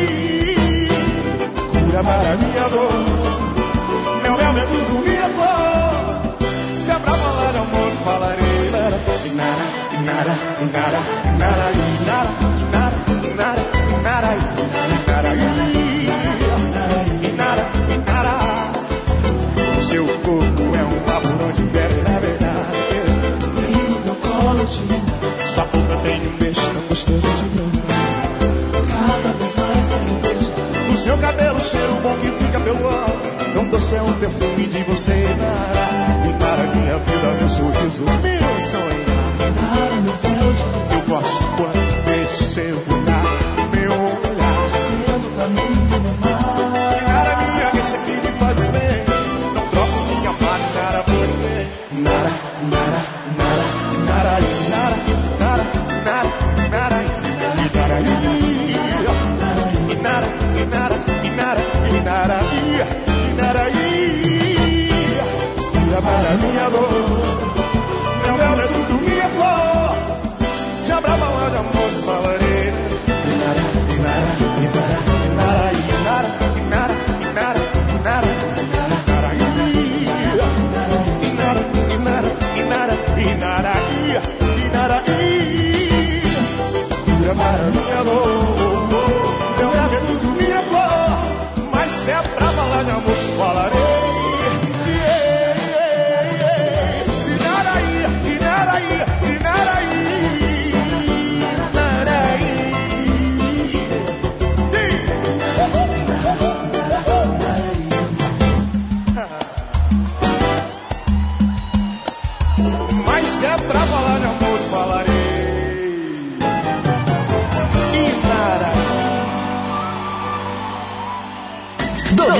cura 1.70 2.02
minha. 2.36 2.68
Meu 4.22 4.34
é 4.34 4.52
minha 4.52 5.28
flor. 5.28 6.12
Se 6.76 6.90
é 6.90 6.98
pra 6.98 7.14
de 7.52 7.58
amor, 7.58 7.92
falarei. 8.04 8.52
E 9.24 9.30
nada, 9.34 9.64
e 9.92 10.04
nada, 10.04 10.34
e 10.60 10.64
nada, 10.64 10.98
e 11.24 11.38
nada, 12.08 12.28
e 13.22 14.02
nada, 14.02 14.61
Sua 24.72 25.64
boca 25.64 25.96
tem 26.02 26.26
um 26.26 26.36
beijo 26.38 26.60
tão 26.72 26.82
gostoso 26.88 27.20
de 27.20 27.48
provar. 27.50 28.32
Cada 28.88 29.32
vez 29.34 29.56
mais 29.56 29.86
quero 29.88 30.14
beijar. 30.20 30.90
No 30.90 30.96
seu 30.98 31.18
cabelo, 31.18 31.60
cheiro 31.60 31.94
bom 32.02 32.16
que 32.16 32.30
fica 32.44 32.60
pelo 32.60 32.88
ar. 32.88 33.10
Tão 33.54 33.68
doce 33.68 33.94
é 33.96 34.02
o 34.02 34.12
perfume 34.14 34.66
de 34.66 34.82
você, 34.84 35.36
Nara. 35.38 36.26
E 36.26 36.32
para 36.38 36.62
minha 36.74 36.98
vida, 36.98 37.36
meu 37.38 37.48
sorriso, 37.50 38.02
meu 38.02 38.60
sonho. 38.70 39.04
Nara, 39.60 39.96
meu 40.00 40.14
véu, 40.14 40.48
eu 40.92 41.02
gosto 41.06 41.44
quando 41.56 42.04
vejo 42.06 42.44
seu 42.44 42.76
olhar, 42.96 43.24
meu 43.76 43.92
olhar. 43.92 44.66
Dizendo 44.72 45.26
pra 45.36 45.48
Oh. 88.04 88.31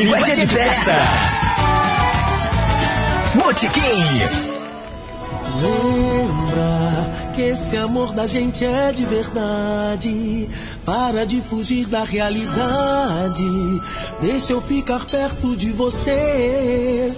Domingo 0.02 0.16
é 0.16 0.34
de 0.34 0.46
festa. 0.48 0.92
Botequim. 3.36 4.02
Lembra 5.60 7.30
que 7.32 7.42
esse 7.42 7.76
amor 7.76 8.12
da 8.12 8.26
gente 8.26 8.64
é 8.64 8.90
de 8.90 9.04
verdade. 9.04 10.50
Para 10.84 11.24
de 11.24 11.40
fugir 11.40 11.86
da 11.86 12.02
realidade. 12.02 13.80
Deixa 14.20 14.54
eu 14.54 14.60
ficar 14.60 15.06
perto 15.06 15.56
de 15.56 15.70
você. 15.70 17.12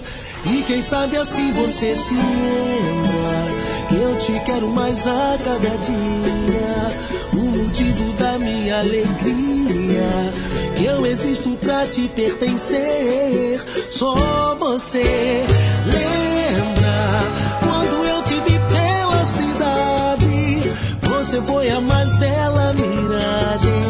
E 0.45 0.63
quem 0.67 0.79
sabe 0.79 1.17
assim 1.17 1.51
você 1.53 1.95
se 1.95 2.13
lembra 2.13 3.87
que 3.89 3.95
eu 3.95 4.15
te 4.19 4.39
quero 4.45 4.69
mais 4.69 5.07
a 5.07 5.39
cada 5.43 5.69
dia. 5.69 6.99
O 7.33 7.63
motivo 7.63 8.13
da 8.13 8.37
minha 8.37 8.77
alegria. 8.77 10.54
Eu 10.85 11.03
existo 11.03 11.57
pra 11.57 11.87
te 11.87 12.07
pertencer. 12.09 13.59
Só 13.89 14.55
você 14.55 15.43
lembra 15.87 17.21
quando 17.63 18.05
eu 18.05 18.21
te 18.21 18.35
vi 18.41 18.59
pela 18.59 19.25
cidade. 19.25 20.71
Você 21.01 21.41
foi 21.41 21.69
a 21.69 21.81
mais 21.81 22.15
bela 22.17 22.71
miragem. 22.73 23.83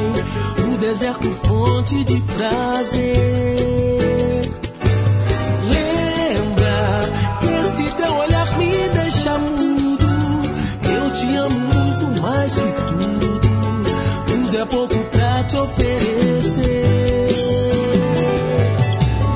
O 0.74 0.77
deserto 0.77 1.30
fonte 1.43 2.01
de 2.06 2.22
prazer. 2.33 3.03
Lembra 5.74 7.11
que 7.41 7.48
esse 7.59 7.95
teu 7.98 8.14
olhar 8.14 8.57
me 8.57 8.90
deixa 8.90 9.38
mudo. 9.38 10.07
Eu 10.95 11.11
te 11.11 11.35
amo 11.35 11.59
muito 11.59 12.22
mais 12.22 12.53
que 12.53 12.61
tudo. 12.88 13.49
Tudo 14.27 14.57
é 14.57 14.65
pouco 14.65 14.98
pra 15.11 15.25
te 15.48 15.57
oferecer. 15.57 17.27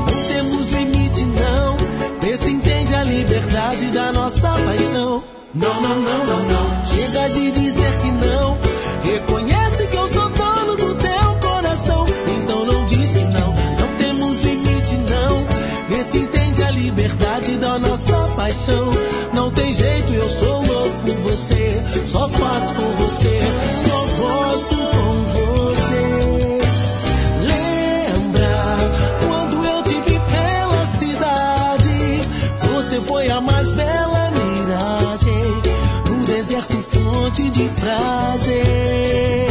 Não 0.07 0.27
temos 0.27 0.69
limite, 0.69 1.25
não. 1.25 1.77
Vê 2.21 2.38
se 2.38 2.51
entende 2.51 2.95
a 2.95 3.03
liberdade 3.03 3.85
da 3.88 4.11
nossa 4.11 4.49
paixão. 4.49 5.23
Não, 5.53 5.81
não, 5.81 5.95
não, 5.95 6.25
não, 6.25 6.45
não. 6.45 6.85
Chega 6.85 7.29
de 7.29 7.51
dizer 7.51 7.97
que 7.97 8.11
não. 8.11 8.57
Reconhece 9.03 9.88
que 9.88 9.97
eu 9.97 10.07
sou 10.07 10.29
dono 10.29 10.75
do 10.75 10.95
teu 10.95 11.39
coração. 11.41 12.05
Então 12.38 12.65
não 12.65 12.85
diz 12.85 13.13
que 13.13 13.23
não. 13.23 13.53
Não 13.53 13.97
temos 13.97 14.41
limite, 14.43 14.95
não. 15.09 15.45
Vê 15.89 16.03
se 16.03 16.19
entende 16.19 16.63
a 16.63 16.71
liberdade 16.71 17.57
da 17.57 17.77
nossa 17.77 18.27
paixão. 18.35 18.89
Não 19.33 19.51
tem 19.51 19.71
jeito, 19.71 20.13
eu 20.13 20.29
sou 20.29 20.65
louco 20.65 20.97
por 21.05 21.15
você. 21.31 21.83
Só 22.05 22.27
faço 22.29 22.73
com 22.75 23.03
você. 23.03 23.39
Só 23.85 24.23
gosto 24.23 24.78
prazer. 37.80 39.48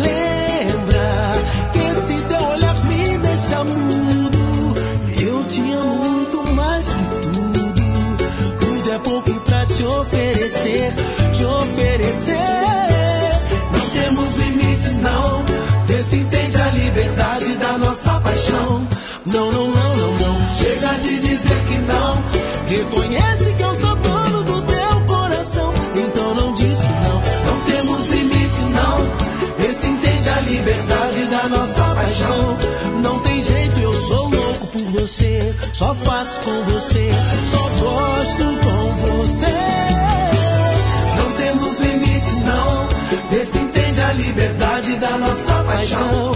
Lembra 0.00 1.32
que 1.72 1.78
esse 1.78 2.24
teu 2.24 2.42
olhar 2.48 2.84
me 2.84 3.18
deixa 3.18 3.64
mudo. 3.64 4.74
Eu 5.20 5.44
te 5.44 5.60
amo 5.72 5.94
muito 5.96 6.52
mais 6.54 6.86
que 6.86 7.04
tudo. 7.32 7.82
Tudo 8.60 8.92
é 8.92 8.98
pouco 8.98 9.32
pra 9.40 9.66
te 9.66 9.84
oferecer, 9.84 10.92
te 11.32 11.44
oferecer. 11.44 12.36
Não 13.72 13.80
temos 13.80 14.36
limites, 14.36 14.98
não. 14.98 15.44
Vê 15.86 16.00
se 16.00 16.16
entende 16.16 16.60
a 16.60 16.70
liberdade 16.70 17.56
da 17.56 17.78
nossa 17.78 18.20
paixão. 18.20 18.86
Não, 19.26 19.50
não, 19.52 19.68
não, 19.68 19.96
não, 19.96 20.12
não. 20.18 20.52
Chega 20.56 20.94
de 21.02 21.20
dizer 21.20 21.64
que 21.66 21.78
não. 21.78 22.22
Reconhece 22.68 23.52
que 23.54 23.62
eu 23.62 23.74
sou 23.74 23.96
dono 23.96 24.11
nossa 31.48 31.94
paixão. 31.94 32.58
Não 33.02 33.18
tem 33.20 33.40
jeito, 33.40 33.78
eu 33.80 33.92
sou 33.92 34.28
louco 34.28 34.66
por 34.68 34.82
você. 35.00 35.54
Só 35.72 35.94
faço 35.94 36.40
com 36.40 36.62
você. 36.64 37.10
Só 37.50 37.58
gosto 37.58 38.44
com 38.64 38.96
você. 39.16 39.54
Não 41.18 41.32
temos 41.36 41.78
limites, 41.80 42.34
não. 42.42 42.88
Vê 43.30 43.44
se 43.44 43.58
entende 43.58 44.00
a 44.00 44.12
liberdade 44.12 44.96
da 44.96 45.18
nossa 45.18 45.64
paixão. 45.64 46.32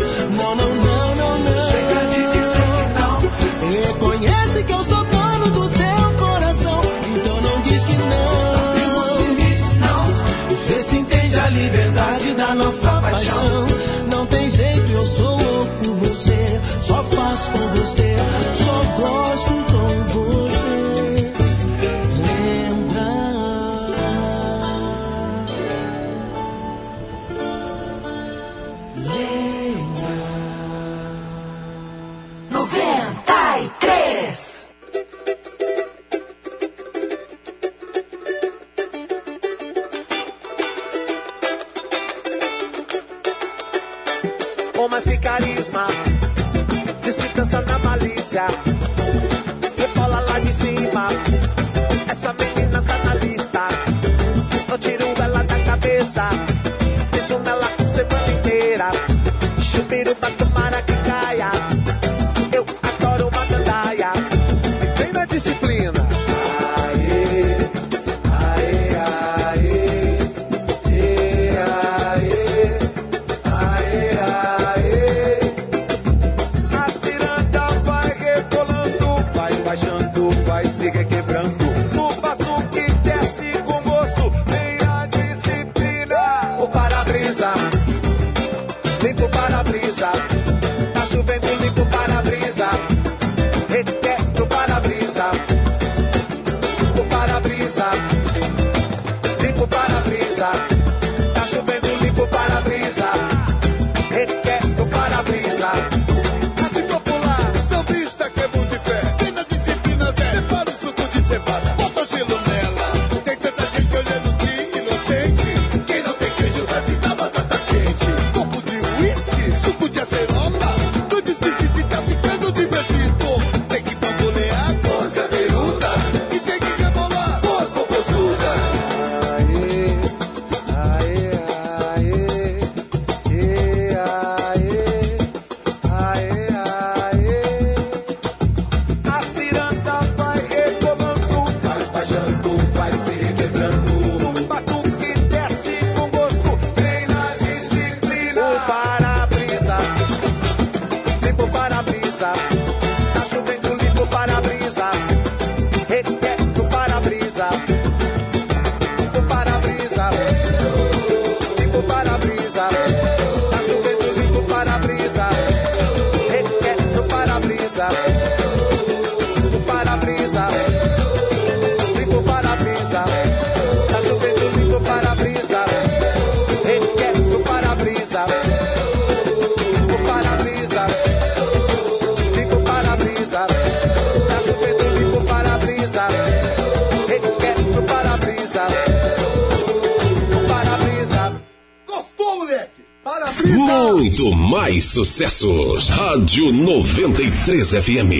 sucessos. 194.96 195.90
Rádio 195.90 196.50
93 196.50 197.70
FM. 197.70 198.12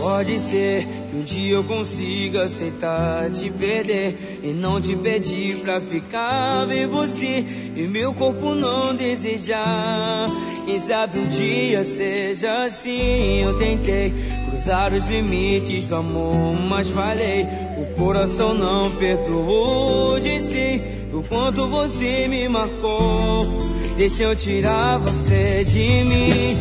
Pode 0.00 0.40
ser 0.40 0.84
que 0.84 1.16
um 1.16 1.20
dia 1.20 1.54
eu 1.54 1.62
consiga 1.62 2.42
aceitar 2.42 3.30
te 3.30 3.48
perder 3.52 4.40
e 4.42 4.52
não 4.52 4.80
te 4.80 4.96
pedir 4.96 5.58
pra 5.58 5.80
ficar 5.80 6.66
vivo 6.66 7.06
se 7.06 7.72
e 7.76 7.86
meu 7.86 8.12
corpo 8.12 8.52
não 8.52 8.92
desejar. 8.96 10.26
Quem 10.68 10.78
sabe 10.80 11.18
um 11.18 11.26
dia 11.26 11.82
seja 11.82 12.64
assim. 12.66 13.40
Eu 13.42 13.56
tentei 13.56 14.12
cruzar 14.50 14.92
os 14.92 15.08
limites 15.08 15.86
do 15.86 15.96
amor, 15.96 16.60
mas 16.60 16.90
falei. 16.90 17.46
O 17.78 17.96
coração 17.96 18.52
não 18.52 18.90
perdoou 18.90 20.20
de 20.20 20.38
si 20.42 20.82
do 21.10 21.22
quanto 21.26 21.66
você 21.68 22.28
me 22.28 22.46
marcou. 22.50 23.46
Deixa 23.96 24.24
eu 24.24 24.36
tirar 24.36 24.98
você 24.98 25.64
de 25.64 26.04
mim. 26.04 26.56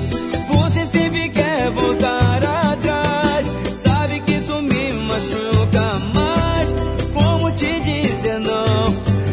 Você 0.53 0.85
sempre 0.85 1.27
quer 1.27 1.69
voltar 1.71 2.71
atrás. 2.71 3.45
Sabe 3.83 4.21
que 4.21 4.35
isso 4.35 4.61
me 4.61 4.93
machuca 4.93 5.99
mais. 6.15 6.73
Como 7.13 7.51
te 7.51 7.77
dizer 7.81 8.39
não? 8.39 8.85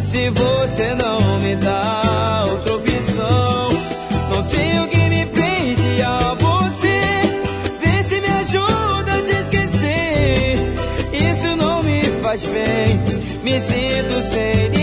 Se 0.03 0.31
você 0.31 0.97
não 0.97 1.39
me 1.39 1.55
dá 1.55 2.45
outro 2.51 2.84
me 13.45 13.61
sinto 13.61 14.23
sem 14.23 14.74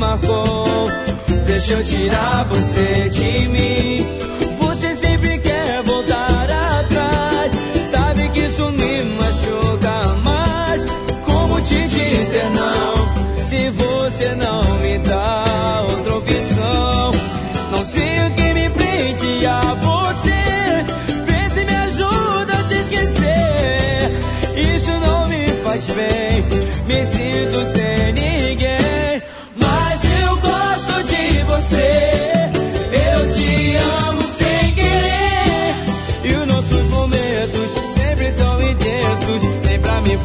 marcou. 0.00 0.88
Deixa 1.46 1.74
eu 1.74 1.84
tirar 1.84 2.44
você 2.46 3.08
de 3.10 3.48
mim 3.48 4.29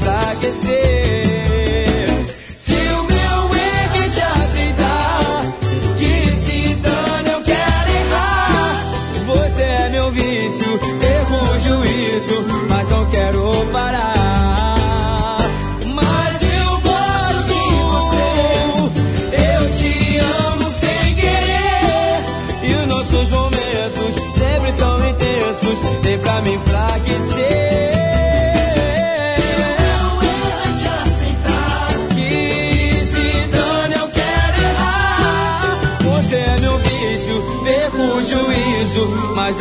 life 0.03 0.25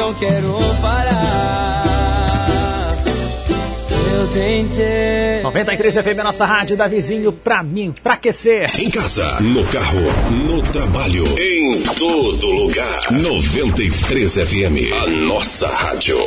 não 0.04 0.14
quero 0.14 0.58
parar. 0.82 2.24
Eu 4.12 4.28
tentei. 4.28 5.42
93 5.42 5.94
FM, 5.94 6.18
a 6.20 6.24
nossa 6.24 6.44
rádio 6.44 6.76
da 6.76 6.86
vizinho 6.86 7.32
pra 7.32 7.62
mim 7.62 7.84
enfraquecer. 7.84 8.70
Em 8.78 8.90
casa, 8.90 9.40
no 9.40 9.64
carro, 9.68 10.00
no 10.30 10.60
trabalho, 10.62 11.24
em 11.38 11.82
todo 11.98 12.46
lugar. 12.46 12.98
93 13.10 14.34
FM, 14.34 14.92
a 15.02 15.06
nossa 15.26 15.68
rádio. 15.68 16.18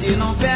A 0.08 0.10
gente 0.10 0.20
não 0.20 0.34
perde 0.36 0.47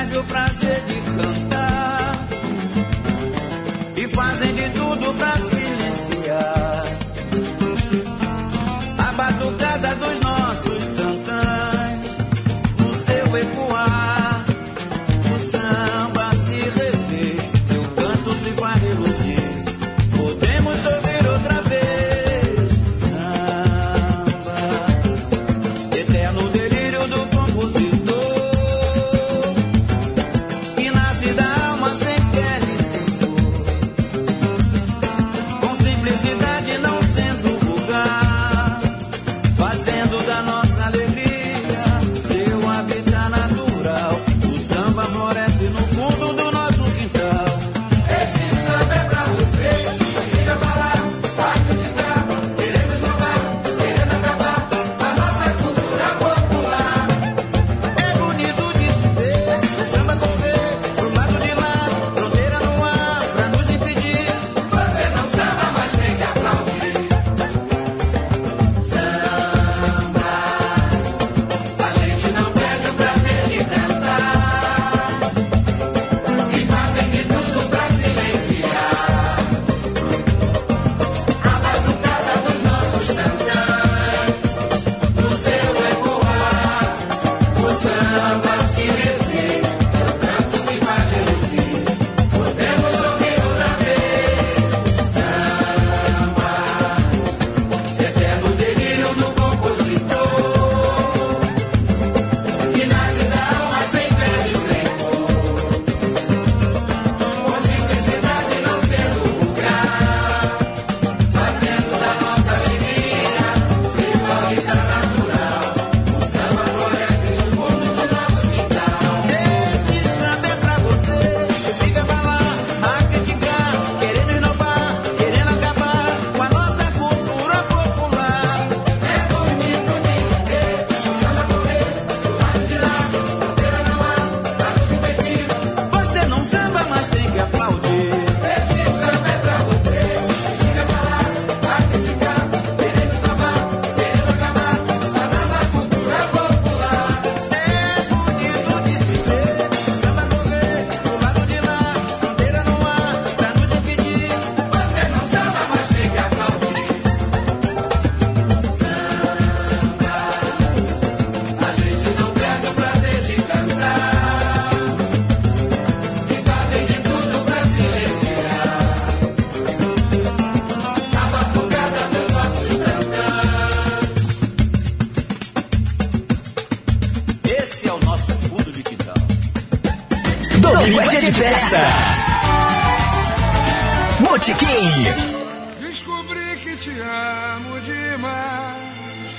Descobri 185.79 186.57
que 186.63 186.75
te 186.77 186.89
amo 186.99 187.79
demais. 187.81 189.35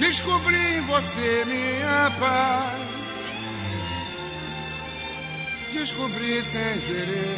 Descobri 0.00 0.56
em 0.56 0.80
você 0.82 1.44
minha 1.44 2.10
paz. 2.18 2.92
Descobri 5.72 6.42
sem 6.42 6.80
querer 6.80 7.31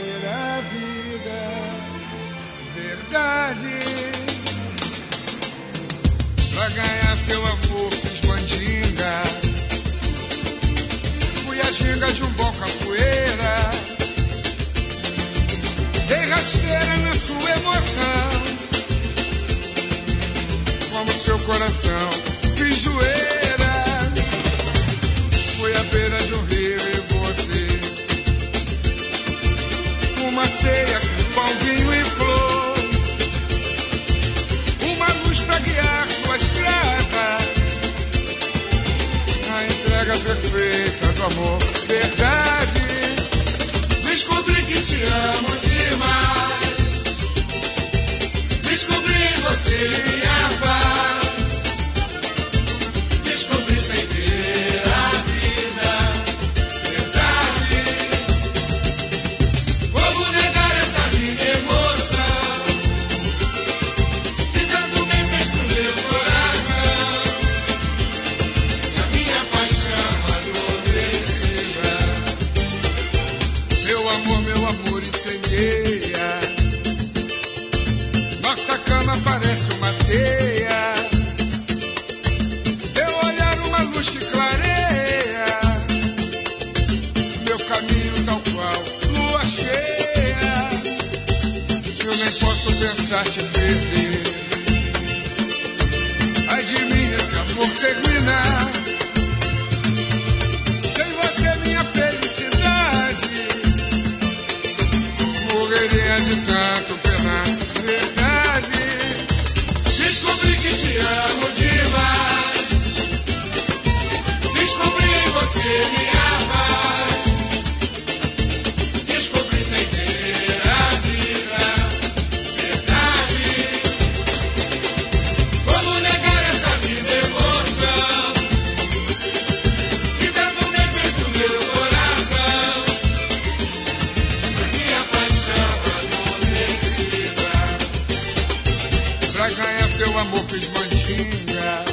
seu 139.96 140.18
amor 140.18 140.44
fez 140.48 140.68
manchinha. 140.70 141.84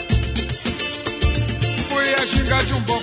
Foi 1.89 2.13
a 2.15 2.25
ginga 2.25 2.63
de 2.63 2.73
um 2.73 2.81
bom 2.81 2.99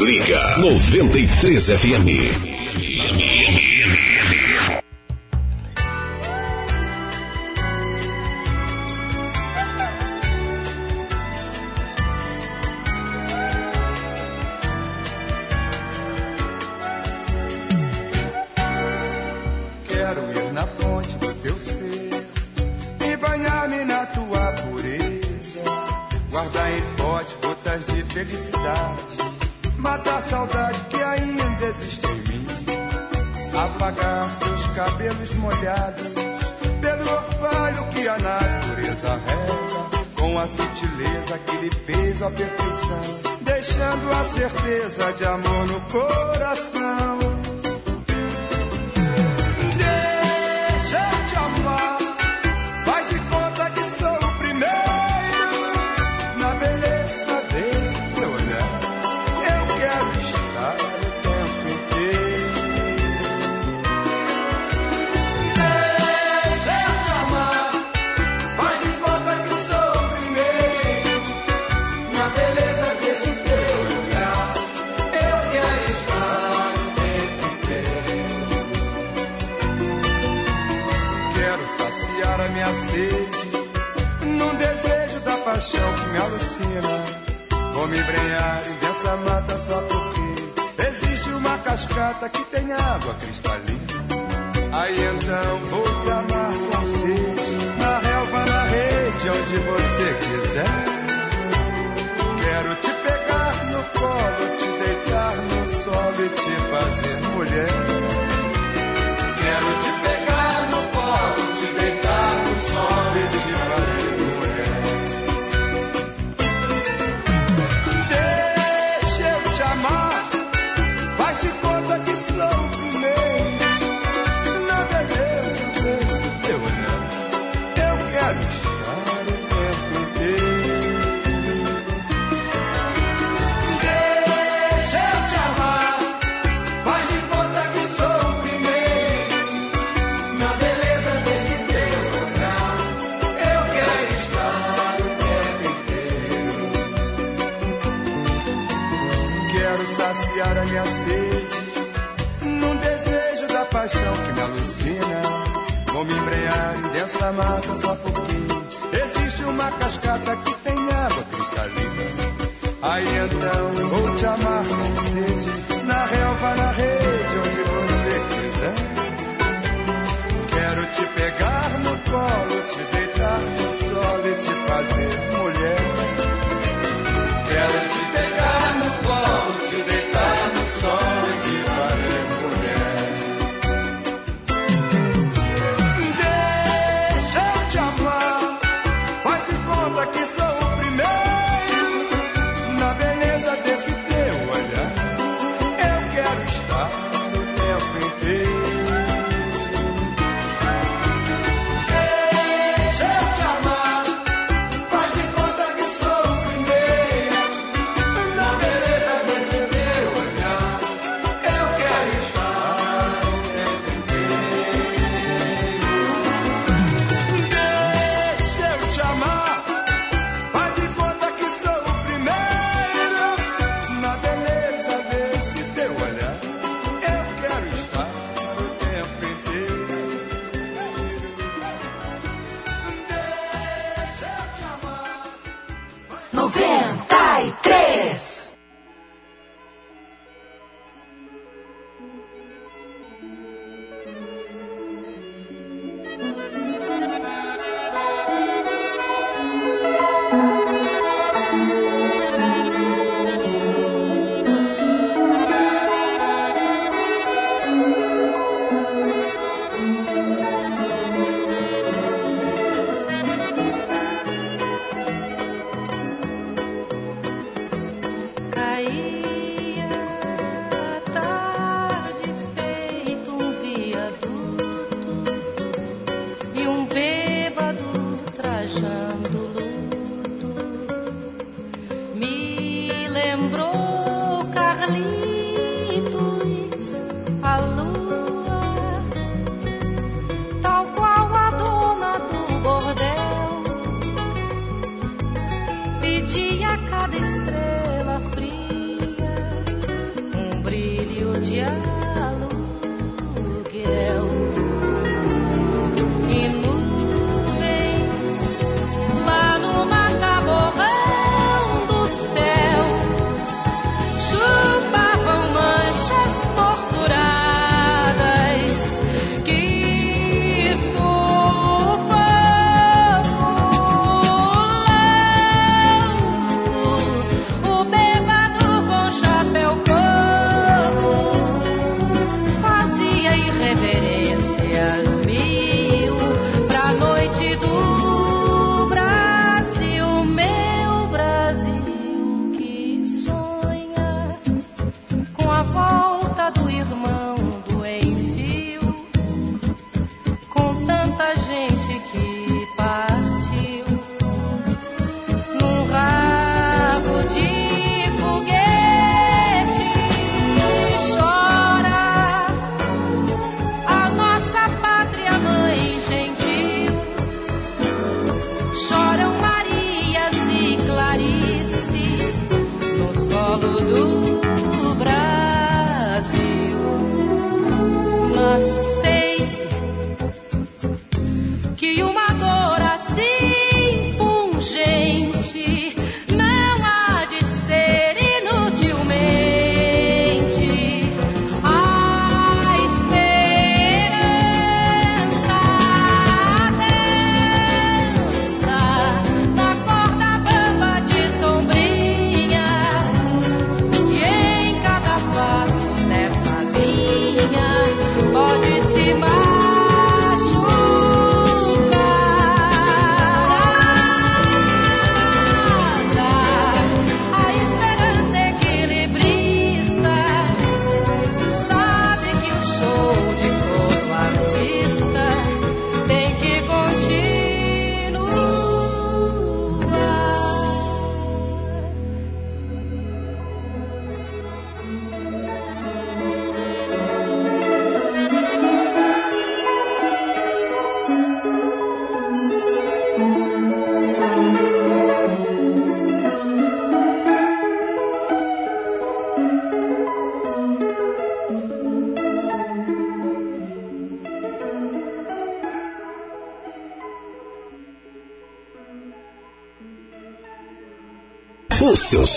Liga 0.00 0.56
93 0.58 1.58
FM. 1.58 2.47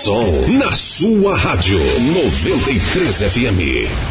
Som 0.01 0.57
na 0.57 0.73
sua 0.73 1.37
rádio 1.37 1.77
93 1.77 3.29
FM. 3.29 4.10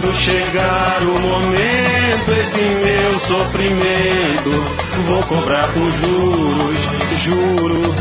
Quando 0.00 0.14
chegar 0.14 1.02
o 1.02 1.18
momento, 1.18 2.30
esse 2.40 2.60
meu 2.60 3.18
sofrimento, 3.18 4.50
vou 5.08 5.22
cobrar 5.24 5.66
com 5.72 5.90
juros, 5.90 6.88
juro. 7.24 7.94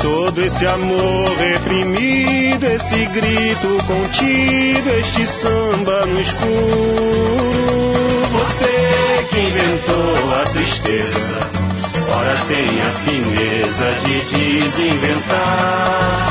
Todo 0.00 0.40
esse 0.40 0.66
amor 0.66 1.36
reprimido, 1.36 2.64
esse 2.64 2.96
grito 2.96 3.84
contido, 3.86 4.88
este 4.98 5.26
samba 5.26 6.06
no 6.06 6.18
escuro. 6.18 6.48
Você 8.32 9.26
que 9.28 9.40
inventou 9.40 10.40
a 10.40 10.44
tristeza, 10.50 11.40
ora 12.08 12.36
tem 12.48 12.80
a 12.80 12.90
fineza 13.04 13.92
de 14.06 14.18
desinventar. 14.62 16.24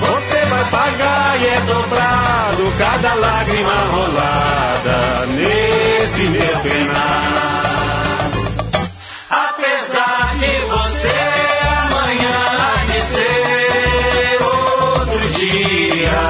Você 0.00 0.46
vai 0.46 0.64
pagar 0.70 1.38
e 1.38 1.46
é 1.46 1.60
cada 2.76 3.14
lágrima 3.14 3.74
rolada 3.92 5.26
nesse 5.26 6.22
meu 6.22 6.58
penar. 6.60 8.30
Apesar 9.30 10.34
de 10.38 10.56
você, 10.70 11.14
amanhã 11.84 12.38
ser 13.00 14.38
outro 14.42 15.28
dia. 15.38 16.20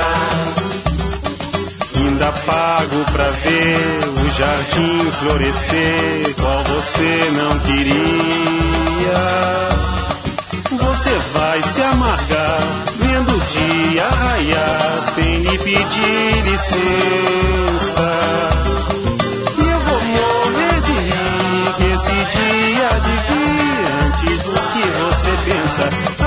Ainda 1.97 2.33
pago 2.47 3.05
pra 3.13 3.31
ver 3.31 4.01
o 4.25 4.31
jardim 4.31 5.11
florescer, 5.13 6.35
qual 6.41 6.65
você 6.65 7.31
não 7.33 7.59
queria. 7.61 9.68
Você 10.99 11.17
vai 11.33 11.63
se 11.63 11.81
amargar 11.81 12.59
vendo 12.99 13.33
o 13.33 13.41
dia 13.41 14.09
raiar 14.09 15.01
sem 15.15 15.39
lhe 15.39 15.59
pedir 15.59 16.43
licença. 16.43 18.11
E 19.59 19.63
eu 19.63 19.79
vou 19.79 20.01
morrer 20.03 20.81
de 20.81 20.93
rir 20.93 21.95
esse 21.95 22.11
dia 22.11 22.89
de 22.99 23.15
vir 23.29 23.87
antes 24.07 24.39
do 24.43 24.55
que 24.73 24.83
você 24.99 25.31
pensa. 25.45 26.18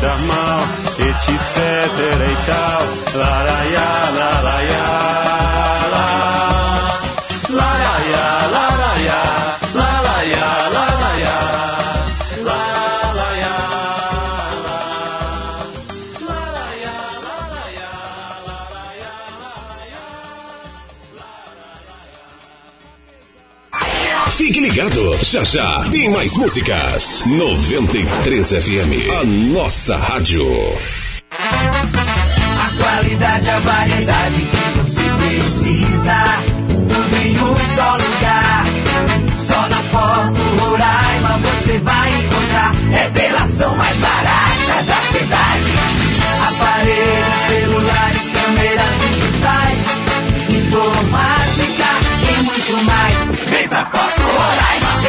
Dar 0.00 0.18
mal, 0.20 0.62
etc 0.98 1.56
e 2.24 2.36
tal. 2.46 3.18
Laraiá, 3.18 4.10
laraiá, 4.16 4.47
ligado, 24.78 25.18
já 25.24 25.42
já 25.42 25.82
tem 25.90 26.08
mais 26.08 26.36
músicas. 26.36 27.24
93 27.26 28.48
FM, 28.48 29.10
a 29.20 29.24
nossa 29.24 29.96
rádio. 29.96 30.46
A 31.32 32.70
qualidade, 32.76 33.50
a 33.50 33.58
variedade 33.58 34.40
que 34.42 34.78
você 34.78 35.00
precisa. 35.00 36.24
Tudo 36.68 37.16
em 37.16 37.36
um 37.42 37.56
só 37.74 37.96
lugar. 37.96 38.64
Só 39.34 39.68
na 39.68 39.82
Foto 39.90 40.40
Roraima 40.60 41.38
você 41.38 41.78
vai 41.78 42.14
encontrar. 42.14 42.72
Revelação 42.90 43.76
mais 43.76 43.96
barata 43.96 44.82
da 44.86 45.18
cidade. 45.18 45.72
Aparelhos, 46.46 47.34
celulares, 47.48 48.28
câmeras 48.32 48.94
digitais. 49.10 49.80
Informática 50.56 51.88
e 52.30 52.42
muito 52.44 52.84
mais. 52.84 53.16
Vem 53.50 53.68
pra 53.68 53.84
Foto 53.86 54.27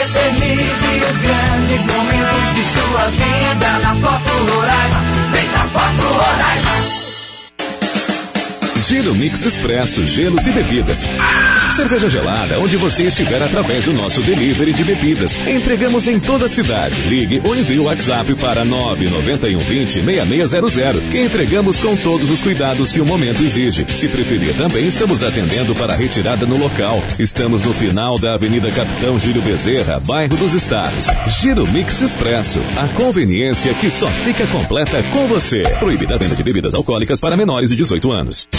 Roraima. 0.09 0.29
Eternize 0.29 1.09
os 1.09 1.17
grandes 1.19 1.85
momentos 1.85 2.55
de 2.55 2.63
sua 2.63 3.05
vida 3.07 3.79
na 3.79 3.95
Foto 3.95 4.53
Roraima. 4.53 4.99
Vem 5.31 5.47
pra 5.49 5.67
Foto 5.67 6.07
Roraima. 6.07 7.08
Giro 8.89 9.13
Mix 9.13 9.45
Expresso, 9.45 10.07
gelos 10.07 10.47
e 10.47 10.49
bebidas. 10.49 11.05
Cerveja 11.75 12.09
gelada, 12.09 12.57
onde 12.57 12.75
você 12.75 13.03
estiver 13.03 13.39
através 13.39 13.83
do 13.83 13.93
nosso 13.93 14.19
delivery 14.23 14.73
de 14.73 14.83
bebidas. 14.83 15.37
Entregamos 15.47 16.07
em 16.07 16.19
toda 16.19 16.47
a 16.47 16.49
cidade. 16.49 16.99
Ligue 17.03 17.39
ou 17.45 17.55
envie 17.55 17.77
o 17.77 17.83
WhatsApp 17.83 18.33
para 18.33 18.65
99120 18.65 20.01
6600, 20.01 21.03
que 21.11 21.21
entregamos 21.21 21.77
com 21.77 21.95
todos 21.97 22.31
os 22.31 22.41
cuidados 22.41 22.91
que 22.91 22.99
o 22.99 23.05
momento 23.05 23.43
exige. 23.43 23.85
Se 23.93 24.07
preferir, 24.07 24.55
também 24.55 24.87
estamos 24.87 25.21
atendendo 25.21 25.75
para 25.75 25.95
retirada 25.95 26.47
no 26.47 26.57
local. 26.57 27.03
Estamos 27.19 27.61
no 27.61 27.75
final 27.75 28.17
da 28.17 28.33
Avenida 28.33 28.71
Capitão 28.71 29.19
Júlio 29.19 29.43
Bezerra, 29.43 29.99
bairro 29.99 30.35
dos 30.35 30.55
Estados. 30.55 31.05
Giro 31.39 31.67
Mix 31.67 32.01
Expresso, 32.01 32.59
a 32.75 32.87
conveniência 32.95 33.71
que 33.75 33.91
só 33.91 34.07
fica 34.07 34.47
completa 34.47 35.03
com 35.11 35.27
você. 35.27 35.61
Proibida 35.77 36.15
a 36.15 36.17
venda 36.17 36.35
de 36.35 36.41
bebidas 36.41 36.73
alcoólicas 36.73 37.19
para 37.19 37.37
menores 37.37 37.69
de 37.69 37.75
18 37.75 38.11
anos. 38.11 38.49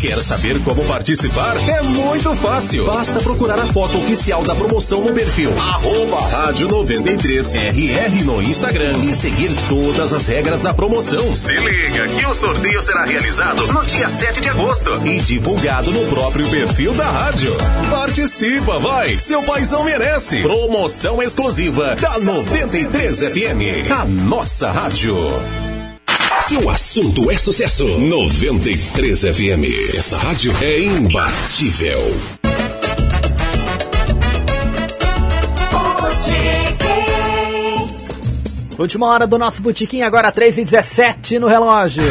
Quer 0.00 0.22
saber 0.22 0.62
como 0.62 0.82
participar? 0.84 1.56
É 1.68 1.82
muito 1.82 2.34
fácil. 2.36 2.86
Basta 2.86 3.20
procurar 3.20 3.39
a 3.48 3.66
foto 3.72 3.96
oficial 3.96 4.42
da 4.42 4.54
promoção 4.54 5.02
no 5.02 5.14
perfil 5.14 5.50
arroba 5.58 6.20
rádio 6.20 6.68
93RR 6.68 8.22
no 8.24 8.42
Instagram 8.42 8.98
e 9.02 9.14
seguir 9.14 9.50
todas 9.66 10.12
as 10.12 10.28
regras 10.28 10.60
da 10.60 10.74
promoção. 10.74 11.34
Se 11.34 11.54
liga 11.54 12.06
que 12.06 12.26
o 12.26 12.34
sorteio 12.34 12.82
será 12.82 13.06
realizado 13.06 13.66
no 13.72 13.84
dia 13.86 14.10
7 14.10 14.42
de 14.42 14.48
agosto 14.50 14.90
e 15.06 15.20
divulgado 15.20 15.90
no 15.90 16.06
próprio 16.08 16.50
perfil 16.50 16.92
da 16.92 17.10
rádio. 17.10 17.56
Participa, 17.88 18.78
vai! 18.78 19.18
Seu 19.18 19.42
paizão 19.42 19.84
merece! 19.84 20.42
Promoção 20.42 21.22
exclusiva 21.22 21.96
da 21.96 22.18
93 22.18 23.20
FM, 23.20 23.90
a 23.90 24.04
nossa 24.04 24.70
rádio. 24.70 25.16
Se 26.42 26.56
o 26.56 26.68
assunto 26.68 27.30
é 27.30 27.38
sucesso, 27.38 27.86
93 27.86 29.20
FM. 29.20 29.96
Essa 29.96 30.18
rádio 30.18 30.54
é 30.60 30.80
imbatível. 30.80 32.39
Última 38.80 39.08
hora 39.08 39.26
do 39.26 39.36
nosso 39.36 39.60
botiquim, 39.60 40.00
agora 40.00 40.32
3 40.32 40.56
e 40.56 40.64
17 40.64 41.38
no 41.38 41.46
relógio. 41.48 42.02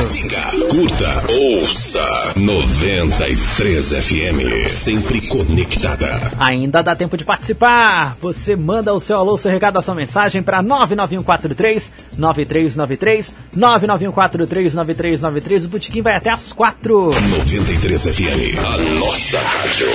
Curta, 0.69 1.25
ouça 1.33 2.33
93 2.35 3.93
FM. 3.93 4.69
Sempre 4.69 5.27
conectada. 5.27 6.31
Ainda 6.37 6.83
dá 6.83 6.95
tempo 6.95 7.17
de 7.17 7.25
participar. 7.25 8.15
Você 8.21 8.55
manda 8.55 8.93
o 8.93 8.99
seu 8.99 9.17
alô, 9.17 9.35
seu 9.35 9.49
recado, 9.49 9.79
a 9.79 9.81
sua 9.81 9.95
mensagem 9.95 10.43
para 10.43 10.61
99143 10.61 11.91
9393 12.15 13.33
99143 13.55 14.73
9393. 14.75 15.65
O 15.65 15.69
botiquim 15.69 16.03
vai 16.03 16.17
até 16.17 16.29
as 16.29 16.53
4. 16.53 17.13
93 17.19 18.03
FM, 18.03 18.59
a 18.63 18.77
nossa 18.99 19.39
rádio. 19.39 19.87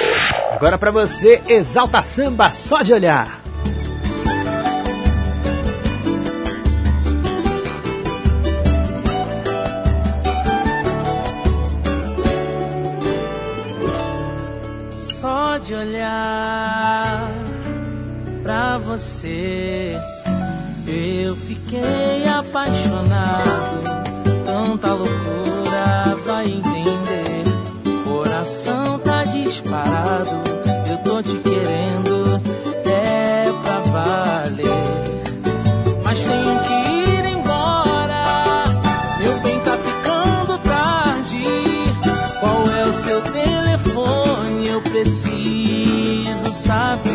Agora 0.50 0.76
para 0.76 0.90
você, 0.90 1.40
exalta 1.46 2.02
samba 2.02 2.52
só 2.52 2.82
de 2.82 2.92
olhar. 2.92 3.43
Só 15.64 15.68
de 15.68 15.74
olhar 15.74 17.30
pra 18.42 18.76
você, 18.76 19.98
eu 20.86 21.34
fiquei 21.36 22.26
apaixonado. 22.28 23.82
Tanta 24.44 24.92
loucura 24.92 26.16
vai 26.26 26.44
entender. 26.50 27.44
Coração 28.04 28.98
tá 28.98 29.24
disparado, 29.24 30.30
eu 30.90 30.98
tô 30.98 31.22
te 31.22 31.36
querendo, 31.38 32.42
é 32.84 33.50
pra 33.62 33.78
valer. 33.80 34.66
Mas 36.04 36.20
tenho 36.20 36.60
que 36.60 36.72
ir 36.74 37.24
embora, 37.24 38.64
meu 39.18 39.40
bem 39.40 39.58
tá 39.60 39.78
ficando 39.78 40.58
tarde. 40.58 41.44
Qual 42.40 42.70
é 42.70 42.84
o 42.84 42.92
seu 42.92 43.22
telefone? 43.22 44.68
Eu 44.68 44.82
preciso 44.82 45.33
saber. 46.64 47.13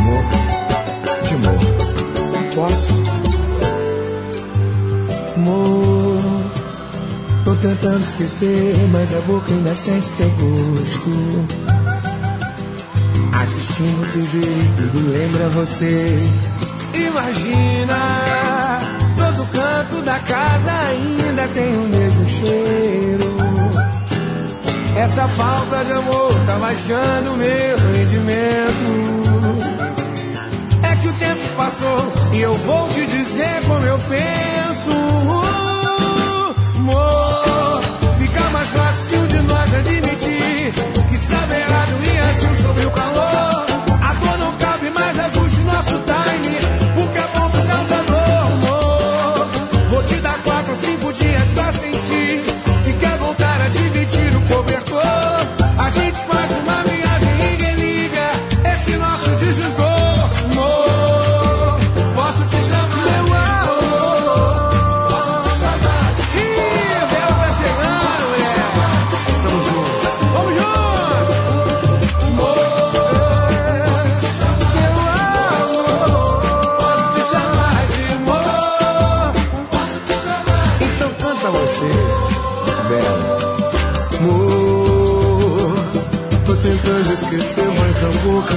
Amor? 0.00 0.24
De 1.26 1.34
amor. 1.34 1.58
Posso? 2.54 3.00
Amor, 5.36 6.18
tô 7.44 7.54
tentando 7.56 8.00
esquecer, 8.00 8.74
mas 8.92 9.14
a 9.14 9.20
boca 9.20 9.52
ainda 9.52 9.74
sente 9.74 10.10
teu 10.12 10.30
gosto. 10.30 11.10
Assistindo 13.40 14.12
TV, 14.12 14.40
tudo 14.76 15.10
lembra 15.10 15.48
você. 15.48 16.18
Imagina, 16.92 18.80
todo 19.16 19.46
canto 19.50 20.02
da 20.02 20.18
casa 20.18 20.72
ainda 20.88 21.48
tem 21.48 21.74
o 21.74 21.88
mesmo 21.88 22.28
cheiro. 22.28 23.30
Essa 24.96 25.26
falta 25.28 25.84
de 25.84 25.92
amor 25.92 26.34
tá 26.46 26.58
baixando 26.58 27.36
meu 27.38 27.78
rendimento. 27.94 29.19
E 32.32 32.40
eu 32.40 32.52
vou 32.52 32.88
te 32.88 33.06
dizer 33.06 33.62
como 33.66 33.86
eu 33.86 33.96
penso. 33.96 34.90
Amor, 36.76 37.82
fica 38.18 38.50
mais 38.50 38.68
fácil 38.68 39.26
de 39.28 39.40
nós 39.42 39.74
admitir 39.74 40.72
que 41.08 41.14
estava 41.14 41.54
errado 41.54 41.96
e 42.04 42.18
agiu 42.18 42.56
sobre 42.56 42.84
o 42.84 42.90
calor. 42.90 43.49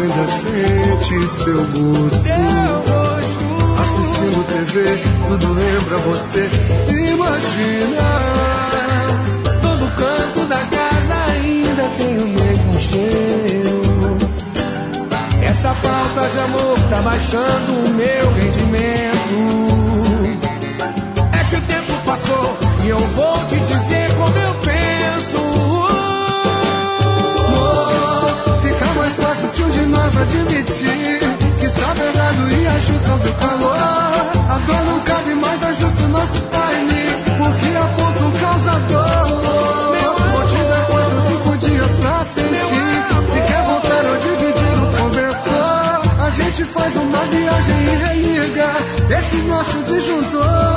Ainda 0.03 0.25
sente 0.27 1.15
seu 1.43 1.61
gosto. 1.63 3.43
Assistindo 3.81 4.43
TV, 4.47 4.75
tudo 5.27 5.47
lembra 5.53 5.97
você. 5.99 6.49
Imagina, 7.13 8.05
Todo 9.61 9.87
canto 9.95 10.45
da 10.47 10.65
casa 10.65 11.15
ainda 11.31 11.83
tem 11.97 12.17
o 12.17 12.27
mesmo 12.27 12.79
cheiro. 12.79 14.17
Essa 15.41 15.73
falta 15.75 16.29
de 16.29 16.39
amor 16.39 16.79
tá 16.89 17.01
baixando 17.01 17.71
o 17.73 17.89
meu 17.93 18.31
rendimento. 18.33 19.63
É 21.31 21.43
que 21.49 21.55
o 21.55 21.61
tempo 21.61 21.93
passou 22.05 22.57
e 22.83 22.89
eu 22.89 22.99
vou 22.99 23.45
te 23.47 23.57
dizer 23.59 24.13
como 24.15 24.37
eu 24.37 24.53
admitir 30.23 31.19
que 31.59 31.65
estava 31.65 32.01
errado 32.01 32.49
e 32.49 32.67
ajuda 32.67 33.07
sobre 33.07 33.29
o 33.29 33.33
calor. 33.33 33.75
A 33.75 34.57
dor 34.65 34.83
não 34.85 34.99
cabe 35.01 35.35
mais, 35.35 35.63
ajusta 35.63 36.03
o 36.03 36.07
nosso 36.07 36.41
time, 36.55 37.03
porque 37.37 37.69
aponta 37.75 38.23
o 38.23 38.31
causador. 38.31 39.27
Vou 40.31 40.45
te 40.47 40.61
dar 40.69 40.85
quantos 40.87 41.23
cinco 41.27 41.57
dias 41.57 41.91
pra 41.99 42.25
sentir. 42.35 42.93
Se 43.31 43.39
quer 43.47 43.63
voltar 43.65 44.03
ou 44.05 44.17
dividir 44.17 44.75
o 44.81 44.87
cobertor, 44.97 46.25
a 46.25 46.29
gente 46.29 46.63
faz 46.65 46.95
uma 46.95 47.25
viagem 47.25 47.79
e 47.83 47.95
religa 48.05 48.69
esse 49.09 49.37
nosso 49.43 49.83
disjuntor. 49.83 50.72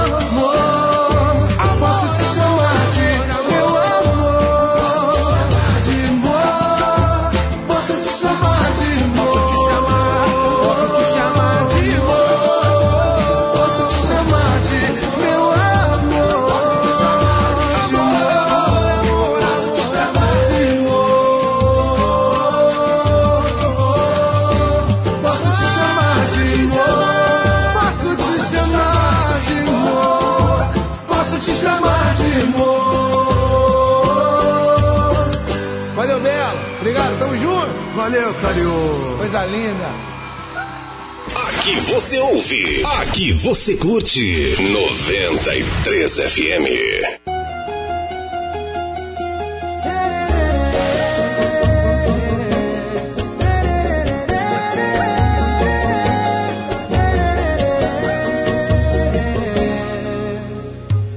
Coisa 39.27 39.45
linda. 39.45 39.91
Aqui 41.49 41.81
você 41.81 42.17
ouve, 42.21 42.85
aqui 43.01 43.33
você 43.33 43.77
curte 43.77 44.55
93 44.63 46.21
FM. 46.21 47.27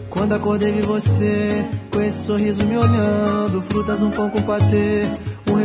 Quando 0.10 0.34
acordei 0.34 0.72
vi 0.72 0.82
você, 0.82 1.64
com 1.92 2.02
esse 2.02 2.26
sorriso 2.26 2.66
me 2.66 2.76
olhando, 2.76 3.62
frutas, 3.70 4.02
um 4.02 4.10
pão 4.10 4.32
com 4.32 4.42
patê, 4.42 5.04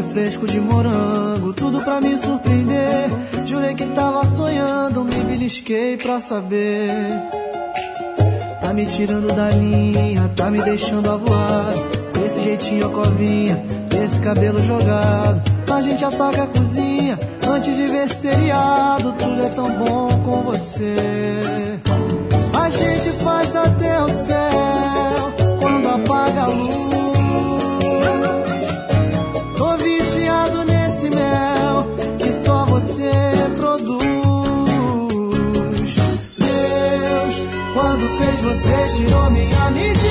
refresco 0.04 0.46
de 0.46 0.60
morango, 0.60 1.54
tudo 1.54 1.80
pra 1.82 2.00
me 2.00 2.16
surpreender. 2.18 3.08
Jurei 3.46 3.74
que 3.74 3.86
tava 3.86 4.24
sonhando, 4.26 5.04
me 5.04 5.16
belisquei 5.22 5.96
pra 5.96 6.20
saber. 6.20 6.90
Tá 8.60 8.72
me 8.74 8.86
tirando 8.86 9.34
da 9.34 9.50
linha, 9.50 10.30
tá 10.36 10.50
me 10.50 10.62
deixando 10.62 11.10
a 11.10 11.16
voar. 11.16 11.74
Desse 12.12 12.42
jeitinho 12.42 12.90
covinha, 12.90 13.62
esse 14.02 14.18
cabelo 14.20 14.62
jogado. 14.62 15.42
A 15.72 15.82
gente 15.82 16.04
ataca 16.04 16.44
a 16.44 16.46
cozinha 16.46 17.18
antes 17.48 17.74
de 17.74 17.86
ver 17.86 18.08
seriado. 18.08 19.12
Tudo 19.18 19.42
é 19.42 19.48
tão 19.48 19.70
bom 19.72 20.08
com 20.24 20.42
você. 20.42 20.94
A 22.54 22.70
gente 22.70 23.10
faz 23.22 23.56
até 23.56 24.00
o 24.00 24.08
céu 24.08 24.43
quando 38.54 38.62
fez 38.62 38.62
você, 38.62 39.04
tirou 39.04 39.30
minha 39.30 39.70
medida. 39.70 40.03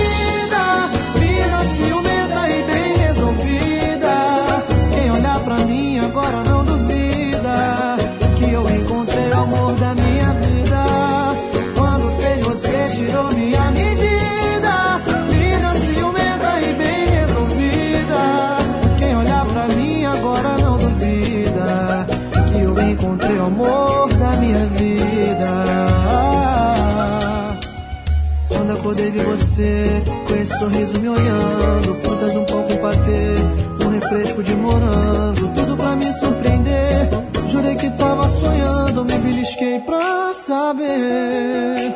Você 29.54 30.02
com 30.28 30.36
esse 30.36 30.58
sorriso 30.58 31.00
me 31.00 31.10
olhando, 31.10 31.96
frutas 32.04 32.32
de 32.32 32.38
um 32.38 32.46
pão 32.46 32.64
com 32.64 32.76
patê, 32.78 33.86
um 33.86 33.90
refresco 33.90 34.42
de 34.42 34.56
morango, 34.56 35.48
tudo 35.54 35.78
pra 35.78 35.96
me 35.96 36.12
surpreender. 36.12 37.10
Jurei 37.46 37.76
que 37.76 37.90
tava 37.92 38.28
sonhando, 38.28 39.06
me 39.06 39.16
belisquei 39.20 39.80
pra 39.82 40.34
saber. 40.34 41.94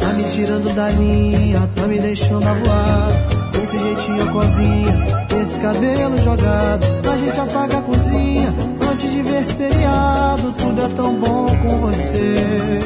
Tá 0.00 0.06
me 0.14 0.24
tirando 0.32 0.74
da 0.74 0.90
linha, 0.90 1.70
tá 1.76 1.86
me 1.86 1.98
deixando 2.00 2.48
a 2.48 2.54
voar. 2.54 3.12
Esse 3.62 3.78
jeitinho 3.78 4.32
covinha, 4.32 5.26
esse 5.40 5.60
cabelo 5.60 6.18
jogado. 6.18 6.84
A 7.08 7.16
gente 7.16 7.38
ataca 7.38 7.78
a 7.78 7.82
cozinha 7.82 8.52
antes 8.90 9.12
de 9.12 9.22
ver 9.22 9.44
seriado. 9.44 10.52
Tudo 10.58 10.82
é 10.82 10.88
tão 10.88 11.14
bom 11.14 11.46
com 11.62 11.80
você. 11.82 12.80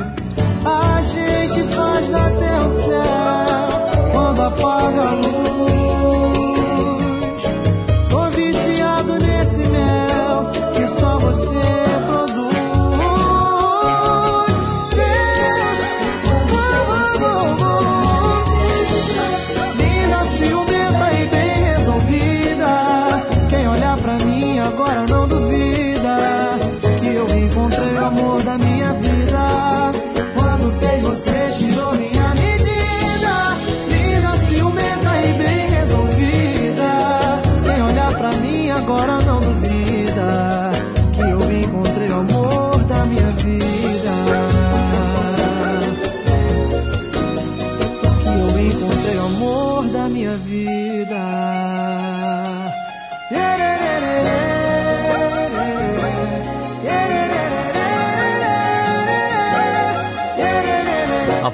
A 0.66 1.00
gente 1.02 1.74
faz 1.74 2.12
até 2.12 2.60
o 2.60 2.68
céu 2.68 3.73
quando 4.34 4.42
apaga 4.42 5.93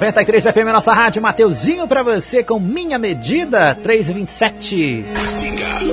93 0.01 0.45
FM, 0.45 0.73
nossa 0.73 0.93
rádio, 0.93 1.21
Mateuzinho 1.21 1.87
pra 1.87 2.01
você 2.01 2.43
com 2.43 2.59
Minha 2.59 2.97
Medida, 2.97 3.77
3 3.83 4.09
e 4.09 4.13
27. 4.15 5.05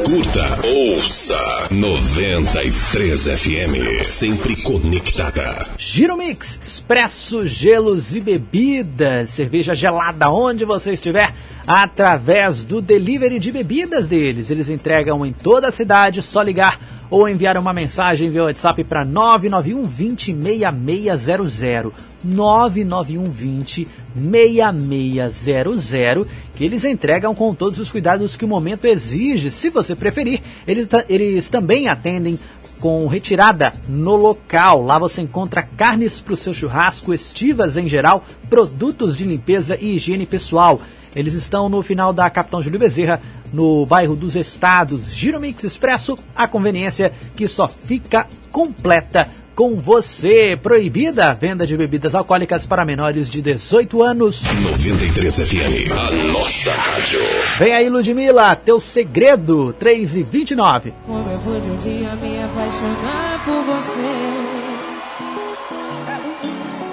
Curta, 0.07 0.67
ouça 0.67 1.69
93 1.71 3.25
FM, 3.25 4.03
sempre 4.03 4.57
conectada. 4.63 5.69
Giro 5.77 6.17
Mix, 6.17 6.59
expresso, 6.63 7.47
gelos 7.47 8.15
e 8.15 8.21
bebidas, 8.23 9.29
cerveja 9.29 9.75
gelada 9.75 10.31
onde 10.31 10.65
você 10.65 10.93
estiver, 10.93 11.31
através 11.67 12.65
do 12.65 12.81
delivery 12.81 13.39
de 13.39 13.53
bebidas 13.53 14.09
deles. 14.09 14.51
Eles 14.51 14.71
entregam 14.71 15.27
em 15.27 15.35
toda 15.35 15.69
a 15.69 15.73
cidade, 15.73 16.23
só 16.23 16.41
ligar 16.41 16.79
ou 17.11 17.29
enviar 17.29 17.59
uma 17.59 17.75
mensagem 17.75 18.31
via 18.31 18.45
WhatsApp 18.45 18.85
para 18.85 19.05
991 19.05 19.83
20 19.83 20.35
6600. 20.35 22.08
991 22.25 23.25
20 23.25 23.89
6600, 24.15 26.27
que 26.55 26.65
eles 26.65 26.85
entregam 26.85 27.35
com 27.35 27.55
todos 27.55 27.79
os 27.79 27.91
cuidados 27.91 28.37
que 28.37 28.45
o 28.45 28.49
momento 28.49 28.85
exige. 28.85 29.51
Se 29.51 29.71
você 29.71 29.95
preferir, 29.95 30.43
eles, 30.67 30.89
eles 31.09 31.49
também 31.49 31.89
atendem 31.89 32.39
com 32.81 33.07
retirada 33.07 33.73
no 33.89 34.17
local. 34.17 34.83
Lá 34.83 34.99
você 34.99 35.23
encontra 35.23 35.63
carnes 35.63 36.21
para 36.21 36.35
o 36.35 36.37
seu 36.37 36.55
churrasco, 36.55 37.13
estivas 37.13 37.77
em 37.77 37.89
geral, 37.89 38.25
produtos 38.49 39.17
de 39.17 39.25
limpeza 39.25 39.77
e 39.81 39.97
higiene 39.97 40.27
pessoal. 40.27 40.81
Eles 41.15 41.35
estão 41.35 41.69
no 41.69 41.83
final 41.83 42.13
da 42.13 42.29
Capitão 42.31 42.63
Júlio 42.63 42.79
Bezerra, 42.79 43.21
no 43.53 43.87
bairro 43.87 44.15
dos 44.15 44.37
Estados. 44.37 45.13
Giro 45.13 45.41
Mix 45.41 45.65
Expresso, 45.65 46.19
a 46.37 46.47
conveniência 46.47 47.13
que 47.35 47.49
só 47.49 47.67
fica 47.67 48.27
completa 48.51 49.29
com 49.59 49.81
você. 49.81 50.57
Proibida 50.57 51.31
a 51.31 51.35
venda 51.35 51.67
de 51.67 51.77
bebidas 51.77 52.15
alcoólicas 52.15 52.65
para 52.65 52.85
menores 52.85 53.29
de 53.29 53.43
18 53.43 54.01
anos. 54.05 54.45
93 54.45 55.35
FM, 55.35 55.91
a 55.99 56.33
nossa 56.33 56.71
rádio. 56.71 57.19
Vem 57.59 57.75
aí, 57.75 57.89
Ludmilla, 57.89 58.55
teu 58.55 58.79
segredo, 58.79 59.73
3 59.73 60.15
e 60.19 60.23
29. 60.23 60.95
Como 61.05 61.29
eu 61.29 61.39
pude 61.41 61.69
um 61.71 61.77
dia 61.79 62.15
me 62.15 62.41
apaixonar 62.41 63.45
por 63.45 63.65
você. 63.65 64.49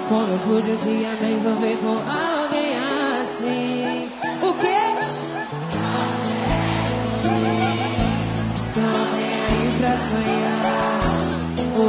Como 0.08 0.32
eu 0.32 0.38
pude 0.40 0.70
um 0.72 0.76
dia 0.78 1.12
me 1.20 1.34
envolver 1.34 1.76
com 1.76 1.90
alguém 1.90 2.35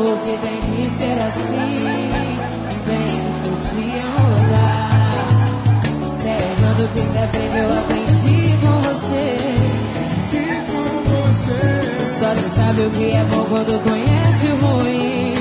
O 0.07 0.17
que 0.19 0.37
tem 0.37 0.61
que 0.61 0.83
ser 0.97 1.17
assim? 1.19 2.09
Bem 2.87 3.07
que 3.11 3.19
podia 3.43 4.05
mudar. 4.15 5.05
Serrando 6.21 6.83
que 6.93 7.01
se 7.01 7.17
aprende, 7.17 7.57
eu 7.57 7.69
aprendi 7.77 8.57
com 8.61 8.75
você. 8.87 9.27
Só 12.19 12.29
se 12.35 12.47
sabe 12.55 12.81
o 12.83 12.89
que 12.89 13.11
é 13.11 13.23
bom 13.25 13.45
quando 13.49 13.83
conhece 13.83 14.47
o 14.47 14.55
ruim. 14.65 15.35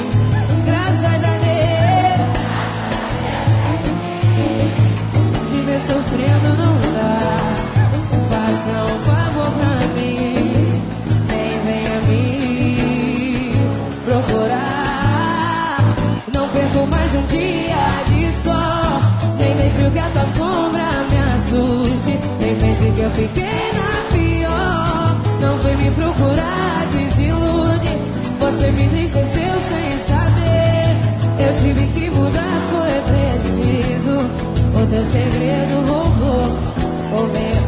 Graças 0.65 1.23
a 1.25 1.37
Deus. 1.47 2.27
Viver 5.53 5.81
sofrendo 5.81 6.51
não 6.59 6.75
dá. 6.93 7.56
Deixo 19.77 19.91
que 19.91 19.99
a 19.99 20.09
tua 20.09 20.27
sombra 20.27 20.85
me 21.11 21.19
assuste. 21.35 22.19
Nem 22.41 22.57
pense 22.57 22.91
que 22.93 23.01
eu 23.01 23.11
fiquei 23.11 23.73
na 23.75 23.91
pior. 24.11 25.17
Não 25.41 25.59
vem 25.59 25.77
me 25.77 25.91
procurar, 25.91 26.87
desilude. 26.93 27.99
Você 28.41 28.71
me 28.73 28.85
entristeceu 28.85 29.55
sem 29.69 29.99
saber. 30.09 30.97
Eu 31.47 31.53
tive 31.61 31.87
que 31.89 32.09
mudar, 32.09 32.63
foi 32.71 32.95
preciso. 33.03 34.17
O 34.75 34.87
teu 34.87 35.05
segredo 35.05 35.75
roubou 35.87 36.45
o 37.13 37.27
meu. 37.33 37.67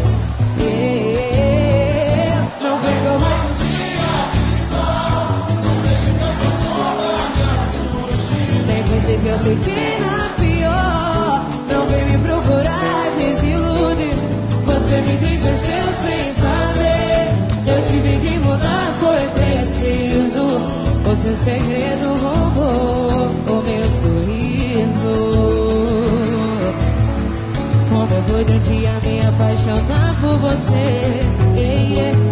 Não 2.62 2.74
pegou 2.80 3.16
mais 3.20 3.40
um 3.44 3.52
dia 3.60 4.16
de 4.32 4.52
sol. 4.70 5.28
Não 5.62 5.74
deixe 5.82 6.10
que 6.16 6.24
essa 6.24 6.48
sombra 6.64 7.12
me 7.36 7.42
assuste. 7.52 8.56
Nem 8.66 8.82
pense 8.84 9.12
que 9.18 9.28
eu 9.28 9.38
fiquei 9.40 9.97
seu 21.28 21.36
segredo 21.36 22.06
roubou 22.14 23.28
o 23.48 23.62
meu 23.62 23.84
sorriso. 24.00 25.16
Como 27.90 28.14
eu 28.14 28.22
pude 28.22 28.52
um 28.52 28.58
dia 28.60 29.00
me 29.02 29.20
apaixonar 29.26 30.16
por 30.20 30.38
você. 30.38 31.20
Ei, 31.56 31.98
ei, 31.98 32.27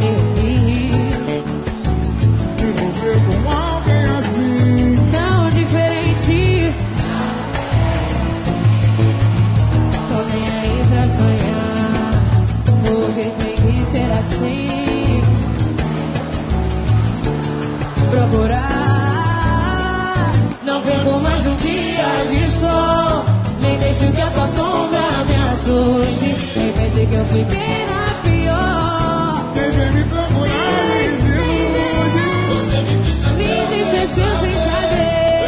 sol. 22.66 23.24
Nem 23.60 23.78
deixo 23.78 24.12
que 24.12 24.20
a 24.20 24.30
sua 24.30 24.48
sombra 24.48 25.04
me 25.28 25.36
assuste. 25.52 26.28
Nem 26.56 26.72
pense 26.72 27.06
que 27.06 27.14
eu 27.14 27.26
fiquei 27.26 27.86
na 27.92 28.04
pior. 28.24 29.52
Quem 29.54 29.70
vem 29.76 29.90
me 29.92 30.04
procurar 30.04 30.70
me 30.88 31.04
desilude. 31.10 32.28
Você 32.50 32.78
me 32.82 32.94
Me 33.36 33.46
entristeceu 33.62 34.32
sem 34.42 34.54
saber. 34.66 35.46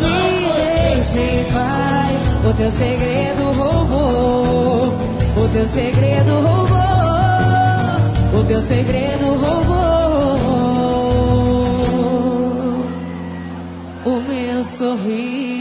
Me 0.00 0.16
deixe 0.94 1.20
em 1.20 1.44
paz. 1.52 2.16
O 2.48 2.52
teu 2.54 2.70
segredo 2.70 3.42
roubou. 3.52 4.82
O 5.36 5.48
teu 5.52 5.66
segredo 5.66 6.32
roubou. 6.46 6.82
O 8.40 8.44
teu 8.44 8.62
segredo 8.62 9.26
roubou. 9.26 10.12
o 14.04 14.20
meu 14.20 14.64
sorriso. 14.64 15.51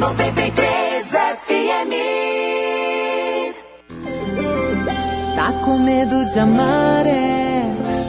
93 0.00 1.08
FM. 1.08 1.92
Tá 5.36 5.52
com 5.62 5.78
medo 5.78 6.24
de 6.24 6.38
amar, 6.40 7.06
é? 7.06 7.64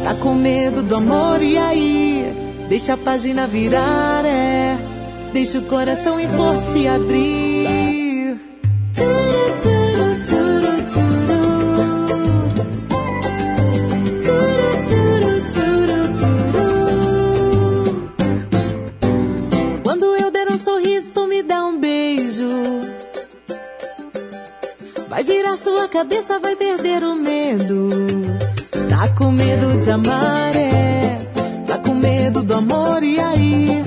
Tá 0.05 0.15
com 0.15 0.33
medo 0.33 0.83
do 0.83 0.95
amor, 0.95 1.43
e 1.43 1.57
aí? 1.57 2.33
Deixa 2.69 2.93
a 2.93 2.97
página 2.97 3.45
virar, 3.45 4.23
é? 4.25 4.77
Deixa 5.33 5.59
o 5.59 5.63
coração 5.63 6.17
em 6.17 6.29
força 6.29 6.77
e 6.77 6.87
abrir. 6.87 7.50
Medo 29.91 30.03
de 30.03 30.09
amar, 30.09 30.55
é? 30.55 31.17
Tá 31.67 31.77
com 31.79 31.93
medo 31.93 32.43
do 32.43 32.53
amor, 32.53 33.03
e 33.03 33.19
aí? 33.19 33.81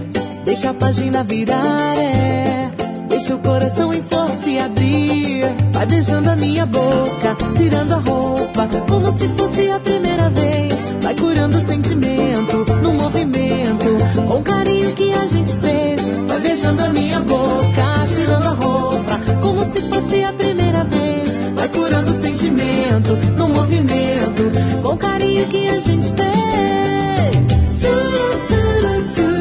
Deixa 0.45 0.71
a 0.71 0.75
página 0.75 1.25
virar, 1.25 1.99
é? 1.99 2.71
Deixa 3.09 3.35
o 3.35 3.39
coração 3.39 3.93
em 3.93 4.03
força 4.03 4.49
e 4.49 4.59
abrir. 4.59 5.45
Vai 5.73 5.87
beijando 5.87 6.31
a 6.31 6.37
minha 6.37 6.67
boca, 6.67 7.37
tirando 7.57 7.93
a 7.93 7.97
roupa, 7.97 8.69
como 8.89 9.19
se 9.19 9.29
fosse 9.29 9.71
a 9.71 9.81
primeira 9.81 10.29
vez. 10.31 10.75
Vai 11.03 11.15
curando 11.15 11.59
o 11.59 11.67
sentimento, 11.67 12.65
no 12.83 12.93
movimento, 12.95 13.89
com 14.29 14.39
o 14.39 14.43
carinho 14.43 14.93
que 14.93 15.13
a 15.13 15.27
gente 15.27 15.55
fez. 15.57 16.09
Vai 16.27 16.41
beijando 16.41 16.85
a 16.85 16.89
minha 16.91 17.21
boca, 17.21 17.85
tirando 18.15 18.47
a 18.47 18.51
roupa, 18.51 19.21
como 19.43 19.61
se 19.73 19.83
fosse 19.89 20.25
a 20.25 20.33
primeira 20.33 20.85
vez. 20.85 21.39
Vai 21.55 21.69
curando 21.69 22.11
o 22.11 22.23
sentimento, 22.23 23.34
movimento, 23.65 24.43
com 24.83 24.97
carinho 24.99 25.47
que 25.49 25.69
a 25.69 25.81
gente 25.81 26.13
fez. 26.13 27.47
Turu, 27.81 28.29
turu, 28.47 28.95
turu, 29.15 29.34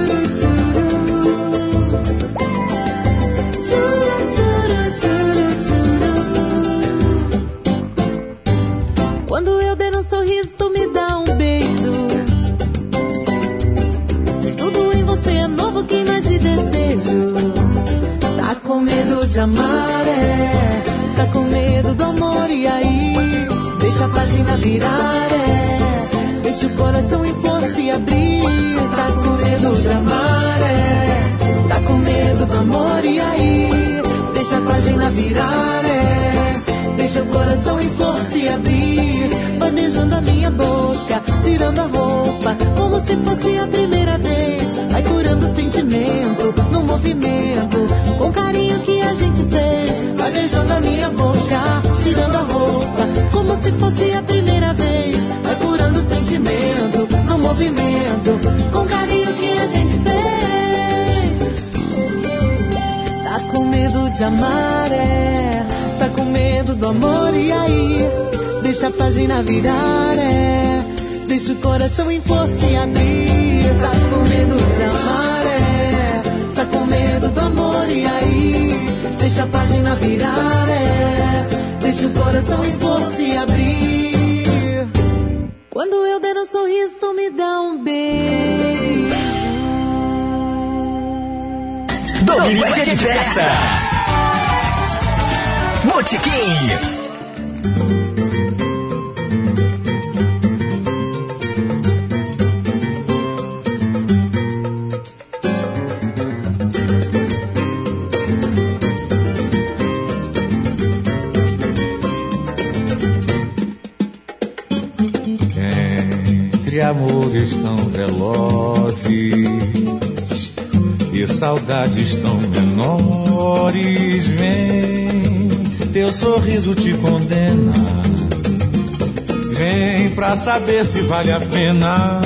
saber 130.74 130.86
se 130.86 131.02
vale 131.02 131.32
a 131.32 131.40
pena. 131.40 132.22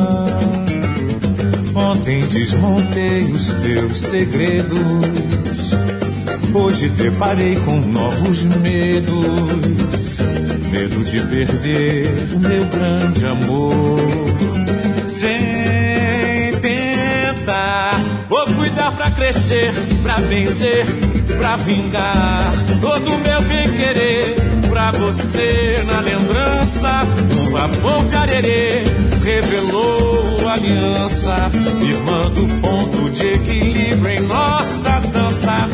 Ontem 1.75 2.25
desmontei 2.27 3.23
os 3.25 3.53
teus 3.55 3.99
segredos. 3.99 4.77
Hoje 6.53 6.87
deparei 6.89 7.55
com 7.57 7.79
novos 7.79 8.43
medos. 8.43 10.17
Medo 10.71 11.03
de 11.03 11.19
perder 11.21 12.07
o 12.33 12.39
meu 12.39 12.65
grande 12.65 13.25
amor. 13.25 13.99
Sem 15.07 16.53
tentar, 16.61 17.99
vou 18.29 18.45
cuidar 18.47 18.91
pra 18.93 19.11
crescer, 19.11 19.73
pra 20.03 20.15
vencer, 20.15 20.85
pra 21.37 21.57
vingar. 21.57 22.53
Todo 22.81 23.17
meu 23.19 23.41
bem 23.41 23.69
querer 23.71 24.56
pra 24.77 24.91
você 24.91 25.83
na 25.87 26.01
lembrança. 26.01 27.01
Um 27.35 27.49
vapor 27.49 28.05
de 28.05 28.15
arerê 28.15 28.83
revelou 29.25 30.47
aliança, 30.47 31.35
firmando 31.79 32.47
ponto 32.61 33.09
de 33.09 33.25
equilíbrio 33.25 34.19
em 34.19 34.19
nossa 34.19 34.99
dança. 35.11 35.67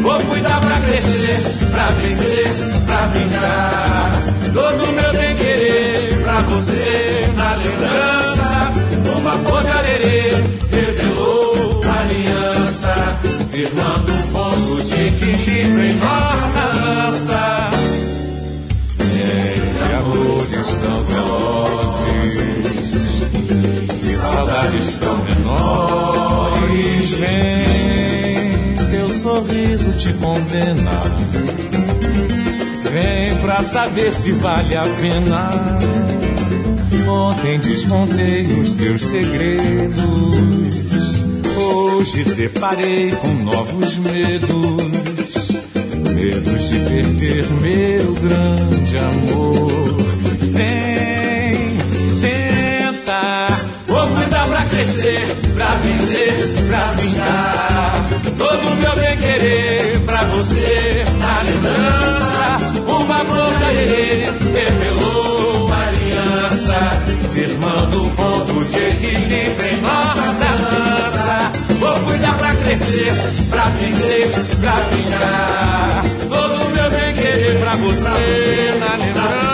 Vou 0.00 0.18
cuidar 0.20 0.58
pra 0.60 0.80
crescer, 0.80 1.38
pra 1.70 1.86
vencer, 2.00 2.50
pra 2.86 3.06
vingar. 3.08 4.22
Todo 4.54 4.92
meu 4.94 5.12
bem 5.12 5.36
querer 5.36 6.22
pra 6.22 6.40
você 6.40 7.30
na 7.36 7.56
lembrança. 7.56 8.72
Um 9.14 9.22
vapor 9.22 9.62
de 9.64 9.70
arerê 9.70 10.30
revelou 10.70 11.82
aliança, 11.84 13.18
firmando 13.50 14.12
ponto 14.32 14.82
de 14.82 15.08
equilíbrio 15.08 15.84
em 15.84 15.94
nossa 15.94 16.46
dança. 16.74 18.05
Amores 19.98 20.50
tão 20.50 21.02
velozes 21.04 22.34
e 24.02 24.14
saudades 24.14 24.98
tão 24.98 25.16
menores, 25.24 27.10
vem, 27.12 28.90
teu 28.90 29.08
sorriso 29.08 29.92
te 29.96 30.12
condena. 30.14 31.00
Vem 32.90 33.36
pra 33.38 33.62
saber 33.62 34.12
se 34.12 34.32
vale 34.32 34.76
a 34.76 34.84
pena. 34.84 35.78
Ontem 37.08 37.58
desmontei 37.60 38.46
os 38.60 38.72
teus 38.74 39.02
segredos. 39.02 39.96
Hoje 41.56 42.24
deparei 42.34 43.12
com 43.12 43.28
novos 43.44 43.96
medos. 43.96 45.48
Medos 46.14 46.68
de 46.68 46.78
perder 46.80 47.46
meu 47.60 48.14
grande 48.14 48.98
amor 48.98 49.85
sem 50.42 51.78
tentar. 52.20 53.60
Vou 53.86 54.06
cuidar 54.08 54.46
pra 54.48 54.62
crescer, 54.64 55.26
pra 55.54 55.68
vencer, 55.76 56.34
pra 56.68 56.92
vingar. 56.92 57.94
Todo 58.38 58.76
meu 58.76 58.96
bem 58.96 59.16
querer 59.18 60.00
pra 60.00 60.22
você, 60.24 61.04
na 61.18 61.42
lembrança. 61.42 62.26
Uma 62.86 63.24
broca 63.24 63.66
revelou 64.52 65.66
uma 65.66 65.76
aliança, 65.76 67.02
firmando 67.32 68.04
um 68.04 68.10
ponto 68.10 68.64
de 68.64 68.78
equilíbrio 68.78 69.70
em 69.72 69.80
nossa 69.80 70.44
dança. 70.60 71.52
Vou 71.78 71.94
cuidar 72.00 72.34
pra 72.38 72.54
crescer, 72.54 73.12
pra 73.50 73.64
vencer, 73.80 74.30
pra 74.60 74.76
vingar. 74.90 76.04
Todo 76.28 76.70
meu 76.70 76.90
bem 76.90 77.14
querer 77.14 77.58
pra 77.60 77.76
você, 77.76 78.74
na 78.78 78.96
lembrança. 78.96 79.45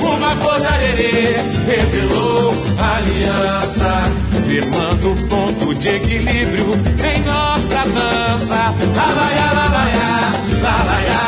Uma 0.00 0.34
flor 0.36 0.60
de 0.60 0.66
areia 0.66 1.44
revelou 1.66 2.54
aliança, 2.78 4.02
firmando 4.44 5.14
ponto 5.28 5.74
de 5.76 5.88
equilíbrio 5.90 6.74
em 7.04 7.22
nossa 7.22 7.84
dança. 7.84 8.74
Lalaiá, 8.96 9.52
lalaiá, 9.54 10.32
lalaiá, 10.60 11.24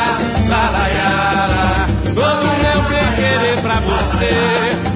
lalaiá. 0.48 1.86
Todo 2.14 2.46
meu 2.62 2.80
querer 3.14 3.60
pra 3.62 3.80
você 3.80 4.34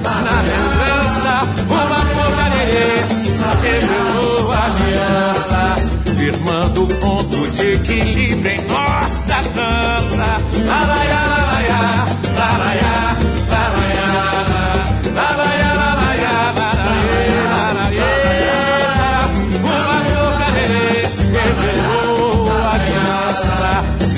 na 0.03 0.41
lembrança. 0.41 1.33
Uma 1.69 2.01
de 2.05 2.41
areia 2.41 3.05
revelou 3.61 4.51
aliança, 4.51 5.61
firmando 6.17 6.83
um 6.83 6.87
ponto 6.87 7.49
de 7.49 7.73
equilíbrio 7.73 8.51
em 8.51 8.61
nossa 8.67 9.41
dança. 9.55 10.41
Lalaiá, 10.67 11.21
lalaiá, 11.27 11.50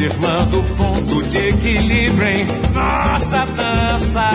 firmando 0.09 0.59
um 0.59 0.63
ponto 0.63 1.23
de 1.23 1.37
equilíbrio 1.37 2.27
em 2.27 2.45
nossa 2.73 3.45
dança. 3.45 4.29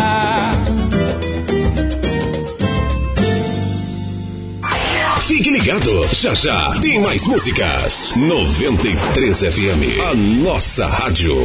Fique 5.27 5.51
ligado, 5.51 6.09
já 6.13 6.35
já 6.35 6.71
tem 6.81 7.01
mais 7.01 7.27
músicas. 7.27 8.15
93 8.17 9.39
FM, 9.41 10.01
a 10.11 10.15
nossa 10.15 10.87
rádio. 10.87 11.37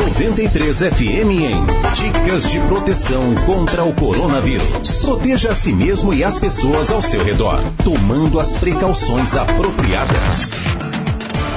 93 0.10 0.80
FM 0.80 1.32
em 1.32 1.66
Dicas 1.94 2.52
de 2.52 2.60
proteção 2.68 3.34
contra 3.46 3.86
o 3.86 3.94
coronavírus. 3.94 5.02
Proteja 5.02 5.52
a 5.52 5.56
si 5.56 5.72
mesmo 5.72 6.14
e 6.14 6.26
as 6.26 6.38
pessoas 6.38 6.90
ao 6.90 7.02
seu 7.02 7.24
redor, 7.24 7.64
tomando 7.86 8.38
as 8.38 8.58
precauções 8.58 9.34
apropriadas. 9.34 10.52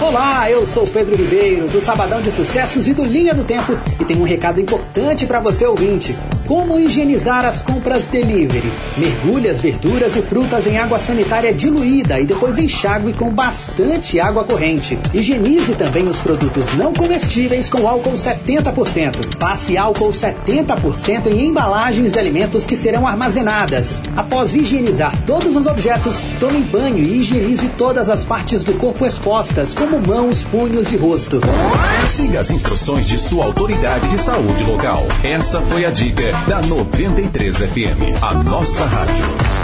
Olá, 0.06 0.50
eu 0.50 0.66
sou 0.66 0.86
Pedro 0.86 1.16
Ribeiro, 1.16 1.66
do 1.66 1.80
Sabadão 1.80 2.20
de 2.20 2.30
Sucessos 2.30 2.86
e 2.86 2.92
do 2.92 3.02
Linha 3.02 3.32
do 3.32 3.42
Tempo, 3.42 3.72
e 3.98 4.04
tenho 4.04 4.20
um 4.20 4.24
recado 4.24 4.60
importante 4.60 5.26
para 5.26 5.40
você 5.40 5.66
ouvinte. 5.66 6.14
Como 6.46 6.78
higienizar 6.78 7.46
as 7.46 7.62
compras 7.62 8.06
delivery? 8.06 8.70
Mergulhe 8.98 9.48
as 9.48 9.62
verduras 9.62 10.14
e 10.14 10.20
frutas 10.20 10.66
em 10.66 10.76
água 10.76 10.98
sanitária 10.98 11.54
diluída 11.54 12.20
e 12.20 12.26
depois 12.26 12.58
enxague 12.58 13.14
com 13.14 13.32
bastante 13.32 14.20
água 14.20 14.44
corrente. 14.44 14.98
Higienize 15.14 15.74
também 15.74 16.06
os 16.06 16.20
produtos 16.20 16.70
não 16.74 16.92
comestíveis 16.92 17.70
com 17.70 17.88
álcool 17.88 18.12
70%. 18.12 19.38
Passe 19.38 19.78
álcool 19.78 20.10
70% 20.10 21.28
em 21.28 21.46
embalagens 21.46 22.12
de 22.12 22.18
alimentos 22.18 22.66
que 22.66 22.76
serão 22.76 23.06
armazenadas. 23.06 24.02
Após 24.14 24.54
higienizar 24.54 25.16
todos 25.24 25.56
os 25.56 25.66
objetos, 25.66 26.20
tome 26.38 26.60
banho 26.60 26.98
e 26.98 27.20
higienize 27.20 27.70
todas 27.78 28.10
as 28.10 28.22
partes 28.22 28.62
do 28.62 28.74
corpo 28.74 29.06
expostas, 29.06 29.72
como 29.72 29.93
mãos, 30.00 30.44
punhos 30.44 30.90
e 30.92 30.96
rosto. 30.96 31.40
Siga 32.08 32.40
as 32.40 32.50
instruções 32.50 33.06
de 33.06 33.18
sua 33.18 33.44
autoridade 33.44 34.08
de 34.08 34.18
saúde 34.18 34.64
local. 34.64 35.04
Essa 35.22 35.60
foi 35.62 35.84
a 35.84 35.90
dica 35.90 36.32
da 36.48 36.60
93 36.62 37.56
FM, 37.56 38.22
a 38.22 38.34
nossa 38.34 38.84
rádio. 38.84 39.63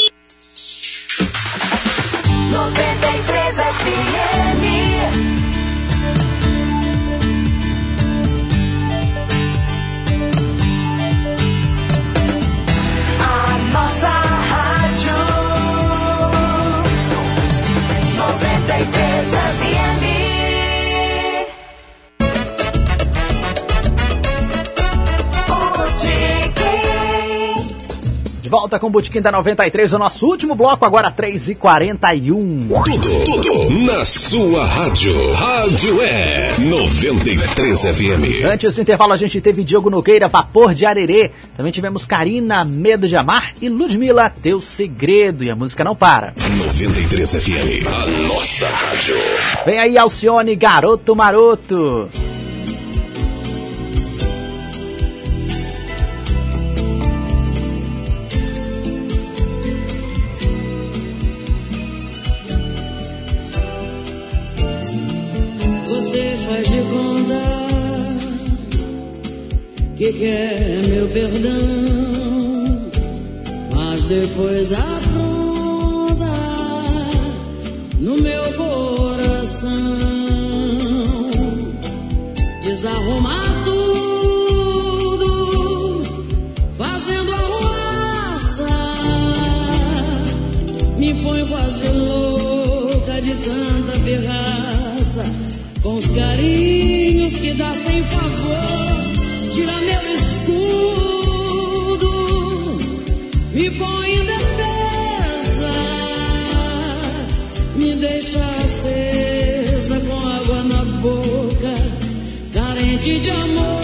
93 2.51 3.57
FM. 3.57 5.50
volta 28.71 28.79
com 28.79 28.87
o 28.87 28.89
Botequim 28.89 29.21
da 29.21 29.31
93, 29.31 29.91
o 29.91 29.99
nosso 29.99 30.25
último 30.25 30.55
bloco, 30.55 30.85
agora 30.85 31.11
3h41. 31.11 32.83
Tudo, 32.85 33.25
tudo 33.25 33.69
na 33.81 34.05
sua 34.05 34.65
rádio. 34.65 35.33
Rádio 35.33 36.01
é 36.01 36.53
93 36.57 37.81
FM. 37.81 38.45
Antes 38.45 38.75
do 38.75 38.81
intervalo, 38.81 39.11
a 39.11 39.17
gente 39.17 39.41
teve 39.41 39.63
Diogo 39.63 39.89
Nogueira, 39.89 40.29
Vapor 40.29 40.73
de 40.73 40.85
Arerê. 40.85 41.31
Também 41.57 41.71
tivemos 41.71 42.05
Karina, 42.05 42.63
Medo 42.63 43.07
de 43.07 43.15
Amar 43.17 43.51
e 43.61 43.67
Ludmilla, 43.67 44.29
Teu 44.29 44.61
Segredo. 44.61 45.43
E 45.43 45.49
a 45.49 45.55
música 45.55 45.83
não 45.83 45.95
para. 45.95 46.33
93 46.57 47.35
FM, 47.35 47.87
a 47.87 48.05
nossa 48.27 48.67
rádio. 48.67 49.15
Vem 49.65 49.79
aí, 49.79 49.97
Alcione, 49.97 50.55
Garoto 50.55 51.13
Maroto. 51.13 52.09
que 70.01 70.13
quer 70.13 70.81
meu 70.87 71.07
perdão, 71.09 71.61
mas 73.75 74.03
depois 74.05 74.73
apronta 74.73 76.25
no 77.99 78.15
meu 78.15 78.43
coração 78.53 79.69
desarrumar. 82.63 83.63
tudo, 83.63 85.23
fazendo 86.79 87.33
arruaça. 87.33 88.73
Me 90.97 91.13
põe 91.13 91.45
quase 91.45 91.87
louca 91.89 93.21
de 93.21 93.35
tanta 93.35 93.99
pirraça, 93.99 95.25
com 95.83 95.97
os 95.97 96.07
carinhos 96.07 97.33
que 97.33 97.53
dá 97.53 97.71
sem 97.71 98.03
favor 98.03 98.80
tira 99.61 99.79
meu 99.81 100.03
escudo, 100.15 102.11
me 103.53 103.69
põe 103.71 104.11
em 104.13 104.25
defesa, 104.25 105.73
me 107.75 107.95
deixa 107.95 108.39
acesa 108.39 109.99
com 109.99 110.27
água 110.27 110.63
na 110.63 110.83
boca, 111.01 111.75
carente 112.53 113.19
de 113.19 113.29
amor. 113.29 113.80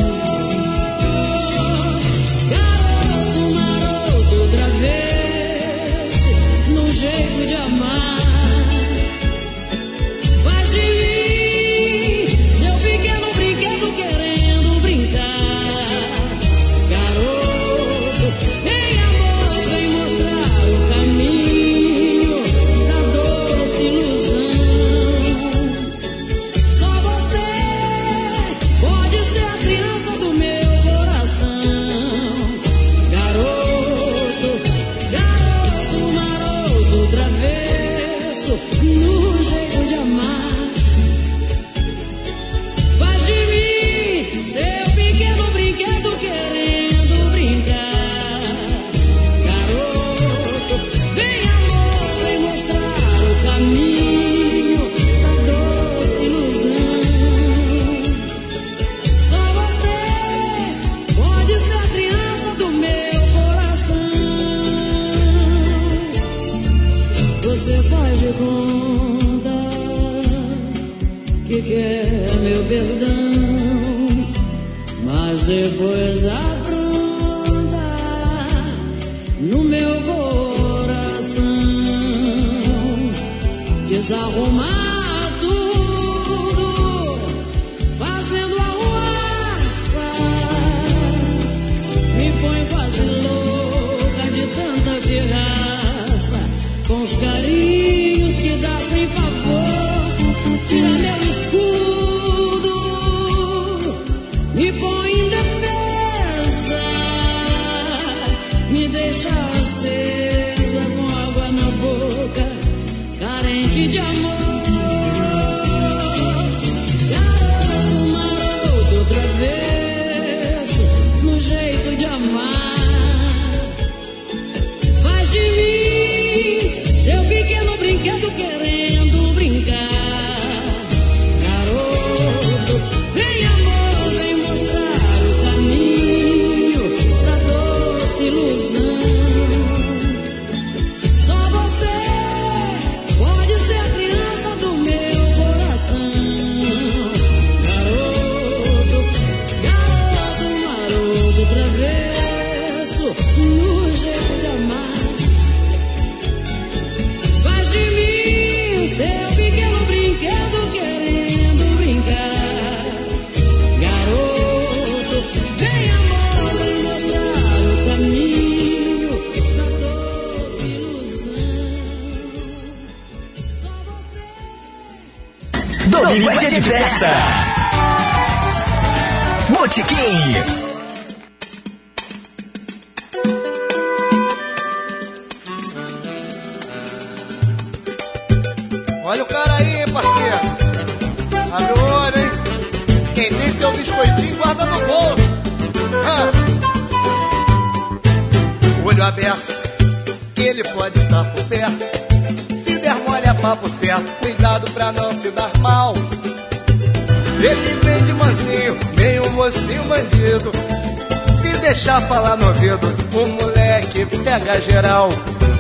Pega 214.48 214.62
geral, 214.62 215.10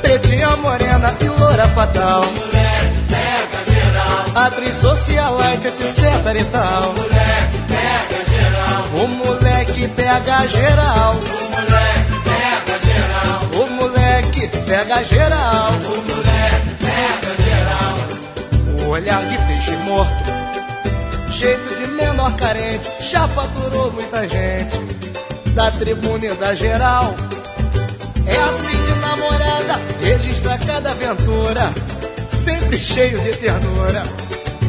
pretinha 0.01 0.56
morena 0.56 1.14
e 1.19 1.25
loura 1.25 1.67
fatal. 1.69 2.22
Moleque 2.22 3.03
pega 3.09 3.59
geral, 3.69 4.45
Atriz 4.45 4.75
socialite, 4.77 5.67
etc 5.67 5.82
e 6.40 6.43
tal. 6.45 6.93
moleque 6.93 7.59
pega 7.67 8.24
geral, 8.32 8.83
O 8.93 9.07
moleque 9.07 9.88
pega 9.90 10.48
geral, 10.48 11.14
o 11.16 11.27
moleque 11.51 12.16
pega 12.24 12.80
geral, 12.80 13.41
o 13.51 13.67
moleque 13.67 14.48
pega 14.66 15.03
geral. 15.03 15.67
o 15.67 16.01
moleque 16.07 16.72
pega 16.80 17.32
geral. 17.43 18.85
O 18.85 18.90
olhar 18.90 19.25
de 19.25 19.38
peixe 19.38 19.75
morto, 19.83 20.14
jeito 21.30 21.75
de 21.75 21.88
menor 21.91 22.32
carente, 22.38 22.90
já 23.01 23.27
faturou 23.27 23.91
muita 23.91 24.25
gente. 24.30 24.98
Da 25.53 25.72
tribuna 25.72 26.25
e 26.27 26.35
da 26.35 26.53
geral, 26.53 27.16
registra 30.38 30.57
cada 30.59 30.91
aventura, 30.91 31.74
sempre 32.30 32.77
cheio 32.77 33.19
de 33.19 33.32
ternura. 33.38 34.03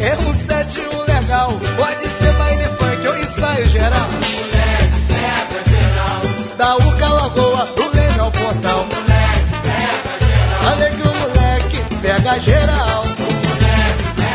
É 0.00 0.14
um 0.14 0.34
sete 0.34 0.80
um 0.80 1.12
legal, 1.12 1.50
pode 1.76 2.08
ser 2.18 2.32
baile 2.34 2.64
funk 2.78 3.08
ou 3.08 3.18
ensaio 3.18 3.66
geral. 3.66 4.08
Moleque 4.08 5.00
pega 5.08 5.60
geral, 5.68 6.20
Da 6.56 6.76
Uca 6.76 7.08
Lagoa, 7.08 7.66
do 7.76 7.96
Leme 7.96 8.20
ao 8.20 8.30
Portal. 8.30 8.86
moleque 8.86 9.48
pega 9.52 10.10
geral, 10.18 10.82
que 10.88 11.02
o 11.02 11.12
moleque 11.20 11.82
pega 12.00 12.40
geral. 12.40 13.04
moleque 13.04 13.82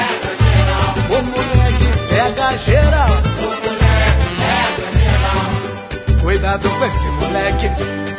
pega 0.10 0.32
geral, 0.46 0.94
O 1.10 1.24
moleque 1.24 1.88
pega 2.10 2.58
geral. 2.58 3.10
o 3.10 3.50
moleque 3.66 4.28
pega 4.38 4.88
geral. 5.00 6.22
Cuidado 6.22 6.70
com 6.70 6.86
esse 6.86 7.06
moleque. 7.06 8.13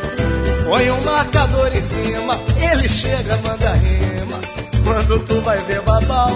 Põe 0.64 0.90
um 0.90 1.00
marcador 1.02 1.70
em 1.74 1.82
cima. 1.82 2.40
Ele 2.56 2.88
chega, 2.88 3.36
manda 3.38 3.72
rima. 3.74 4.40
Quando 4.82 5.18
tu 5.26 5.40
vai 5.42 5.58
ver 5.58 5.82
babau. 5.82 6.30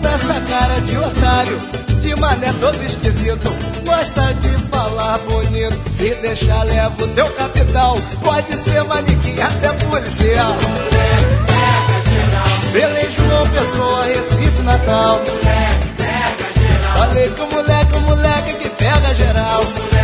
Nessa 0.00 0.40
cara 0.42 0.80
de 0.80 0.96
otário. 0.96 1.58
De 2.00 2.14
mané 2.20 2.52
todo 2.60 2.82
esquisito. 2.84 3.52
Gosta 3.84 4.32
de 4.34 4.58
falar 4.68 5.18
bonito. 5.18 5.76
Se 5.98 6.14
deixar, 6.16 6.62
leva 6.64 6.94
o 7.02 7.08
teu 7.08 7.28
capital. 7.30 7.96
Pode 8.22 8.56
ser 8.58 8.84
manequim, 8.84 9.40
até 9.40 9.72
policial. 9.72 10.56
Pega 10.90 12.02
geral, 12.10 12.72
Belém, 12.72 13.10
João 13.10 13.48
Pessoa, 13.50 14.04
Recife, 14.04 14.62
Natal. 14.62 15.18
moleque 15.18 15.88
pega 15.96 16.52
geral, 16.60 16.96
Falei 16.98 17.30
que 17.30 17.40
o 17.40 17.50
moleque, 17.50 17.96
o 17.96 18.00
moleque 18.02 18.54
que 18.54 18.68
pega 18.70 19.14
geral. 19.14 19.95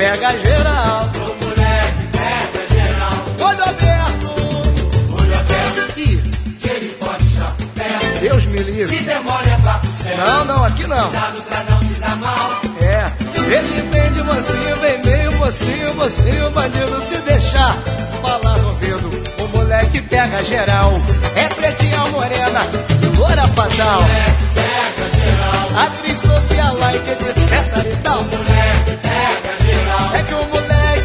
Pega 0.00 0.32
geral. 0.38 1.10
o 1.14 1.44
moleque 1.44 2.04
pega 2.10 2.62
geral. 2.72 3.12
Olho 3.38 3.64
aberto. 3.64 4.28
Olho 5.12 5.38
aberto, 5.38 5.98
Ih, 5.98 6.22
que 6.58 6.68
ele 6.70 6.88
pode 6.98 7.22
estar 7.26 7.54
perto. 7.74 8.20
Deus 8.20 8.46
me 8.46 8.58
Se 8.58 8.64
livre. 8.64 8.98
demora 9.00 9.50
é 9.50 9.58
papo 9.58 9.86
sério. 10.02 10.24
Não, 10.24 10.44
não, 10.46 10.64
aqui 10.64 10.86
não. 10.86 11.10
Cuidado 11.10 11.42
pra 11.44 11.64
não 11.64 11.82
se 11.82 11.94
dar 12.00 12.16
mal. 12.16 12.50
É, 12.80 13.54
ele 13.54 13.90
vem 13.92 14.12
de 14.14 14.22
mansinho, 14.24 14.76
vem 14.76 15.02
meio 15.04 15.32
mocinho, 15.36 15.94
mocinho, 15.94 16.50
bandido 16.50 17.00
se 17.02 17.18
deixar. 17.18 17.76
Falar 18.22 18.56
no 18.56 18.68
ouvido, 18.68 19.10
o 19.44 19.48
moleque 19.48 20.00
pega 20.00 20.42
geral. 20.44 20.92
É 21.36 21.46
pretinha 21.48 22.06
morena, 22.06 22.60
loura 23.18 23.46
fatal. 23.48 24.00
Moleque 24.00 24.46
pega 24.54 25.24
geral, 25.26 25.84
Atriz 25.84 26.18
socialite, 26.22 27.10
etc 27.10 27.92
e 27.92 27.96
tal. 28.02 28.22
moleque 28.24 28.69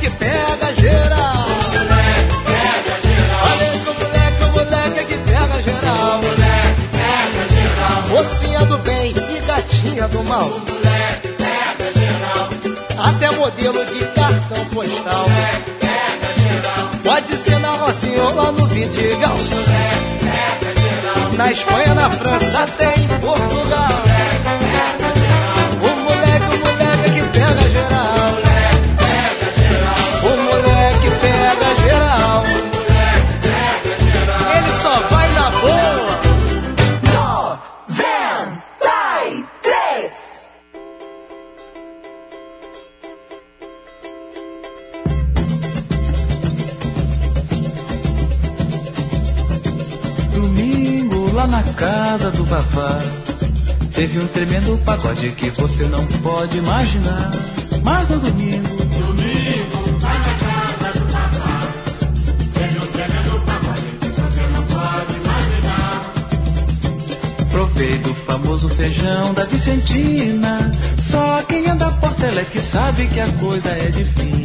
moleque 0.06 0.09
pega 0.17 0.74
geral. 0.74 1.35
moleque 1.35 2.35
pega 2.45 2.95
geral, 3.01 3.40
Falei 3.42 3.80
que 3.80 3.90
o 3.90 3.93
moleque, 3.93 4.45
moleque 4.53 5.06
que 5.06 5.17
pega 5.17 5.61
geral. 5.61 6.17
moleque 6.17 6.84
pega 6.92 7.43
geral, 7.56 8.01
Mocinha 8.09 8.66
do 8.66 8.77
bem 8.80 9.09
e 9.11 9.45
gatinha 9.45 10.08
do 10.08 10.24
mal. 10.24 10.50
moleque 10.50 11.27
pega 11.30 11.92
geral, 11.93 12.50
Até 13.08 13.32
modelo 13.35 13.85
de 13.85 14.06
cartão 14.08 14.66
postal. 14.66 15.27
moleque 15.27 15.72
pega 15.80 16.30
geral, 16.42 16.90
Pode 17.03 17.38
ser 17.38 17.59
na 17.59 17.72
Rocinha 17.72 18.24
ou 18.24 18.35
lá 18.35 18.51
no 18.51 18.66
Vidigal. 18.67 19.38
pega 20.22 20.80
geral, 20.80 21.34
Na 21.34 21.51
Espanha, 21.51 21.93
na 21.95 22.09
França, 22.11 22.59
até 22.64 22.95
em 22.95 23.08
Portugal. 23.19 24.14
Casa 52.17 52.31
do 52.31 52.45
Vavá 52.45 52.97
Teve 53.93 54.19
um 54.19 54.27
tremendo 54.27 54.77
pagode 54.85 55.31
que 55.31 55.49
você 55.49 55.83
não 55.85 56.05
pode 56.05 56.57
imaginar 56.57 57.31
Mas 57.83 58.09
no 58.09 58.19
domingo 58.19 58.67
Domingo, 58.67 59.99
vai 59.99 60.17
na 60.17 60.33
casa 60.35 60.99
do 60.99 61.05
papá. 61.11 61.61
Teve 62.53 62.77
um 62.77 62.87
tremendo 62.87 63.45
pagode 63.45 63.81
que 63.99 64.07
você 64.07 64.47
não 64.53 64.63
pode 64.63 65.13
imaginar. 65.23 66.13
Provei 67.51 67.97
do 67.97 68.13
famoso 68.13 68.69
feijão 68.69 69.33
da 69.33 69.43
Vicentina 69.45 70.71
Só 71.01 71.43
quem 71.43 71.69
anda 71.69 71.91
por 71.91 72.13
tela 72.13 72.39
é 72.39 72.45
que 72.45 72.61
sabe 72.61 73.07
que 73.07 73.19
a 73.19 73.27
coisa 73.27 73.69
é 73.69 73.89
divina 73.89 74.05
Provei 74.25 74.44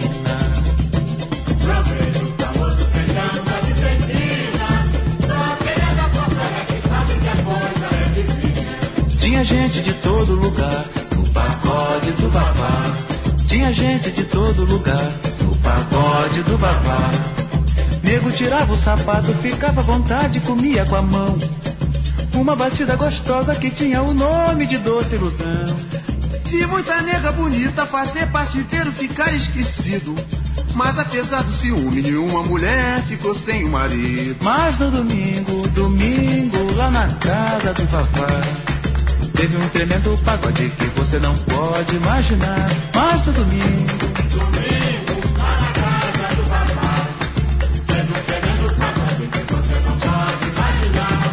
Tinha 9.40 9.62
gente 9.62 9.80
de 9.80 9.94
todo 9.94 10.34
lugar 10.34 10.84
no 11.16 11.26
pagode 11.30 12.12
do 12.12 12.28
Vavá 12.28 12.96
Tinha 13.48 13.72
gente 13.72 14.10
de 14.10 14.24
todo 14.24 14.66
lugar 14.66 15.12
no 15.40 15.56
pagode 15.56 16.42
do 16.42 16.58
Vavá 16.58 17.10
Nego 18.02 18.30
tirava 18.32 18.70
o 18.70 18.76
sapato, 18.76 19.32
ficava 19.40 19.80
à 19.80 19.82
vontade, 19.82 20.40
comia 20.40 20.84
com 20.84 20.96
a 20.96 21.00
mão. 21.00 21.38
Uma 22.34 22.54
batida 22.54 22.96
gostosa 22.96 23.54
que 23.54 23.70
tinha 23.70 24.02
o 24.02 24.12
nome 24.12 24.66
de 24.66 24.76
doce 24.76 25.14
ilusão. 25.14 25.74
Vi 26.44 26.66
muita 26.66 27.00
nega 27.00 27.32
bonita 27.32 27.86
fazer 27.86 28.26
parte 28.26 28.58
inteiro 28.58 28.92
ficar 28.92 29.32
esquecido. 29.32 30.14
Mas 30.74 30.98
apesar 30.98 31.42
do 31.44 31.54
ciúme, 31.54 32.02
nenhuma 32.02 32.42
mulher 32.42 33.02
ficou 33.08 33.34
sem 33.34 33.64
o 33.64 33.70
marido. 33.70 34.36
Mas 34.42 34.78
no 34.78 34.90
domingo, 34.90 35.66
domingo, 35.68 36.74
lá 36.76 36.90
na 36.90 37.08
casa 37.08 37.72
do 37.72 37.86
Vavá 37.86 38.69
Teve 39.40 39.56
um 39.56 39.68
tremendo 39.70 40.20
pagode 40.22 40.68
que 40.68 40.84
você 41.00 41.18
não 41.18 41.34
pode 41.34 41.96
imaginar 41.96 42.68
Mas 42.94 43.24
no 43.24 43.32
domingo 43.32 44.10
lá 45.38 45.60
na 45.60 45.72
casa 45.72 46.36
do 46.36 46.42
papá. 46.42 47.08
Teve 47.86 48.10
um 48.10 48.22
tremendo 48.26 48.76
pagode 48.76 49.24
que 49.32 49.38
você 49.54 49.76
não 49.86 49.96
pode 49.96 50.44
imaginar. 50.52 51.24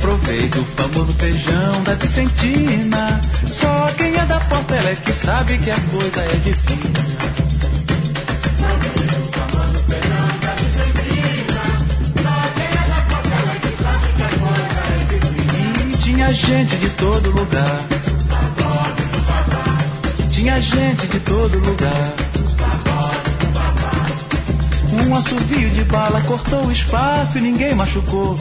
Provei 0.00 0.48
do 0.48 0.64
famoso 0.64 1.12
feijão 1.12 1.82
da 1.82 1.94
Vicentina. 1.94 3.20
Só 3.46 3.92
quem 3.98 4.16
é 4.16 4.24
da 4.24 4.40
Portela 4.40 4.88
é 4.88 4.94
que 4.94 5.12
sabe 5.12 5.58
que 5.58 5.70
a 5.70 5.78
coisa 5.78 6.20
é 6.22 6.36
divina. 6.36 7.05
Tinha 16.26 16.32
gente 16.32 16.76
de 16.76 16.90
todo 16.90 17.30
lugar. 17.30 17.86
Tinha 20.30 20.60
gente 20.60 21.06
de 21.06 21.20
todo 21.20 21.58
lugar. 21.58 22.14
Um 25.06 25.14
assovio 25.14 25.70
de 25.70 25.84
bala 25.84 26.20
cortou 26.22 26.66
o 26.66 26.72
espaço 26.72 27.38
e 27.38 27.40
ninguém 27.40 27.74
machucou. 27.74 28.36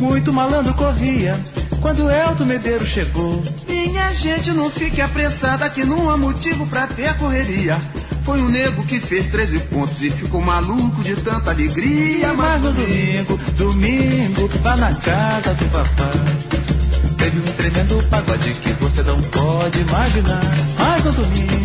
Muito 0.00 0.32
malandro 0.32 0.74
corria 0.74 1.38
quando 1.80 2.10
Elton 2.10 2.44
Medeiros 2.44 2.88
chegou. 2.88 3.40
Minha 3.68 4.12
gente, 4.12 4.50
não 4.50 4.68
fique 4.68 5.00
apressada 5.00 5.70
que 5.70 5.84
não 5.84 6.10
há 6.10 6.16
motivo 6.16 6.66
pra 6.66 6.88
ter 6.88 7.14
correria. 7.18 7.80
Foi 8.24 8.40
um 8.40 8.48
nego 8.48 8.82
que 8.84 8.98
fez 8.98 9.28
13 9.28 9.60
pontos 9.60 10.02
e 10.02 10.10
ficou 10.10 10.40
maluco 10.40 11.04
de 11.04 11.14
tanta 11.16 11.52
alegria. 11.52 12.34
Mas 12.34 12.62
no 12.62 12.72
domingo, 12.72 13.38
domingo, 13.56 14.50
lá 14.64 14.76
na 14.76 14.92
casa 14.94 15.54
do 15.54 15.64
papai. 15.66 16.55
Teve 17.16 17.38
um 17.38 17.52
tremendo 17.54 18.02
pagode 18.10 18.52
que 18.54 18.72
você 18.74 19.02
não 19.02 19.20
pode 19.22 19.80
imaginar. 19.80 20.40
Mas 20.78 21.04
no 21.04 21.12
domingo. 21.12 21.56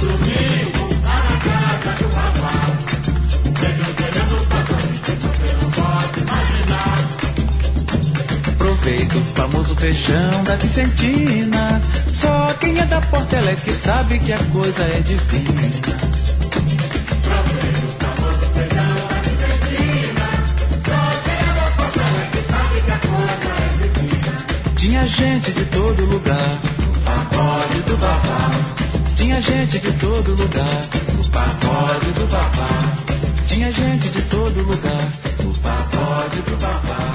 Domingo, 0.00 0.94
tá 1.02 1.16
na 1.30 1.36
casa 1.46 1.90
do 2.02 2.08
papai. 2.08 2.76
Bebendo 3.96 4.46
papai, 4.48 4.86
você 5.02 5.54
não 5.62 5.70
pode 5.70 6.20
imaginar. 6.20 6.98
Aproveita 8.52 9.18
o 9.18 9.24
famoso 9.24 9.76
feijão 9.76 10.44
da 10.44 10.56
Vicentina. 10.56 11.82
Só 12.08 12.54
quem 12.60 12.78
é 12.78 12.86
da 12.86 13.00
Portela 13.00 13.50
é 13.50 13.54
que 13.54 13.72
sabe 13.72 14.18
que 14.18 14.32
a 14.32 14.38
coisa 14.38 14.82
é 14.82 15.00
divina. 15.00 16.25
Tinha 25.06 25.28
gente 25.28 25.52
de 25.52 25.64
todo 25.66 26.04
lugar, 26.06 26.58
no 26.84 27.00
pagode 27.02 27.80
do 27.82 27.96
babá. 27.96 28.50
Tinha 29.16 29.40
gente 29.40 29.78
de 29.78 29.92
todo 29.92 30.34
lugar, 30.34 30.88
no 31.16 31.30
pagode 31.30 32.10
do 32.10 32.26
babá. 32.26 32.68
Tinha 33.46 33.72
gente 33.72 34.08
de 34.08 34.22
todo 34.22 34.62
lugar, 34.62 35.08
no 35.44 35.54
pagode 35.54 36.42
do 36.42 36.56
babá. 36.56 37.12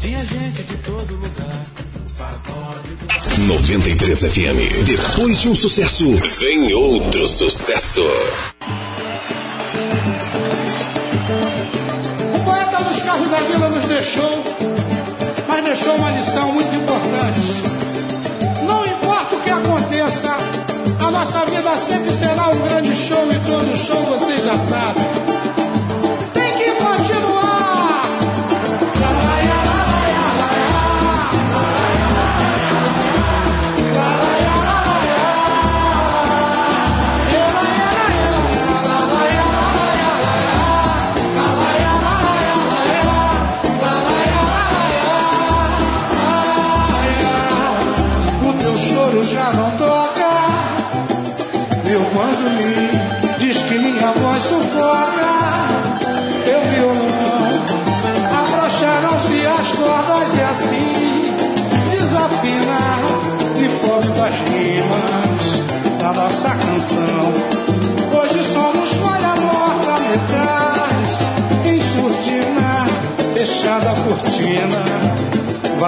Tinha 0.00 0.24
gente 0.24 0.62
de 0.64 0.76
todo 0.78 1.14
lugar, 1.14 1.66
no 1.94 2.10
pagode 2.18 2.94
do 3.36 3.46
93 3.46 4.18
FM. 4.18 4.84
Depois 4.84 5.40
de 5.40 5.50
um 5.50 5.54
sucesso, 5.54 6.12
vem 6.40 6.74
outro 6.74 7.28
sucesso. 7.28 8.02
O 12.34 12.44
poeta 12.44 12.82
dos 12.82 13.02
carros 13.04 13.30
da 13.30 13.36
vila 13.36 13.68
nos 13.68 13.86
deixou, 13.86 14.42
mas 15.46 15.64
deixou 15.64 15.94
uma 15.94 16.10
lição 16.10 16.52
muito 16.52 16.59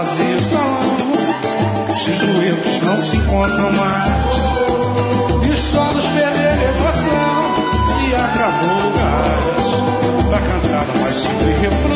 vazio 0.02 0.42
salão. 0.42 1.92
Esses 1.94 2.18
duetos 2.18 2.82
não 2.82 3.02
se 3.02 3.16
encontram 3.16 3.72
mais. 3.72 5.47
E 5.47 5.50
os 5.50 5.58
solos 5.58 6.05
perderam 6.06 6.62
emoção. 6.74 7.42
Se 7.86 8.14
acabou 8.14 8.89
o 8.89 8.92
gás. 8.98 10.28
Pra 10.28 10.39
cantar 10.40 10.86
não 10.86 11.02
mais 11.02 11.14
simples 11.14 11.60
refrão. 11.60 11.91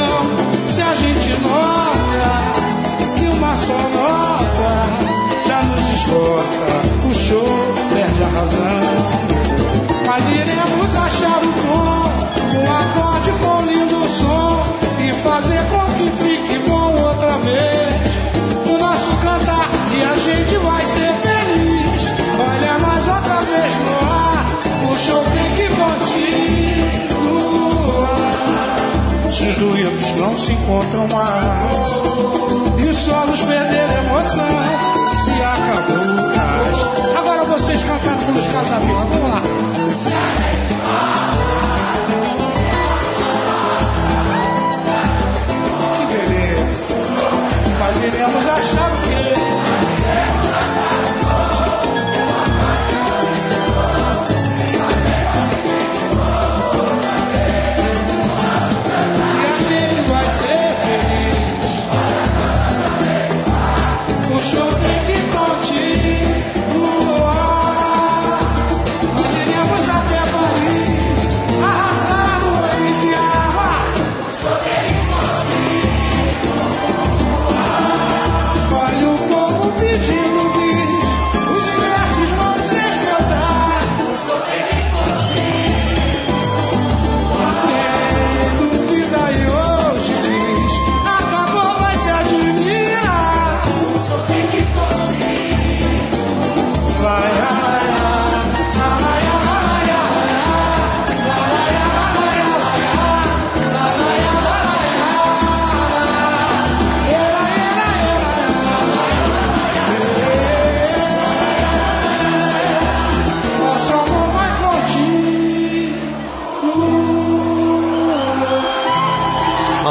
Encontram 30.66 31.06
mais 31.12 32.84
e 32.84 32.88
os 32.88 32.96
solos 32.96 33.40
perderam 33.40 34.04
emoção, 34.04 34.48
se 35.24 35.30
acabou 35.42 36.24
o 36.24 36.34
gás. 36.34 37.16
Agora 37.16 37.44
vocês 37.44 37.82
cantaram 37.84 38.18
pelos 38.18 38.46
caras 38.48 38.68
da 38.68 38.78
vila, 38.80 39.04
vamos 39.04 39.30
lá. 39.30 39.42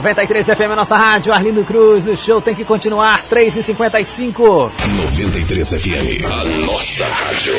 93 0.05 0.45
FM, 0.45 0.75
nossa 0.75 0.95
rádio, 0.95 1.33
Arlindo 1.33 1.63
Cruz, 1.63 2.05
o 2.05 2.15
show 2.15 2.39
tem 2.39 2.53
que 2.53 2.63
continuar, 2.63 3.25
3h55. 3.27 4.69
93 5.03 5.67
FM, 5.67 6.23
a 6.31 6.43
nossa 6.63 7.07
rádio. 7.07 7.55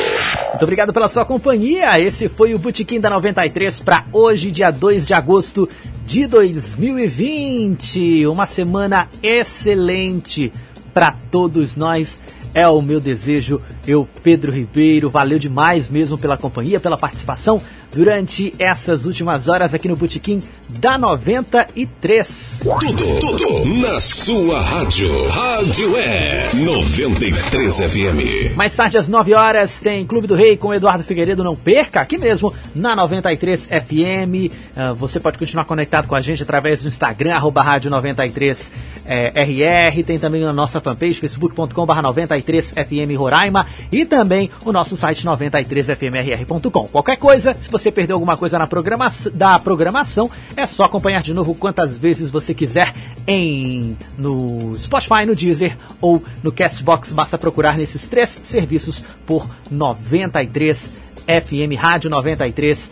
Muito 0.51 0.63
obrigado 0.63 0.93
pela 0.93 1.09
sua 1.09 1.25
companhia. 1.25 1.99
Esse 1.99 2.29
foi 2.29 2.53
o 2.53 2.57
Botequim 2.57 3.01
da 3.01 3.09
93 3.09 3.81
para 3.81 4.05
hoje, 4.13 4.49
dia 4.49 4.71
2 4.71 5.05
de 5.05 5.13
agosto 5.13 5.67
de 6.05 6.25
2020. 6.25 8.25
Uma 8.27 8.45
semana 8.45 9.09
excelente 9.21 10.53
para 10.93 11.11
todos 11.29 11.75
nós. 11.75 12.17
É 12.53 12.65
o 12.65 12.81
meu 12.81 13.01
desejo. 13.01 13.61
Eu, 13.85 14.07
Pedro 14.23 14.53
Ribeiro, 14.53 15.09
valeu 15.09 15.37
demais 15.37 15.89
mesmo 15.89 16.17
pela 16.17 16.37
companhia, 16.37 16.79
pela 16.79 16.97
participação 16.97 17.61
durante 17.97 18.53
essas 18.59 19.07
últimas 19.07 19.47
horas 19.47 19.73
aqui 19.73 19.87
no 19.87 19.95
Botequim 19.95 20.43
da 20.69 20.99
93. 20.99 22.59
Tudo, 22.61 23.19
tudo 23.19 23.65
na 23.65 23.99
sua 23.99 24.61
rádio. 24.61 25.27
Rádio 25.29 25.97
é 25.97 26.47
93 26.53 27.75
FM. 27.75 28.55
Mais 28.55 28.75
tarde, 28.75 28.99
às 28.99 29.07
9 29.07 29.33
horas, 29.33 29.79
tem 29.79 30.05
Clube 30.05 30.27
do 30.27 30.35
Rei 30.35 30.55
com 30.55 30.71
Eduardo 30.71 31.03
Figueiredo. 31.03 31.43
Não 31.43 31.55
perca, 31.55 31.99
aqui 31.99 32.19
mesmo, 32.19 32.53
na 32.75 32.95
93 32.95 33.65
FM. 33.65 34.53
Uh, 34.75 34.93
você 34.93 35.19
pode 35.19 35.39
continuar 35.39 35.65
conectado 35.65 36.07
com 36.07 36.13
a 36.13 36.21
gente 36.21 36.43
através 36.43 36.83
do 36.83 36.89
Instagram, 36.89 37.33
arroba 37.33 37.63
rádio 37.63 37.89
93 37.89 38.71
eh, 39.07 39.31
RR. 39.35 40.03
Tem 40.03 40.19
também 40.19 40.45
a 40.45 40.53
nossa 40.53 40.79
fanpage, 40.79 41.15
facebook.com.br 41.15 42.01
93 42.01 42.71
FM 42.71 43.17
Roraima. 43.17 43.65
E 43.91 44.05
também 44.05 44.51
o 44.63 44.71
nosso 44.71 44.95
site 44.95 45.25
93fmrr.com. 45.25 46.87
Qualquer 46.89 47.17
coisa, 47.17 47.55
se 47.59 47.69
você 47.69 47.86
perdeu 47.91 48.15
alguma 48.15 48.37
coisa 48.37 48.57
na 48.59 48.67
programa 48.67 49.11
da 49.33 49.59
programação, 49.59 50.29
é 50.55 50.65
só 50.65 50.83
acompanhar 50.83 51.21
de 51.21 51.33
novo 51.33 51.55
quantas 51.55 51.97
vezes 51.97 52.31
você 52.31 52.53
quiser 52.53 52.93
em 53.25 53.97
no 54.17 54.77
Spotify, 54.77 55.25
no 55.25 55.35
Deezer 55.35 55.77
ou 56.01 56.23
no 56.43 56.51
Castbox. 56.51 57.11
Basta 57.11 57.37
procurar 57.37 57.77
nesses 57.77 58.07
três 58.07 58.41
serviços 58.43 59.03
por 59.25 59.49
93 59.69 60.91
FM 61.27 61.77
Rádio 61.77 62.09
93 62.09 62.89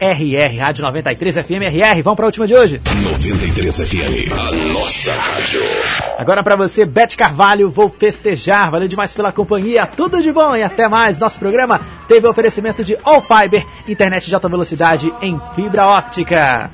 RR, 0.00 0.58
Rádio 0.58 0.82
93 0.82 1.36
FM 1.36 1.62
RR. 1.62 2.02
Vamos 2.02 2.16
para 2.16 2.26
a 2.26 2.28
última 2.28 2.46
de 2.46 2.54
hoje. 2.54 2.80
93 3.02 3.76
FM, 3.76 4.32
a 4.32 4.72
nossa 4.72 5.12
rádio. 5.12 5.60
Agora 6.18 6.42
para 6.42 6.56
você, 6.56 6.84
Bete 6.84 7.16
Carvalho, 7.16 7.70
vou 7.70 7.88
festejar. 7.88 8.70
Valeu 8.70 8.88
demais 8.88 9.12
pela 9.14 9.32
companhia. 9.32 9.86
Tudo 9.86 10.22
de 10.22 10.32
bom 10.32 10.54
e 10.56 10.62
até 10.62 10.88
mais. 10.88 11.18
Nosso 11.18 11.38
programa 11.38 11.80
teve 12.06 12.26
o 12.26 12.30
oferecimento 12.30 12.84
de 12.84 12.96
All 13.04 13.22
Fiber, 13.22 13.66
internet 13.86 14.28
de 14.28 14.34
alta 14.34 14.48
velocidade 14.48 15.12
em 15.20 15.40
fibra 15.54 15.86
óptica. 15.86 16.70